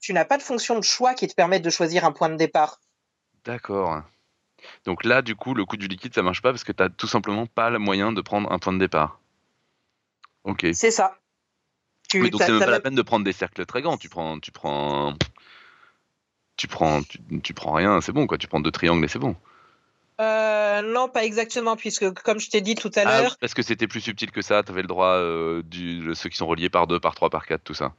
tu 0.00 0.12
n'as 0.12 0.26
pas 0.26 0.36
de 0.36 0.42
fonction 0.42 0.78
de 0.78 0.84
choix 0.84 1.14
qui 1.14 1.26
te 1.26 1.34
permette 1.34 1.62
de 1.62 1.70
choisir 1.70 2.04
un 2.04 2.12
point 2.12 2.28
de 2.28 2.36
départ. 2.36 2.78
D'accord. 3.46 4.02
Donc 4.84 5.02
là, 5.02 5.22
du 5.22 5.34
coup, 5.34 5.54
le 5.54 5.64
coût 5.64 5.78
du 5.78 5.88
liquide, 5.88 6.14
ça 6.14 6.20
marche 6.20 6.42
pas 6.42 6.50
parce 6.50 6.62
que 6.62 6.72
tu 6.72 6.82
n'as 6.82 6.90
tout 6.90 7.06
simplement 7.06 7.46
pas 7.46 7.70
le 7.70 7.78
moyen 7.78 8.12
de 8.12 8.20
prendre 8.20 8.52
un 8.52 8.58
point 8.58 8.74
de 8.74 8.78
départ. 8.78 9.18
Ok. 10.44 10.66
C'est 10.74 10.90
ça. 10.90 11.16
Tu, 12.10 12.20
mais 12.20 12.28
donc 12.28 12.42
c'est 12.42 12.50
même 12.52 12.60
pas 12.60 12.66
la 12.66 12.80
peine 12.80 12.94
de 12.94 13.00
prendre 13.00 13.24
des 13.24 13.32
cercles 13.32 13.64
très 13.64 13.80
grands. 13.80 13.96
Tu 13.96 14.10
prends, 14.10 14.38
tu 14.38 14.52
prends, 14.52 15.14
tu 16.58 16.68
prends, 16.68 17.00
tu, 17.42 17.54
prends 17.54 17.72
rien, 17.72 18.02
c'est 18.02 18.12
bon 18.12 18.26
quoi. 18.26 18.36
Tu 18.36 18.46
prends 18.46 18.60
deux 18.60 18.72
triangles 18.72 19.06
et 19.06 19.08
c'est 19.08 19.18
bon. 19.18 19.36
Euh, 20.20 20.82
non, 20.82 21.08
pas 21.08 21.24
exactement, 21.24 21.76
puisque 21.76 22.12
comme 22.22 22.40
je 22.40 22.50
t'ai 22.50 22.60
dit 22.60 22.74
tout 22.74 22.90
à 22.96 23.02
ah 23.02 23.22
l'heure. 23.22 23.36
parce 23.40 23.54
que 23.54 23.62
c'était 23.62 23.86
plus 23.86 24.00
subtil 24.00 24.32
que 24.32 24.42
ça. 24.42 24.62
Tu 24.62 24.72
avais 24.72 24.82
le 24.82 24.88
droit 24.88 25.14
euh, 25.14 25.62
du, 25.62 26.10
ceux 26.14 26.28
qui 26.28 26.36
sont 26.36 26.46
reliés 26.46 26.70
par 26.70 26.86
deux, 26.86 26.98
par 26.98 27.14
trois, 27.14 27.30
par 27.30 27.46
quatre, 27.46 27.62
tout 27.62 27.74
ça. 27.74 27.94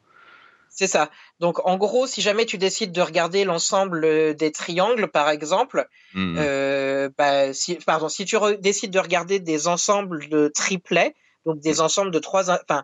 C'est 0.70 0.88
ça. 0.88 1.10
Donc 1.40 1.66
en 1.66 1.78
gros, 1.78 2.08
si 2.08 2.22
jamais 2.22 2.46
tu 2.46 2.58
décides 2.58 2.92
de 2.92 3.02
regarder 3.02 3.46
l'ensemble 3.46 4.04
euh, 4.04 4.34
des 4.34 4.52
triangles, 4.52 5.08
par 5.08 5.30
exemple, 5.30 5.88
mmh, 6.14 6.40
mmh. 6.40 7.10
bah, 7.18 7.54
si, 7.54 7.76
pardon, 7.76 8.10
si 8.10 8.26
tu 8.26 8.38
décides 8.60 8.92
de 8.92 9.00
regarder 9.00 9.40
des 9.40 9.68
ensembles 9.68 10.28
de 10.28 10.52
triplets, 10.54 11.16
donc 11.46 11.60
des 11.60 11.76
mmh. 11.76 11.82
ensembles 11.82 12.12
de 12.12 12.20
trois, 12.20 12.52
enfin 12.52 12.84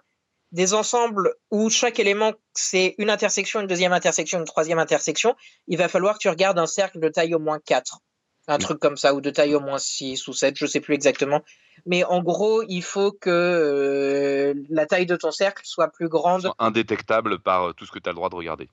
des 0.52 0.74
ensembles 0.74 1.36
où 1.52 1.70
chaque 1.70 2.00
élément 2.00 2.32
c'est 2.54 2.96
une 2.98 3.10
intersection, 3.10 3.60
une 3.60 3.68
deuxième 3.68 3.92
intersection, 3.92 4.40
une 4.40 4.46
troisième 4.46 4.80
intersection, 4.80 5.36
il 5.68 5.78
va 5.78 5.90
falloir 5.90 6.16
que 6.16 6.20
tu 6.20 6.30
regardes 6.30 6.58
un 6.58 6.66
cercle 6.66 7.00
de 7.00 7.10
taille 7.10 7.36
au 7.36 7.40
moins 7.40 7.60
4. 7.60 8.00
Un 8.48 8.58
truc 8.60 8.80
comme 8.80 8.98
ça, 8.98 9.14
ou 9.16 9.22
de 9.22 9.30
taille 9.30 9.56
au 9.56 9.60
moins 9.60 9.80
6 9.80 10.28
ou 10.28 10.34
7, 10.34 10.56
je 10.58 10.66
sais 10.66 10.80
plus 10.80 10.94
exactement. 10.94 11.42
Mais 11.86 12.04
en 12.04 12.22
gros, 12.22 12.64
il 12.68 12.84
faut 12.84 13.12
que 13.12 13.30
euh, 13.30 14.54
la 14.70 14.86
taille 14.86 15.06
de 15.06 15.16
ton 15.16 15.32
cercle 15.32 15.64
soit 15.66 15.88
plus 15.88 16.10
grande. 16.10 16.42
Soit 16.42 16.56
indétectable 16.60 17.40
par 17.40 17.70
euh, 17.70 17.74
tout 17.74 17.86
ce 17.86 17.92
que 17.92 18.00
tu 18.00 18.08
as 18.08 18.12
le 18.12 18.16
droit 18.16 18.30
de 18.30 18.36
regarder. 18.36 18.70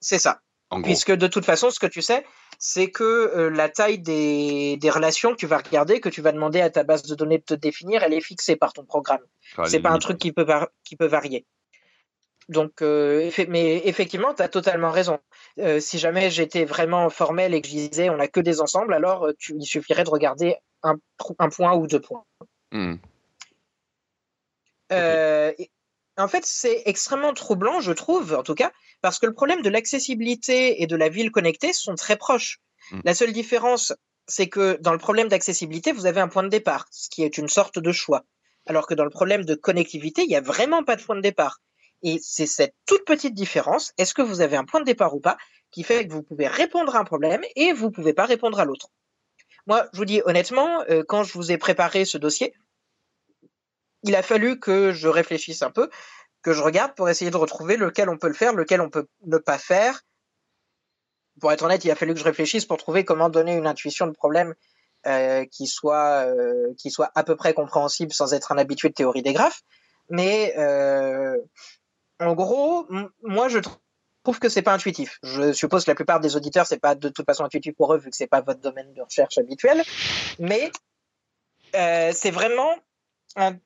C'est 0.00 0.18
ça. 0.18 0.40
Puisque 0.82 1.12
de 1.12 1.28
toute 1.28 1.44
façon, 1.44 1.70
ce 1.70 1.78
que 1.78 1.86
tu 1.86 2.02
sais, 2.02 2.26
c'est 2.58 2.90
que 2.90 3.04
euh, 3.04 3.50
la 3.50 3.68
taille 3.68 3.98
des, 3.98 4.78
relations 4.90 5.30
que 5.30 5.36
tu 5.36 5.46
vas 5.46 5.58
regarder, 5.58 6.00
que 6.00 6.08
tu 6.08 6.20
vas 6.20 6.32
demander 6.32 6.60
à 6.60 6.70
ta 6.70 6.82
base 6.82 7.04
de 7.04 7.14
données 7.14 7.38
de 7.38 7.44
te 7.44 7.54
définir, 7.54 8.02
elle 8.02 8.12
est 8.12 8.20
fixée 8.20 8.56
par 8.56 8.72
ton 8.72 8.84
programme. 8.84 9.20
c'est 9.66 9.80
pas 9.80 9.90
un 9.90 9.98
truc 9.98 10.18
qui 10.18 10.32
peut, 10.32 10.46
qui 10.82 10.96
peut 10.96 11.06
varier. 11.06 11.46
Donc, 12.48 12.82
euh, 12.82 13.30
mais 13.48 13.82
effectivement, 13.86 14.34
tu 14.34 14.42
as 14.42 14.48
totalement 14.48 14.90
raison. 14.90 15.18
Euh, 15.58 15.80
si 15.80 15.98
jamais 15.98 16.30
j'étais 16.30 16.64
vraiment 16.64 17.08
formel 17.10 17.54
et 17.54 17.62
que 17.62 17.68
je 17.68 17.72
disais 17.72 18.10
on 18.10 18.16
n'a 18.16 18.28
que 18.28 18.40
des 18.40 18.60
ensembles, 18.60 18.92
alors 18.94 19.28
tu, 19.38 19.54
il 19.58 19.64
suffirait 19.64 20.04
de 20.04 20.10
regarder 20.10 20.56
un, 20.82 20.98
point 21.50 21.74
ou 21.74 21.86
deux 21.86 22.00
points. 22.00 22.24
Hmm. 22.72 22.96
en 24.90 26.28
fait, 26.28 26.44
c'est 26.44 26.82
extrêmement 26.86 27.32
troublant, 27.32 27.80
je 27.80 27.92
trouve, 27.92 28.34
en 28.34 28.42
tout 28.42 28.54
cas, 28.54 28.72
parce 29.00 29.18
que 29.18 29.26
le 29.26 29.34
problème 29.34 29.62
de 29.62 29.70
l'accessibilité 29.70 30.82
et 30.82 30.86
de 30.86 30.96
la 30.96 31.08
ville 31.08 31.30
connectée 31.30 31.72
sont 31.72 31.94
très 31.94 32.16
proches. 32.16 32.60
Mm. 32.90 33.00
La 33.04 33.14
seule 33.14 33.32
différence, 33.32 33.92
c'est 34.26 34.48
que 34.48 34.78
dans 34.80 34.92
le 34.92 34.98
problème 34.98 35.28
d'accessibilité, 35.28 35.92
vous 35.92 36.06
avez 36.06 36.20
un 36.20 36.28
point 36.28 36.42
de 36.42 36.48
départ, 36.48 36.86
ce 36.90 37.08
qui 37.08 37.22
est 37.22 37.38
une 37.38 37.48
sorte 37.48 37.78
de 37.78 37.92
choix. 37.92 38.24
Alors 38.66 38.86
que 38.86 38.94
dans 38.94 39.04
le 39.04 39.10
problème 39.10 39.44
de 39.44 39.54
connectivité, 39.54 40.22
il 40.22 40.28
n'y 40.28 40.36
a 40.36 40.40
vraiment 40.40 40.84
pas 40.84 40.96
de 40.96 41.02
point 41.02 41.16
de 41.16 41.20
départ. 41.20 41.60
Et 42.04 42.20
c'est 42.22 42.46
cette 42.46 42.74
toute 42.86 43.04
petite 43.06 43.34
différence, 43.34 43.92
est-ce 43.96 44.12
que 44.12 44.22
vous 44.22 44.42
avez 44.42 44.56
un 44.56 44.64
point 44.64 44.80
de 44.80 44.84
départ 44.84 45.14
ou 45.16 45.20
pas, 45.20 45.38
qui 45.70 45.82
fait 45.82 46.06
que 46.06 46.12
vous 46.12 46.22
pouvez 46.22 46.46
répondre 46.46 46.94
à 46.94 47.00
un 47.00 47.04
problème 47.04 47.42
et 47.56 47.72
vous 47.72 47.86
ne 47.86 47.90
pouvez 47.90 48.12
pas 48.12 48.26
répondre 48.26 48.60
à 48.60 48.66
l'autre? 48.66 48.90
Moi, 49.66 49.88
je 49.92 49.98
vous 49.98 50.04
dis 50.04 50.20
honnêtement, 50.26 50.82
euh, 50.90 51.02
quand 51.08 51.24
je 51.24 51.32
vous 51.32 51.50
ai 51.50 51.56
préparé 51.56 52.04
ce 52.04 52.18
dossier, 52.18 52.54
il 54.02 54.14
a 54.14 54.22
fallu 54.22 54.60
que 54.60 54.92
je 54.92 55.08
réfléchisse 55.08 55.62
un 55.62 55.70
peu 55.70 55.88
que 56.42 56.52
je 56.52 56.62
regarde 56.62 56.94
pour 56.94 57.08
essayer 57.08 57.30
de 57.30 57.38
retrouver 57.38 57.78
lequel 57.78 58.10
on 58.10 58.18
peut 58.18 58.28
le 58.28 58.34
faire, 58.34 58.52
lequel 58.52 58.82
on 58.82 58.90
peut 58.90 59.06
ne 59.24 59.38
pas 59.38 59.56
faire. 59.56 60.02
Pour 61.40 61.50
être 61.52 61.62
honnête, 61.62 61.86
il 61.86 61.90
a 61.90 61.94
fallu 61.94 62.12
que 62.12 62.20
je 62.20 62.24
réfléchisse 62.24 62.66
pour 62.66 62.76
trouver 62.76 63.06
comment 63.06 63.30
donner 63.30 63.54
une 63.54 63.66
intuition 63.66 64.06
de 64.06 64.12
problème 64.12 64.54
euh, 65.06 65.46
qui 65.46 65.66
soit 65.66 66.26
euh, 66.26 66.74
qui 66.76 66.90
soit 66.90 67.10
à 67.14 67.24
peu 67.24 67.34
près 67.34 67.54
compréhensible 67.54 68.12
sans 68.12 68.34
être 68.34 68.52
un 68.52 68.58
habitué 68.58 68.90
de 68.90 68.94
théorie 68.94 69.22
des 69.22 69.32
graphes. 69.32 69.62
Mais 70.10 70.54
en 72.20 72.34
gros, 72.34 72.86
moi 73.22 73.48
je 73.48 73.58
trouve 74.22 74.38
que 74.38 74.48
c'est 74.48 74.62
pas 74.62 74.72
intuitif. 74.72 75.18
Je 75.22 75.52
suppose 75.52 75.84
que 75.84 75.90
la 75.90 75.94
plupart 75.94 76.20
des 76.20 76.36
auditeurs 76.36 76.66
c'est 76.66 76.80
pas 76.80 76.94
de 76.94 77.08
toute 77.08 77.26
façon 77.26 77.44
intuitif 77.44 77.74
pour 77.76 77.92
eux 77.94 77.98
vu 77.98 78.10
que 78.10 78.16
c'est 78.16 78.26
pas 78.26 78.40
votre 78.40 78.60
domaine 78.60 78.92
de 78.94 79.02
recherche 79.02 79.38
habituel. 79.38 79.82
Mais 80.38 80.70
euh, 81.74 82.12
c'est 82.14 82.30
vraiment 82.30 82.74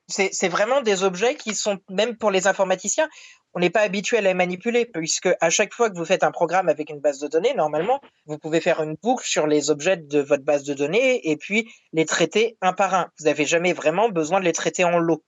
c'est 0.07 0.47
vraiment 0.47 0.81
des 0.81 1.03
objets 1.03 1.35
qui 1.35 1.53
sont, 1.53 1.77
même 1.89 2.17
pour 2.17 2.31
les 2.31 2.47
informaticiens, 2.47 3.07
on 3.53 3.59
n'est 3.59 3.69
pas 3.69 3.81
habitué 3.81 4.17
à 4.17 4.21
les 4.21 4.33
manipuler, 4.33 4.85
puisque 4.85 5.29
à 5.41 5.49
chaque 5.49 5.73
fois 5.73 5.89
que 5.89 5.97
vous 5.97 6.05
faites 6.05 6.23
un 6.23 6.31
programme 6.31 6.69
avec 6.69 6.89
une 6.89 6.99
base 6.99 7.19
de 7.19 7.27
données, 7.27 7.53
normalement, 7.53 7.99
vous 8.25 8.37
pouvez 8.37 8.61
faire 8.61 8.81
une 8.81 8.95
boucle 9.01 9.25
sur 9.25 9.47
les 9.47 9.69
objets 9.69 9.97
de 9.97 10.19
votre 10.19 10.43
base 10.43 10.63
de 10.63 10.73
données 10.73 11.29
et 11.29 11.37
puis 11.37 11.71
les 11.93 12.05
traiter 12.05 12.57
un 12.61 12.73
par 12.73 12.93
un. 12.93 13.09
Vous 13.19 13.25
n'avez 13.25 13.45
jamais 13.45 13.73
vraiment 13.73 14.09
besoin 14.09 14.39
de 14.39 14.45
les 14.45 14.53
traiter 14.53 14.83
en 14.83 14.97
lot. 14.97 15.23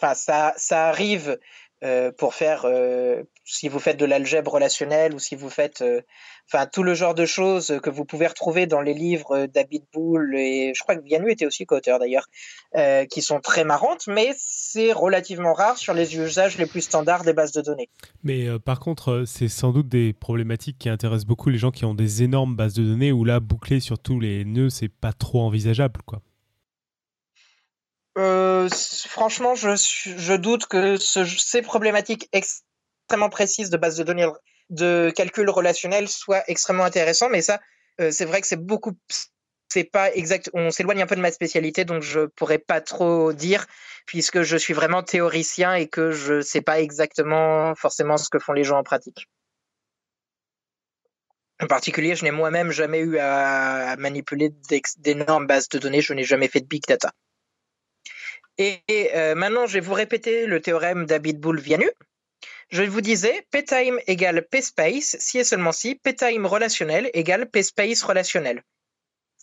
Enfin, 0.00 0.14
ça, 0.14 0.54
ça 0.56 0.88
arrive 0.88 1.38
euh, 1.84 2.10
pour 2.10 2.34
faire, 2.34 2.62
euh, 2.64 3.22
si 3.44 3.68
vous 3.68 3.78
faites 3.78 3.96
de 3.96 4.04
l'algèbre 4.04 4.50
relationnelle 4.50 5.14
ou 5.14 5.20
si 5.20 5.36
vous 5.36 5.48
faites, 5.48 5.80
euh, 5.80 6.00
enfin, 6.46 6.66
tout 6.66 6.82
le 6.82 6.94
genre 6.94 7.14
de 7.14 7.24
choses 7.24 7.78
que 7.84 7.88
vous 7.88 8.04
pouvez 8.04 8.26
retrouver 8.26 8.66
dans 8.66 8.80
les 8.80 8.94
livres 8.94 9.46
Bull 9.94 10.34
et 10.36 10.72
je 10.74 10.82
crois 10.82 10.96
que 10.96 11.04
Vianu 11.04 11.30
était 11.30 11.46
aussi 11.46 11.66
co-auteur 11.66 12.00
d'ailleurs, 12.00 12.26
qui 13.08 13.22
sont 13.22 13.38
très 13.38 13.62
marrantes, 13.62 14.08
mais 14.08 14.34
c'est 14.36 14.92
relativement 14.92 15.52
rare 15.52 15.78
sur 15.78 15.94
les 15.94 16.16
usages 16.16 16.58
les 16.58 16.66
plus 16.66 16.80
standards 16.80 17.22
des 17.22 17.32
bases 17.32 17.52
de 17.52 17.60
données. 17.60 17.88
Mais 18.24 18.46
par 18.58 18.80
contre, 18.80 19.22
c'est 19.24 19.48
sans 19.48 19.70
doute 19.70 19.88
des 19.88 20.12
problématiques 20.12 20.78
qui 20.78 20.88
intéressent 20.88 21.26
beaucoup 21.26 21.48
les 21.48 21.58
gens 21.58 21.70
qui 21.70 21.84
ont 21.84 21.94
des 21.94 22.24
énormes 22.24 22.56
bases 22.56 22.74
de 22.74 22.82
données 22.82 23.12
où 23.12 23.24
là, 23.24 23.38
boucler 23.38 23.78
sur 23.78 24.00
tous 24.00 24.18
les 24.18 24.44
nœuds, 24.44 24.70
c'est 24.70 24.88
pas 24.88 25.12
trop 25.12 25.42
envisageable, 25.42 26.00
quoi. 26.04 26.22
Euh, 28.18 28.68
franchement, 29.06 29.54
je, 29.54 30.34
doute 30.34 30.66
que 30.66 30.96
ces 30.96 31.62
problématiques 31.62 32.28
extrêmement 32.32 33.30
précises 33.30 33.70
de 33.70 33.76
base 33.76 33.96
de 33.96 34.02
données 34.02 34.28
de 34.70 35.12
calcul 35.14 35.48
relationnel 35.48 36.08
soient 36.08 36.42
extrêmement 36.48 36.84
intéressantes, 36.84 37.30
mais 37.30 37.42
ça, 37.42 37.60
euh, 38.00 38.10
c'est 38.10 38.24
vrai 38.24 38.40
que 38.40 38.46
c'est 38.48 38.60
beaucoup. 38.60 38.92
C'est 39.70 39.84
pas 39.84 40.12
exact. 40.14 40.50
On 40.52 40.70
s'éloigne 40.70 41.02
un 41.02 41.06
peu 41.06 41.14
de 41.14 41.20
ma 41.20 41.30
spécialité, 41.30 41.84
donc 41.84 42.02
je 42.02 42.26
pourrais 42.26 42.58
pas 42.58 42.80
trop 42.80 43.32
dire, 43.32 43.66
puisque 44.06 44.42
je 44.42 44.56
suis 44.56 44.74
vraiment 44.74 45.02
théoricien 45.02 45.74
et 45.74 45.86
que 45.86 46.10
je 46.10 46.40
sais 46.40 46.62
pas 46.62 46.80
exactement 46.80 47.74
forcément 47.76 48.16
ce 48.16 48.30
que 48.30 48.38
font 48.38 48.52
les 48.52 48.64
gens 48.64 48.78
en 48.78 48.82
pratique. 48.82 49.28
En 51.60 51.66
particulier, 51.66 52.16
je 52.16 52.24
n'ai 52.24 52.30
moi-même 52.30 52.70
jamais 52.72 53.00
eu 53.00 53.18
à 53.18 53.94
manipuler 53.96 54.52
d'énormes 54.98 55.46
bases 55.46 55.68
de 55.68 55.78
données. 55.78 56.00
Je 56.00 56.14
n'ai 56.14 56.24
jamais 56.24 56.48
fait 56.48 56.60
de 56.60 56.66
big 56.66 56.84
data. 56.86 57.12
Et, 58.58 58.82
euh, 59.14 59.34
maintenant, 59.34 59.66
je 59.66 59.74
vais 59.74 59.80
vous 59.80 59.94
répéter 59.94 60.46
le 60.46 60.60
théorème 60.60 61.06
d'Abitboul-Vianu. 61.06 61.90
Je 62.70 62.82
vous 62.82 63.00
disais, 63.00 63.46
p-time 63.50 63.98
égale 64.06 64.46
p-space, 64.46 65.16
si 65.18 65.38
et 65.38 65.44
seulement 65.44 65.72
si, 65.72 65.94
p-time 65.94 66.44
relationnel 66.44 67.10
égale 67.14 67.48
p-space 67.48 68.02
relationnel. 68.02 68.62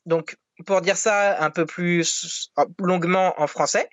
Donc, 0.05 0.35
pour 0.65 0.81
dire 0.81 0.97
ça 0.97 1.41
un 1.43 1.49
peu 1.49 1.65
plus 1.65 2.51
longuement 2.79 3.33
en 3.41 3.47
français, 3.47 3.89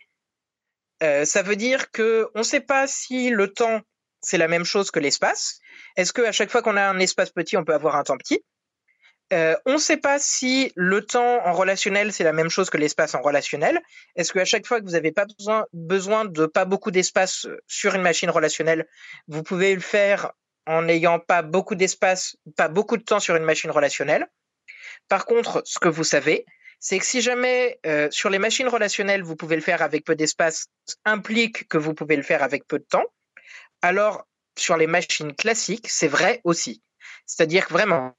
euh, 1.03 1.25
ça 1.25 1.43
veut 1.43 1.57
dire 1.57 1.91
que 1.91 2.29
on 2.35 2.41
ne 2.41 2.45
sait 2.45 2.61
pas 2.61 2.87
si 2.87 3.31
le 3.31 3.53
temps 3.53 3.81
c'est 4.21 4.39
la 4.39 4.49
même 4.49 4.65
chose 4.65 4.91
que 4.91 5.01
l'espace. 5.01 5.59
Est-ce 5.97 6.13
qu'à 6.13 6.33
chaque 6.33 6.51
fois 6.51 6.63
qu'on 6.63 6.77
a 6.77 6.83
un 6.83 6.99
espace 6.99 7.31
petit, 7.31 7.57
on 7.57 7.65
peut 7.65 7.75
avoir 7.75 7.97
un 7.97 8.05
temps 8.05 8.17
petit? 8.17 8.45
Euh, 9.33 9.57
on 9.65 9.75
ne 9.75 9.79
sait 9.79 9.97
pas 9.97 10.19
si 10.19 10.73
le 10.77 11.05
temps 11.05 11.45
en 11.47 11.53
relationnel, 11.53 12.13
c'est 12.13 12.25
la 12.25 12.35
même 12.35 12.51
chose 12.51 12.69
que 12.69 12.77
l'espace 12.77 13.15
en 13.15 13.23
relationnel. 13.23 13.81
Est-ce 14.15 14.33
qu'à 14.33 14.45
chaque 14.45 14.67
fois 14.67 14.81
que 14.81 14.85
vous 14.85 14.93
n'avez 14.93 15.13
pas 15.13 15.27
besoin, 15.73 16.25
de 16.27 16.47
pas 16.47 16.67
beaucoup 16.67 16.91
d'espace 16.91 17.47
euh, 17.47 17.59
sur 17.67 17.95
une 17.95 18.03
machine 18.03 18.29
relationnelle, 18.29 18.87
vous 19.29 19.43
pouvez 19.43 19.75
le 19.75 19.81
faire 19.81 20.33
en 20.67 20.83
n'ayant 20.83 21.19
pas 21.19 21.41
beaucoup 21.43 21.75
d'espace, 21.75 22.37
pas 22.57 22.69
beaucoup 22.69 22.99
de 22.99 23.03
temps 23.03 23.21
sur 23.21 23.35
une 23.35 23.45
machine 23.45 23.71
relationnelle. 23.71 24.29
Par 25.09 25.25
contre, 25.25 25.63
ce 25.65 25.79
que 25.79 25.89
vous 25.89 26.05
savez, 26.05 26.45
c'est 26.79 26.99
que 26.99 27.07
si 27.07 27.23
jamais 27.23 27.79
euh, 27.87 28.09
sur 28.11 28.29
les 28.29 28.39
machines 28.39 28.69
relationnelles, 28.69 29.23
vous 29.23 29.37
pouvez 29.37 29.57
le 29.57 29.63
faire 29.63 29.81
avec 29.81 30.05
peu 30.05 30.15
d'espace, 30.15 30.67
implique 31.05 31.69
que 31.69 31.79
vous 31.79 31.95
pouvez 31.95 32.17
le 32.17 32.23
faire 32.23 32.43
avec 32.43 32.67
peu 32.67 32.79
de 32.79 32.85
temps. 32.85 33.07
Alors, 33.81 34.27
sur 34.59 34.77
les 34.77 34.87
machines 34.87 35.35
classiques, 35.35 35.89
c'est 35.89 36.09
vrai 36.09 36.41
aussi. 36.45 36.83
C'est-à-dire 37.25 37.67
que 37.67 37.73
vraiment, 37.73 38.15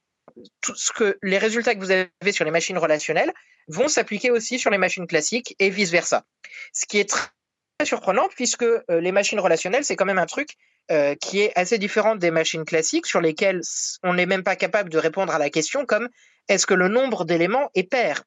tout 0.61 0.75
ce 0.75 0.91
que 0.91 1.17
les 1.21 1.38
résultats 1.38 1.75
que 1.75 1.79
vous 1.79 1.91
avez 1.91 2.31
sur 2.31 2.45
les 2.45 2.51
machines 2.51 2.77
relationnelles 2.77 3.34
vont 3.67 3.88
s'appliquer 3.88 4.31
aussi 4.31 4.59
sur 4.59 4.69
les 4.69 4.77
machines 4.77 5.07
classiques 5.07 5.55
et 5.59 5.69
vice 5.69 5.91
versa. 5.91 6.25
Ce 6.73 6.86
qui 6.86 6.99
est 6.99 7.09
très 7.09 7.86
surprenant 7.86 8.27
puisque 8.29 8.63
euh, 8.63 8.81
les 8.89 9.11
machines 9.11 9.39
relationnelles 9.39 9.86
c'est 9.86 9.95
quand 9.95 10.05
même 10.05 10.19
un 10.19 10.25
truc 10.25 10.55
euh, 10.91 11.15
qui 11.15 11.41
est 11.41 11.51
assez 11.55 11.77
différent 11.77 12.15
des 12.15 12.31
machines 12.31 12.65
classiques 12.65 13.05
sur 13.05 13.21
lesquelles 13.21 13.61
on 14.03 14.13
n'est 14.13 14.25
même 14.25 14.43
pas 14.43 14.55
capable 14.55 14.89
de 14.89 14.97
répondre 14.97 15.34
à 15.34 15.39
la 15.39 15.49
question 15.49 15.86
comme 15.86 16.09
est-ce 16.49 16.65
que 16.65 16.73
le 16.73 16.88
nombre 16.88 17.25
d'éléments 17.25 17.69
est 17.73 17.89
pair? 17.89 18.23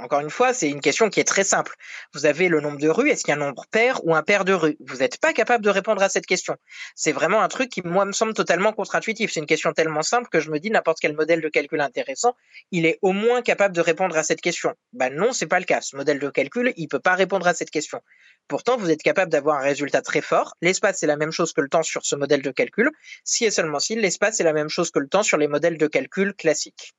Encore 0.00 0.20
une 0.20 0.30
fois, 0.30 0.52
c'est 0.52 0.68
une 0.68 0.80
question 0.80 1.10
qui 1.10 1.20
est 1.20 1.24
très 1.24 1.44
simple. 1.44 1.74
Vous 2.12 2.26
avez 2.26 2.48
le 2.48 2.60
nombre 2.60 2.78
de 2.78 2.88
rues, 2.88 3.10
est-ce 3.10 3.22
qu'il 3.22 3.30
y 3.30 3.32
a 3.32 3.36
un 3.36 3.44
nombre 3.44 3.64
pair 3.70 4.04
ou 4.04 4.14
un 4.14 4.22
pair 4.22 4.44
de 4.44 4.52
rues? 4.52 4.76
Vous 4.80 4.96
n'êtes 4.98 5.18
pas 5.18 5.32
capable 5.32 5.64
de 5.64 5.70
répondre 5.70 6.02
à 6.02 6.08
cette 6.08 6.26
question. 6.26 6.56
C'est 6.94 7.12
vraiment 7.12 7.40
un 7.42 7.48
truc 7.48 7.70
qui, 7.70 7.82
moi, 7.82 8.04
me 8.04 8.12
semble 8.12 8.34
totalement 8.34 8.72
contre-intuitif. 8.72 9.32
C'est 9.32 9.40
une 9.40 9.46
question 9.46 9.72
tellement 9.72 10.02
simple 10.02 10.28
que 10.28 10.40
je 10.40 10.50
me 10.50 10.58
dis 10.58 10.70
n'importe 10.70 10.98
quel 11.00 11.14
modèle 11.14 11.40
de 11.40 11.48
calcul 11.48 11.80
intéressant, 11.80 12.34
il 12.72 12.86
est 12.86 12.98
au 13.02 13.12
moins 13.12 13.42
capable 13.42 13.74
de 13.74 13.80
répondre 13.80 14.16
à 14.16 14.22
cette 14.22 14.40
question. 14.40 14.74
Ben 14.92 15.14
non, 15.14 15.32
c'est 15.32 15.46
pas 15.46 15.60
le 15.60 15.64
cas. 15.64 15.80
Ce 15.80 15.96
modèle 15.96 16.18
de 16.18 16.30
calcul, 16.30 16.72
il 16.76 16.88
peut 16.88 17.00
pas 17.00 17.14
répondre 17.14 17.46
à 17.46 17.54
cette 17.54 17.70
question. 17.70 18.00
Pourtant, 18.48 18.76
vous 18.76 18.90
êtes 18.90 19.02
capable 19.02 19.30
d'avoir 19.30 19.58
un 19.58 19.62
résultat 19.62 20.02
très 20.02 20.22
fort. 20.22 20.54
L'espace, 20.62 20.98
c'est 20.98 21.06
la 21.06 21.16
même 21.16 21.32
chose 21.32 21.52
que 21.52 21.60
le 21.60 21.68
temps 21.68 21.82
sur 21.82 22.04
ce 22.04 22.16
modèle 22.16 22.42
de 22.42 22.50
calcul. 22.50 22.90
Si 23.24 23.44
et 23.44 23.50
seulement 23.50 23.78
si, 23.78 23.94
l'espace, 23.94 24.36
c'est 24.36 24.44
la 24.44 24.52
même 24.52 24.68
chose 24.68 24.90
que 24.90 24.98
le 24.98 25.08
temps 25.08 25.22
sur 25.22 25.36
les 25.36 25.48
modèles 25.48 25.78
de 25.78 25.86
calcul 25.86 26.34
classiques. 26.34 26.94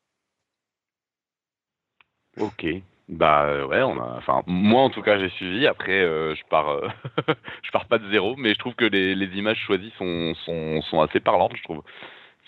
Ok. 2.40 2.66
Bah 3.10 3.46
euh, 3.46 3.66
ouais, 3.66 3.82
on 3.82 4.00
a. 4.00 4.18
Enfin, 4.18 4.44
moi 4.46 4.84
en 4.84 4.92
tout 4.92 5.02
cas, 5.02 5.18
j'ai 5.18 5.30
suivi. 5.32 5.66
Après, 5.66 6.00
euh, 6.00 6.36
je 6.36 6.44
pars, 6.48 6.70
euh, 6.70 6.88
je 7.64 7.72
pars 7.72 7.86
pas 7.86 7.98
de 7.98 8.10
zéro, 8.12 8.36
mais 8.38 8.54
je 8.54 8.60
trouve 8.60 8.76
que 8.76 8.86
les, 8.86 9.16
les 9.16 9.38
images 9.38 9.58
choisies 9.66 9.92
sont, 9.98 10.36
sont, 10.46 10.82
sont 10.84 11.02
assez 11.02 11.20
parlantes. 11.20 11.56
Je 11.56 11.64
trouve. 11.64 11.82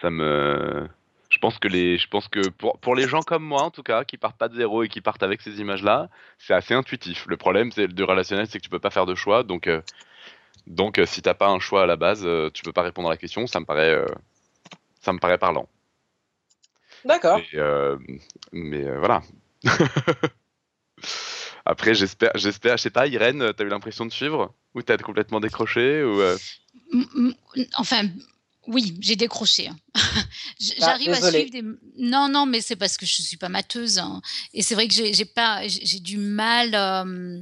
Ça 0.02 0.12
me. 0.12 0.88
Je 1.30 1.40
pense 1.40 1.58
que 1.58 1.68
les, 1.68 1.98
je 1.98 2.08
pense 2.08 2.28
que 2.28 2.50
pour, 2.50 2.78
pour 2.80 2.94
les 2.94 3.08
gens 3.08 3.22
comme 3.22 3.44
moi 3.44 3.64
en 3.64 3.72
tout 3.72 3.84
cas, 3.84 4.04
qui 4.04 4.18
partent 4.18 4.38
pas 4.38 4.50
de 4.50 4.56
zéro 4.56 4.84
et 4.84 4.90
qui 4.90 5.02
partent 5.02 5.24
avec 5.24 5.42
ces 5.42 5.60
images-là, 5.62 6.10
c'est 6.38 6.54
assez 6.54 6.74
intuitif. 6.76 7.26
Le 7.28 7.38
problème, 7.38 7.72
c'est 7.72 7.88
de 7.88 8.04
relationnel, 8.04 8.46
c'est 8.48 8.60
que 8.60 8.64
tu 8.64 8.70
peux 8.70 8.80
pas 8.80 8.92
faire 8.92 9.06
de 9.06 9.16
choix. 9.16 9.44
Donc, 9.44 9.70
donc, 10.68 11.00
si 11.06 11.22
t'as 11.22 11.34
pas 11.34 11.48
un 11.48 11.60
choix 11.60 11.84
à 11.84 11.86
la 11.86 11.96
base, 11.96 12.28
tu 12.54 12.64
peux 12.64 12.74
pas 12.74 12.82
répondre 12.82 13.08
à 13.08 13.12
la 13.12 13.18
question. 13.18 13.48
Ça 13.48 13.62
me 13.62 13.66
paraît, 13.66 14.06
ça 15.00 15.14
me 15.14 15.20
paraît 15.20 15.38
parlant. 15.38 15.70
D'accord. 17.06 17.40
mais 18.52 18.84
voilà. 18.98 19.22
Après, 21.66 21.94
j'espère, 21.94 22.32
j'espère, 22.36 22.78
je 22.78 22.84
sais 22.84 22.90
pas, 22.90 23.08
Irène, 23.08 23.54
t'as 23.56 23.64
eu 23.64 23.70
l'impression 23.70 24.06
de 24.06 24.12
suivre? 24.12 24.54
Ou 24.74 24.82
t'as 24.82 24.98
complètement 24.98 25.40
décroché 25.40 26.04
ou 26.04 26.22
euh? 26.22 26.38
Enfin, 27.76 28.08
oui, 28.68 28.98
j'ai 29.00 29.16
décroché. 29.16 29.68
Hein. 29.68 29.78
Ah, 30.80 30.92
j'arrive 30.92 31.10
à 31.10 31.32
suivre 31.32 31.50
des. 31.50 31.64
Non, 31.98 32.30
non, 32.30 32.46
mais 32.46 32.62
c'est 32.62 32.76
parce 32.76 32.96
que 32.96 33.06
je 33.06 33.24
suis 33.24 33.38
pas 33.38 33.50
mateuse. 33.50 33.98
Hein. 33.98 34.22
Et 34.54 34.62
c'est 34.62 34.76
vrai 34.76 34.88
que 34.88 34.94
j'ai 34.94 35.26
pas, 35.26 35.68
j'ai 35.68 36.00
du 36.00 36.18
mal. 36.18 36.76
Euh, 36.76 37.42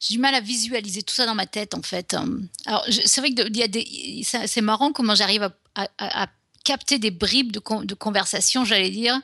j'ai 0.00 0.14
du 0.14 0.20
mal 0.20 0.34
à 0.34 0.40
visualiser 0.40 1.04
tout 1.04 1.14
ça 1.14 1.26
dans 1.26 1.36
ma 1.36 1.46
tête, 1.46 1.74
en 1.74 1.82
fait. 1.82 2.16
Alors, 2.66 2.84
c'est 2.88 3.20
vrai 3.20 3.32
que 3.32 3.46
il 3.46 3.56
y 3.56 3.62
a 3.62 3.68
des, 3.68 4.22
c'est 4.24 4.60
marrant 4.60 4.92
comment 4.92 5.14
j'arrive 5.14 5.48
à, 5.76 5.88
à, 5.98 6.26
capter 6.64 6.98
des 6.98 7.12
bribes 7.12 7.52
de, 7.52 7.84
de 7.84 7.94
conversation, 7.94 8.64
j'allais 8.64 8.90
dire 8.90 9.20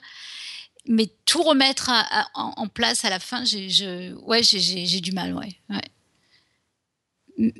mais 0.89 1.09
tout 1.24 1.43
remettre 1.43 1.91
en, 2.34 2.68
place 2.68 3.05
à 3.05 3.11
la 3.11 3.18
fin, 3.18 3.45
j'ai, 3.45 3.68
je, 3.68 4.14
ouais, 4.14 4.43
j'ai, 4.43 5.01
du 5.01 5.12
mal, 5.12 5.34
ouais. 5.34 5.57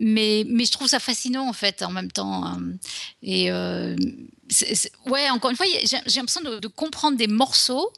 Mais, 0.01 0.45
mais 0.49 0.65
je 0.65 0.73
trouve 0.73 0.89
ça 0.89 0.99
fascinant 0.99 1.47
en 1.47 1.53
fait 1.53 1.83
en 1.83 1.91
même 1.91 2.11
temps. 2.11 2.47
Hein. 2.47 2.59
Et 3.23 3.51
euh, 3.53 3.95
ouais, 5.07 5.29
encore 5.29 5.51
une 5.51 5.57
fois, 5.57 5.67
j'ai, 5.67 5.99
l'impression 6.19 6.41
de, 6.41 6.67
comprendre 6.69 7.19
des 7.19 7.27
morceaux 7.27 7.93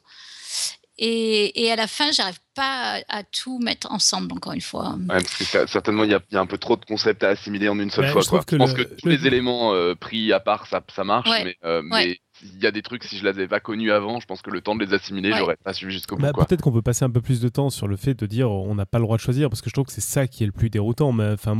et, 0.99 1.65
et 1.65 1.71
à 1.71 1.77
la 1.77 1.87
fin, 1.87 2.11
j'arrive 2.11 2.41
pas 2.57 3.01
à, 3.09 3.23
tout 3.23 3.61
mettre 3.61 3.93
ensemble 3.93 4.33
encore 4.33 4.53
une 4.53 4.61
fois. 4.61 4.99
Ouais, 5.09 5.23
parce 5.23 5.37
que 5.37 5.67
certainement 5.69 6.03
il 6.03 6.11
y, 6.11 6.35
y, 6.35 6.37
a 6.37 6.41
un 6.41 6.47
peu 6.47 6.59
trop 6.59 6.77
de 6.77 6.85
concepts 6.85 7.23
à 7.23 7.29
assimiler 7.29 7.69
en 7.69 7.79
une 7.79 7.91
seule 7.91 8.09
fois. 8.09 8.23
Je, 8.23 8.57
Pense 8.57 8.75
que 8.75 8.83
tous 8.83 9.09
les 9.09 9.25
éléments 9.29 9.73
euh, 9.75 9.95
pris 9.95 10.33
à 10.33 10.41
part, 10.41 10.67
ça, 10.67 10.83
ça 10.93 11.05
marche, 11.05 11.31
mais, 11.45 11.57
euh, 11.65 11.83
mais 11.85 12.21
il 12.43 12.63
y 12.63 12.67
a 12.67 12.71
des 12.71 12.83
trucs, 12.83 13.05
si 13.05 13.17
je 13.17 13.23
les 13.23 13.31
avais 13.31 13.49
pas 13.49 13.61
connus 13.61 13.91
avant, 13.93 14.21
je 14.21 14.27
pense 14.27 14.43
que 14.43 14.51
le 14.51 14.61
temps 14.61 14.75
de 14.75 14.85
les 14.85 14.95
assimiler, 14.95 15.33
j'aurais 15.37 15.57
pas 15.57 15.73
su 15.73 15.91
jusqu'au 15.91 16.17
bout. 16.17 16.23
Bah, 16.23 16.33
peut-être 16.33 16.63
qu'on 16.63 16.73
peut 16.73 16.83
passer 16.83 17.05
un 17.05 17.11
peu 17.11 17.21
plus 17.21 17.41
de 17.41 17.49
temps 17.49 17.71
sur 17.71 17.89
le 17.89 17.97
fait 17.97 18.15
de 18.15 18.27
dire 18.27 18.51
on 18.51 18.75
n'a 18.75 18.87
pas 18.87 18.99
le 18.99 19.05
droit 19.05 19.17
de 19.17 19.23
choisir, 19.23 19.49
parce 19.49 19.63
que 19.63 19.71
je 19.71 19.75
trouve 19.75 19.87
que 19.87 19.93
c'est 19.93 20.01
ça 20.01 20.27
qui 20.27 20.43
est 20.43 20.47
le 20.47 20.53
plus 20.53 20.71
déroutant. 20.71 21.13
Mais 21.13 21.33
enfin, 21.33 21.55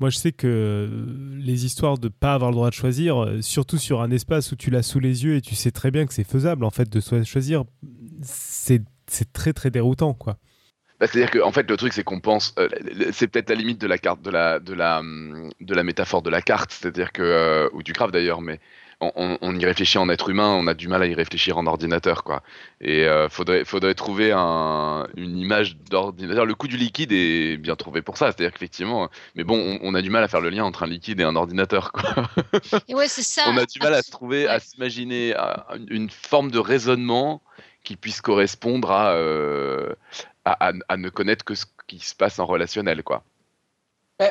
moi, 0.00 0.10
je 0.10 0.16
sais 0.16 0.32
que 0.32 0.88
les 1.36 1.64
histoires 1.64 1.98
de 1.98 2.08
pas 2.08 2.34
avoir 2.34 2.50
le 2.50 2.56
droit 2.56 2.70
de 2.70 2.74
choisir, 2.74 3.22
euh, 3.22 3.42
surtout 3.42 3.78
sur 3.78 4.00
un 4.00 4.10
espace 4.10 4.52
où 4.52 4.56
tu 4.56 4.70
l'as 4.70 4.82
sous 4.82 5.00
les 5.00 5.24
yeux 5.24 5.36
et 5.36 5.40
tu 5.40 5.54
sais 5.54 5.70
très 5.70 5.90
bien 5.90 6.06
que 6.06 6.14
c'est 6.14 6.28
faisable 6.28 6.64
en 6.64 6.70
fait 6.70 6.88
de 6.88 7.00
choisir, 7.24 7.64
c'est 8.22 8.82
très 9.32 9.52
très 9.52 9.70
déroutant, 9.70 10.14
quoi. 10.14 10.38
Bah, 10.98 11.06
C'est-à-dire 11.06 11.30
que 11.30 11.38
en 11.40 11.52
fait 11.52 11.68
le 11.68 11.76
truc 11.76 11.92
c'est 11.92 12.04
qu'on 12.04 12.20
pense, 12.20 12.54
euh, 12.58 12.68
c'est 13.12 13.28
peut-être 13.28 13.50
la 13.50 13.56
limite 13.56 13.80
de 13.80 13.86
la 13.86 13.98
carte, 13.98 14.22
de 14.22 14.30
la, 14.30 14.60
de 14.60 14.72
la, 14.72 15.02
de 15.02 15.74
la 15.74 15.82
métaphore 15.82 16.22
de 16.22 16.30
la 16.30 16.40
carte, 16.40 16.72
c'est-à-dire 16.72 17.12
que 17.12 17.22
euh, 17.22 17.68
ou 17.74 17.82
du 17.82 17.92
graphe 17.92 18.12
d'ailleurs, 18.12 18.40
mais 18.40 18.60
on, 19.00 19.58
y 19.58 19.64
réfléchit 19.66 19.98
en 19.98 20.08
être 20.08 20.30
humain, 20.30 20.48
on 20.48 20.66
a 20.66 20.74
du 20.74 20.88
mal 20.88 21.02
à 21.02 21.06
y 21.06 21.14
réfléchir 21.14 21.58
en 21.58 21.66
ordinateur, 21.66 22.24
quoi. 22.24 22.42
Et 22.80 23.04
euh, 23.04 23.28
faudrait, 23.28 23.64
faudrait 23.64 23.94
trouver 23.94 24.32
une 24.32 25.36
image 25.36 25.76
d'ordinateur. 25.76 26.46
Le 26.46 26.54
coup 26.54 26.66
du 26.66 26.78
liquide 26.78 27.12
est 27.12 27.58
bien 27.58 27.76
trouvé 27.76 28.00
pour 28.00 28.16
ça, 28.16 28.26
c'est-à-dire 28.26 28.52
qu'effectivement, 28.52 29.10
mais 29.34 29.44
bon, 29.44 29.78
on, 29.82 29.94
a 29.94 30.00
du 30.00 30.08
mal 30.08 30.24
à 30.24 30.28
faire 30.28 30.40
le 30.40 30.48
lien 30.48 30.64
entre 30.64 30.82
un 30.82 30.86
liquide 30.86 31.20
et 31.20 31.24
un 31.24 31.36
ordinateur, 31.36 31.92
quoi. 31.92 32.30
Et 32.88 32.94
ouais, 32.94 33.08
c'est 33.08 33.22
ça. 33.22 33.42
on 33.48 33.56
a 33.58 33.66
du 33.66 33.78
mal 33.80 33.92
à 33.92 34.02
se 34.02 34.10
trouver, 34.10 34.48
à 34.48 34.60
s'imaginer 34.60 35.34
une 35.90 36.08
forme 36.08 36.50
de 36.50 36.58
raisonnement 36.58 37.42
qui 37.84 37.96
puisse 37.96 38.22
correspondre 38.22 38.90
à, 38.90 39.12
euh, 39.12 39.94
à, 40.44 40.96
ne 40.96 41.08
connaître 41.10 41.44
que 41.44 41.54
ce 41.54 41.66
qui 41.86 41.98
se 41.98 42.14
passe 42.14 42.38
en 42.38 42.46
relationnel, 42.46 43.02
quoi. 43.02 43.22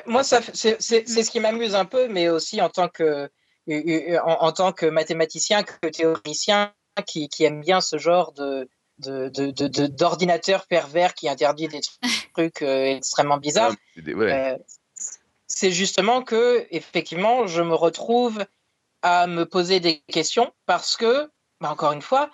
moi, 0.08 0.24
c'est 0.24 0.42
ce 0.82 1.30
qui 1.30 1.40
m'amuse 1.40 1.76
un 1.76 1.86
peu, 1.86 2.08
mais 2.08 2.30
aussi 2.30 2.62
en 2.62 2.70
tant 2.70 2.90
que 2.90 3.30
en, 3.68 4.52
tant 4.52 4.72
que 4.72 4.86
mathématicien, 4.86 5.64
que 5.64 5.88
théoricien, 5.88 6.74
qui, 7.06 7.30
aime 7.40 7.62
bien 7.62 7.82
ce 7.82 7.98
genre 7.98 8.32
de 8.34 8.70
d'ordinateur 8.98 10.62
de, 10.62 10.66
pervers 10.68 11.14
qui 11.14 11.28
interdit 11.28 11.68
des 11.68 11.82
trucs 12.34 12.62
euh, 12.62 12.96
extrêmement 12.96 13.38
bizarres. 13.38 13.74
Euh, 14.08 14.58
c'est 15.48 15.72
justement 15.72 16.24
que, 16.24 16.66
effectivement, 16.72 17.46
je 17.46 17.62
me 17.62 17.76
retrouve 17.76 18.46
à 19.02 19.28
me 19.28 19.46
poser 19.46 19.80
des 19.80 20.00
questions 20.00 20.54
parce 20.66 20.96
que, 20.96 21.30
bah, 21.60 21.72
encore 21.72 21.92
une 21.92 22.02
fois, 22.02 22.30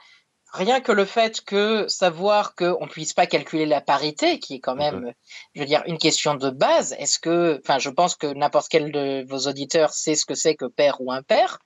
rien 0.51 0.81
que 0.81 0.91
le 0.91 1.05
fait 1.05 1.41
que 1.41 1.87
savoir 1.87 2.55
qu'on 2.55 2.85
ne 2.85 2.89
puisse 2.89 3.13
pas 3.13 3.25
calculer 3.25 3.65
la 3.65 3.81
parité, 3.81 4.39
qui 4.39 4.55
est 4.55 4.59
quand 4.59 4.75
même, 4.75 5.13
je 5.55 5.61
veux 5.61 5.65
dire, 5.65 5.83
une 5.85 5.97
question 5.97 6.35
de 6.35 6.49
base, 6.49 6.93
est-ce 6.99 7.19
que, 7.19 7.59
enfin, 7.63 7.79
je 7.79 7.89
pense 7.89 8.15
que 8.15 8.27
n'importe 8.27 8.67
quel 8.69 8.91
de 8.91 9.25
vos 9.27 9.47
auditeurs 9.47 9.93
sait 9.93 10.15
ce 10.15 10.25
que 10.25 10.35
c'est 10.35 10.55
que 10.55 10.65
père 10.65 11.01
ou 11.01 11.11
impair, 11.11 11.59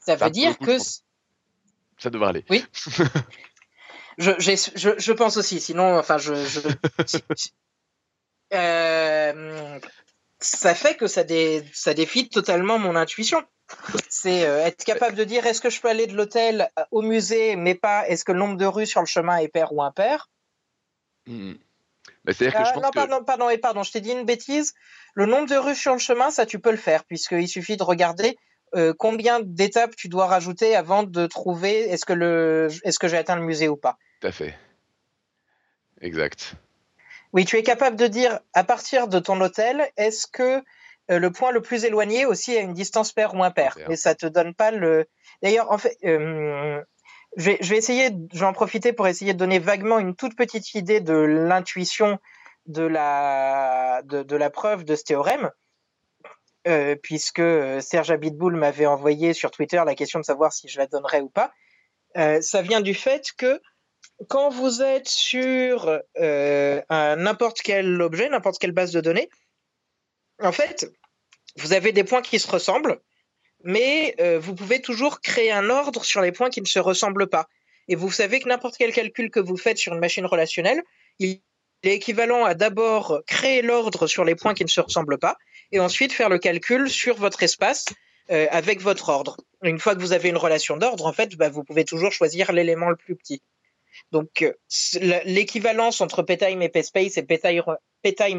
ça 0.00 0.16
veut 0.16 0.30
dire 0.30 0.58
que... 0.58 0.78
Ça 1.98 2.10
devrait 2.10 2.30
aller. 2.30 2.44
Oui. 2.50 2.64
je, 4.18 4.32
je, 4.38 5.12
pense 5.12 5.36
aussi, 5.36 5.60
sinon, 5.60 5.98
enfin, 5.98 6.18
je... 6.18 6.34
Euh, 8.52 9.80
ça 10.38 10.74
fait 10.76 10.96
que 10.96 11.08
ça, 11.08 11.22
ça 11.72 11.94
défie 11.94 12.28
totalement 12.28 12.78
mon 12.78 12.94
intuition. 12.94 13.42
C'est 14.08 14.46
euh, 14.46 14.64
être 14.64 14.84
capable 14.84 15.16
de 15.16 15.24
dire 15.24 15.46
est-ce 15.46 15.60
que 15.60 15.70
je 15.70 15.80
peux 15.80 15.88
aller 15.88 16.06
de 16.06 16.14
l'hôtel 16.14 16.70
au 16.90 17.02
musée, 17.02 17.56
mais 17.56 17.74
pas 17.74 18.06
est-ce 18.08 18.24
que 18.24 18.32
le 18.32 18.38
nombre 18.38 18.56
de 18.56 18.66
rues 18.66 18.86
sur 18.86 19.00
le 19.00 19.06
chemin 19.06 19.38
est 19.38 19.48
pair 19.48 19.72
ou 19.72 19.82
impair? 19.82 20.28
Mmh. 21.26 21.54
Bah, 22.24 22.32
que 22.32 22.44
je 22.44 22.56
euh, 22.56 22.80
non, 22.80 22.90
pardon, 22.90 23.22
pardon, 23.22 23.50
et 23.50 23.58
pardon, 23.58 23.82
je 23.82 23.92
t'ai 23.92 24.00
dit 24.00 24.12
une 24.12 24.24
bêtise. 24.24 24.74
Le 25.14 25.26
nombre 25.26 25.48
de 25.48 25.56
rues 25.56 25.74
sur 25.74 25.92
le 25.92 25.98
chemin, 25.98 26.30
ça, 26.30 26.46
tu 26.46 26.58
peux 26.58 26.70
le 26.70 26.78
faire, 26.78 27.04
puisqu'il 27.04 27.48
suffit 27.48 27.76
de 27.76 27.82
regarder 27.82 28.38
euh, 28.74 28.94
combien 28.98 29.40
d'étapes 29.40 29.94
tu 29.94 30.08
dois 30.08 30.26
rajouter 30.26 30.74
avant 30.74 31.02
de 31.02 31.26
trouver 31.26 31.82
est-ce 31.90 32.06
que, 32.06 32.14
le, 32.14 32.68
est-ce 32.82 32.98
que 32.98 33.08
j'ai 33.08 33.18
atteint 33.18 33.36
le 33.36 33.42
musée 33.42 33.68
ou 33.68 33.76
pas. 33.76 33.98
Tout 34.20 34.28
à 34.28 34.32
fait. 34.32 34.54
Exact. 36.00 36.54
Oui, 37.34 37.44
tu 37.44 37.56
es 37.56 37.62
capable 37.62 37.96
de 37.96 38.06
dire 38.06 38.40
à 38.54 38.64
partir 38.64 39.06
de 39.08 39.18
ton 39.18 39.40
hôtel, 39.40 39.88
est-ce 39.96 40.26
que 40.26 40.62
euh, 41.10 41.18
le 41.18 41.30
point 41.30 41.52
le 41.52 41.60
plus 41.60 41.84
éloigné 41.84 42.24
aussi 42.24 42.56
a 42.56 42.60
une 42.60 42.72
distance 42.72 43.12
paire 43.12 43.34
ou 43.34 43.42
impair. 43.42 43.76
Mais 43.88 43.96
ça 43.96 44.14
te 44.14 44.26
donne 44.26 44.54
pas 44.54 44.70
le. 44.70 45.06
D'ailleurs, 45.42 45.70
en 45.70 45.78
fait, 45.78 45.96
euh, 46.04 46.82
je, 47.36 47.50
vais, 47.50 47.76
essayer, 47.76 48.10
je 48.32 48.38
vais 48.38 48.46
en 48.46 48.52
profiter 48.52 48.92
pour 48.92 49.06
essayer 49.06 49.34
de 49.34 49.38
donner 49.38 49.58
vaguement 49.58 49.98
une 49.98 50.16
toute 50.16 50.36
petite 50.36 50.74
idée 50.74 51.00
de 51.00 51.14
l'intuition 51.14 52.18
de 52.66 52.84
la, 52.84 54.00
de, 54.04 54.36
la 54.36 54.50
preuve 54.50 54.84
de 54.84 54.96
ce 54.96 55.04
théorème. 55.04 55.50
Euh, 56.66 56.96
puisque 56.96 57.42
Serge 57.82 58.10
Abitboul 58.10 58.56
m'avait 58.56 58.86
envoyé 58.86 59.34
sur 59.34 59.50
Twitter 59.50 59.82
la 59.84 59.94
question 59.94 60.18
de 60.18 60.24
savoir 60.24 60.50
si 60.50 60.66
je 60.66 60.78
la 60.78 60.86
donnerais 60.86 61.20
ou 61.20 61.28
pas. 61.28 61.52
ça 62.40 62.62
vient 62.62 62.80
du 62.80 62.94
fait 62.94 63.32
que 63.36 63.60
quand 64.28 64.48
vous 64.48 64.80
êtes 64.80 65.08
sur 65.08 66.00
n'importe 66.18 67.60
quel 67.60 68.00
objet, 68.00 68.30
n'importe 68.30 68.58
quelle 68.58 68.72
base 68.72 68.92
de 68.92 69.02
données, 69.02 69.28
en 70.40 70.52
fait, 70.52 70.90
vous 71.56 71.72
avez 71.72 71.92
des 71.92 72.04
points 72.04 72.22
qui 72.22 72.38
se 72.38 72.50
ressemblent, 72.50 73.00
mais 73.62 74.14
euh, 74.20 74.38
vous 74.38 74.54
pouvez 74.54 74.80
toujours 74.80 75.20
créer 75.20 75.50
un 75.50 75.70
ordre 75.70 76.04
sur 76.04 76.20
les 76.20 76.32
points 76.32 76.50
qui 76.50 76.60
ne 76.60 76.66
se 76.66 76.78
ressemblent 76.78 77.28
pas. 77.28 77.46
Et 77.88 77.96
vous 77.96 78.10
savez 78.10 78.40
que 78.40 78.48
n'importe 78.48 78.76
quel 78.76 78.92
calcul 78.92 79.30
que 79.30 79.40
vous 79.40 79.56
faites 79.56 79.78
sur 79.78 79.92
une 79.92 80.00
machine 80.00 80.26
relationnelle, 80.26 80.82
il 81.18 81.40
est 81.82 81.94
équivalent 81.94 82.44
à 82.44 82.54
d'abord 82.54 83.22
créer 83.26 83.62
l'ordre 83.62 84.06
sur 84.06 84.24
les 84.24 84.34
points 84.34 84.54
qui 84.54 84.64
ne 84.64 84.70
se 84.70 84.80
ressemblent 84.80 85.18
pas, 85.18 85.36
et 85.72 85.80
ensuite 85.80 86.12
faire 86.12 86.28
le 86.28 86.38
calcul 86.38 86.88
sur 86.88 87.16
votre 87.16 87.42
espace 87.42 87.86
euh, 88.30 88.46
avec 88.50 88.80
votre 88.80 89.08
ordre. 89.10 89.36
Une 89.62 89.78
fois 89.78 89.94
que 89.94 90.00
vous 90.00 90.12
avez 90.12 90.30
une 90.30 90.36
relation 90.36 90.76
d'ordre, 90.76 91.06
en 91.06 91.12
fait, 91.12 91.36
bah, 91.36 91.50
vous 91.50 91.64
pouvez 91.64 91.84
toujours 91.84 92.12
choisir 92.12 92.52
l'élément 92.52 92.88
le 92.88 92.96
plus 92.96 93.16
petit. 93.16 93.42
Donc, 94.12 94.42
euh, 94.42 94.52
l'équivalence 95.24 96.00
entre 96.00 96.22
PTime 96.22 96.62
et 96.62 96.68
PSpace 96.68 97.16
et 97.16 97.22
PTime 97.22 97.62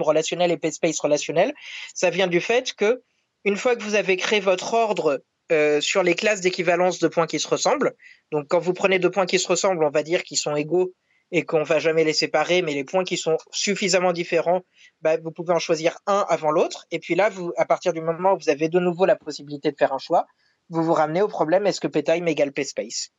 relationnel 0.02 0.52
et 0.52 0.58
PSpace 0.58 1.00
relationnel, 1.00 1.54
ça 1.94 2.10
vient 2.10 2.28
du 2.28 2.42
fait 2.42 2.74
que 2.74 3.02
une 3.44 3.58
fois 3.58 3.76
que 3.76 3.84
vous 3.84 3.96
avez 3.96 4.18
créé 4.18 4.40
votre 4.40 4.74
ordre 4.74 5.24
euh, 5.52 5.80
sur 5.80 6.04
les 6.04 6.16
classes 6.16 6.42
d'équivalence 6.42 7.00
de 7.00 7.08
points 7.08 7.28
qui 7.28 7.40
se 7.40 7.48
ressemblent, 7.48 7.96
donc 8.32 8.48
quand 8.48 8.60
vous 8.60 8.74
prenez 8.74 9.00
deux 9.00 9.12
points 9.12 9.26
qui 9.26 9.40
se 9.40 9.48
ressemblent, 9.48 9.84
on 9.84 9.92
va 9.92 10.04
dire 10.04 10.24
qu'ils 10.24 10.38
sont 10.38 10.56
égaux 10.56 10.94
et 11.32 11.44
qu'on 11.44 11.64
va 11.64 11.80
jamais 11.80 12.04
les 12.04 12.14
séparer, 12.14 12.62
mais 12.62 12.74
les 12.74 12.84
points 12.84 13.04
qui 13.04 13.18
sont 13.18 13.38
suffisamment 13.52 14.14
différents, 14.14 14.62
bah, 15.02 15.18
vous 15.18 15.32
pouvez 15.32 15.54
en 15.54 15.60
choisir 15.60 15.98
un 16.06 16.26
avant 16.30 16.52
l'autre. 16.52 16.86
Et 16.92 17.00
puis 17.00 17.16
là, 17.16 17.30
vous, 17.30 17.52
à 17.58 17.66
partir 17.66 17.94
du 17.94 18.02
moment 18.02 18.34
où 18.34 18.38
vous 18.38 18.50
avez 18.50 18.70
de 18.70 18.80
nouveau 18.80 19.06
la 19.06 19.16
possibilité 19.16 19.72
de 19.72 19.78
faire 19.78 19.94
un 19.94 19.98
choix, 19.98 20.26
vous 20.70 20.84
vous 20.84 20.94
ramenez 20.94 21.22
au 21.22 21.28
problème 21.28 21.66
est-ce 21.68 21.82
que 21.82 21.88
PTime 21.88 22.28
égale 22.28 22.52
PSpace 22.52 23.12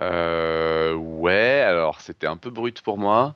euh, 0.00 0.94
ouais, 0.94 1.60
alors 1.66 2.00
c'était 2.00 2.26
un 2.26 2.36
peu 2.36 2.50
brut 2.50 2.82
pour 2.82 2.98
moi. 2.98 3.34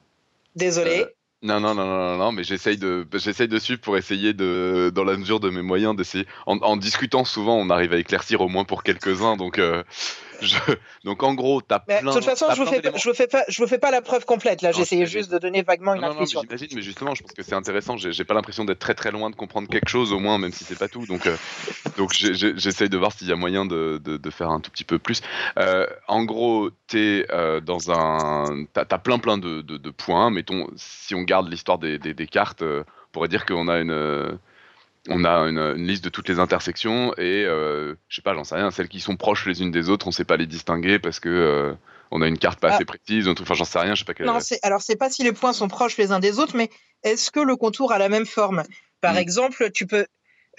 Désolé. 0.54 1.00
Euh, 1.00 1.06
non, 1.42 1.58
non, 1.58 1.74
non, 1.74 1.86
non, 1.86 2.16
non, 2.18 2.32
mais 2.32 2.44
j'essaye 2.44 2.76
de, 2.76 3.04
j'essaye 3.14 3.48
de 3.48 3.58
suivre 3.58 3.80
pour 3.80 3.96
essayer 3.96 4.32
de, 4.32 4.92
dans 4.94 5.02
la 5.02 5.16
mesure 5.16 5.40
de 5.40 5.50
mes 5.50 5.62
moyens, 5.62 5.96
d'essayer. 5.96 6.26
En, 6.46 6.76
discutant 6.76 7.24
souvent, 7.24 7.56
on 7.56 7.68
arrive 7.68 7.92
à 7.92 7.98
éclaircir 7.98 8.40
au 8.40 8.48
moins 8.48 8.64
pour 8.64 8.84
quelques-uns, 8.84 9.36
donc 9.36 9.58
euh, 9.58 9.82
donc 11.04 11.22
en 11.22 11.34
gros, 11.34 11.60
tu 11.62 11.74
as 11.74 11.80
plein. 11.80 12.02
De 12.02 12.12
toute 12.12 12.24
façon, 12.24 12.46
je 12.54 12.60
ne 12.60 12.64
vous, 12.64 12.72
fais 12.72 12.80
pas, 12.80 12.96
je 12.96 13.08
vous 13.08 13.14
fais 13.14 13.26
pas, 13.26 13.44
je 13.48 13.62
vous 13.62 13.68
fais 13.68 13.78
pas 13.78 13.90
la 13.90 14.02
preuve 14.02 14.24
complète. 14.24 14.62
Là, 14.62 14.72
j'essayais 14.72 15.06
juste 15.06 15.30
de 15.30 15.38
donner 15.38 15.62
vaguement 15.62 15.94
une 15.94 16.04
intuition. 16.04 16.42
J'imagine, 16.42 16.68
mais 16.74 16.82
justement, 16.82 17.14
je 17.14 17.22
pense 17.22 17.32
que 17.32 17.42
c'est 17.42 17.54
intéressant. 17.54 17.96
J'ai 17.96 18.24
pas 18.24 18.34
l'impression 18.34 18.64
d'être 18.64 18.78
très 18.78 18.94
très 18.94 19.10
loin 19.10 19.30
de 19.30 19.36
comprendre 19.36 19.68
quelque 19.68 19.88
chose, 19.88 20.12
au 20.12 20.18
moins, 20.18 20.38
même 20.38 20.52
si 20.52 20.64
c'est 20.64 20.78
pas 20.78 20.88
tout. 20.88 21.06
Donc, 21.06 21.26
euh, 21.26 21.36
donc 21.96 22.12
j'essaye 22.12 22.88
de 22.88 22.98
voir 22.98 23.12
s'il 23.12 23.28
y 23.28 23.32
a 23.32 23.36
moyen 23.36 23.64
de, 23.64 24.00
de, 24.02 24.30
faire 24.30 24.50
un 24.50 24.60
tout 24.60 24.70
petit 24.70 24.84
peu 24.84 24.98
plus. 24.98 25.20
Euh, 25.58 25.86
en 26.08 26.24
gros, 26.24 26.70
tu 26.88 26.98
es 26.98 27.26
euh, 27.30 27.60
dans 27.60 27.90
un. 27.90 28.64
Tu 28.74 28.80
as, 28.80 28.98
plein 28.98 29.18
plein 29.18 29.38
de, 29.38 29.60
de, 29.60 29.90
points. 29.90 30.30
Mettons, 30.30 30.68
si 30.76 31.14
on 31.14 31.22
garde 31.22 31.48
l'histoire 31.48 31.78
des, 31.78 31.98
des, 31.98 32.14
des, 32.14 32.26
cartes, 32.26 32.62
on 32.62 32.84
pourrait 33.12 33.28
dire 33.28 33.46
qu'on 33.46 33.68
a 33.68 33.78
une 33.78 34.38
on 35.08 35.24
a 35.24 35.38
une, 35.48 35.72
liste 35.74 36.04
de 36.04 36.08
toutes 36.08 36.28
les 36.28 36.38
intersections 36.38 37.12
et 37.14 37.44
euh, 37.44 37.94
je 38.08 38.16
sais 38.16 38.22
pas, 38.22 38.34
j'en 38.34 38.44
sais 38.44 38.54
rien, 38.54 38.70
celles 38.70 38.88
qui 38.88 39.00
sont 39.00 39.16
proches 39.16 39.46
les 39.46 39.62
unes 39.62 39.70
des 39.70 39.88
autres, 39.88 40.06
on 40.06 40.12
sait 40.12 40.24
pas 40.24 40.36
les 40.36 40.46
distinguer 40.46 40.98
parce 40.98 41.18
que 41.18 41.28
euh, 41.28 41.74
on 42.10 42.22
a 42.22 42.28
une 42.28 42.38
carte 42.38 42.60
pas 42.60 42.70
ah. 42.70 42.74
assez 42.74 42.84
précise, 42.84 43.26
enfin 43.28 43.54
j'en 43.54 43.64
sais 43.64 43.80
rien, 43.80 43.94
je 43.94 44.00
sais 44.00 44.04
pas 44.04 44.14
quelle... 44.14 44.26
Non, 44.26 44.38
alors 44.62 44.82
c'est 44.82 44.96
pas 44.96 45.10
si 45.10 45.24
les 45.24 45.32
points 45.32 45.52
sont 45.52 45.68
proches 45.68 45.96
les 45.96 46.12
uns 46.12 46.20
des 46.20 46.38
autres, 46.38 46.56
mais 46.56 46.70
est-ce 47.02 47.30
que 47.30 47.40
le 47.40 47.56
contour 47.56 47.92
a 47.92 47.98
la 47.98 48.08
même 48.08 48.26
forme? 48.26 48.62
Par 49.00 49.14
hmm. 49.14 49.18
exemple, 49.18 49.70
tu 49.72 49.86
peux 49.86 50.06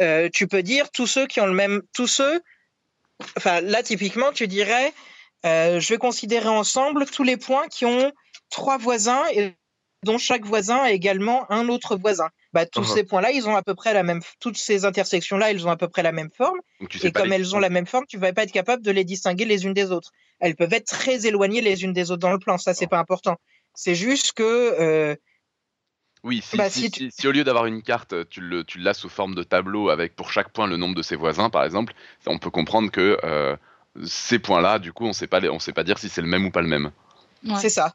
euh, 0.02 0.28
tu 0.34 0.48
peux 0.48 0.64
dire 0.64 0.90
tous 0.90 1.06
ceux 1.06 1.28
qui 1.28 1.40
ont 1.40 1.46
le 1.46 1.54
même, 1.54 1.84
tous 1.94 2.08
ceux, 2.08 2.42
enfin 3.38 3.62
là 3.62 3.84
typiquement 3.84 4.32
tu 4.32 4.48
dirais, 4.48 4.92
je 5.44 5.88
vais 5.88 5.98
considérer 5.98 6.50
ensemble 6.50 7.06
tous 7.06 7.24
les 7.24 7.38
points 7.38 7.68
qui 7.68 7.86
ont 7.86 8.12
trois 8.50 8.78
voisins 8.78 9.24
et 9.34 9.54
dont 10.04 10.18
chaque 10.18 10.46
voisin 10.46 10.78
a 10.78 10.92
également 10.92 11.50
un 11.52 11.70
autre 11.70 11.96
voisin. 11.96 12.30
Bah, 12.54 12.68
tous 12.68 12.84
ces 12.84 13.04
points-là, 13.04 13.32
ils 13.32 13.48
ont 13.48 13.56
à 13.56 13.64
peu 13.64 13.74
près 13.74 13.94
la 13.94 14.04
même, 14.04 14.22
toutes 14.40 14.58
ces 14.58 14.86
intersections-là, 14.86 15.50
elles 15.50 15.68
ont 15.68 15.72
à 15.72 15.78
peu 15.78 15.88
près 15.88 16.04
la 16.04 16.12
même 16.12 16.30
forme. 16.30 16.60
et 17.02 17.12
comme 17.12 17.34
elles 17.34 17.56
ont 17.56 17.60
la 17.60 17.70
même 17.70 17.88
forme, 17.88 18.06
tu 18.08 18.18
vas 18.18 18.32
pas 18.32 18.44
être 18.44 18.52
capable 18.52 18.84
de 18.84 18.92
les 18.92 19.04
distinguer 19.04 19.46
les 19.46 19.66
unes 19.66 19.74
des 19.74 19.92
autres. 19.92 20.12
Elles 20.40 20.56
peuvent 20.56 20.74
être 20.74 20.86
très 20.86 21.26
éloignées 21.26 21.62
les 21.62 21.84
unes 21.84 21.94
des 21.94 22.12
autres 22.12 22.22
dans 22.22 22.32
le 22.32 22.38
plan. 22.38 22.60
Ça, 22.60 22.76
c'est 22.76 22.88
pas 22.88 23.00
important. 23.00 23.38
C'est 23.74 23.96
juste 23.96 24.34
que 24.34 24.44
euh, 24.44 25.16
Oui, 26.24 26.44
si, 26.44 26.58
bah, 26.58 26.70
si, 26.70 27.12
au 27.26 27.32
lieu 27.32 27.44
d'avoir 27.44 27.66
une 27.66 27.82
carte, 27.82 28.30
tu, 28.30 28.40
le, 28.40 28.64
tu 28.64 28.78
l'as 28.78 28.94
sous 28.94 29.10
forme 29.10 29.34
de 29.34 29.42
tableau 29.42 29.90
avec 29.90 30.16
pour 30.16 30.32
chaque 30.32 30.52
point 30.52 30.68
le 30.68 30.78
nombre 30.78 30.94
de 30.94 31.02
ses 31.02 31.16
voisins, 31.16 31.50
par 31.50 31.64
exemple, 31.64 31.94
on 32.28 32.38
peut 32.38 32.52
comprendre 32.52 32.92
que 32.92 33.18
euh, 33.24 33.56
ces 34.06 34.38
points-là, 34.38 34.78
du 34.78 34.94
coup, 34.94 35.06
on 35.06 35.10
on 35.10 35.14
sait 35.60 35.74
pas 35.74 35.84
dire 35.84 35.98
si 35.98 36.08
c'est 36.08 36.22
le 36.22 36.28
même 36.28 36.46
ou 36.46 36.52
pas 36.52 36.62
le 36.62 36.68
même. 36.68 36.92
C'est 37.60 37.70
ça. 37.70 37.94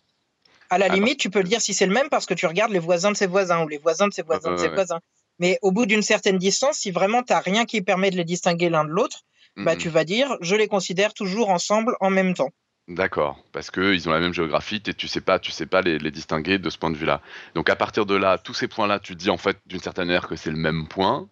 À 0.70 0.78
la 0.78 0.88
limite, 0.88 1.18
tu 1.18 1.30
peux 1.30 1.40
le 1.40 1.48
dire 1.48 1.60
si 1.60 1.72
c'est 1.72 1.86
le 1.86 1.92
même 1.92 2.08
parce 2.10 2.26
que 2.26 2.34
tu 2.34 2.46
regardes 2.46 2.72
les 2.72 2.78
voisins 2.78 3.10
de 3.10 3.16
ses 3.16 3.26
voisins 3.26 3.64
ou 3.64 3.68
les 3.68 3.78
voisins 3.78 4.08
de 4.08 4.12
ses 4.12 4.22
voisins 4.22 4.52
de 4.52 4.56
ses 4.56 4.68
voisins. 4.68 5.00
Mais 5.38 5.58
au 5.62 5.70
bout 5.70 5.86
d'une 5.86 6.02
certaine 6.02 6.38
distance, 6.38 6.78
si 6.78 6.90
vraiment 6.90 7.22
tu 7.22 7.32
n'as 7.32 7.40
rien 7.40 7.64
qui 7.64 7.80
permet 7.80 8.10
de 8.10 8.16
les 8.16 8.24
distinguer 8.24 8.68
l'un 8.68 8.84
de 8.84 8.90
l'autre, 8.90 9.24
bah, 9.56 9.76
tu 9.76 9.88
vas 9.88 10.04
dire 10.04 10.36
je 10.40 10.54
les 10.54 10.68
considère 10.68 11.14
toujours 11.14 11.50
ensemble 11.50 11.96
en 12.00 12.10
même 12.10 12.34
temps. 12.34 12.50
D'accord, 12.88 13.38
parce 13.52 13.70
qu'ils 13.70 14.08
ont 14.08 14.12
la 14.12 14.20
même 14.20 14.32
géographie 14.32 14.82
et 14.86 14.94
tu 14.94 15.08
sais 15.08 15.20
pas, 15.20 15.38
tu 15.38 15.50
sais 15.50 15.66
pas 15.66 15.82
les, 15.82 15.98
distinguer 16.10 16.58
de 16.58 16.70
ce 16.70 16.78
point 16.78 16.90
de 16.90 16.96
vue-là. 16.96 17.20
Donc 17.54 17.68
à 17.68 17.76
partir 17.76 18.06
de 18.06 18.14
là, 18.14 18.38
tous 18.38 18.54
ces 18.54 18.66
points-là, 18.66 18.98
tu 18.98 19.14
dis 19.14 19.28
en 19.28 19.36
fait 19.36 19.58
d'une 19.66 19.80
certaine 19.80 20.06
manière 20.06 20.26
que 20.26 20.36
c'est 20.36 20.50
le 20.50 20.56
même 20.56 20.88
point. 20.88 21.28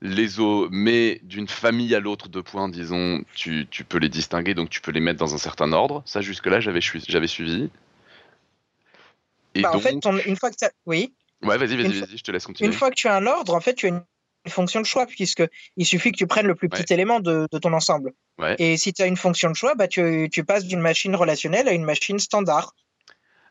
Les 0.00 0.40
eaux, 0.40 0.68
mais 0.70 1.20
d'une 1.24 1.48
famille 1.48 1.94
à 1.94 2.00
l'autre 2.00 2.28
de 2.28 2.40
points, 2.40 2.68
disons, 2.68 3.22
tu, 3.34 3.66
peux 3.88 3.98
les 3.98 4.08
distinguer, 4.08 4.54
donc 4.54 4.70
tu 4.70 4.80
peux 4.80 4.92
les 4.92 5.00
mettre 5.00 5.18
dans 5.18 5.34
un 5.34 5.38
certain 5.38 5.72
ordre. 5.72 6.02
Ça 6.06 6.20
jusque-là, 6.20 6.60
j'avais 6.60 6.80
suivi. 6.80 7.70
Et 9.58 9.62
bah, 9.62 9.72
En 9.74 9.80
fait, 9.80 9.94
une 10.26 10.36
fois 10.36 10.50
que 10.50 10.56
tu 10.56 10.66
Oui. 10.86 11.14
Ouais, 11.42 11.58
vas-y, 11.58 11.76
vas-y, 11.76 12.00
vas-y, 12.00 12.16
je 12.16 12.22
te 12.22 12.30
laisse 12.30 12.46
continuer. 12.46 12.70
Une 12.70 12.76
fois 12.76 12.90
que 12.90 12.94
tu 12.94 13.08
as 13.08 13.14
un 13.14 13.26
ordre, 13.26 13.54
en 13.54 13.60
fait, 13.60 13.74
tu 13.74 13.86
as 13.86 13.88
une 13.90 14.02
fonction 14.48 14.80
de 14.80 14.86
choix, 14.86 15.06
puisqu'il 15.06 15.86
suffit 15.86 16.12
que 16.12 16.16
tu 16.16 16.26
prennes 16.26 16.46
le 16.46 16.54
plus 16.54 16.68
petit 16.68 16.92
élément 16.92 17.20
de, 17.20 17.46
ton 17.60 17.72
ensemble. 17.72 18.12
Et 18.58 18.76
si 18.76 18.92
tu 18.92 19.02
as 19.02 19.06
une 19.06 19.16
fonction 19.16 19.50
de 19.50 19.56
choix, 19.56 19.74
bah, 19.74 19.88
tu, 19.88 20.30
passes 20.46 20.64
d'une 20.64 20.80
machine 20.80 21.14
relationnelle 21.14 21.68
à 21.68 21.72
une 21.72 21.84
machine 21.84 22.18
standard. 22.18 22.74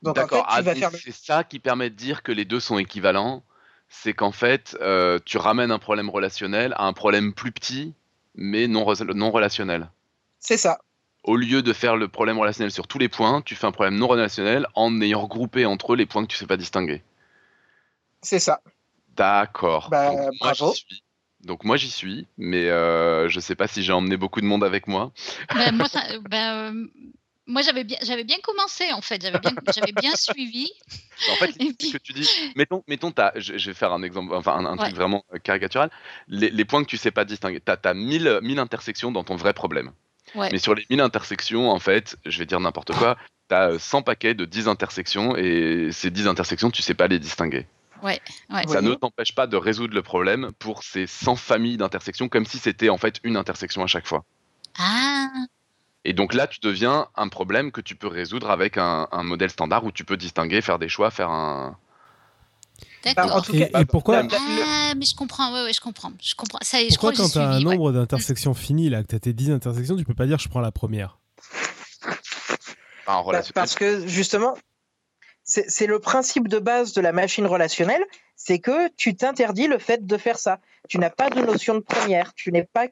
Donc, 0.01 0.17
en 0.17 0.27
fait, 0.27 0.41
ah, 0.45 0.61
c'est 0.93 1.11
ça 1.11 1.43
qui 1.43 1.59
permet 1.59 1.89
de 1.89 1.95
dire 1.95 2.23
que 2.23 2.31
les 2.31 2.45
deux 2.45 2.59
sont 2.59 2.77
équivalents. 2.77 3.43
C'est 3.89 4.13
qu'en 4.13 4.33
fait, 4.33 4.77
euh, 4.81 5.17
tu 5.25 5.37
ramènes 5.37 5.71
un 5.71 5.79
problème 5.79 6.09
relationnel 6.09 6.73
à 6.77 6.85
un 6.85 6.93
problème 6.93 7.33
plus 7.33 7.51
petit, 7.51 7.93
mais 8.35 8.67
non, 8.67 8.85
non 9.15 9.31
relationnel. 9.31 9.89
C'est 10.39 10.57
ça. 10.57 10.79
Au 11.27 11.35
lieu 11.35 11.61
de 11.61 11.73
faire 11.73 11.97
le 11.97 12.07
problème 12.07 12.39
relationnel 12.39 12.71
sur 12.71 12.87
tous 12.87 12.99
les 12.99 13.09
points, 13.09 13.41
tu 13.41 13.53
fais 13.53 13.67
un 13.67 13.73
problème 13.73 13.95
non 13.95 14.07
relationnel 14.07 14.65
en 14.75 15.01
ayant 15.01 15.21
regroupé 15.21 15.65
entre 15.65 15.91
eux 15.91 15.97
les 15.97 16.05
points 16.05 16.23
que 16.23 16.27
tu 16.27 16.35
ne 16.35 16.39
sais 16.39 16.47
pas 16.47 16.55
distinguer. 16.55 17.03
C'est 18.21 18.39
ça. 18.39 18.61
D'accord. 19.17 19.89
Bah, 19.91 20.13
bravo. 20.39 20.73
Donc 21.41 21.65
moi 21.65 21.75
j'y 21.75 21.91
suis, 21.91 22.27
mais 22.37 22.69
euh, 22.69 23.27
je 23.27 23.41
sais 23.41 23.55
pas 23.55 23.67
si 23.67 23.83
j'ai 23.83 23.91
emmené 23.91 24.15
beaucoup 24.15 24.39
de 24.39 24.45
monde 24.45 24.63
avec 24.63 24.87
moi. 24.87 25.11
Moi, 25.73 25.87
ben, 26.29 26.53
euh, 26.53 26.87
moi 27.45 27.61
j'avais 27.61 27.83
bien, 27.83 27.97
j'avais 28.01 28.23
bien 28.23 28.37
commencé 28.41 28.91
en 28.93 29.01
fait, 29.01 29.21
j'avais 29.21 29.39
bien, 29.39 29.51
j'avais 29.75 29.91
bien 29.91 30.15
suivi. 30.15 30.71
En 31.29 31.35
fait, 31.35 31.51
ce 31.51 31.91
que 31.91 31.97
tu 31.97 32.13
dis, 32.13 32.29
mettons, 32.55 32.83
mettons 32.87 33.13
je, 33.35 33.53
vais 33.53 33.73
faire 33.73 33.91
un 33.91 34.01
exemple, 34.01 34.33
enfin 34.33 34.65
un, 34.65 34.77
truc 34.77 34.95
vraiment 34.95 35.25
euh, 35.33 35.39
caricatural. 35.39 35.89
Les, 36.29 36.65
points 36.65 36.83
que 36.83 36.89
tu 36.89 36.97
sais 36.97 37.11
pas 37.11 37.25
distinguer, 37.25 37.59
tu 37.59 37.71
as, 37.71 37.93
1000, 37.93 38.39
1000 38.41 38.59
intersections 38.59 39.11
dans 39.11 39.25
ton 39.25 39.35
vrai 39.35 39.53
problème. 39.53 39.91
Mais 40.51 40.59
sur 40.59 40.75
les 40.75 40.85
1000 40.89 41.01
intersections, 41.01 41.69
en 41.69 41.79
fait, 41.79 42.17
je 42.25 42.39
vais 42.39 42.45
dire 42.45 42.59
n'importe 42.59 42.93
quoi, 42.93 43.17
tu 43.49 43.55
as 43.55 43.79
100 43.79 44.03
paquets 44.03 44.33
de 44.33 44.45
10 44.45 44.67
intersections 44.67 45.35
et 45.35 45.89
ces 45.91 46.11
10 46.11 46.27
intersections, 46.27 46.71
tu 46.71 46.81
sais 46.81 46.93
pas 46.93 47.07
les 47.07 47.19
distinguer. 47.19 47.65
Ouais, 48.03 48.19
Ça 48.67 48.81
ne 48.81 48.93
t'empêche 48.93 49.33
pas 49.33 49.47
de 49.47 49.57
résoudre 49.57 49.95
le 49.95 50.03
problème 50.03 50.51
pour 50.59 50.83
ces 50.83 51.07
100 51.07 51.35
familles 51.35 51.77
d'intersections, 51.77 52.29
comme 52.29 52.45
si 52.45 52.59
c'était 52.59 52.89
en 52.89 52.97
fait 52.97 53.19
une 53.23 53.37
intersection 53.37 53.83
à 53.83 53.87
chaque 53.87 54.07
fois. 54.07 54.23
Ah. 54.77 55.27
Et 56.05 56.13
donc 56.13 56.33
là, 56.33 56.47
tu 56.47 56.59
deviens 56.61 57.07
un 57.15 57.27
problème 57.27 57.71
que 57.71 57.81
tu 57.81 57.95
peux 57.95 58.07
résoudre 58.07 58.49
avec 58.49 58.77
un, 58.77 59.07
modèle 59.23 59.49
standard 59.49 59.83
où 59.83 59.91
tu 59.91 60.05
peux 60.05 60.17
distinguer, 60.17 60.61
faire 60.61 60.79
des 60.79 60.89
choix, 60.89 61.11
faire 61.11 61.29
un. 61.29 61.77
D'accord. 63.03 63.45
Et, 63.53 63.85
pourquoi 63.85 64.23
Ah, 64.31 64.93
mais 64.95 65.05
je 65.05 65.15
comprends, 65.15 65.53
ouais, 65.53 65.63
ouais, 65.63 65.73
je 65.73 65.79
comprends. 65.79 66.11
Je 66.21 66.35
comprends. 66.35 66.59
Ça, 66.61 66.77
pourquoi 66.89 67.13
je 67.13 67.17
quand 67.17 67.29
tu 67.29 67.37
as 67.37 67.49
un 67.49 67.59
nombre 67.59 67.91
d'intersections 67.91 68.53
fini, 68.53 68.89
là, 68.89 69.03
que 69.03 69.07
tu 69.07 69.15
as 69.15 69.19
tes 69.19 69.33
10 69.33 69.51
intersections, 69.51 69.95
tu 69.95 70.03
peux 70.03 70.13
pas 70.13 70.25
dire 70.25 70.39
je 70.39 70.49
prends 70.49 70.61
la 70.61 70.71
première 70.71 71.19
bah, 73.05 73.23
Parce 73.53 73.75
que 73.75 74.07
justement, 74.07 74.55
c'est 75.43 75.87
le 75.87 75.99
principe 75.99 76.47
de 76.47 76.59
base 76.59 76.93
de 76.93 77.01
la 77.01 77.13
machine 77.13 77.45
relationnelle, 77.45 78.03
c'est 78.35 78.59
que 78.59 78.89
tu 78.95 79.15
t'interdis 79.15 79.67
le 79.67 79.79
fait 79.79 80.05
de 80.05 80.17
faire 80.17 80.37
ça. 80.37 80.59
Tu 80.89 80.99
n'as 80.99 81.09
pas 81.09 81.29
de 81.29 81.41
notion 81.41 81.75
de 81.75 81.79
première, 81.79 82.33
tu 82.33 82.51
n'es 82.51 82.63
pas 82.63 82.87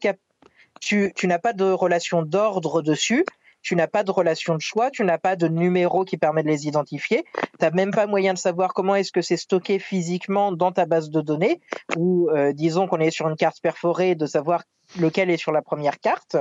tu, 0.79 1.13
n'as 1.23 1.39
pas 1.39 1.53
de 1.53 1.65
relation 1.65 2.21
d'ordre 2.21 2.81
dessus, 2.81 3.25
tu 3.65 3.75
n'as 3.75 3.87
pas 3.87 4.03
de 4.03 4.11
relation 4.11 4.53
de 4.53 4.61
choix, 4.61 4.91
tu 4.91 5.03
n'as 5.03 5.17
pas 5.17 5.35
de 5.35 5.47
numéro 5.47 6.05
qui 6.05 6.17
permet 6.17 6.43
de 6.43 6.47
les 6.47 6.67
identifier, 6.67 7.25
tu 7.33 7.41
n'as 7.65 7.71
même 7.71 7.89
pas 7.89 8.05
moyen 8.05 8.33
de 8.33 8.37
savoir 8.37 8.75
comment 8.75 8.93
est-ce 8.93 9.11
que 9.11 9.23
c'est 9.23 9.37
stocké 9.37 9.79
physiquement 9.79 10.51
dans 10.51 10.71
ta 10.71 10.85
base 10.85 11.09
de 11.09 11.19
données, 11.19 11.61
ou 11.97 12.29
euh, 12.29 12.53
disons 12.53 12.87
qu'on 12.87 12.99
est 12.99 13.09
sur 13.09 13.27
une 13.27 13.35
carte 13.35 13.59
perforée, 13.61 14.13
de 14.13 14.27
savoir 14.27 14.63
lequel 14.99 15.31
est 15.31 15.37
sur 15.37 15.51
la 15.51 15.63
première 15.63 15.99
carte. 15.99 16.37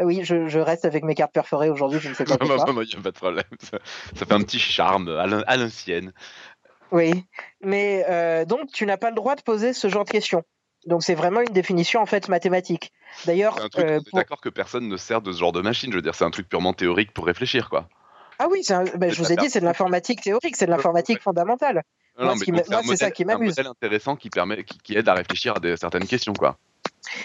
Oui, 0.00 0.20
je, 0.24 0.58
reste 0.58 0.84
avec 0.84 1.04
mes 1.04 1.14
cartes 1.14 1.32
perforées 1.32 1.70
aujourd'hui, 1.70 2.00
je 2.00 2.08
ne 2.08 2.14
sais 2.14 2.24
pas. 2.24 2.36
Il 2.40 2.46
n'y 2.46 2.52
a 2.52 3.02
pas 3.02 3.10
de 3.10 3.10
problème. 3.10 3.44
Ça, 3.60 3.78
fait 4.14 4.32
un 4.32 4.40
petit 4.40 4.58
charme 4.58 5.08
à 5.08 5.56
l'ancienne. 5.56 6.12
Oui, 6.90 7.24
mais 7.60 8.04
euh, 8.08 8.44
donc 8.44 8.72
tu 8.72 8.84
n'as 8.84 8.96
pas 8.96 9.10
le 9.10 9.16
droit 9.16 9.36
de 9.36 9.42
poser 9.42 9.72
ce 9.72 9.88
genre 9.88 10.04
de 10.04 10.10
questions. 10.10 10.42
Donc 10.86 11.02
c'est 11.02 11.14
vraiment 11.14 11.40
une 11.40 11.52
définition 11.52 12.00
en 12.00 12.06
fait 12.06 12.28
mathématique. 12.28 12.92
D'ailleurs, 13.26 13.58
euh, 13.78 14.00
d'accord 14.12 14.40
que 14.40 14.48
personne 14.48 14.88
ne 14.88 14.96
sert 14.96 15.20
de 15.20 15.32
ce 15.32 15.38
genre 15.38 15.52
de 15.52 15.60
machine. 15.60 15.90
Je 15.90 15.96
veux 15.96 16.02
dire, 16.02 16.14
c'est 16.14 16.24
un 16.24 16.30
truc 16.30 16.48
purement 16.48 16.72
théorique 16.72 17.12
pour 17.12 17.26
réfléchir, 17.26 17.68
quoi. 17.68 17.88
Ah 18.38 18.46
oui, 18.48 18.62
ben, 18.94 19.10
je 19.10 19.20
vous 19.20 19.32
ai 19.32 19.36
dit, 19.36 19.50
c'est 19.50 19.60
de 19.60 19.64
l'informatique 19.64 20.22
théorique, 20.22 20.56
c'est 20.56 20.66
de 20.66 20.70
l'informatique 20.70 21.20
fondamentale. 21.20 21.82
moi, 22.16 22.34
c'est 22.36 22.96
ça 22.96 23.10
qui 23.10 23.24
m'amuse. 23.24 23.54
C'est 23.54 23.62
un 23.62 23.64
modèle 23.64 23.66
intéressant 23.66 24.14
qui 24.14 24.30
permet, 24.30 24.62
qui, 24.62 24.96
aide 24.96 25.08
à 25.08 25.14
réfléchir 25.14 25.54
à 25.56 25.76
certaines 25.76 26.06
questions, 26.06 26.34
quoi. 26.34 26.56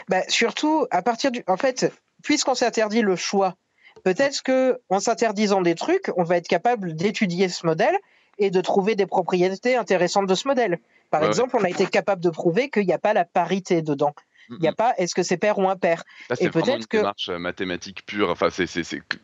Bah, 0.10 0.22
surtout 0.28 0.88
à 0.90 1.04
partir 1.04 1.32
du, 1.32 1.44
en 1.46 1.58
fait, 1.58 1.94
puisqu'on 2.24 2.56
s'interdit 2.56 3.02
le 3.02 3.16
choix, 3.16 3.56
peut-être 4.04 4.42
que 4.42 4.80
en 4.90 5.00
s'interdisant 5.00 5.62
des 5.62 5.76
trucs, 5.76 6.12
on 6.18 6.24
va 6.24 6.38
être 6.38 6.48
capable 6.48 6.96
d'étudier 6.96 7.48
ce 7.48 7.66
modèle 7.66 7.98
et 8.40 8.50
de 8.50 8.62
trouver 8.62 8.96
des 8.96 9.06
propriétés 9.06 9.76
intéressantes 9.76 10.28
de 10.28 10.36
ce 10.36 10.48
modèle. 10.48 10.80
Par 11.14 11.24
exemple, 11.26 11.56
on 11.60 11.64
a 11.64 11.70
été 11.70 11.86
capable 11.86 12.24
de 12.24 12.32
prouver 12.32 12.72
qu'il 12.72 12.88
n'y 12.88 12.92
a 12.92 12.98
pas 12.98 13.14
la 13.14 13.24
parité 13.24 13.84
dedans. 13.84 14.16
Il 14.50 14.58
n'y 14.58 14.68
a 14.68 14.74
pas 14.74 14.96
est-ce 14.98 15.14
que 15.14 15.22
c'est 15.22 15.38
pair 15.38 15.60
ou 15.60 15.70
impair. 15.70 16.04
C'est 16.34 16.48
vraiment 16.48 16.76
une 16.76 16.88
que... 16.88 16.98
démarche 16.98 17.30
mathématique 17.30 18.04
pure. 18.08 18.32
Enfin, 18.32 18.50
c'est, 18.50 18.68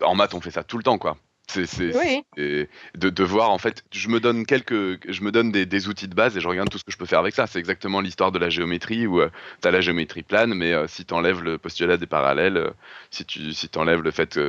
En 0.03 0.13
maths, 0.13 0.35
on 0.35 0.39
fait 0.39 0.51
ça 0.51 0.63
tout 0.63 0.77
le 0.77 0.83
temps, 0.83 0.99
quoi. 0.99 1.17
C'est, 1.49 1.95
oui. 1.95 2.23
de, 2.37 3.09
de, 3.09 3.23
voir 3.23 3.49
en 3.49 3.57
fait, 3.57 3.83
je 3.91 4.07
me 4.09 4.19
donne 4.19 4.45
quelques, 4.45 5.11
je 5.11 5.23
me 5.23 5.31
donne 5.31 5.51
des, 5.51 5.87
outils 5.87 6.07
de 6.07 6.13
base 6.13 6.37
et 6.37 6.41
je 6.41 6.47
regarde 6.47 6.69
tout 6.69 6.77
ce 6.77 6.83
que 6.83 6.91
je 6.91 6.97
peux 6.97 7.07
faire 7.07 7.19
avec 7.19 7.33
ça. 7.33 7.47
C'est 7.47 7.57
exactement 7.57 8.01
l'histoire 8.01 8.31
de 8.31 8.37
la 8.37 8.49
géométrie 8.49 9.07
où 9.07 9.19
euh, 9.19 9.29
tu 9.61 9.67
as 9.67 9.71
la 9.71 9.81
géométrie 9.81 10.21
plane, 10.21 10.53
mais 10.53 10.73
euh, 10.73 10.87
si 10.87 11.05
tu 11.05 11.13
enlèves 11.13 11.41
le 11.41 11.57
postulat 11.57 11.97
des 11.97 12.05
parallèles, 12.05 12.57
euh, 12.57 12.69
si 13.09 13.25
tu 13.25 13.51
si 13.53 13.67
enlèves 13.77 14.01
le 14.01 14.11
fait 14.11 14.39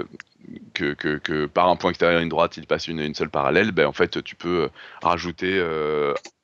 que, 0.74 0.92
que, 0.92 1.16
que, 1.16 1.46
par 1.46 1.68
un 1.68 1.76
point 1.76 1.90
extérieur 1.90 2.20
une 2.20 2.28
droite 2.28 2.58
il 2.58 2.66
passe 2.66 2.86
une, 2.88 3.00
une 3.00 3.14
seule 3.14 3.30
parallèle, 3.30 3.72
ben 3.72 3.86
en 3.86 3.92
fait 3.92 4.22
tu 4.22 4.36
peux 4.36 4.68
rajouter 5.02 5.62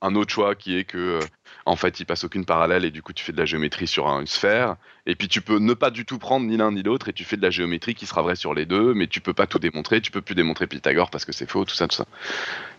un 0.01 0.15
autre 0.15 0.31
choix 0.31 0.55
qui 0.55 0.79
est 0.79 0.85
que 0.85 1.21
en 1.67 1.75
fait, 1.75 1.99
il 1.99 2.07
passe 2.07 2.23
aucune 2.23 2.45
parallèle 2.45 2.85
et 2.85 2.93
du 2.93 3.03
coup, 3.03 3.13
tu 3.13 3.25
fais 3.25 3.33
de 3.33 3.39
la 3.39 3.45
géométrie 3.45 3.89
sur 3.89 4.07
une 4.07 4.29
sphère. 4.29 4.77
Et 5.05 5.17
puis, 5.17 5.27
tu 5.27 5.41
peux 5.41 5.59
ne 5.59 5.75
pas 5.75 5.91
du 5.91 6.05
tout 6.05 6.17
prendre 6.17 6.47
ni 6.47 6.57
l'un 6.57 6.71
ni 6.71 6.85
l'autre 6.85 7.09
et 7.09 7.13
tu 7.13 7.25
fais 7.25 7.37
de 7.37 7.43
la 7.43 7.51
géométrie 7.51 7.97
qui 7.97 8.07
sera 8.07 8.23
vraie 8.23 8.37
sur 8.37 8.55
les 8.55 8.67
deux, 8.67 8.95
mais 8.95 9.09
tu 9.09 9.21
peux 9.21 9.35
pas 9.35 9.49
tout 9.49 9.59
démontrer. 9.59 10.01
Tu 10.01 10.13
peux 10.13 10.23
plus 10.23 10.37
démontrer 10.37 10.69
Pythagore 10.69 11.11
parce 11.11 11.25
que 11.25 11.33
c'est 11.33 11.51
faux, 11.51 11.65
tout 11.65 11.75
ça, 11.75 11.89
tout 11.89 11.97
ça. 11.97 12.07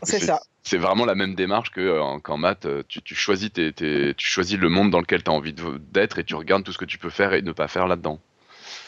C'est 0.03 0.21
ça. 0.21 0.39
C'est 0.63 0.77
vraiment 0.77 1.03
la 1.03 1.15
même 1.15 1.35
démarche 1.35 1.69
que 1.71 1.81
euh, 1.81 2.19
qu'en 2.19 2.37
maths, 2.37 2.65
euh, 2.65 2.83
tu, 2.87 3.13
choisis 3.13 3.51
tes, 3.51 3.73
tu 3.73 4.27
choisis 4.27 4.57
le 4.57 4.69
monde 4.69 4.89
dans 4.89 5.01
lequel 5.01 5.21
tu 5.21 5.31
as 5.31 5.33
envie 5.33 5.53
d'être 5.91 6.19
et 6.19 6.23
tu 6.23 6.35
regardes 6.35 6.63
tout 6.63 6.71
ce 6.71 6.77
que 6.77 6.85
tu 6.85 6.97
peux 6.97 7.09
faire 7.09 7.33
et 7.33 7.41
ne 7.41 7.51
pas 7.51 7.67
faire 7.67 7.87
là-dedans. 7.87 8.21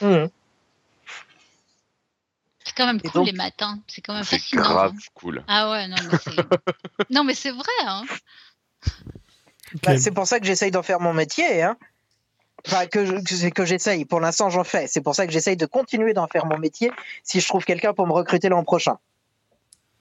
Mmh. 0.01 0.25
C'est 2.63 2.75
quand 2.75 2.85
même 2.85 3.01
cool 3.01 3.25
les 3.25 3.33
maths, 3.33 3.61
hein. 3.61 3.79
c'est 3.87 4.01
quand 4.01 4.13
même 4.13 4.23
fascinant. 4.23 4.63
C'est 4.63 4.69
grave 4.69 4.93
hein. 4.95 4.99
cool. 5.13 5.43
Ah 5.47 5.71
ouais, 5.71 5.87
non 5.89 5.97
mais 6.09 6.17
c'est, 6.23 6.35
non, 7.09 7.23
mais 7.25 7.33
c'est 7.33 7.51
vrai. 7.51 7.63
Hein. 7.85 8.03
Bah, 9.83 9.97
c'est 9.97 10.11
pour 10.11 10.27
ça 10.27 10.39
que 10.39 10.45
j'essaye 10.45 10.71
d'en 10.71 10.83
faire 10.83 10.99
mon 10.99 11.13
métier. 11.13 11.61
Hein. 11.61 11.77
Enfin, 12.67 12.85
que, 12.87 13.21
c'est 13.25 13.51
que 13.51 13.65
j'essaye. 13.65 14.05
Pour 14.05 14.19
l'instant, 14.19 14.49
j'en 14.49 14.63
fais. 14.63 14.87
C'est 14.87 15.01
pour 15.01 15.15
ça 15.15 15.25
que 15.25 15.31
j'essaye 15.31 15.57
de 15.57 15.65
continuer 15.65 16.13
d'en 16.13 16.27
faire 16.27 16.45
mon 16.45 16.57
métier 16.57 16.91
si 17.23 17.39
je 17.39 17.47
trouve 17.47 17.63
quelqu'un 17.63 17.93
pour 17.93 18.07
me 18.07 18.13
recruter 18.13 18.49
l'an 18.49 18.63
prochain. 18.63 18.97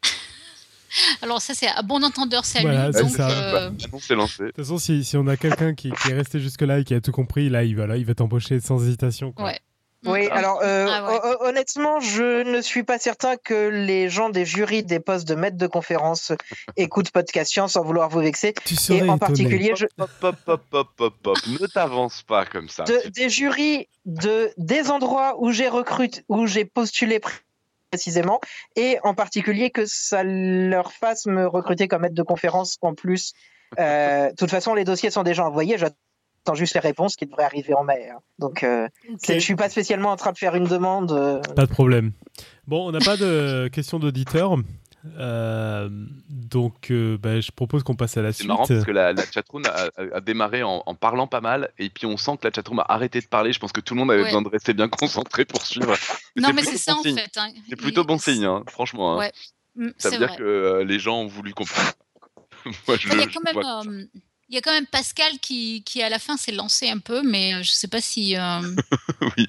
Alors 1.22 1.40
ça, 1.40 1.54
c'est 1.54 1.68
à 1.68 1.82
bon 1.82 2.02
entendeur, 2.04 2.44
c'est 2.44 2.66
à 2.66 2.90
lui. 2.90 3.10
ça. 3.10 3.30
Euh, 3.30 3.70
bah, 3.70 3.98
c'est 4.00 4.14
lancé. 4.14 4.44
De 4.44 4.48
toute 4.48 4.56
façon, 4.56 4.78
si, 4.78 5.04
si 5.04 5.16
on 5.16 5.26
a 5.26 5.36
quelqu'un 5.36 5.74
qui, 5.74 5.92
qui, 5.92 6.10
est 6.10 6.14
resté 6.14 6.40
jusque-là 6.40 6.80
et 6.80 6.84
qui 6.84 6.94
a 6.94 7.00
tout 7.00 7.12
compris, 7.12 7.48
là, 7.48 7.62
il 7.64 7.76
va, 7.76 7.86
là, 7.86 7.96
il 7.96 8.04
va 8.04 8.14
t'embaucher 8.14 8.60
sans 8.60 8.82
hésitation. 8.84 9.32
Quoi. 9.32 9.46
Ouais. 9.46 9.60
Oui, 10.06 10.28
alors 10.28 10.60
euh, 10.62 10.86
ah 10.88 11.36
honnêtement, 11.40 11.98
je 11.98 12.42
ne 12.44 12.60
suis 12.60 12.84
pas 12.84 12.98
certain 12.98 13.36
que 13.36 13.68
les 13.68 14.08
gens 14.08 14.30
des 14.30 14.44
jurys 14.44 14.84
des 14.84 15.00
postes 15.00 15.26
de 15.26 15.34
maître 15.34 15.56
de 15.56 15.66
conférence 15.66 16.32
écoutent 16.76 17.10
Podcast 17.10 17.50
Science 17.50 17.72
sans 17.72 17.82
vouloir 17.82 18.08
vous 18.08 18.20
vexer. 18.20 18.54
Tu 18.64 18.76
Et 18.92 19.02
en 19.02 19.18
particulier, 19.18 19.72
je... 19.74 19.86
Pop, 19.96 20.10
pop, 20.20 20.36
pop, 20.44 20.62
pop, 20.70 20.88
pop, 20.96 21.14
pop. 21.20 21.36
ne 21.46 21.66
t'avance 21.66 22.22
pas 22.22 22.44
comme 22.46 22.68
ça. 22.68 22.84
des 22.84 23.28
jurys 23.28 23.88
de 24.04 24.52
des 24.56 24.90
endroits 24.90 25.34
où 25.38 25.50
j'ai 25.50 25.68
recruté, 25.68 26.22
où 26.28 26.46
j'ai 26.46 26.64
postulé 26.64 27.20
précisément, 27.90 28.40
et 28.76 28.98
en 29.02 29.14
particulier 29.14 29.70
que 29.70 29.84
ça 29.84 30.22
leur 30.22 30.92
fasse 30.92 31.26
me 31.26 31.46
recruter 31.46 31.88
comme 31.88 32.04
aide 32.04 32.14
de 32.14 32.22
conférence 32.22 32.78
en 32.82 32.94
plus. 32.94 33.32
De 33.76 34.34
toute 34.36 34.50
façon, 34.50 34.74
les 34.74 34.84
dossiers 34.84 35.10
sont 35.10 35.24
déjà 35.24 35.44
envoyés. 35.44 35.76
J'attends 35.76 35.96
juste 36.54 36.74
les 36.74 36.80
réponses 36.80 37.16
qui 37.16 37.26
devraient 37.26 37.44
arriver 37.44 37.74
en 37.74 37.84
mai. 37.84 38.08
Hein. 38.10 38.18
Donc, 38.38 38.60
je 38.62 39.32
je 39.32 39.38
suis 39.38 39.56
pas 39.56 39.68
spécialement 39.68 40.10
en 40.10 40.16
train 40.16 40.32
de 40.32 40.38
faire 40.38 40.54
une 40.54 40.66
demande. 40.66 41.42
Pas 41.54 41.66
de 41.66 41.70
problème. 41.70 42.12
Bon, 42.66 42.88
on 42.88 42.92
n'a 42.92 43.00
pas 43.00 43.16
de 43.16 43.68
questions 43.72 43.98
d'auditeurs. 43.98 44.56
Euh, 45.16 45.88
donc, 46.28 46.90
euh, 46.90 47.16
bah, 47.18 47.40
je 47.40 47.50
propose 47.50 47.82
qu'on 47.82 47.94
passe 47.94 48.16
à 48.16 48.22
la 48.22 48.32
suite. 48.32 48.42
C'est 48.42 48.48
marrant 48.48 48.66
parce 48.66 48.84
que 48.84 48.90
la, 48.90 49.14
chatroom 49.30 49.62
a, 49.66 50.20
démarré 50.20 50.62
en, 50.62 50.82
parlant 50.94 51.26
pas 51.26 51.40
mal, 51.40 51.70
et 51.78 51.88
puis 51.88 52.06
on 52.06 52.16
sent 52.16 52.38
que 52.40 52.46
la 52.46 52.52
chatroom 52.52 52.80
a 52.80 52.86
arrêté 52.88 53.20
de 53.20 53.26
parler. 53.26 53.52
Je 53.52 53.60
pense 53.60 53.72
que 53.72 53.80
tout 53.80 53.94
le 53.94 54.00
monde 54.00 54.10
avait 54.10 54.24
besoin 54.24 54.42
de 54.42 54.48
rester 54.48 54.74
bien 54.74 54.88
concentré 54.88 55.44
pour 55.44 55.64
suivre. 55.64 55.94
non, 56.36 56.52
mais 56.54 56.62
c'est 56.62 56.78
ça 56.78 56.96
en 56.96 57.02
fait. 57.02 57.30
Hein. 57.36 57.50
C'est 57.68 57.76
plutôt 57.76 58.04
bon 58.04 58.18
signe, 58.18 58.44
hein, 58.44 58.64
franchement. 58.68 59.20
Hein. 59.20 59.30
Mm, 59.76 59.90
ça 59.96 60.10
veut 60.10 60.18
dire 60.18 60.36
que 60.36 60.42
euh, 60.42 60.84
les 60.84 60.98
gens 60.98 61.20
ont 61.20 61.26
voulu 61.26 61.54
comprendre. 61.54 61.92
Moi, 62.86 62.96
je, 62.96 63.08
il, 63.08 63.18
y 63.18 63.22
a 63.22 63.26
quand 63.26 63.84
même, 63.84 64.08
il 64.48 64.54
y 64.54 64.58
a 64.58 64.60
quand 64.60 64.72
même 64.72 64.86
Pascal 64.86 65.38
qui, 65.40 65.82
qui 65.84 66.02
à 66.02 66.08
la 66.08 66.18
fin 66.18 66.36
s'est 66.36 66.52
lancé 66.52 66.88
un 66.88 66.98
peu, 66.98 67.22
mais 67.22 67.52
je 67.52 67.58
ne 67.58 67.64
sais 67.64 67.88
pas 67.88 68.00
si. 68.00 68.36
oui. 69.36 69.46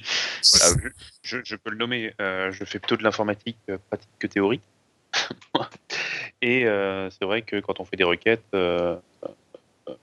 je, 1.24 1.38
je, 1.44 1.56
peux 1.56 1.72
le 1.72 1.78
nommer. 1.78 2.14
je 2.20 2.64
fais 2.66 2.80
plutôt 2.80 2.98
de 2.98 3.04
l'informatique 3.04 3.58
pratique 3.90 4.10
que 4.20 4.28
théorique. 4.28 4.62
Et 6.42 6.66
euh, 6.66 7.10
c'est 7.10 7.26
vrai 7.26 7.42
que 7.42 7.60
quand 7.60 7.80
on 7.80 7.86
fait 7.86 7.98
des 7.98 8.04
requêtes 8.04 8.44
euh, 8.54 8.96
euh, 9.88 9.94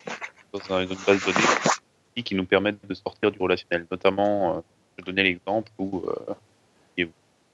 dans 0.68 0.80
une 0.80 0.88
base 0.88 1.24
de 1.24 1.32
données 1.32 2.22
qui 2.24 2.34
nous 2.34 2.44
permettent 2.44 2.84
de 2.86 2.94
sortir 2.94 3.30
du 3.30 3.38
relationnel, 3.38 3.86
notamment, 3.90 4.62
je 4.98 5.04
donnais 5.04 5.22
l'exemple 5.22 5.70
où 5.78 6.04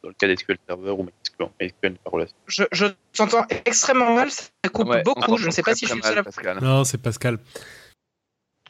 dans 0.03 0.09
le 0.09 0.15
cas 0.15 0.27
d'SQL 0.27 0.59
Server 0.67 0.91
ou 0.91 1.09
Relation. 2.05 2.37
Je, 2.47 2.65
je 2.73 2.87
t'entends 3.15 3.47
extrêmement 3.65 4.15
mal, 4.15 4.31
ça 4.31 4.49
coupe 4.73 4.93
beaucoup. 5.05 5.37
Je 5.37 5.47
ne 5.47 5.51
sais 5.51 5.63
pas 5.63 5.75
si 5.75 5.87
je 5.87 5.93
suis 5.93 6.03
seul 6.03 6.23
Pascal. 6.23 6.59
Non, 6.63 6.85
c'est 6.85 6.99
Pascal. 6.99 7.39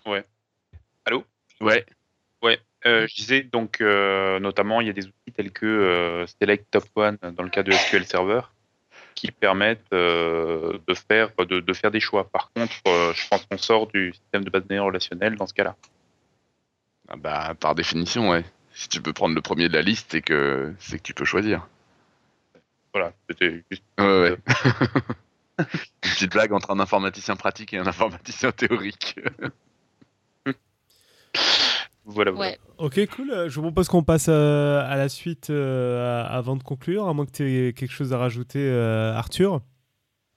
Ouais. 0.07 0.25
Allô? 1.05 1.25
Ouais. 1.61 1.85
Ouais. 2.43 2.59
je 2.85 3.15
disais 3.15 3.43
donc, 3.43 3.81
notamment, 3.81 4.81
il 4.81 4.87
y 4.87 4.91
a 4.91 4.95
des 4.95 5.07
outils 5.07 5.33
tels 5.35 5.53
que 5.53 6.25
Select 6.41 6.67
Top 6.71 6.85
One 6.97 7.19
dans 7.37 7.43
le 7.43 7.51
cas 7.51 7.63
de 7.63 7.73
SQL 7.73 8.07
Server 8.07 8.41
qui 9.15 9.31
permettent 9.31 9.93
euh, 9.93 10.79
de, 10.87 10.95
faire, 10.95 11.31
de, 11.39 11.61
de, 11.61 11.73
faire 11.73 11.91
des 11.91 12.01
choix. 12.01 12.29
Par 12.29 12.51
contre, 12.55 12.75
euh, 12.87 13.13
je 13.15 13.29
pense 13.29 13.47
qu'on 13.47 13.59
sort 13.59 13.87
du 13.87 14.13
système 14.13 14.45
de 14.45 14.51
base 14.51 14.63
de 14.63 14.69
données 14.69 14.81
relationnel 14.81 15.37
dans 15.37 15.47
ce 15.47 15.55
cas-là. 15.55 15.77
Ah 17.09 17.17
bah, 17.17 17.55
par 17.59 17.75
définition, 17.75 18.31
ouais. 18.31 18.45
Si 18.75 18.89
tu 18.89 19.03
peux 19.03 19.13
prendre 19.13 19.35
le 19.35 19.43
premier 19.43 19.69
de 19.69 19.75
la 19.75 19.83
liste, 19.83 20.09
c'est 20.13 20.23
que, 20.23 20.75
c'est 20.79 20.99
que 20.99 21.03
tu 21.03 21.15
peux 21.15 21.25
choisir. 21.25 21.69
Voilà, 22.95 23.13
c'était 23.29 23.65
juste. 23.71 23.83
Ouais, 23.99 24.07
ouais. 24.07 24.37
Une 25.59 26.11
petite 26.11 26.33
blague 26.33 26.53
entre 26.53 26.71
un 26.71 26.81
informaticien 26.81 27.37
pratique 27.37 27.73
et 27.73 27.79
un 27.79 27.87
informaticien 27.87 28.53
théorique. 28.53 29.17
Voilà, 32.05 32.33
voilà. 32.33 32.57
Ok, 32.79 33.01
cool. 33.15 33.31
Euh, 33.31 33.49
je 33.49 33.55
vous 33.57 33.63
propose 33.63 33.89
qu'on 33.89 34.03
passe 34.03 34.27
euh, 34.29 34.83
à 34.85 34.97
la 34.97 35.09
suite 35.09 35.51
euh, 35.51 36.27
avant 36.29 36.57
de 36.57 36.63
conclure, 36.63 37.09
à 37.09 37.15
moins 37.15 37.27
que 37.27 37.31
tu 37.31 37.69
aies 37.69 37.73
quelque 37.73 37.93
chose 37.93 38.13
à 38.13 38.19
rajouter, 38.19 38.71
Arthur. 39.15 39.61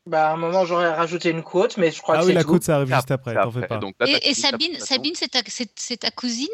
Bah, 0.08 0.30
à 0.30 0.34
un 0.34 0.38
moment, 0.38 0.66
j'aurais 0.66 0.94
rajouté 0.94 1.32
une 1.32 1.42
quote, 1.42 1.78
mais 1.78 1.90
je 1.90 2.00
crois 2.00 2.18
ah 2.18 2.22
que 2.22 2.28
oui, 2.28 2.34
la 2.34 2.44
côte, 2.44 2.64
ça 2.64 2.76
arrive 2.76 2.94
juste 2.94 3.10
après, 3.10 3.34
t'en 3.34 3.50
fais 3.50 3.66
pas. 3.66 3.80
et, 4.06 4.36
Sabine, 4.36 4.80
Sabine 4.80 5.14
c'est 5.16 5.30
ta, 5.30 5.42
ta, 5.42 6.12
cousine 6.12 6.48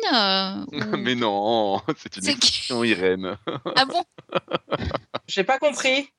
Mais 0.97 1.15
non, 1.15 1.81
c'est 1.97 2.15
une 2.15 2.35
question, 2.37 2.81
Irène. 2.85 3.37
ah 3.75 3.85
bon? 3.85 4.03
J'ai 5.31 5.43
pas 5.43 5.59
compris. 5.59 6.09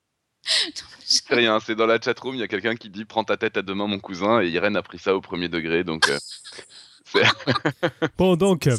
C'est 1.04 1.34
rien, 1.34 1.60
c'est 1.60 1.74
dans 1.74 1.86
la 1.86 2.00
chatroom, 2.00 2.34
il 2.34 2.40
y 2.40 2.42
a 2.42 2.48
quelqu'un 2.48 2.74
qui 2.74 2.88
dit 2.88 3.04
Prends 3.04 3.22
ta 3.22 3.36
tête 3.36 3.58
à 3.58 3.62
demain, 3.62 3.86
mon 3.86 3.98
cousin, 3.98 4.40
et 4.40 4.48
Irène 4.48 4.76
a 4.76 4.82
pris 4.82 4.98
ça 4.98 5.14
au 5.14 5.20
premier 5.20 5.48
degré, 5.48 5.84
donc. 5.84 6.10
bon, 8.18 8.36
donc. 8.36 8.66
Euh, 8.66 8.76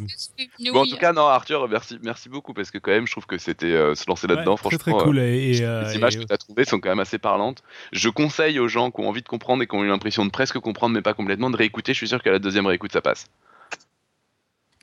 bon, 0.71 0.81
en 0.81 0.85
tout 0.85 0.97
cas, 0.97 1.13
non, 1.13 1.27
Arthur, 1.27 1.67
merci, 1.67 1.99
merci 2.01 2.29
beaucoup 2.29 2.53
parce 2.53 2.71
que, 2.71 2.77
quand 2.77 2.91
même, 2.91 3.05
je 3.05 3.11
trouve 3.11 3.25
que 3.25 3.37
c'était 3.37 3.67
euh, 3.67 3.95
se 3.95 4.05
lancer 4.07 4.27
là-dedans, 4.27 4.57
franchement. 4.57 4.79
Très, 4.79 4.91
très 4.91 5.03
cool. 5.03 5.19
Euh, 5.19 5.27
et, 5.27 5.51
les 5.51 5.95
images 5.95 6.17
que 6.17 6.23
tu 6.23 6.33
as 6.33 6.37
trouvées 6.37 6.65
sont 6.65 6.79
quand 6.79 6.89
même 6.89 6.99
assez 6.99 7.17
parlantes. 7.17 7.63
Je 7.91 8.09
conseille 8.09 8.59
aux 8.59 8.67
gens 8.67 8.91
qui 8.91 9.01
ont 9.01 9.09
envie 9.09 9.21
de 9.21 9.27
comprendre 9.27 9.63
et 9.63 9.67
qui 9.67 9.75
ont 9.75 9.83
eu 9.83 9.87
l'impression 9.87 10.25
de 10.25 10.31
presque 10.31 10.59
comprendre, 10.59 10.95
mais 10.95 11.01
pas 11.01 11.13
complètement, 11.13 11.49
de 11.49 11.57
réécouter. 11.57 11.93
Je 11.93 11.97
suis 11.97 12.07
sûr 12.07 12.21
qu'à 12.21 12.31
la 12.31 12.39
deuxième 12.39 12.65
réécoute, 12.65 12.91
ça 12.91 13.01
passe. 13.01 13.27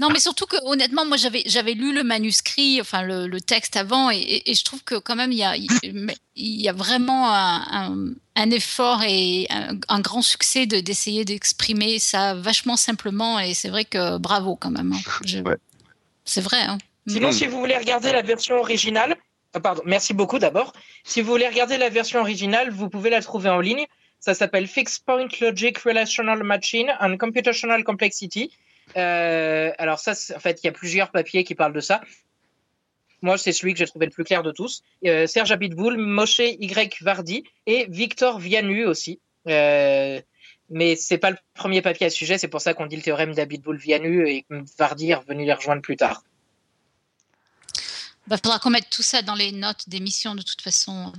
Non, 0.01 0.09
mais 0.09 0.19
surtout 0.19 0.47
que 0.47 0.57
honnêtement, 0.65 1.05
moi 1.05 1.19
j'avais 1.19 1.43
j'avais 1.45 1.75
lu 1.75 1.93
le 1.93 2.03
manuscrit, 2.03 2.81
enfin 2.81 3.03
le, 3.03 3.39
texte 3.39 3.77
avant, 3.77 4.11
et, 4.11 4.43
je 4.47 4.65
trouve 4.65 4.83
que 4.83 4.95
quand 4.95 5.15
même 5.15 5.31
il 5.31 5.39
y 5.39 5.45
a 5.45 5.55
il 5.57 6.17
y 6.37 6.69
a 6.71 6.73
vraiment 6.73 7.31
un, 7.31 8.15
un, 8.35 8.51
effort 8.51 9.03
et 9.07 9.47
un, 9.51 10.01
grand 10.01 10.23
succès 10.23 10.65
de 10.65 10.81
d'essayer 10.81 11.27
d'exprimer 11.27 11.99
ça 11.99 12.33
vachement 12.33 12.79
simplement, 12.79 13.39
et 13.41 13.53
c'est 13.53 13.69
vrai 13.69 13.85
que 13.85 14.17
bravo 14.17 14.57
quand 14.57 14.71
même. 14.71 14.95
Hein. 14.95 15.57
C'est 16.25 16.41
vrai. 16.41 16.63
Hein. 16.63 16.79
Sinon, 17.07 17.31
si 17.31 17.47
vous 17.47 17.59
voulez 17.59 17.77
regarder 17.77 18.13
la 18.13 18.23
version 18.23 18.57
originale, 18.57 19.17
ah, 19.53 19.61
pardon, 19.61 19.83
merci 19.85 20.15
beaucoup 20.15 20.39
d'abord. 20.39 20.73
Si 21.05 21.21
vous 21.21 21.31
voulez 21.31 21.49
regarder 21.49 21.77
la 21.77 21.91
version 21.91 22.21
originale, 22.21 22.71
vous 22.71 22.89
pouvez 22.89 23.11
la 23.11 23.21
trouver 23.21 23.51
en 23.51 23.61
ligne. 23.61 23.85
Ça 24.19 24.33
s'appelle 24.33 24.67
Fixed 24.67 25.05
Point 25.05 25.29
Logic 25.43 25.77
Relational 25.79 26.43
Machine 26.43 26.91
and 27.01 27.17
Computational 27.19 27.85
Complexity. 27.85 28.51
Euh, 28.97 29.73
alors 29.79 29.99
ça, 29.99 30.13
en 30.35 30.41
fait, 30.41 30.61
il 30.63 30.67
y 30.67 30.69
a 30.69 30.73
plusieurs 30.73 31.11
papiers 31.11 31.45
qui 31.45 31.55
parlent 31.55 31.73
de 31.73 31.81
ça. 31.81 32.01
Moi, 33.23 33.37
c'est 33.37 33.53
celui 33.53 33.75
que 33.75 33.79
j'ai 33.79 33.87
trouvé 33.87 34.07
le 34.07 34.13
plus 34.13 34.25
clair 34.25 34.43
de 34.43 34.51
tous. 34.51 34.83
Euh, 35.05 35.27
Serge 35.27 35.53
Abitboul, 35.53 35.99
Moshe 35.99 36.41
Y. 36.41 37.03
Vardi 37.03 37.45
et 37.67 37.87
Victor 37.89 38.39
Vianu 38.39 38.87
aussi. 38.87 39.21
Euh, 39.47 40.21
mais 40.71 40.97
c'est 40.97 41.19
pas 41.19 41.31
le 41.31 41.37
premier 41.55 41.83
papier 41.83 42.07
à 42.07 42.11
ce 42.11 42.17
sujet, 42.17 42.39
c'est 42.39 42.49
pour 42.49 42.61
ça 42.61 42.75
qu'on 42.75 42.87
dit 42.87 42.97
le 42.97 43.03
théorème 43.03 43.35
d'Abitboul-Vianu 43.35 44.29
et 44.29 44.47
Vardi 44.79 45.11
est 45.11 45.15
revenu 45.15 45.45
les 45.45 45.53
rejoindre 45.53 45.83
plus 45.83 45.97
tard. 45.97 46.23
Il 48.31 48.37
faudra 48.37 48.61
qu'on 48.61 48.71
mette 48.71 48.89
tout 48.89 49.03
ça 49.03 49.23
dans 49.23 49.35
les 49.35 49.51
notes 49.51 49.89
d'émission 49.89 50.37
de 50.37 50.43
toute 50.43 50.63
façon. 50.63 51.13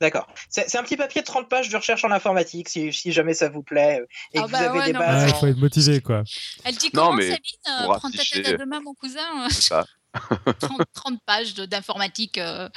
D'accord. 0.00 0.26
C'est 0.48 0.76
un 0.76 0.82
petit 0.82 0.96
papier 0.96 1.20
de 1.20 1.26
30 1.26 1.48
pages 1.48 1.68
de 1.68 1.76
recherche 1.76 2.04
en 2.04 2.10
informatique, 2.10 2.70
si, 2.70 2.90
si 2.92 3.12
jamais 3.12 3.34
ça 3.34 3.50
vous 3.50 3.62
plaît. 3.62 4.00
Euh, 4.00 4.06
et 4.32 4.38
ah 4.38 4.46
que 4.46 4.50
bah 4.50 4.68
vous 4.68 4.78
avez 4.78 4.92
des 4.92 4.98
bases. 4.98 5.28
Il 5.28 5.34
faut 5.34 5.46
être 5.46 5.58
motivé, 5.58 6.00
quoi. 6.00 6.24
Elle 6.64 6.76
dit 6.76 6.90
comment, 6.90 7.12
mais 7.12 7.30
Sabine 7.30 7.42
euh, 7.68 7.94
Prends 7.98 8.10
ta 8.10 8.22
tête 8.24 8.46
à 8.46 8.56
demain, 8.56 8.80
mon 8.80 8.94
cousin. 8.94 9.48
Ça. 9.50 9.84
30, 10.60 10.82
30, 10.92 11.20
pages 11.24 11.54
d'informatique 11.54 12.38
euh, 12.38 12.68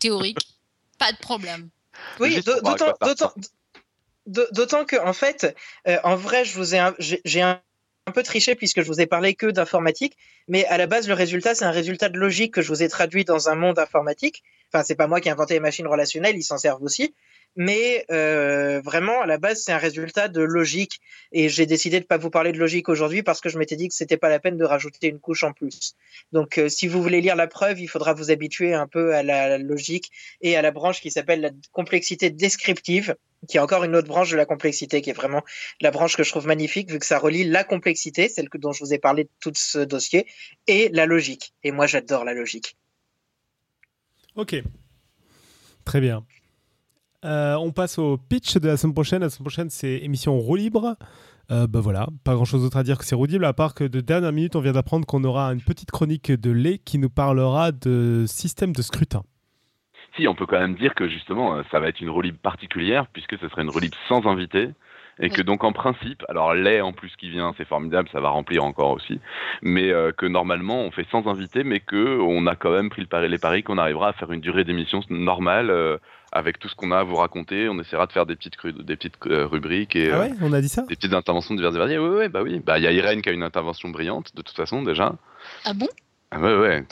théorique. 0.00 0.38
Pas 0.98 1.12
de 1.12 1.18
problème. 1.18 1.70
Oui, 2.18 2.40
d'autant 4.26 4.84
que, 4.84 4.96
en 4.96 5.12
fait, 5.12 5.56
en 6.02 6.16
vrai, 6.16 6.44
je 6.44 6.54
vous 6.54 6.74
ai, 6.74 6.82
j'ai 6.98 7.42
un 7.42 7.60
un 8.06 8.12
peu 8.12 8.22
triché 8.22 8.54
puisque 8.54 8.82
je 8.82 8.86
vous 8.86 9.00
ai 9.00 9.06
parlé 9.06 9.34
que 9.34 9.46
d'informatique, 9.46 10.16
mais 10.48 10.64
à 10.66 10.76
la 10.76 10.86
base, 10.86 11.06
le 11.08 11.14
résultat, 11.14 11.54
c'est 11.54 11.64
un 11.64 11.70
résultat 11.70 12.08
de 12.08 12.18
logique 12.18 12.54
que 12.54 12.62
je 12.62 12.68
vous 12.68 12.82
ai 12.82 12.88
traduit 12.88 13.24
dans 13.24 13.48
un 13.48 13.54
monde 13.54 13.78
informatique. 13.78 14.42
Enfin, 14.72 14.84
c'est 14.84 14.94
pas 14.94 15.06
moi 15.06 15.20
qui 15.20 15.28
ai 15.28 15.32
inventé 15.32 15.54
les 15.54 15.60
machines 15.60 15.86
relationnelles, 15.86 16.36
ils 16.36 16.42
s'en 16.42 16.58
servent 16.58 16.82
aussi. 16.82 17.14
Mais 17.56 18.06
euh, 18.10 18.80
vraiment, 18.80 19.20
à 19.20 19.26
la 19.26 19.36
base, 19.36 19.62
c'est 19.62 19.72
un 19.72 19.78
résultat 19.78 20.28
de 20.28 20.40
logique. 20.40 21.00
Et 21.32 21.50
j'ai 21.50 21.66
décidé 21.66 21.98
de 21.98 22.04
ne 22.04 22.06
pas 22.06 22.16
vous 22.16 22.30
parler 22.30 22.52
de 22.52 22.58
logique 22.58 22.88
aujourd'hui 22.88 23.22
parce 23.22 23.40
que 23.40 23.50
je 23.50 23.58
m'étais 23.58 23.76
dit 23.76 23.88
que 23.88 23.94
c'était 23.94 24.16
pas 24.16 24.30
la 24.30 24.38
peine 24.38 24.56
de 24.56 24.64
rajouter 24.64 25.08
une 25.08 25.20
couche 25.20 25.44
en 25.44 25.52
plus. 25.52 25.94
Donc, 26.32 26.56
euh, 26.56 26.68
si 26.70 26.88
vous 26.88 27.02
voulez 27.02 27.20
lire 27.20 27.36
la 27.36 27.46
preuve, 27.46 27.80
il 27.80 27.88
faudra 27.88 28.14
vous 28.14 28.30
habituer 28.30 28.72
un 28.72 28.86
peu 28.86 29.14
à 29.14 29.22
la 29.22 29.58
logique 29.58 30.10
et 30.40 30.56
à 30.56 30.62
la 30.62 30.70
branche 30.70 31.02
qui 31.02 31.10
s'appelle 31.10 31.42
la 31.42 31.50
complexité 31.72 32.30
descriptive, 32.30 33.14
qui 33.48 33.58
est 33.58 33.60
encore 33.60 33.84
une 33.84 33.96
autre 33.96 34.08
branche 34.08 34.30
de 34.30 34.36
la 34.36 34.46
complexité, 34.46 35.02
qui 35.02 35.10
est 35.10 35.14
vraiment 35.14 35.42
la 35.82 35.90
branche 35.90 36.16
que 36.16 36.22
je 36.22 36.30
trouve 36.30 36.46
magnifique, 36.46 36.90
vu 36.90 36.98
que 36.98 37.06
ça 37.06 37.18
relie 37.18 37.44
la 37.44 37.64
complexité, 37.64 38.30
celle 38.30 38.48
dont 38.54 38.72
je 38.72 38.82
vous 38.82 38.94
ai 38.94 38.98
parlé 38.98 39.24
de 39.24 39.30
tout 39.40 39.52
ce 39.54 39.80
dossier, 39.80 40.26
et 40.66 40.88
la 40.90 41.04
logique. 41.04 41.52
Et 41.62 41.72
moi, 41.72 41.86
j'adore 41.86 42.24
la 42.24 42.32
logique. 42.32 42.76
Ok. 44.36 44.62
Très 45.84 46.00
bien. 46.00 46.24
Euh, 47.24 47.54
on 47.56 47.70
passe 47.70 47.98
au 47.98 48.16
pitch 48.16 48.56
de 48.56 48.68
la 48.68 48.76
semaine 48.76 48.94
prochaine. 48.94 49.20
La 49.20 49.30
semaine 49.30 49.44
prochaine, 49.44 49.70
c'est 49.70 49.98
émission 49.98 50.38
roue 50.38 50.56
libre. 50.56 50.96
Euh, 51.50 51.66
bah 51.66 51.80
voilà, 51.80 52.08
pas 52.24 52.34
grand 52.34 52.44
chose 52.44 52.62
d'autre 52.62 52.76
à 52.76 52.82
dire 52.82 52.98
que 52.98 53.04
c'est 53.04 53.14
roue 53.14 53.26
libre, 53.26 53.46
à 53.46 53.52
part 53.52 53.74
que 53.74 53.84
de 53.84 54.00
dernière 54.00 54.32
minute, 54.32 54.56
on 54.56 54.60
vient 54.60 54.72
d'apprendre 54.72 55.06
qu'on 55.06 55.22
aura 55.24 55.52
une 55.52 55.60
petite 55.60 55.90
chronique 55.90 56.30
de 56.30 56.50
lait 56.50 56.78
qui 56.78 56.98
nous 56.98 57.10
parlera 57.10 57.72
de 57.72 58.24
système 58.26 58.72
de 58.72 58.80
scrutin. 58.80 59.22
Si, 60.16 60.28
on 60.28 60.34
peut 60.34 60.46
quand 60.46 60.60
même 60.60 60.74
dire 60.74 60.94
que 60.94 61.08
justement, 61.08 61.56
euh, 61.56 61.62
ça 61.70 61.80
va 61.80 61.88
être 61.88 62.00
une 62.00 62.10
roue 62.10 62.22
libre 62.22 62.38
particulière, 62.42 63.06
puisque 63.12 63.38
ce 63.38 63.48
serait 63.48 63.62
une 63.62 63.70
roue 63.70 63.80
libre 63.80 63.96
sans 64.08 64.26
invité. 64.26 64.70
Et 65.20 65.28
que 65.28 65.42
donc 65.42 65.62
en 65.62 65.72
principe, 65.72 66.24
alors 66.28 66.54
lait 66.54 66.80
en 66.80 66.92
plus 66.92 67.14
qui 67.16 67.28
vient, 67.28 67.54
c'est 67.56 67.66
formidable, 67.66 68.08
ça 68.12 68.20
va 68.20 68.30
remplir 68.30 68.64
encore 68.64 68.90
aussi, 68.90 69.20
mais 69.60 69.90
euh, 69.90 70.10
que 70.10 70.24
normalement 70.26 70.80
on 70.80 70.90
fait 70.90 71.06
sans 71.10 71.26
invité, 71.26 71.64
mais 71.64 71.80
que 71.80 72.18
on 72.20 72.46
a 72.46 72.56
quand 72.56 72.70
même 72.70 72.88
pris 72.88 73.02
le 73.02 73.08
pari, 73.08 73.28
les 73.28 73.38
paris 73.38 73.62
qu'on 73.62 73.78
arrivera 73.78 74.08
à 74.08 74.12
faire 74.14 74.32
une 74.32 74.40
durée 74.40 74.64
d'émission 74.64 75.00
normale 75.10 75.70
euh, 75.70 75.98
avec 76.32 76.58
tout 76.58 76.68
ce 76.68 76.74
qu'on 76.74 76.92
a 76.92 77.00
à 77.00 77.02
vous 77.02 77.16
raconter. 77.16 77.68
On 77.68 77.78
essaiera 77.78 78.06
de 78.06 78.12
faire 78.12 78.24
des 78.24 78.36
petites, 78.36 78.56
des 78.66 78.96
petites 78.96 79.18
euh, 79.26 79.46
rubriques 79.46 79.94
et 79.96 80.10
ah 80.10 80.20
ouais, 80.20 80.32
on 80.40 80.52
a 80.52 80.62
dit 80.62 80.70
ça? 80.70 80.82
des 80.88 80.96
petites 80.96 81.12
interventions 81.12 81.54
diverses 81.54 81.74
et 81.74 81.78
variées. 81.78 81.98
Oui, 81.98 82.16
oui, 82.18 82.28
bah 82.28 82.42
oui. 82.42 82.60
Bah 82.64 82.78
il 82.78 82.84
y 82.84 82.86
a 82.86 82.92
Irène 82.92 83.20
qui 83.20 83.28
a 83.28 83.32
une 83.32 83.42
intervention 83.42 83.90
brillante 83.90 84.34
de 84.34 84.40
toute 84.40 84.56
façon 84.56 84.82
déjà. 84.82 85.14
Ah 85.66 85.74
bon? 85.74 85.88
Ah 86.34 86.40
ouais, 86.40 86.56
ouais, 86.56 86.84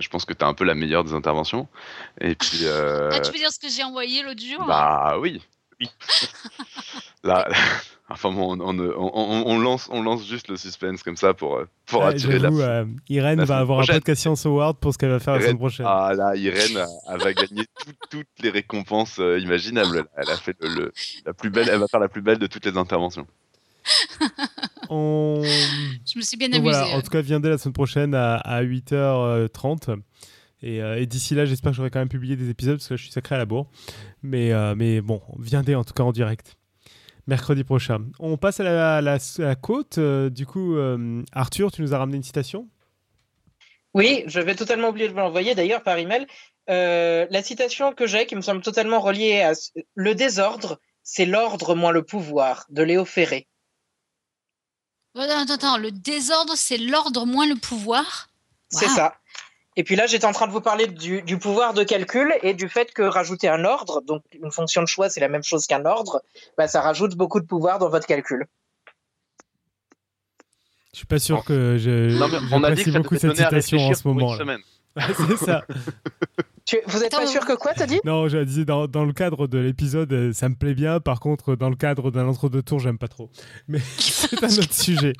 je 0.00 0.08
pense 0.08 0.24
que 0.24 0.32
tu 0.32 0.42
as 0.42 0.48
un 0.48 0.54
peu 0.54 0.64
la 0.64 0.74
meilleure 0.74 1.04
des 1.04 1.12
interventions. 1.12 1.68
Et 2.18 2.34
puis, 2.34 2.60
euh... 2.62 3.10
Ah, 3.12 3.20
tu 3.20 3.30
veux 3.30 3.38
dire 3.38 3.52
ce 3.52 3.58
que 3.58 3.68
j'ai 3.68 3.84
envoyé 3.84 4.22
l'autre 4.22 4.42
jour 4.42 4.64
Bah 4.66 5.18
oui. 5.20 5.42
oui. 5.78 5.90
là, 7.22 7.46
enfin 8.08 8.32
bon, 8.32 8.58
on, 8.58 8.78
on, 8.78 9.42
on, 9.46 9.58
lance, 9.58 9.90
on 9.92 10.02
lance 10.02 10.26
juste 10.26 10.48
le 10.48 10.56
suspense 10.56 11.02
comme 11.02 11.18
ça 11.18 11.34
pour, 11.34 11.56
euh, 11.56 11.68
pour 11.84 12.06
attirer 12.06 12.38
la. 12.38 12.48
Euh, 12.48 12.86
Irène 13.10 13.44
va 13.44 13.58
avoir 13.58 13.80
un 13.80 13.84
podcast 13.84 14.22
Science 14.22 14.46
Award 14.46 14.78
pour 14.78 14.94
ce 14.94 14.98
qu'elle 14.98 15.10
va 15.10 15.20
faire 15.20 15.34
la 15.34 15.42
semaine 15.42 15.58
prochaine. 15.58 15.84
Ah 15.86 16.14
là, 16.16 16.34
Irène, 16.34 16.86
elle 17.12 17.20
va 17.20 17.34
gagner 17.34 17.66
toutes 18.08 18.26
les 18.40 18.48
récompenses 18.48 19.18
euh, 19.18 19.38
imaginables. 19.38 20.06
Elle 20.16 20.30
a 20.30 20.36
fait 20.36 20.56
le, 20.62 20.90
la 21.26 21.34
plus 21.34 21.50
belle, 21.50 21.68
elle 21.70 21.80
va 21.80 21.86
faire 21.88 22.00
la 22.00 22.08
plus 22.08 22.22
belle 22.22 22.38
de 22.38 22.46
toutes 22.46 22.64
les 22.64 22.78
interventions. 22.78 23.26
On... 24.90 25.42
Je 25.42 26.18
me 26.18 26.22
suis 26.22 26.36
bien 26.36 26.52
amusé. 26.52 26.78
en 26.78 27.02
tout 27.02 27.10
cas, 27.10 27.20
viendez 27.20 27.48
la 27.48 27.58
semaine 27.58 27.72
prochaine 27.72 28.14
à, 28.14 28.62
8h30. 28.62 29.98
Et, 30.62 30.80
euh, 30.82 31.00
et 31.00 31.06
d'ici 31.06 31.34
là, 31.34 31.44
j'espère 31.44 31.72
que 31.72 31.76
j'aurai 31.76 31.90
quand 31.90 31.98
même 31.98 32.08
publié 32.08 32.36
des 32.36 32.48
épisodes 32.50 32.76
parce 32.76 32.88
que 32.88 32.94
là, 32.94 32.96
je 32.96 33.02
suis 33.02 33.12
sacré 33.12 33.34
à 33.34 33.38
la 33.38 33.44
bourre. 33.44 33.68
Mais, 34.22 34.52
euh, 34.52 34.74
mais 34.74 35.00
bon, 35.00 35.20
viendez 35.38 35.74
en 35.74 35.84
tout 35.84 35.94
cas 35.94 36.02
en 36.02 36.12
direct. 36.12 36.56
Mercredi 37.26 37.64
prochain. 37.64 38.04
On 38.18 38.36
passe 38.36 38.60
à 38.60 39.00
la, 39.00 39.54
côte. 39.56 39.98
Euh, 39.98 40.30
du 40.30 40.46
coup, 40.46 40.76
Arthur, 41.32 41.72
tu 41.72 41.82
nous 41.82 41.92
as 41.94 41.98
ramené 41.98 42.16
une 42.16 42.22
citation? 42.22 42.68
Oui, 43.94 44.24
je 44.26 44.40
vais 44.40 44.54
totalement 44.54 44.90
oublier 44.90 45.08
de 45.08 45.12
vous 45.12 45.18
l'envoyer 45.18 45.54
d'ailleurs 45.54 45.82
par 45.82 45.98
email. 45.98 46.26
la 46.68 47.42
citation 47.42 47.92
que 47.92 48.06
j'ai, 48.06 48.26
qui 48.26 48.36
me 48.36 48.42
semble 48.42 48.62
totalement 48.62 49.00
reliée 49.00 49.40
à 49.40 49.52
le 49.94 50.14
désordre, 50.14 50.78
c'est 51.02 51.26
l'ordre 51.26 51.74
moins 51.74 51.92
le 51.92 52.02
pouvoir 52.02 52.66
de 52.70 52.82
Léo 52.82 53.04
Ferré. 53.04 53.46
Attends, 55.18 55.54
attends, 55.54 55.78
le 55.78 55.90
désordre, 55.90 56.52
c'est 56.56 56.76
l'ordre 56.76 57.24
moins 57.24 57.46
le 57.46 57.56
pouvoir 57.56 58.28
C'est 58.68 58.88
ça. 58.88 59.14
Et 59.76 59.84
puis 59.84 59.96
là, 59.96 60.06
j'étais 60.06 60.26
en 60.26 60.32
train 60.32 60.46
de 60.46 60.52
vous 60.52 60.60
parler 60.60 60.86
du, 60.86 61.38
pouvoir 61.38 61.74
de 61.74 61.84
calcul 61.84 62.34
et 62.42 62.54
du 62.54 62.68
fait 62.68 62.92
que 62.92 63.02
rajouter 63.02 63.48
un 63.48 63.64
ordre, 63.64 64.02
donc 64.02 64.22
une 64.32 64.50
fonction 64.50 64.82
de 64.82 64.86
choix, 64.86 65.10
c'est 65.10 65.20
la 65.20 65.28
même 65.28 65.42
chose 65.42 65.66
qu'un 65.66 65.84
ordre, 65.84 66.22
bah, 66.56 66.68
ça 66.68 66.80
rajoute 66.80 67.14
beaucoup 67.14 67.40
de 67.40 67.46
pouvoir 67.46 67.78
dans 67.78 67.88
votre 67.88 68.06
calcul. 68.06 68.46
Je 70.92 70.98
suis 70.98 71.06
pas 71.06 71.18
sûr 71.18 71.44
que 71.44 71.76
je. 71.76 72.18
Non, 72.18 72.26
on 72.52 72.64
a 72.64 72.70
dit 72.70 72.84
que 72.84 72.90
beaucoup 72.90 73.16
cette 73.16 73.36
citation 73.36 73.78
en 73.78 73.94
ce 73.94 74.08
moment. 74.08 74.34
c'est 74.96 75.36
ça. 75.36 75.64
vous 76.86 77.04
êtes 77.04 77.12
pas 77.12 77.26
sûr 77.26 77.44
que 77.44 77.52
quoi, 77.52 77.74
t'as 77.74 77.86
dit? 77.86 78.00
Non, 78.04 78.28
j'ai 78.28 78.44
dit 78.44 78.64
dans, 78.64 78.86
dans, 78.88 79.04
le 79.04 79.12
cadre 79.12 79.46
de 79.46 79.58
l'épisode, 79.58 80.12
euh, 80.12 80.32
ça 80.32 80.48
me 80.48 80.54
plaît 80.54 80.74
bien. 80.74 81.00
Par 81.00 81.20
contre, 81.20 81.54
dans 81.54 81.70
le 81.70 81.76
cadre 81.76 82.10
d'un 82.10 82.26
entre-deux 82.26 82.62
tours, 82.62 82.80
j'aime 82.80 82.98
pas 82.98 83.08
trop. 83.08 83.30
Mais 83.68 83.78
c'est 83.98 84.42
un 84.42 84.48
autre 84.48 84.74
sujet. 84.74 85.12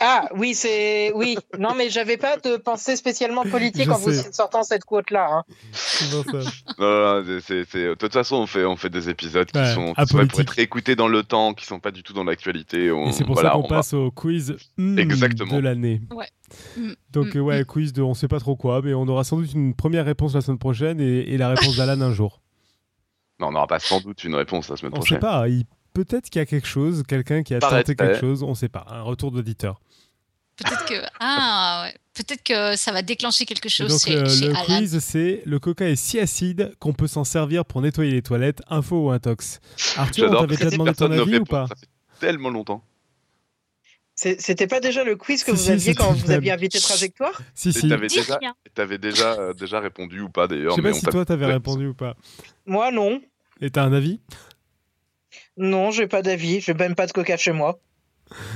Ah 0.00 0.28
oui, 0.36 0.54
c'est 0.54 1.12
oui. 1.14 1.36
Non, 1.58 1.74
mais 1.74 1.90
j'avais 1.90 2.16
pas 2.16 2.36
de 2.36 2.56
pensée 2.56 2.96
spécialement 2.96 3.44
politique 3.44 3.90
en 3.90 3.98
vous 3.98 4.12
sortant 4.32 4.62
cette 4.62 4.84
quote 4.84 5.10
là. 5.10 5.28
Hein. 5.30 5.42
De 6.78 7.94
toute 7.94 8.12
façon, 8.12 8.36
on 8.36 8.46
fait 8.46 8.64
on 8.64 8.76
fait 8.76 8.90
des 8.90 9.08
épisodes 9.08 9.50
qui 9.50 9.66
sont 9.72 9.94
pour 10.10 10.20
être 10.20 10.58
écoutés 10.58 10.96
dans 10.96 11.08
le 11.08 11.22
temps, 11.22 11.54
qui 11.54 11.66
sont 11.66 11.80
pas 11.80 11.90
du 11.90 12.02
tout 12.02 12.12
dans 12.12 12.24
l'actualité. 12.24 12.86
Et 12.86 13.12
c'est 13.12 13.24
pour 13.24 13.38
ça 13.38 13.50
qu'on 13.50 13.62
passe 13.64 13.94
au 13.94 14.10
quiz 14.10 14.56
hmm, 14.76 14.96
de 14.96 15.58
l'année. 15.58 16.00
Ouais. 16.14 16.28
Donc 17.10 17.34
hmm. 17.34 17.40
ouais, 17.40 17.64
quiz 17.64 17.92
de 17.92 18.02
on 18.02 18.14
sait 18.14 18.28
pas 18.28 18.40
trop 18.40 18.56
quoi, 18.56 18.82
mais 18.82 18.94
on 18.94 19.06
aura 19.08 19.24
sans 19.24 19.36
doute 19.36 19.52
une 19.52 19.74
première 19.74 20.04
réponse 20.04 20.34
la 20.34 20.40
semaine 20.40 20.58
prochaine 20.58 21.00
et, 21.00 21.36
la 21.36 21.48
réponse 21.48 21.76
d'Alan 21.76 22.00
un 22.00 22.12
jour. 22.12 22.40
Non, 23.40 23.48
on 23.48 23.52
n'aura 23.52 23.66
pas 23.66 23.78
sans 23.78 24.00
doute 24.00 24.22
une 24.24 24.34
réponse 24.34 24.68
la 24.68 24.76
semaine 24.76 24.92
prochaine. 24.92 25.18
On 25.18 25.20
sait 25.20 25.26
pas. 25.26 25.48
Il 25.48 25.64
peut-être 25.92 26.30
qu'il 26.30 26.40
y 26.40 26.42
a 26.42 26.46
quelque 26.46 26.66
chose, 26.66 27.02
quelqu'un 27.06 27.42
qui 27.42 27.54
a 27.54 27.60
tenté 27.60 27.94
quelque 27.94 28.20
chose, 28.20 28.42
on 28.42 28.50
ne 28.50 28.54
sait 28.54 28.68
pas, 28.68 28.86
un 28.88 29.02
retour 29.02 29.30
d'auditeur. 29.30 29.80
Peut-être 30.56 30.84
que, 30.84 31.06
ah, 31.18 31.90
peut-être 32.14 32.42
que 32.42 32.76
ça 32.76 32.92
va 32.92 33.02
déclencher 33.02 33.46
quelque 33.46 33.68
chose. 33.68 33.88
donc, 33.88 34.14
euh, 34.14 34.22
le 34.22 34.64
quiz, 34.64 34.98
c'est 34.98 35.42
le 35.46 35.58
coca 35.58 35.88
est 35.88 35.96
si 35.96 36.18
acide 36.18 36.74
qu'on 36.78 36.92
peut 36.92 37.06
s'en 37.06 37.24
servir 37.24 37.64
pour 37.64 37.80
nettoyer 37.80 38.12
les 38.12 38.22
toilettes. 38.22 38.62
Info 38.68 39.06
ou 39.06 39.10
intox 39.10 39.60
Arthur, 39.96 40.30
on 40.30 40.40
t'avait 40.40 40.56
déjà 40.56 40.70
demandé 40.70 40.94
ton 40.94 41.10
avis 41.10 41.38
ou 41.38 41.44
pas 41.44 41.66
Ça 41.68 41.74
fait 41.74 41.88
tellement 42.20 42.50
longtemps. 42.50 42.84
C'était 44.14 44.66
pas 44.66 44.78
déjà 44.78 45.04
le 45.04 45.16
quiz 45.16 45.42
que 45.42 45.50
vous 45.50 45.70
aviez 45.70 45.94
quand 45.94 46.12
vous 46.12 46.30
aviez 46.30 46.52
invité 46.52 46.78
Trajectoire 46.78 47.40
Si, 47.54 47.72
si. 47.72 47.88
T'avais 47.88 48.08
déjà, 48.08 48.38
avais 48.76 48.98
déjà, 48.98 49.32
euh, 49.32 49.54
déjà 49.54 49.80
répondu 49.80 50.20
ou 50.20 50.28
pas 50.28 50.46
d'ailleurs. 50.46 50.76
Je 50.76 50.82
sais 50.82 50.82
pas 50.82 50.92
si 50.92 51.06
toi 51.06 51.24
t'avais 51.24 51.46
répondu 51.46 51.88
ou 51.88 51.94
pas. 51.94 52.14
Moi 52.66 52.92
non. 52.92 53.20
Et 53.60 53.70
t'as 53.70 53.84
un 53.84 53.92
avis? 53.92 54.20
Non, 55.56 55.90
j'ai 55.90 56.06
pas 56.06 56.22
d'avis. 56.22 56.60
J'ai 56.60 56.74
même 56.74 56.94
pas 56.94 57.06
de 57.06 57.12
coca 57.12 57.36
chez 57.36 57.52
moi. 57.52 57.78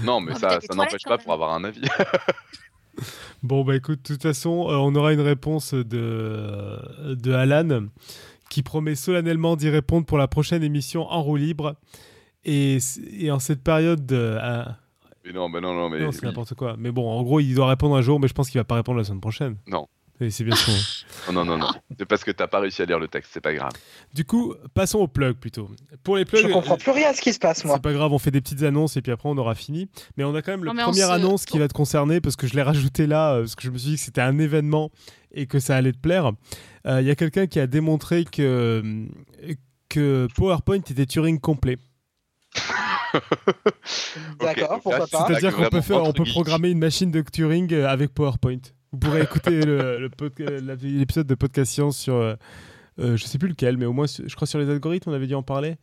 Non, 0.05 0.21
mais 0.21 0.35
ça, 0.35 0.61
ça 0.61 0.75
n'empêche 0.75 1.03
pas 1.03 1.19
pour 1.19 1.33
avoir 1.33 1.53
un 1.53 1.65
avis. 1.65 1.83
bon, 3.43 3.65
bah 3.65 3.77
écoute, 3.77 4.03
de 4.03 4.15
toute 4.15 4.23
façon, 4.23 4.69
euh, 4.71 4.77
on 4.77 4.95
aura 4.95 5.13
une 5.13 5.21
réponse 5.21 5.75
de, 5.75 7.15
de 7.15 7.33
Alan 7.33 7.87
qui 8.49 8.63
promet 8.63 8.95
solennellement 8.95 9.57
d'y 9.57 9.69
répondre 9.69 10.07
pour 10.07 10.19
la 10.19 10.29
prochaine 10.29 10.63
émission 10.63 11.11
en 11.11 11.23
roue 11.23 11.37
libre. 11.37 11.77
Et, 12.45 12.79
et 13.19 13.31
en 13.31 13.41
cette 13.41 13.63
période 13.63 14.07
de. 14.07 14.39
mais 15.25 15.33
non, 15.33 15.49
mais 15.49 15.61
non, 15.61 15.75
non, 15.75 15.91
mais. 15.91 16.01
Non, 16.01 16.13
c'est 16.13 16.23
n'importe 16.23 16.55
quoi. 16.55 16.77
Mais 16.79 16.93
bon, 16.93 17.11
en 17.11 17.23
gros, 17.23 17.41
il 17.41 17.55
doit 17.55 17.69
répondre 17.69 17.97
un 17.97 18.03
jour, 18.03 18.21
mais 18.21 18.29
je 18.29 18.35
pense 18.35 18.49
qu'il 18.49 18.61
va 18.61 18.65
pas 18.65 18.77
répondre 18.77 18.99
la 18.99 19.05
semaine 19.05 19.21
prochaine. 19.21 19.57
Non 19.67 19.89
c'est 20.19 20.45
bien 20.45 20.57
sûr. 20.57 20.73
non, 21.33 21.45
non, 21.45 21.59
non. 21.59 21.69
C'est 21.99 22.07
parce 22.07 22.25
que 22.25 22.31
t'as 22.31 22.47
pas 22.47 22.61
réussi 22.61 22.83
à 22.83 22.85
lire 22.85 22.99
le 22.99 23.09
texte, 23.09 23.31
c'est 23.35 23.41
pas 23.41 23.53
grave. 23.55 23.73
Du 24.15 24.25
coup, 24.25 24.55
passons 24.75 25.01
aux 25.01 25.09
plugs 25.09 25.37
plutôt. 25.37 25.71
Pour 26.03 26.17
les 26.17 26.25
plugs, 26.25 26.47
je 26.47 26.53
comprends 26.53 26.77
plus 26.77 26.91
rien 26.91 27.11
à 27.11 27.15
ce 27.15 27.21
qui 27.21 27.33
se 27.33 27.39
passe, 27.39 27.65
moi. 27.65 27.77
C'est 27.77 27.83
pas 27.83 27.93
grave, 27.93 28.13
on 28.13 28.19
fait 28.19 28.31
des 28.31 28.41
petites 28.41 28.63
annonces 28.63 28.97
et 28.97 29.03
puis 29.03 29.13
après 29.13 29.29
on 29.29 29.37
aura 29.37 29.55
fini. 29.55 29.89
Mais 30.17 30.25
on 30.25 30.35
a 30.35 30.43
quand 30.43 30.53
même 30.53 30.65
la 30.65 30.75
première 30.75 31.11
annonce 31.11 31.45
qui 31.45 31.59
va 31.59 31.69
te 31.69 31.75
concerner 31.75 32.21
parce 32.21 32.37
que 32.37 32.47
je 32.47 32.55
l'ai 32.55 32.63
rajouté 32.63 33.07
là 33.07 33.35
euh, 33.35 33.41
parce 33.41 33.55
que 33.55 33.63
je 33.63 33.71
me 33.71 33.79
suis 33.79 33.91
dit 33.91 33.97
que 33.97 34.03
c'était 34.03 34.21
un 34.21 34.39
événement 34.39 34.91
et 35.33 35.47
que 35.47 35.59
ça 35.59 35.77
allait 35.77 35.93
te 35.93 35.99
plaire. 35.99 36.33
Il 36.85 36.91
euh, 36.91 37.03
y 37.03 37.11
a 37.11 37.15
quelqu'un 37.15 37.47
qui 37.47 37.61
a 37.61 37.67
démontré 37.67 38.25
que 38.25 39.07
que 39.89 40.29
PowerPoint 40.35 40.77
était 40.77 41.07
Turing 41.07 41.41
complet. 41.41 41.79
D'accord, 44.41 44.81
pourquoi 44.83 45.07
pas. 45.07 45.27
C'est-à-dire 45.27 45.55
qu'on 45.55 45.69
peut, 45.69 45.81
faire, 45.81 46.03
on 46.03 46.13
peut 46.13 46.25
programmer 46.25 46.71
une 46.71 46.79
machine 46.79 47.11
de 47.11 47.23
Turing 47.23 47.73
euh, 47.73 47.89
avec 47.89 48.13
PowerPoint. 48.13 48.59
Vous 48.97 49.01
pourrez 49.01 49.21
écouter 49.21 49.61
l'épisode 50.81 51.27
de 51.27 51.35
Podcast 51.35 51.71
Science 51.71 51.99
sur, 51.99 52.15
euh, 52.15 52.35
euh, 52.99 53.15
je 53.19 53.25
sais 53.27 53.37
plus 53.37 53.51
lequel, 53.51 53.77
mais 53.77 53.85
au 53.85 53.93
moins, 53.93 54.07
je 54.07 54.35
crois 54.35 54.47
sur 54.47 54.59
les 54.59 54.71
algorithmes, 54.71 55.11
on 55.11 55.13
avait 55.13 55.27
dû 55.27 55.35
en 55.35 55.43
parler 55.43 55.77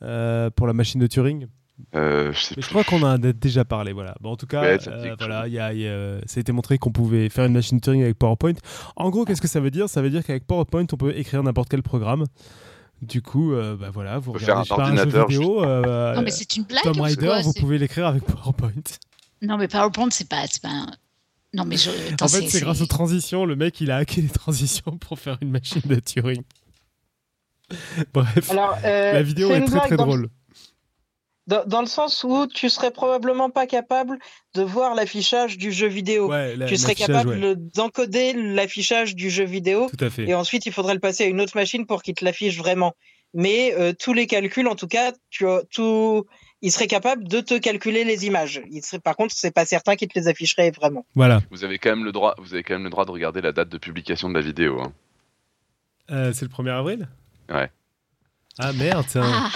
euh, 0.00 0.48
pour 0.48 0.66
la 0.66 0.72
machine 0.72 0.98
de 0.98 1.06
Turing. 1.06 1.46
Euh, 1.94 2.32
je, 2.32 2.54
mais 2.56 2.62
je 2.62 2.68
crois 2.70 2.82
qu'on 2.82 3.02
en 3.02 3.22
a 3.22 3.32
déjà 3.34 3.66
parlé, 3.66 3.92
voilà. 3.92 4.14
Bon, 4.22 4.30
en 4.30 4.36
tout 4.36 4.46
cas, 4.46 4.78
voilà, 5.18 5.46
y 5.46 5.58
a, 5.58 5.72
ça 6.24 6.38
a 6.38 6.40
été 6.40 6.52
montré 6.52 6.78
qu'on 6.78 6.90
pouvait 6.90 7.28
faire 7.28 7.44
une 7.44 7.52
machine 7.52 7.76
de 7.76 7.82
Turing 7.82 8.02
avec 8.02 8.18
PowerPoint. 8.18 8.54
En 8.96 9.10
gros, 9.10 9.26
qu'est-ce 9.26 9.42
que 9.42 9.48
ça 9.48 9.60
veut 9.60 9.70
dire? 9.70 9.90
Ça 9.90 10.00
veut 10.00 10.08
dire 10.08 10.24
qu'avec 10.24 10.46
PowerPoint, 10.46 10.86
on 10.90 10.96
peut 10.96 11.14
écrire 11.14 11.42
n'importe 11.42 11.68
quel 11.68 11.82
programme. 11.82 12.24
Du 13.02 13.20
coup, 13.20 13.52
bah 13.78 13.90
voilà, 13.92 14.18
vous 14.18 14.32
regardez 14.32 14.66
faire 14.66 14.78
un 14.78 14.84
ordinateur, 14.84 15.26
un 15.26 15.28
jeu 15.28 15.38
vidéo, 15.38 15.66
non 15.66 16.22
mais 16.22 16.30
c'est 16.30 16.56
une 16.56 16.62
blague. 16.62 16.82
Tomb 16.82 16.98
Raider, 17.02 17.40
vous 17.42 17.52
pouvez 17.52 17.76
l'écrire 17.76 18.06
avec 18.06 18.24
PowerPoint. 18.24 18.70
Non 19.42 19.58
mais 19.58 19.68
PowerPoint, 19.68 20.08
c'est 20.10 20.30
pas, 20.30 20.44
pas 20.62 20.86
non, 21.54 21.64
mais 21.64 21.76
je... 21.76 21.90
en 22.20 22.28
fait, 22.28 22.48
c'est 22.48 22.60
grâce 22.60 22.80
aux 22.80 22.86
transitions. 22.86 23.44
Le 23.44 23.56
mec, 23.56 23.80
il 23.80 23.90
a 23.90 23.96
hacké 23.96 24.20
les 24.20 24.28
transitions 24.28 24.98
pour 24.98 25.18
faire 25.18 25.38
une 25.40 25.50
machine 25.50 25.82
de 25.84 25.96
Turing. 25.96 26.42
Bref, 28.12 28.50
euh, 28.52 29.12
la 29.12 29.22
vidéo 29.22 29.50
est, 29.50 29.64
très 29.64 29.80
très 29.80 29.96
drôle. 29.96 30.28
Dans, 31.46 31.80
le 31.82 31.86
sens 31.86 32.24
où 32.24 32.46
tu 32.46 32.70
serais 32.70 32.90
probablement 32.90 33.50
pas 33.50 33.66
capable 33.66 34.18
de 34.54 34.62
voir 34.62 34.94
l'affichage 34.94 35.58
du 35.58 35.72
jeu 35.72 35.88
vidéo. 35.88 36.32
tu 36.66 36.76
serais 36.76 36.94
capable 36.94 37.56
d'encoder 37.70 38.32
l'affichage 38.32 39.14
du 39.14 39.28
jeu 39.30 39.44
vidéo. 39.44 39.88
Tout 39.90 40.04
à 40.04 40.10
fait. 40.10 40.24
Et 40.28 40.34
ensuite, 40.34 40.64
il 40.66 40.72
faudrait 40.72 40.94
le 40.94 41.00
passer 41.00 41.24
à 41.24 41.26
une 41.26 41.40
autre 41.40 41.56
machine 41.56 41.86
pour 41.86 42.02
qu'il 42.02 42.14
te 42.14 42.24
l'affiche 42.24 42.56
vraiment. 42.56 42.94
Mais 43.34 43.74
euh, 43.74 43.92
tous 43.92 44.14
les 44.14 44.26
calculs, 44.26 44.68
en 44.68 44.76
tout 44.76 44.86
cas, 44.86 45.12
tu 45.28 45.46
as 45.46 45.62
tout, 45.70 46.24
il 46.64 46.72
serait 46.72 46.86
capable 46.86 47.28
de 47.28 47.40
te 47.40 47.58
calculer 47.58 48.04
les 48.04 48.24
images. 48.24 48.62
Il 48.70 48.82
serait, 48.82 48.98
par 48.98 49.16
contre, 49.16 49.34
c'est 49.36 49.50
pas 49.50 49.66
certain 49.66 49.96
qu'il 49.96 50.08
te 50.08 50.18
les 50.18 50.28
afficherait 50.28 50.70
vraiment. 50.70 51.04
Voilà. 51.14 51.42
Vous 51.50 51.62
avez 51.62 51.78
quand 51.78 51.90
même 51.90 52.06
le 52.06 52.10
droit, 52.10 52.34
vous 52.38 52.54
avez 52.54 52.62
quand 52.62 52.72
même 52.72 52.84
le 52.84 52.90
droit 52.90 53.04
de 53.04 53.10
regarder 53.10 53.42
la 53.42 53.52
date 53.52 53.68
de 53.68 53.76
publication 53.76 54.30
de 54.30 54.34
la 54.34 54.40
vidéo. 54.40 54.80
Hein. 54.80 54.92
Euh, 56.10 56.32
c'est 56.32 56.46
le 56.46 56.50
1er 56.50 56.70
avril? 56.70 57.08
Ouais. 57.50 57.70
Ah 58.58 58.72
merde, 58.72 59.04
c'est 59.08 59.18
un, 59.18 59.50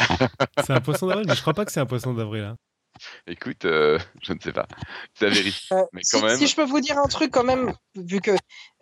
un 0.68 0.80
poisson 0.80 1.06
d'avril, 1.06 1.24
mais 1.26 1.34
je 1.34 1.40
crois 1.40 1.54
pas 1.54 1.64
que 1.64 1.72
c'est 1.72 1.80
un 1.80 1.86
poisson 1.86 2.12
d'avril. 2.12 2.42
Hein. 2.42 2.56
Écoute, 3.26 3.64
euh, 3.64 3.98
je 4.22 4.32
ne 4.32 4.38
sais 4.40 4.52
pas. 4.52 4.66
Ça 5.14 5.28
vérifie. 5.28 5.68
Euh, 5.72 5.84
mais 5.92 6.02
quand 6.02 6.18
si, 6.18 6.24
même... 6.24 6.36
si, 6.36 6.46
je 6.46 6.56
peux 6.56 6.64
vous 6.64 6.80
dire 6.80 6.98
un 6.98 7.06
truc 7.08 7.30
quand 7.30 7.44
même, 7.44 7.72
vu 7.94 8.20
que 8.20 8.32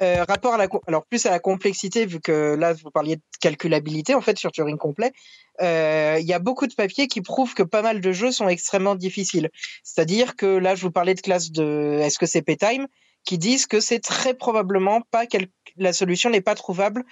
euh, 0.02 0.24
rapport 0.24 0.54
à 0.54 0.58
la 0.58 0.68
alors 0.86 1.04
plus 1.06 1.26
à 1.26 1.30
la 1.30 1.38
complexité, 1.38 2.06
vu 2.06 2.20
que 2.20 2.54
là 2.54 2.72
vous 2.72 2.90
parliez 2.90 3.16
de 3.16 3.22
calculabilité 3.40 4.14
en 4.14 4.20
fait 4.20 4.38
sur 4.38 4.52
Turing 4.52 4.78
complet, 4.78 5.12
il 5.60 6.26
y 6.26 6.32
a 6.32 6.38
beaucoup 6.38 6.66
de 6.66 6.74
papiers 6.74 7.08
qui 7.08 7.22
prouvent 7.22 7.54
que 7.54 7.62
pas 7.62 7.82
mal 7.82 8.00
de 8.00 8.12
jeux 8.12 8.32
sont 8.32 8.48
extrêmement 8.48 8.94
difficiles. 8.94 9.50
C'est-à-dire 9.82 10.36
que 10.36 10.46
là 10.46 10.74
je 10.74 10.82
vous 10.82 10.90
parlais 10.90 11.14
de 11.14 11.20
classe 11.20 11.50
de 11.50 11.98
est-ce 12.02 12.18
que 12.18 12.26
c'est 12.26 12.42
P-Time 12.42 12.86
qui 13.24 13.38
disent 13.38 13.66
que 13.66 13.80
c'est 13.80 13.98
très 13.98 14.34
probablement 14.34 15.00
pas 15.10 15.26
quel... 15.26 15.48
la 15.76 15.92
solution 15.92 16.30
n'est 16.30 16.40
pas 16.40 16.54
trouvable 16.54 17.04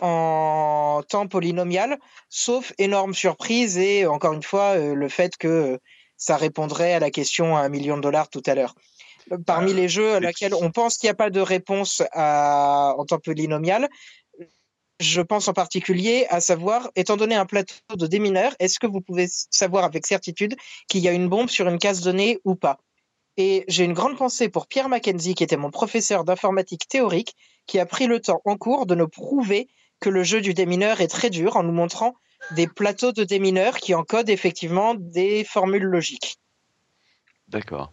en 0.00 1.02
temps 1.08 1.26
polynomial, 1.26 1.98
sauf 2.28 2.72
énorme 2.78 3.14
surprise 3.14 3.78
et 3.78 4.06
encore 4.06 4.34
une 4.34 4.42
fois 4.42 4.76
le 4.76 5.08
fait 5.08 5.36
que 5.36 5.78
ça 6.22 6.36
répondrait 6.36 6.92
à 6.92 7.00
la 7.00 7.10
question 7.10 7.56
à 7.56 7.62
un 7.62 7.68
million 7.68 7.96
de 7.96 8.02
dollars 8.02 8.28
tout 8.28 8.44
à 8.46 8.54
l'heure. 8.54 8.76
Parmi 9.44 9.74
les 9.74 9.88
jeux 9.88 10.14
à 10.14 10.20
laquelle 10.20 10.54
on 10.54 10.70
pense 10.70 10.96
qu'il 10.96 11.08
n'y 11.08 11.12
a 11.12 11.14
pas 11.14 11.30
de 11.30 11.40
réponse 11.40 12.00
à, 12.12 12.94
en 12.96 13.04
temps 13.04 13.18
polynomial, 13.18 13.88
je 15.00 15.20
pense 15.20 15.48
en 15.48 15.52
particulier 15.52 16.26
à 16.30 16.40
savoir, 16.40 16.92
étant 16.94 17.16
donné 17.16 17.34
un 17.34 17.44
plateau 17.44 17.96
de 17.96 18.06
démineurs, 18.06 18.54
est-ce 18.60 18.78
que 18.78 18.86
vous 18.86 19.00
pouvez 19.00 19.26
savoir 19.50 19.82
avec 19.82 20.06
certitude 20.06 20.54
qu'il 20.88 21.00
y 21.00 21.08
a 21.08 21.12
une 21.12 21.28
bombe 21.28 21.48
sur 21.48 21.66
une 21.68 21.78
case 21.78 22.02
donnée 22.02 22.38
ou 22.44 22.54
pas? 22.54 22.78
Et 23.36 23.64
j'ai 23.66 23.82
une 23.82 23.94
grande 23.94 24.16
pensée 24.16 24.48
pour 24.48 24.68
Pierre 24.68 24.88
Mackenzie, 24.88 25.34
qui 25.34 25.42
était 25.42 25.56
mon 25.56 25.72
professeur 25.72 26.22
d'informatique 26.22 26.86
théorique, 26.86 27.34
qui 27.66 27.80
a 27.80 27.86
pris 27.86 28.06
le 28.06 28.20
temps 28.20 28.42
en 28.44 28.56
cours 28.56 28.86
de 28.86 28.94
nous 28.94 29.08
prouver 29.08 29.66
que 29.98 30.08
le 30.08 30.22
jeu 30.22 30.40
du 30.40 30.54
démineur 30.54 31.00
est 31.00 31.08
très 31.08 31.30
dur 31.30 31.56
en 31.56 31.64
nous 31.64 31.72
montrant 31.72 32.14
des 32.50 32.66
plateaux 32.66 33.12
de 33.12 33.24
démineurs 33.24 33.78
qui 33.78 33.94
encodent 33.94 34.30
effectivement 34.30 34.94
des 34.94 35.44
formules 35.44 35.84
logiques. 35.84 36.38
D'accord. 37.48 37.92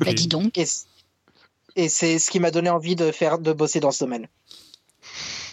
Bah, 0.00 0.12
dis 0.12 0.28
donc. 0.28 0.58
Et, 0.58 1.88
c'est 1.88 2.18
ce 2.18 2.30
qui 2.30 2.40
m'a 2.40 2.50
donné 2.50 2.70
envie 2.70 2.96
de 2.96 3.10
faire 3.10 3.38
de 3.38 3.52
bosser 3.52 3.80
dans 3.80 3.90
ce 3.90 4.04
domaine. 4.04 4.28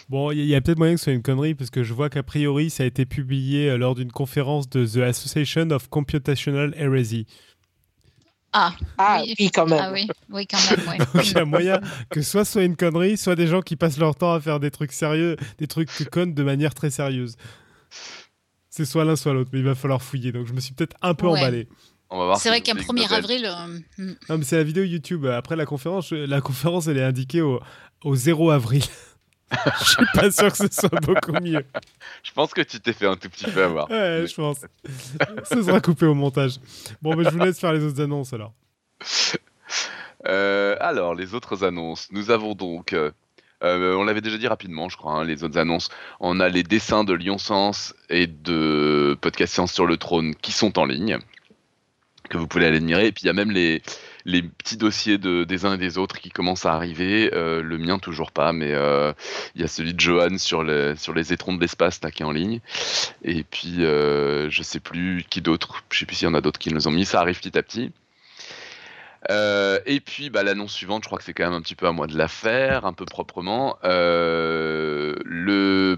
Bon, 0.08 0.30
il 0.30 0.44
y 0.44 0.54
a, 0.54 0.60
peut-être 0.60 0.78
moyen 0.78 0.94
que 0.94 1.00
ce 1.00 1.04
soit 1.04 1.12
une 1.12 1.22
connerie 1.22 1.54
parce 1.54 1.70
que 1.70 1.82
je 1.82 1.94
vois 1.94 2.10
qu'a 2.10 2.22
priori 2.22 2.70
ça 2.70 2.82
a 2.82 2.86
été 2.86 3.06
publié 3.06 3.70
euh, 3.70 3.78
lors 3.78 3.94
d'une 3.94 4.12
conférence 4.12 4.68
de 4.68 4.86
The 4.86 4.98
Association 4.98 5.70
of 5.70 5.88
Computational 5.88 6.74
Heresy. 6.76 7.26
Ah, 8.56 8.72
ah 8.98 9.22
oui, 9.38 9.50
quand 9.52 9.66
même. 9.66 9.80
Ah 9.82 9.90
oui, 9.92 10.06
oui 10.30 10.46
quand 10.46 10.58
même. 10.70 11.04
il 11.24 11.32
y 11.32 11.36
a 11.36 11.44
moyen 11.44 11.80
que 12.08 12.22
soit 12.22 12.44
soit 12.44 12.62
une 12.62 12.76
connerie, 12.76 13.16
soit 13.16 13.34
des 13.34 13.48
gens 13.48 13.62
qui 13.62 13.74
passent 13.74 13.98
leur 13.98 14.14
temps 14.14 14.32
à 14.32 14.40
faire 14.40 14.60
des 14.60 14.70
trucs 14.70 14.92
sérieux, 14.92 15.36
des 15.58 15.66
trucs 15.66 15.92
que 15.92 16.04
connent 16.04 16.34
de 16.34 16.42
manière 16.44 16.72
très 16.72 16.90
sérieuse. 16.90 17.36
C'est 18.70 18.84
soit 18.84 19.04
l'un, 19.04 19.16
soit 19.16 19.32
l'autre, 19.32 19.50
mais 19.52 19.58
il 19.58 19.64
va 19.64 19.74
falloir 19.74 20.00
fouiller. 20.00 20.30
Donc 20.30 20.46
je 20.46 20.52
me 20.52 20.60
suis 20.60 20.72
peut-être 20.72 20.96
un 21.02 21.14
peu 21.14 21.26
emballé. 21.26 21.68
C'est 22.38 22.48
vrai 22.48 22.60
qu'un 22.60 22.74
1er 22.74 23.12
avril. 23.12 23.44
Euh, 23.44 23.78
hmm. 23.98 24.14
Non, 24.28 24.38
mais 24.38 24.44
c'est 24.44 24.56
la 24.56 24.62
vidéo 24.62 24.84
YouTube. 24.84 25.26
Après 25.26 25.56
la 25.56 25.66
conférence, 25.66 26.12
la 26.12 26.40
conférence, 26.40 26.86
elle 26.86 26.98
est 26.98 27.02
indiquée 27.02 27.40
au, 27.40 27.60
au 28.04 28.14
0 28.14 28.52
avril. 28.52 28.84
je 29.80 29.84
suis 29.84 30.06
pas 30.14 30.30
sûr 30.30 30.50
que 30.50 30.56
ce 30.56 30.68
soit 30.68 31.00
beaucoup 31.00 31.32
mieux. 31.32 31.64
Je 32.22 32.32
pense 32.32 32.52
que 32.52 32.62
tu 32.62 32.80
t'es 32.80 32.92
fait 32.92 33.06
un 33.06 33.16
tout 33.16 33.28
petit 33.28 33.50
peu 33.50 33.64
avoir. 33.64 33.90
Ouais, 33.90 34.24
je 34.26 34.34
pense. 34.34 34.64
Ce 35.44 35.62
sera 35.62 35.80
coupé 35.80 36.06
au 36.06 36.14
montage. 36.14 36.58
Bon, 37.02 37.16
mais 37.16 37.24
je 37.24 37.30
vous 37.30 37.38
laisse 37.38 37.58
faire 37.58 37.72
les 37.72 37.84
autres 37.84 38.02
annonces 38.02 38.32
alors. 38.32 38.52
Euh, 40.26 40.76
alors, 40.80 41.14
les 41.14 41.34
autres 41.34 41.64
annonces. 41.64 42.08
Nous 42.10 42.30
avons 42.30 42.54
donc. 42.54 42.92
Euh, 42.92 43.10
euh, 43.62 43.94
on 43.94 44.04
l'avait 44.04 44.20
déjà 44.20 44.36
dit 44.36 44.46
rapidement, 44.46 44.88
je 44.88 44.96
crois, 44.96 45.12
hein, 45.12 45.24
les 45.24 45.44
autres 45.44 45.58
annonces. 45.58 45.88
On 46.20 46.40
a 46.40 46.48
les 46.48 46.62
dessins 46.62 47.04
de 47.04 47.14
Lyon 47.14 47.38
Sens 47.38 47.94
et 48.10 48.26
de 48.26 49.16
Podcast 49.20 49.54
Science 49.54 49.72
sur 49.72 49.86
le 49.86 49.96
trône 49.96 50.34
qui 50.34 50.52
sont 50.52 50.78
en 50.78 50.84
ligne, 50.84 51.18
que 52.28 52.36
vous 52.36 52.46
pouvez 52.46 52.66
aller 52.66 52.76
admirer. 52.76 53.06
Et 53.06 53.12
puis 53.12 53.22
il 53.24 53.26
y 53.26 53.30
a 53.30 53.34
même 53.34 53.50
les, 53.50 53.82
les 54.24 54.42
petits 54.42 54.76
dossiers 54.76 55.18
de, 55.18 55.44
des 55.44 55.66
uns 55.66 55.74
et 55.74 55.78
des 55.78 55.98
autres 55.98 56.18
qui 56.18 56.30
commencent 56.30 56.66
à 56.66 56.74
arriver. 56.74 57.30
Euh, 57.34 57.62
le 57.62 57.78
mien, 57.78 57.98
toujours 57.98 58.32
pas, 58.32 58.52
mais 58.52 58.72
euh, 58.72 59.12
il 59.54 59.60
y 59.60 59.64
a 59.64 59.68
celui 59.68 59.94
de 59.94 60.00
Johan 60.00 60.38
sur 60.38 60.62
les, 60.62 60.96
sur 60.96 61.12
les 61.12 61.32
étrons 61.32 61.54
de 61.54 61.60
l'espace 61.60 61.98
qui 61.98 62.22
est 62.22 62.26
en 62.26 62.32
ligne. 62.32 62.60
Et 63.22 63.44
puis, 63.44 63.84
euh, 63.84 64.48
je 64.50 64.62
sais 64.62 64.80
plus 64.80 65.24
qui 65.28 65.42
d'autre, 65.42 65.84
je 65.90 65.98
sais 65.98 66.06
plus 66.06 66.16
s'il 66.16 66.28
y 66.28 66.30
en 66.30 66.34
a 66.34 66.40
d'autres 66.40 66.58
qui 66.58 66.72
nous 66.72 66.88
ont 66.88 66.90
mis. 66.90 67.04
Ça 67.04 67.20
arrive 67.20 67.38
petit 67.38 67.56
à 67.58 67.62
petit. 67.62 67.92
et 69.30 70.00
puis 70.00 70.30
bah, 70.30 70.42
l'annonce 70.42 70.72
suivante, 70.72 71.02
je 71.04 71.08
crois 71.08 71.18
que 71.18 71.24
c'est 71.24 71.34
quand 71.34 71.44
même 71.44 71.54
un 71.54 71.62
petit 71.62 71.74
peu 71.74 71.86
à 71.86 71.92
moi 71.92 72.06
de 72.06 72.16
la 72.16 72.28
faire, 72.28 72.86
un 72.86 72.92
peu 72.94 73.04
proprement. 73.04 73.76
le 73.82 75.14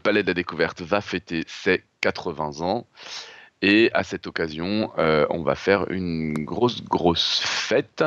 Palais 0.02 0.22
de 0.22 0.28
la 0.28 0.34
Découverte 0.34 0.82
va 0.82 1.00
fêter 1.00 1.44
ses 1.46 1.84
80 2.00 2.60
ans. 2.60 2.86
Et 3.62 3.90
à 3.94 4.02
cette 4.02 4.26
occasion, 4.26 4.92
euh, 4.98 5.26
on 5.30 5.42
va 5.42 5.54
faire 5.54 5.90
une 5.90 6.34
grosse, 6.34 6.84
grosse 6.84 7.40
fête. 7.42 8.04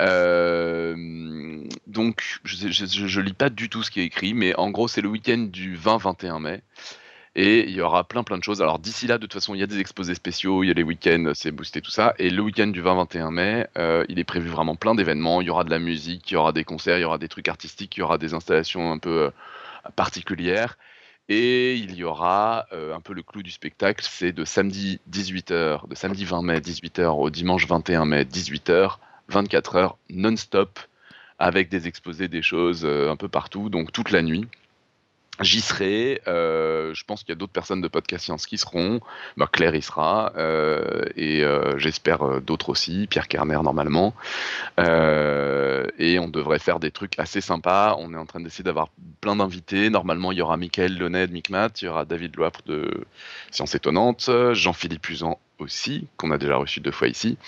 Euh, 0.00 0.94
donc, 1.86 2.40
je, 2.44 2.66
ne 2.66 3.20
lis 3.20 3.34
pas 3.34 3.50
du 3.50 3.68
tout 3.68 3.82
ce 3.82 3.90
qui 3.90 4.00
est 4.00 4.04
écrit, 4.04 4.32
mais 4.32 4.54
en 4.56 4.70
gros, 4.70 4.88
c'est 4.88 5.02
le 5.02 5.08
week-end 5.08 5.48
du 5.50 5.76
20-21 5.76 6.40
mai. 6.40 6.62
Et 7.36 7.68
il 7.68 7.70
y 7.70 7.80
aura 7.80 8.02
plein 8.04 8.24
plein 8.24 8.38
de 8.38 8.42
choses. 8.42 8.60
Alors 8.60 8.80
d'ici 8.80 9.06
là, 9.06 9.16
de 9.16 9.22
toute 9.22 9.34
façon, 9.34 9.54
il 9.54 9.60
y 9.60 9.62
a 9.62 9.66
des 9.68 9.78
exposés 9.78 10.16
spéciaux, 10.16 10.64
il 10.64 10.66
y 10.66 10.70
a 10.70 10.74
les 10.74 10.82
week-ends, 10.82 11.30
c'est 11.34 11.52
boosté 11.52 11.80
tout 11.80 11.92
ça. 11.92 12.12
Et 12.18 12.28
le 12.28 12.42
week-end 12.42 12.66
du 12.66 12.82
20-21 12.82 13.30
mai, 13.30 13.68
euh, 13.78 14.04
il 14.08 14.18
est 14.18 14.24
prévu 14.24 14.48
vraiment 14.48 14.74
plein 14.74 14.96
d'événements. 14.96 15.40
Il 15.40 15.46
y 15.46 15.50
aura 15.50 15.62
de 15.62 15.70
la 15.70 15.78
musique, 15.78 16.28
il 16.30 16.34
y 16.34 16.36
aura 16.36 16.50
des 16.50 16.64
concerts, 16.64 16.98
il 16.98 17.02
y 17.02 17.04
aura 17.04 17.18
des 17.18 17.28
trucs 17.28 17.46
artistiques, 17.46 17.96
il 17.96 18.00
y 18.00 18.02
aura 18.02 18.18
des 18.18 18.34
installations 18.34 18.90
un 18.90 18.98
peu 18.98 19.30
particulières. 19.94 20.76
Et 21.32 21.76
il 21.76 21.94
y 21.94 22.02
aura 22.02 22.66
euh, 22.72 22.92
un 22.92 23.00
peu 23.00 23.14
le 23.14 23.22
clou 23.22 23.44
du 23.44 23.52
spectacle, 23.52 24.04
c'est 24.10 24.32
de 24.32 24.44
samedi 24.44 24.98
18h, 25.12 25.86
de 25.88 25.94
samedi 25.94 26.24
20 26.24 26.42
mai 26.42 26.58
18h 26.58 27.06
au 27.06 27.30
dimanche 27.30 27.68
21 27.68 28.04
mai 28.04 28.24
18h, 28.24 28.96
24 29.28 29.76
h 29.76 29.94
non-stop, 30.10 30.80
avec 31.38 31.68
des 31.68 31.86
exposés, 31.86 32.26
des 32.26 32.42
choses 32.42 32.84
euh, 32.84 33.12
un 33.12 33.16
peu 33.16 33.28
partout, 33.28 33.70
donc 33.70 33.92
toute 33.92 34.10
la 34.10 34.22
nuit. 34.22 34.48
J'y 35.40 35.62
serai. 35.62 36.20
Euh, 36.28 36.92
je 36.92 37.02
pense 37.04 37.20
qu'il 37.20 37.30
y 37.30 37.32
a 37.32 37.36
d'autres 37.36 37.52
personnes 37.52 37.80
de 37.80 37.88
Podcast 37.88 38.24
Science 38.24 38.44
qui 38.44 38.58
seront. 38.58 39.00
Bah, 39.38 39.48
Claire 39.50 39.74
y 39.74 39.80
sera. 39.80 40.32
Euh, 40.36 41.02
et 41.16 41.42
euh, 41.42 41.78
j'espère 41.78 42.42
d'autres 42.42 42.68
aussi. 42.68 43.06
Pierre 43.08 43.26
Kerner, 43.26 43.60
normalement. 43.62 44.12
et 44.78 46.18
on 46.18 46.28
devrait 46.28 46.58
faire 46.58 46.78
des 46.78 46.90
trucs 46.90 47.18
assez 47.18 47.40
sympas. 47.40 47.96
On 47.98 48.12
est 48.12 48.18
en 48.18 48.26
train 48.26 48.40
d'essayer 48.40 48.64
d'avoir 48.64 48.90
plein 49.22 49.36
d'invités. 49.36 49.88
Normalement, 49.88 50.30
il 50.30 50.38
y 50.38 50.42
aura 50.42 50.58
Michael 50.58 50.98
Lonet 50.98 51.26
de 51.26 51.32
Micmat. 51.32 51.70
Il 51.80 51.86
y 51.86 51.88
aura 51.88 52.04
David 52.04 52.36
Loapre 52.36 52.60
de 52.66 53.06
Science 53.50 53.74
Étonnante. 53.74 54.30
Jean-Philippe 54.52 55.08
Usan 55.08 55.38
aussi, 55.58 56.06
qu'on 56.18 56.32
a 56.32 56.38
déjà 56.38 56.56
reçu 56.56 56.80
deux 56.80 56.90
fois 56.90 57.08
ici. 57.08 57.38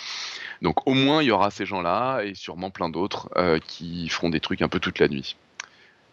Donc 0.62 0.86
au 0.86 0.94
moins, 0.94 1.22
il 1.22 1.26
y 1.26 1.30
aura 1.30 1.50
ces 1.50 1.66
gens-là 1.66 2.22
et 2.22 2.34
sûrement 2.34 2.70
plein 2.70 2.88
d'autres 2.88 3.28
qui 3.66 4.08
feront 4.08 4.30
des 4.30 4.40
trucs 4.40 4.62
un 4.62 4.68
peu 4.68 4.80
toute 4.80 4.98
la 4.98 5.08
nuit. 5.08 5.36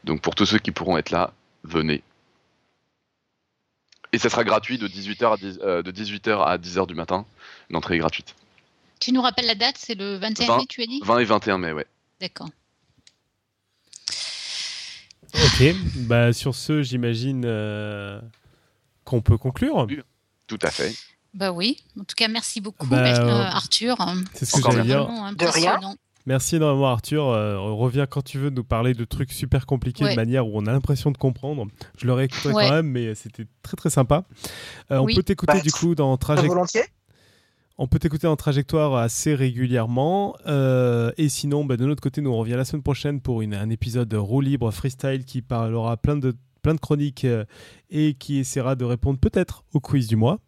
Donc 0.03 0.21
pour 0.21 0.35
tous 0.35 0.45
ceux 0.45 0.59
qui 0.59 0.71
pourront 0.71 0.97
être 0.97 1.11
là, 1.11 1.33
venez. 1.63 2.03
Et 4.11 4.17
ça 4.17 4.29
sera 4.29 4.43
gratuit 4.43 4.77
de 4.77 4.87
18h 4.87 5.33
à, 5.33 5.37
10, 5.37 5.59
euh, 5.61 5.83
de 5.83 5.91
18h 5.91 6.43
à 6.43 6.57
10h 6.57 6.87
du 6.87 6.95
matin. 6.95 7.25
L'entrée 7.69 7.95
est 7.95 7.99
gratuite. 7.99 8.35
Tu 8.99 9.11
nous 9.11 9.21
rappelles 9.21 9.45
la 9.45 9.55
date 9.55 9.75
C'est 9.77 9.95
le 9.95 10.17
21 10.17 10.57
mai, 10.57 10.65
tu 10.67 10.81
as 10.81 10.87
dit? 10.87 10.99
20 11.03 11.19
et 11.19 11.25
21 11.25 11.57
mai, 11.57 11.71
ouais. 11.73 11.85
D'accord. 12.19 12.49
Ok, 15.35 15.75
bah 15.95 16.33
sur 16.33 16.55
ce, 16.55 16.81
j'imagine 16.81 17.43
euh, 17.45 18.19
qu'on 19.03 19.21
peut 19.21 19.37
conclure. 19.37 19.87
Tout 20.47 20.57
à 20.63 20.71
fait. 20.71 20.95
Bah 21.35 21.51
oui, 21.51 21.83
en 21.99 22.03
tout 22.03 22.15
cas, 22.15 22.27
merci 22.27 22.59
beaucoup, 22.59 22.87
bah, 22.87 23.05
euh, 23.05 23.43
Arthur. 23.43 23.97
C'est 24.33 24.45
ce 24.45 24.59
que 24.59 24.71
j'allais 24.71 24.83
dire. 24.83 25.07
De 25.35 25.45
rien. 25.45 25.79
Merci 26.25 26.57
énormément 26.57 26.87
Arthur. 26.87 27.27
Euh, 27.27 27.57
reviens 27.59 28.05
quand 28.05 28.21
tu 28.21 28.37
veux 28.37 28.49
nous 28.49 28.63
parler 28.63 28.93
de 28.93 29.03
trucs 29.05 29.31
super 29.31 29.65
compliqués 29.65 30.09
de 30.09 30.15
manière 30.15 30.47
où 30.47 30.51
on 30.53 30.65
a 30.65 30.71
l'impression 30.71 31.11
de 31.11 31.17
comprendre. 31.17 31.65
Je 31.97 32.07
l'aurais 32.07 32.25
écouté 32.25 32.49
quand 32.51 32.69
même, 32.69 32.87
mais 32.87 33.15
c'était 33.15 33.45
très 33.63 33.77
très 33.77 33.89
sympa. 33.89 34.25
Euh, 34.91 34.97
on 34.97 35.05
peut 35.05 35.23
t'écouter 35.23 35.53
bah, 35.53 35.61
du 35.61 35.71
coup 35.71 35.95
dans 35.95 36.15
Trajectoire. 36.17 36.67
On 37.81 37.87
peut 37.87 37.97
t'écouter 37.97 38.27
en 38.27 38.35
trajectoire 38.35 38.95
assez 38.95 39.33
régulièrement. 39.33 40.35
Euh, 40.47 41.13
et 41.17 41.29
sinon, 41.29 41.63
bah, 41.63 41.77
de 41.77 41.85
notre 41.85 42.01
côté, 42.01 42.19
nous 42.19 42.29
on 42.29 42.37
revient 42.37 42.55
la 42.57 42.65
semaine 42.65 42.83
prochaine 42.83 43.21
pour 43.21 43.41
une, 43.41 43.53
un 43.53 43.69
épisode 43.69 44.13
roue 44.13 44.41
libre 44.41 44.69
freestyle 44.71 45.23
qui 45.23 45.41
parlera 45.41 45.95
plein 45.95 46.17
de, 46.17 46.35
plein 46.61 46.75
de 46.75 46.79
chroniques 46.81 47.25
et 47.89 48.15
qui 48.15 48.39
essaiera 48.39 48.75
de 48.75 48.83
répondre 48.83 49.17
peut-être 49.17 49.63
au 49.73 49.79
quiz 49.79 50.07
du 50.07 50.17
mois. 50.17 50.39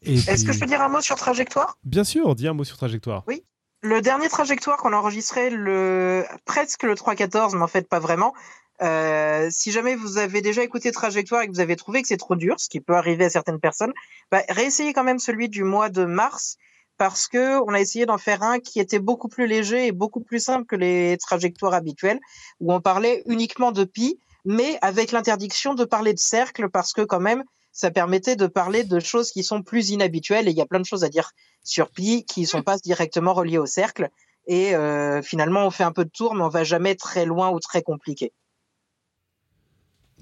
Est-ce 0.00 0.44
que 0.44 0.52
je 0.52 0.60
peux 0.60 0.66
dire 0.66 0.80
un 0.80 0.88
mot 0.88 1.00
sur 1.00 1.16
trajectoire? 1.16 1.76
Bien 1.84 2.04
sûr, 2.04 2.34
dis 2.34 2.48
un 2.48 2.54
mot 2.54 2.64
sur 2.64 2.76
trajectoire. 2.76 3.24
Oui. 3.26 3.42
Le 3.84 4.00
dernier 4.00 4.30
trajectoire 4.30 4.78
qu'on 4.78 4.94
a 4.94 4.96
enregistré 4.96 5.50
le 5.50 6.24
presque 6.46 6.84
le 6.84 6.94
3-14, 6.94 7.54
mais 7.54 7.62
en 7.62 7.66
fait 7.66 7.86
pas 7.86 7.98
vraiment. 7.98 8.32
Euh, 8.80 9.48
si 9.50 9.72
jamais 9.72 9.94
vous 9.94 10.16
avez 10.16 10.40
déjà 10.40 10.62
écouté 10.62 10.90
Trajectoire 10.90 11.42
et 11.42 11.48
que 11.48 11.52
vous 11.52 11.60
avez 11.60 11.76
trouvé 11.76 12.00
que 12.00 12.08
c'est 12.08 12.16
trop 12.16 12.34
dur, 12.34 12.58
ce 12.58 12.70
qui 12.70 12.80
peut 12.80 12.94
arriver 12.94 13.26
à 13.26 13.30
certaines 13.30 13.60
personnes, 13.60 13.92
bah, 14.30 14.40
réessayez 14.48 14.94
quand 14.94 15.04
même 15.04 15.18
celui 15.18 15.50
du 15.50 15.64
mois 15.64 15.90
de 15.90 16.06
mars 16.06 16.56
parce 16.96 17.28
que 17.28 17.60
on 17.68 17.74
a 17.74 17.80
essayé 17.80 18.06
d'en 18.06 18.16
faire 18.16 18.42
un 18.42 18.58
qui 18.58 18.80
était 18.80 18.98
beaucoup 18.98 19.28
plus 19.28 19.46
léger 19.46 19.86
et 19.86 19.92
beaucoup 19.92 20.20
plus 20.20 20.42
simple 20.42 20.64
que 20.64 20.76
les 20.76 21.18
trajectoires 21.18 21.74
habituelles 21.74 22.20
où 22.60 22.72
on 22.72 22.80
parlait 22.80 23.22
uniquement 23.26 23.70
de 23.70 23.84
pi, 23.84 24.18
mais 24.46 24.78
avec 24.80 25.12
l'interdiction 25.12 25.74
de 25.74 25.84
parler 25.84 26.14
de 26.14 26.18
cercle 26.18 26.70
parce 26.70 26.94
que 26.94 27.02
quand 27.02 27.20
même 27.20 27.44
ça 27.74 27.90
permettait 27.90 28.36
de 28.36 28.46
parler 28.46 28.84
de 28.84 29.00
choses 29.00 29.32
qui 29.32 29.42
sont 29.42 29.62
plus 29.62 29.90
inhabituelles 29.90 30.46
et 30.48 30.52
il 30.52 30.56
y 30.56 30.62
a 30.62 30.66
plein 30.66 30.80
de 30.80 30.86
choses 30.86 31.04
à 31.04 31.08
dire 31.08 31.32
sur 31.64 31.90
Pi 31.90 32.24
qui 32.24 32.42
ne 32.42 32.46
sont 32.46 32.62
pas 32.62 32.78
directement 32.78 33.34
reliées 33.34 33.58
au 33.58 33.66
cercle. 33.66 34.08
Et 34.46 34.76
euh, 34.76 35.20
finalement, 35.22 35.66
on 35.66 35.70
fait 35.70 35.84
un 35.84 35.92
peu 35.92 36.04
de 36.04 36.10
tour, 36.10 36.34
mais 36.34 36.42
on 36.42 36.48
va 36.48 36.62
jamais 36.62 36.94
très 36.94 37.26
loin 37.26 37.50
ou 37.50 37.58
très 37.58 37.82
compliqué. 37.82 38.32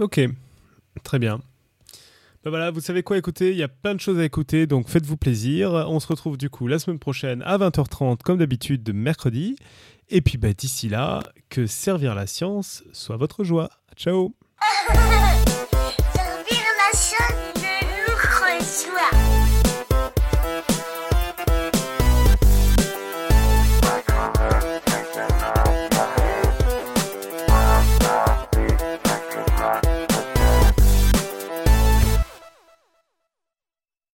Ok, 0.01 0.21
très 1.05 1.19
bien. 1.19 1.41
Ben 2.43 2.51
voilà, 2.51 2.71
vous 2.71 2.81
savez 2.81 3.03
quoi 3.03 3.19
écouter, 3.19 3.51
il 3.51 3.57
y 3.57 3.63
a 3.63 3.69
plein 3.69 3.95
de 3.95 4.01
choses 4.01 4.19
à 4.19 4.25
écouter, 4.25 4.67
donc 4.67 4.89
faites-vous 4.89 5.17
plaisir. 5.17 5.73
On 5.73 6.01
se 6.01 6.09
retrouve 6.09 6.37
du 6.37 6.49
coup 6.49 6.67
la 6.67 6.79
semaine 6.79 6.99
prochaine 6.99 7.43
à 7.43 7.59
20h30 7.59 8.23
comme 8.23 8.39
d'habitude 8.39 8.93
mercredi. 8.95 9.57
Et 10.09 10.23
puis 10.23 10.39
bah, 10.39 10.53
d'ici 10.53 10.89
là, 10.89 11.23
que 11.51 11.67
servir 11.67 12.15
la 12.15 12.27
science 12.27 12.83
soit 12.93 13.17
votre 13.17 13.45
joie. 13.45 13.71
Ciao 13.95 14.35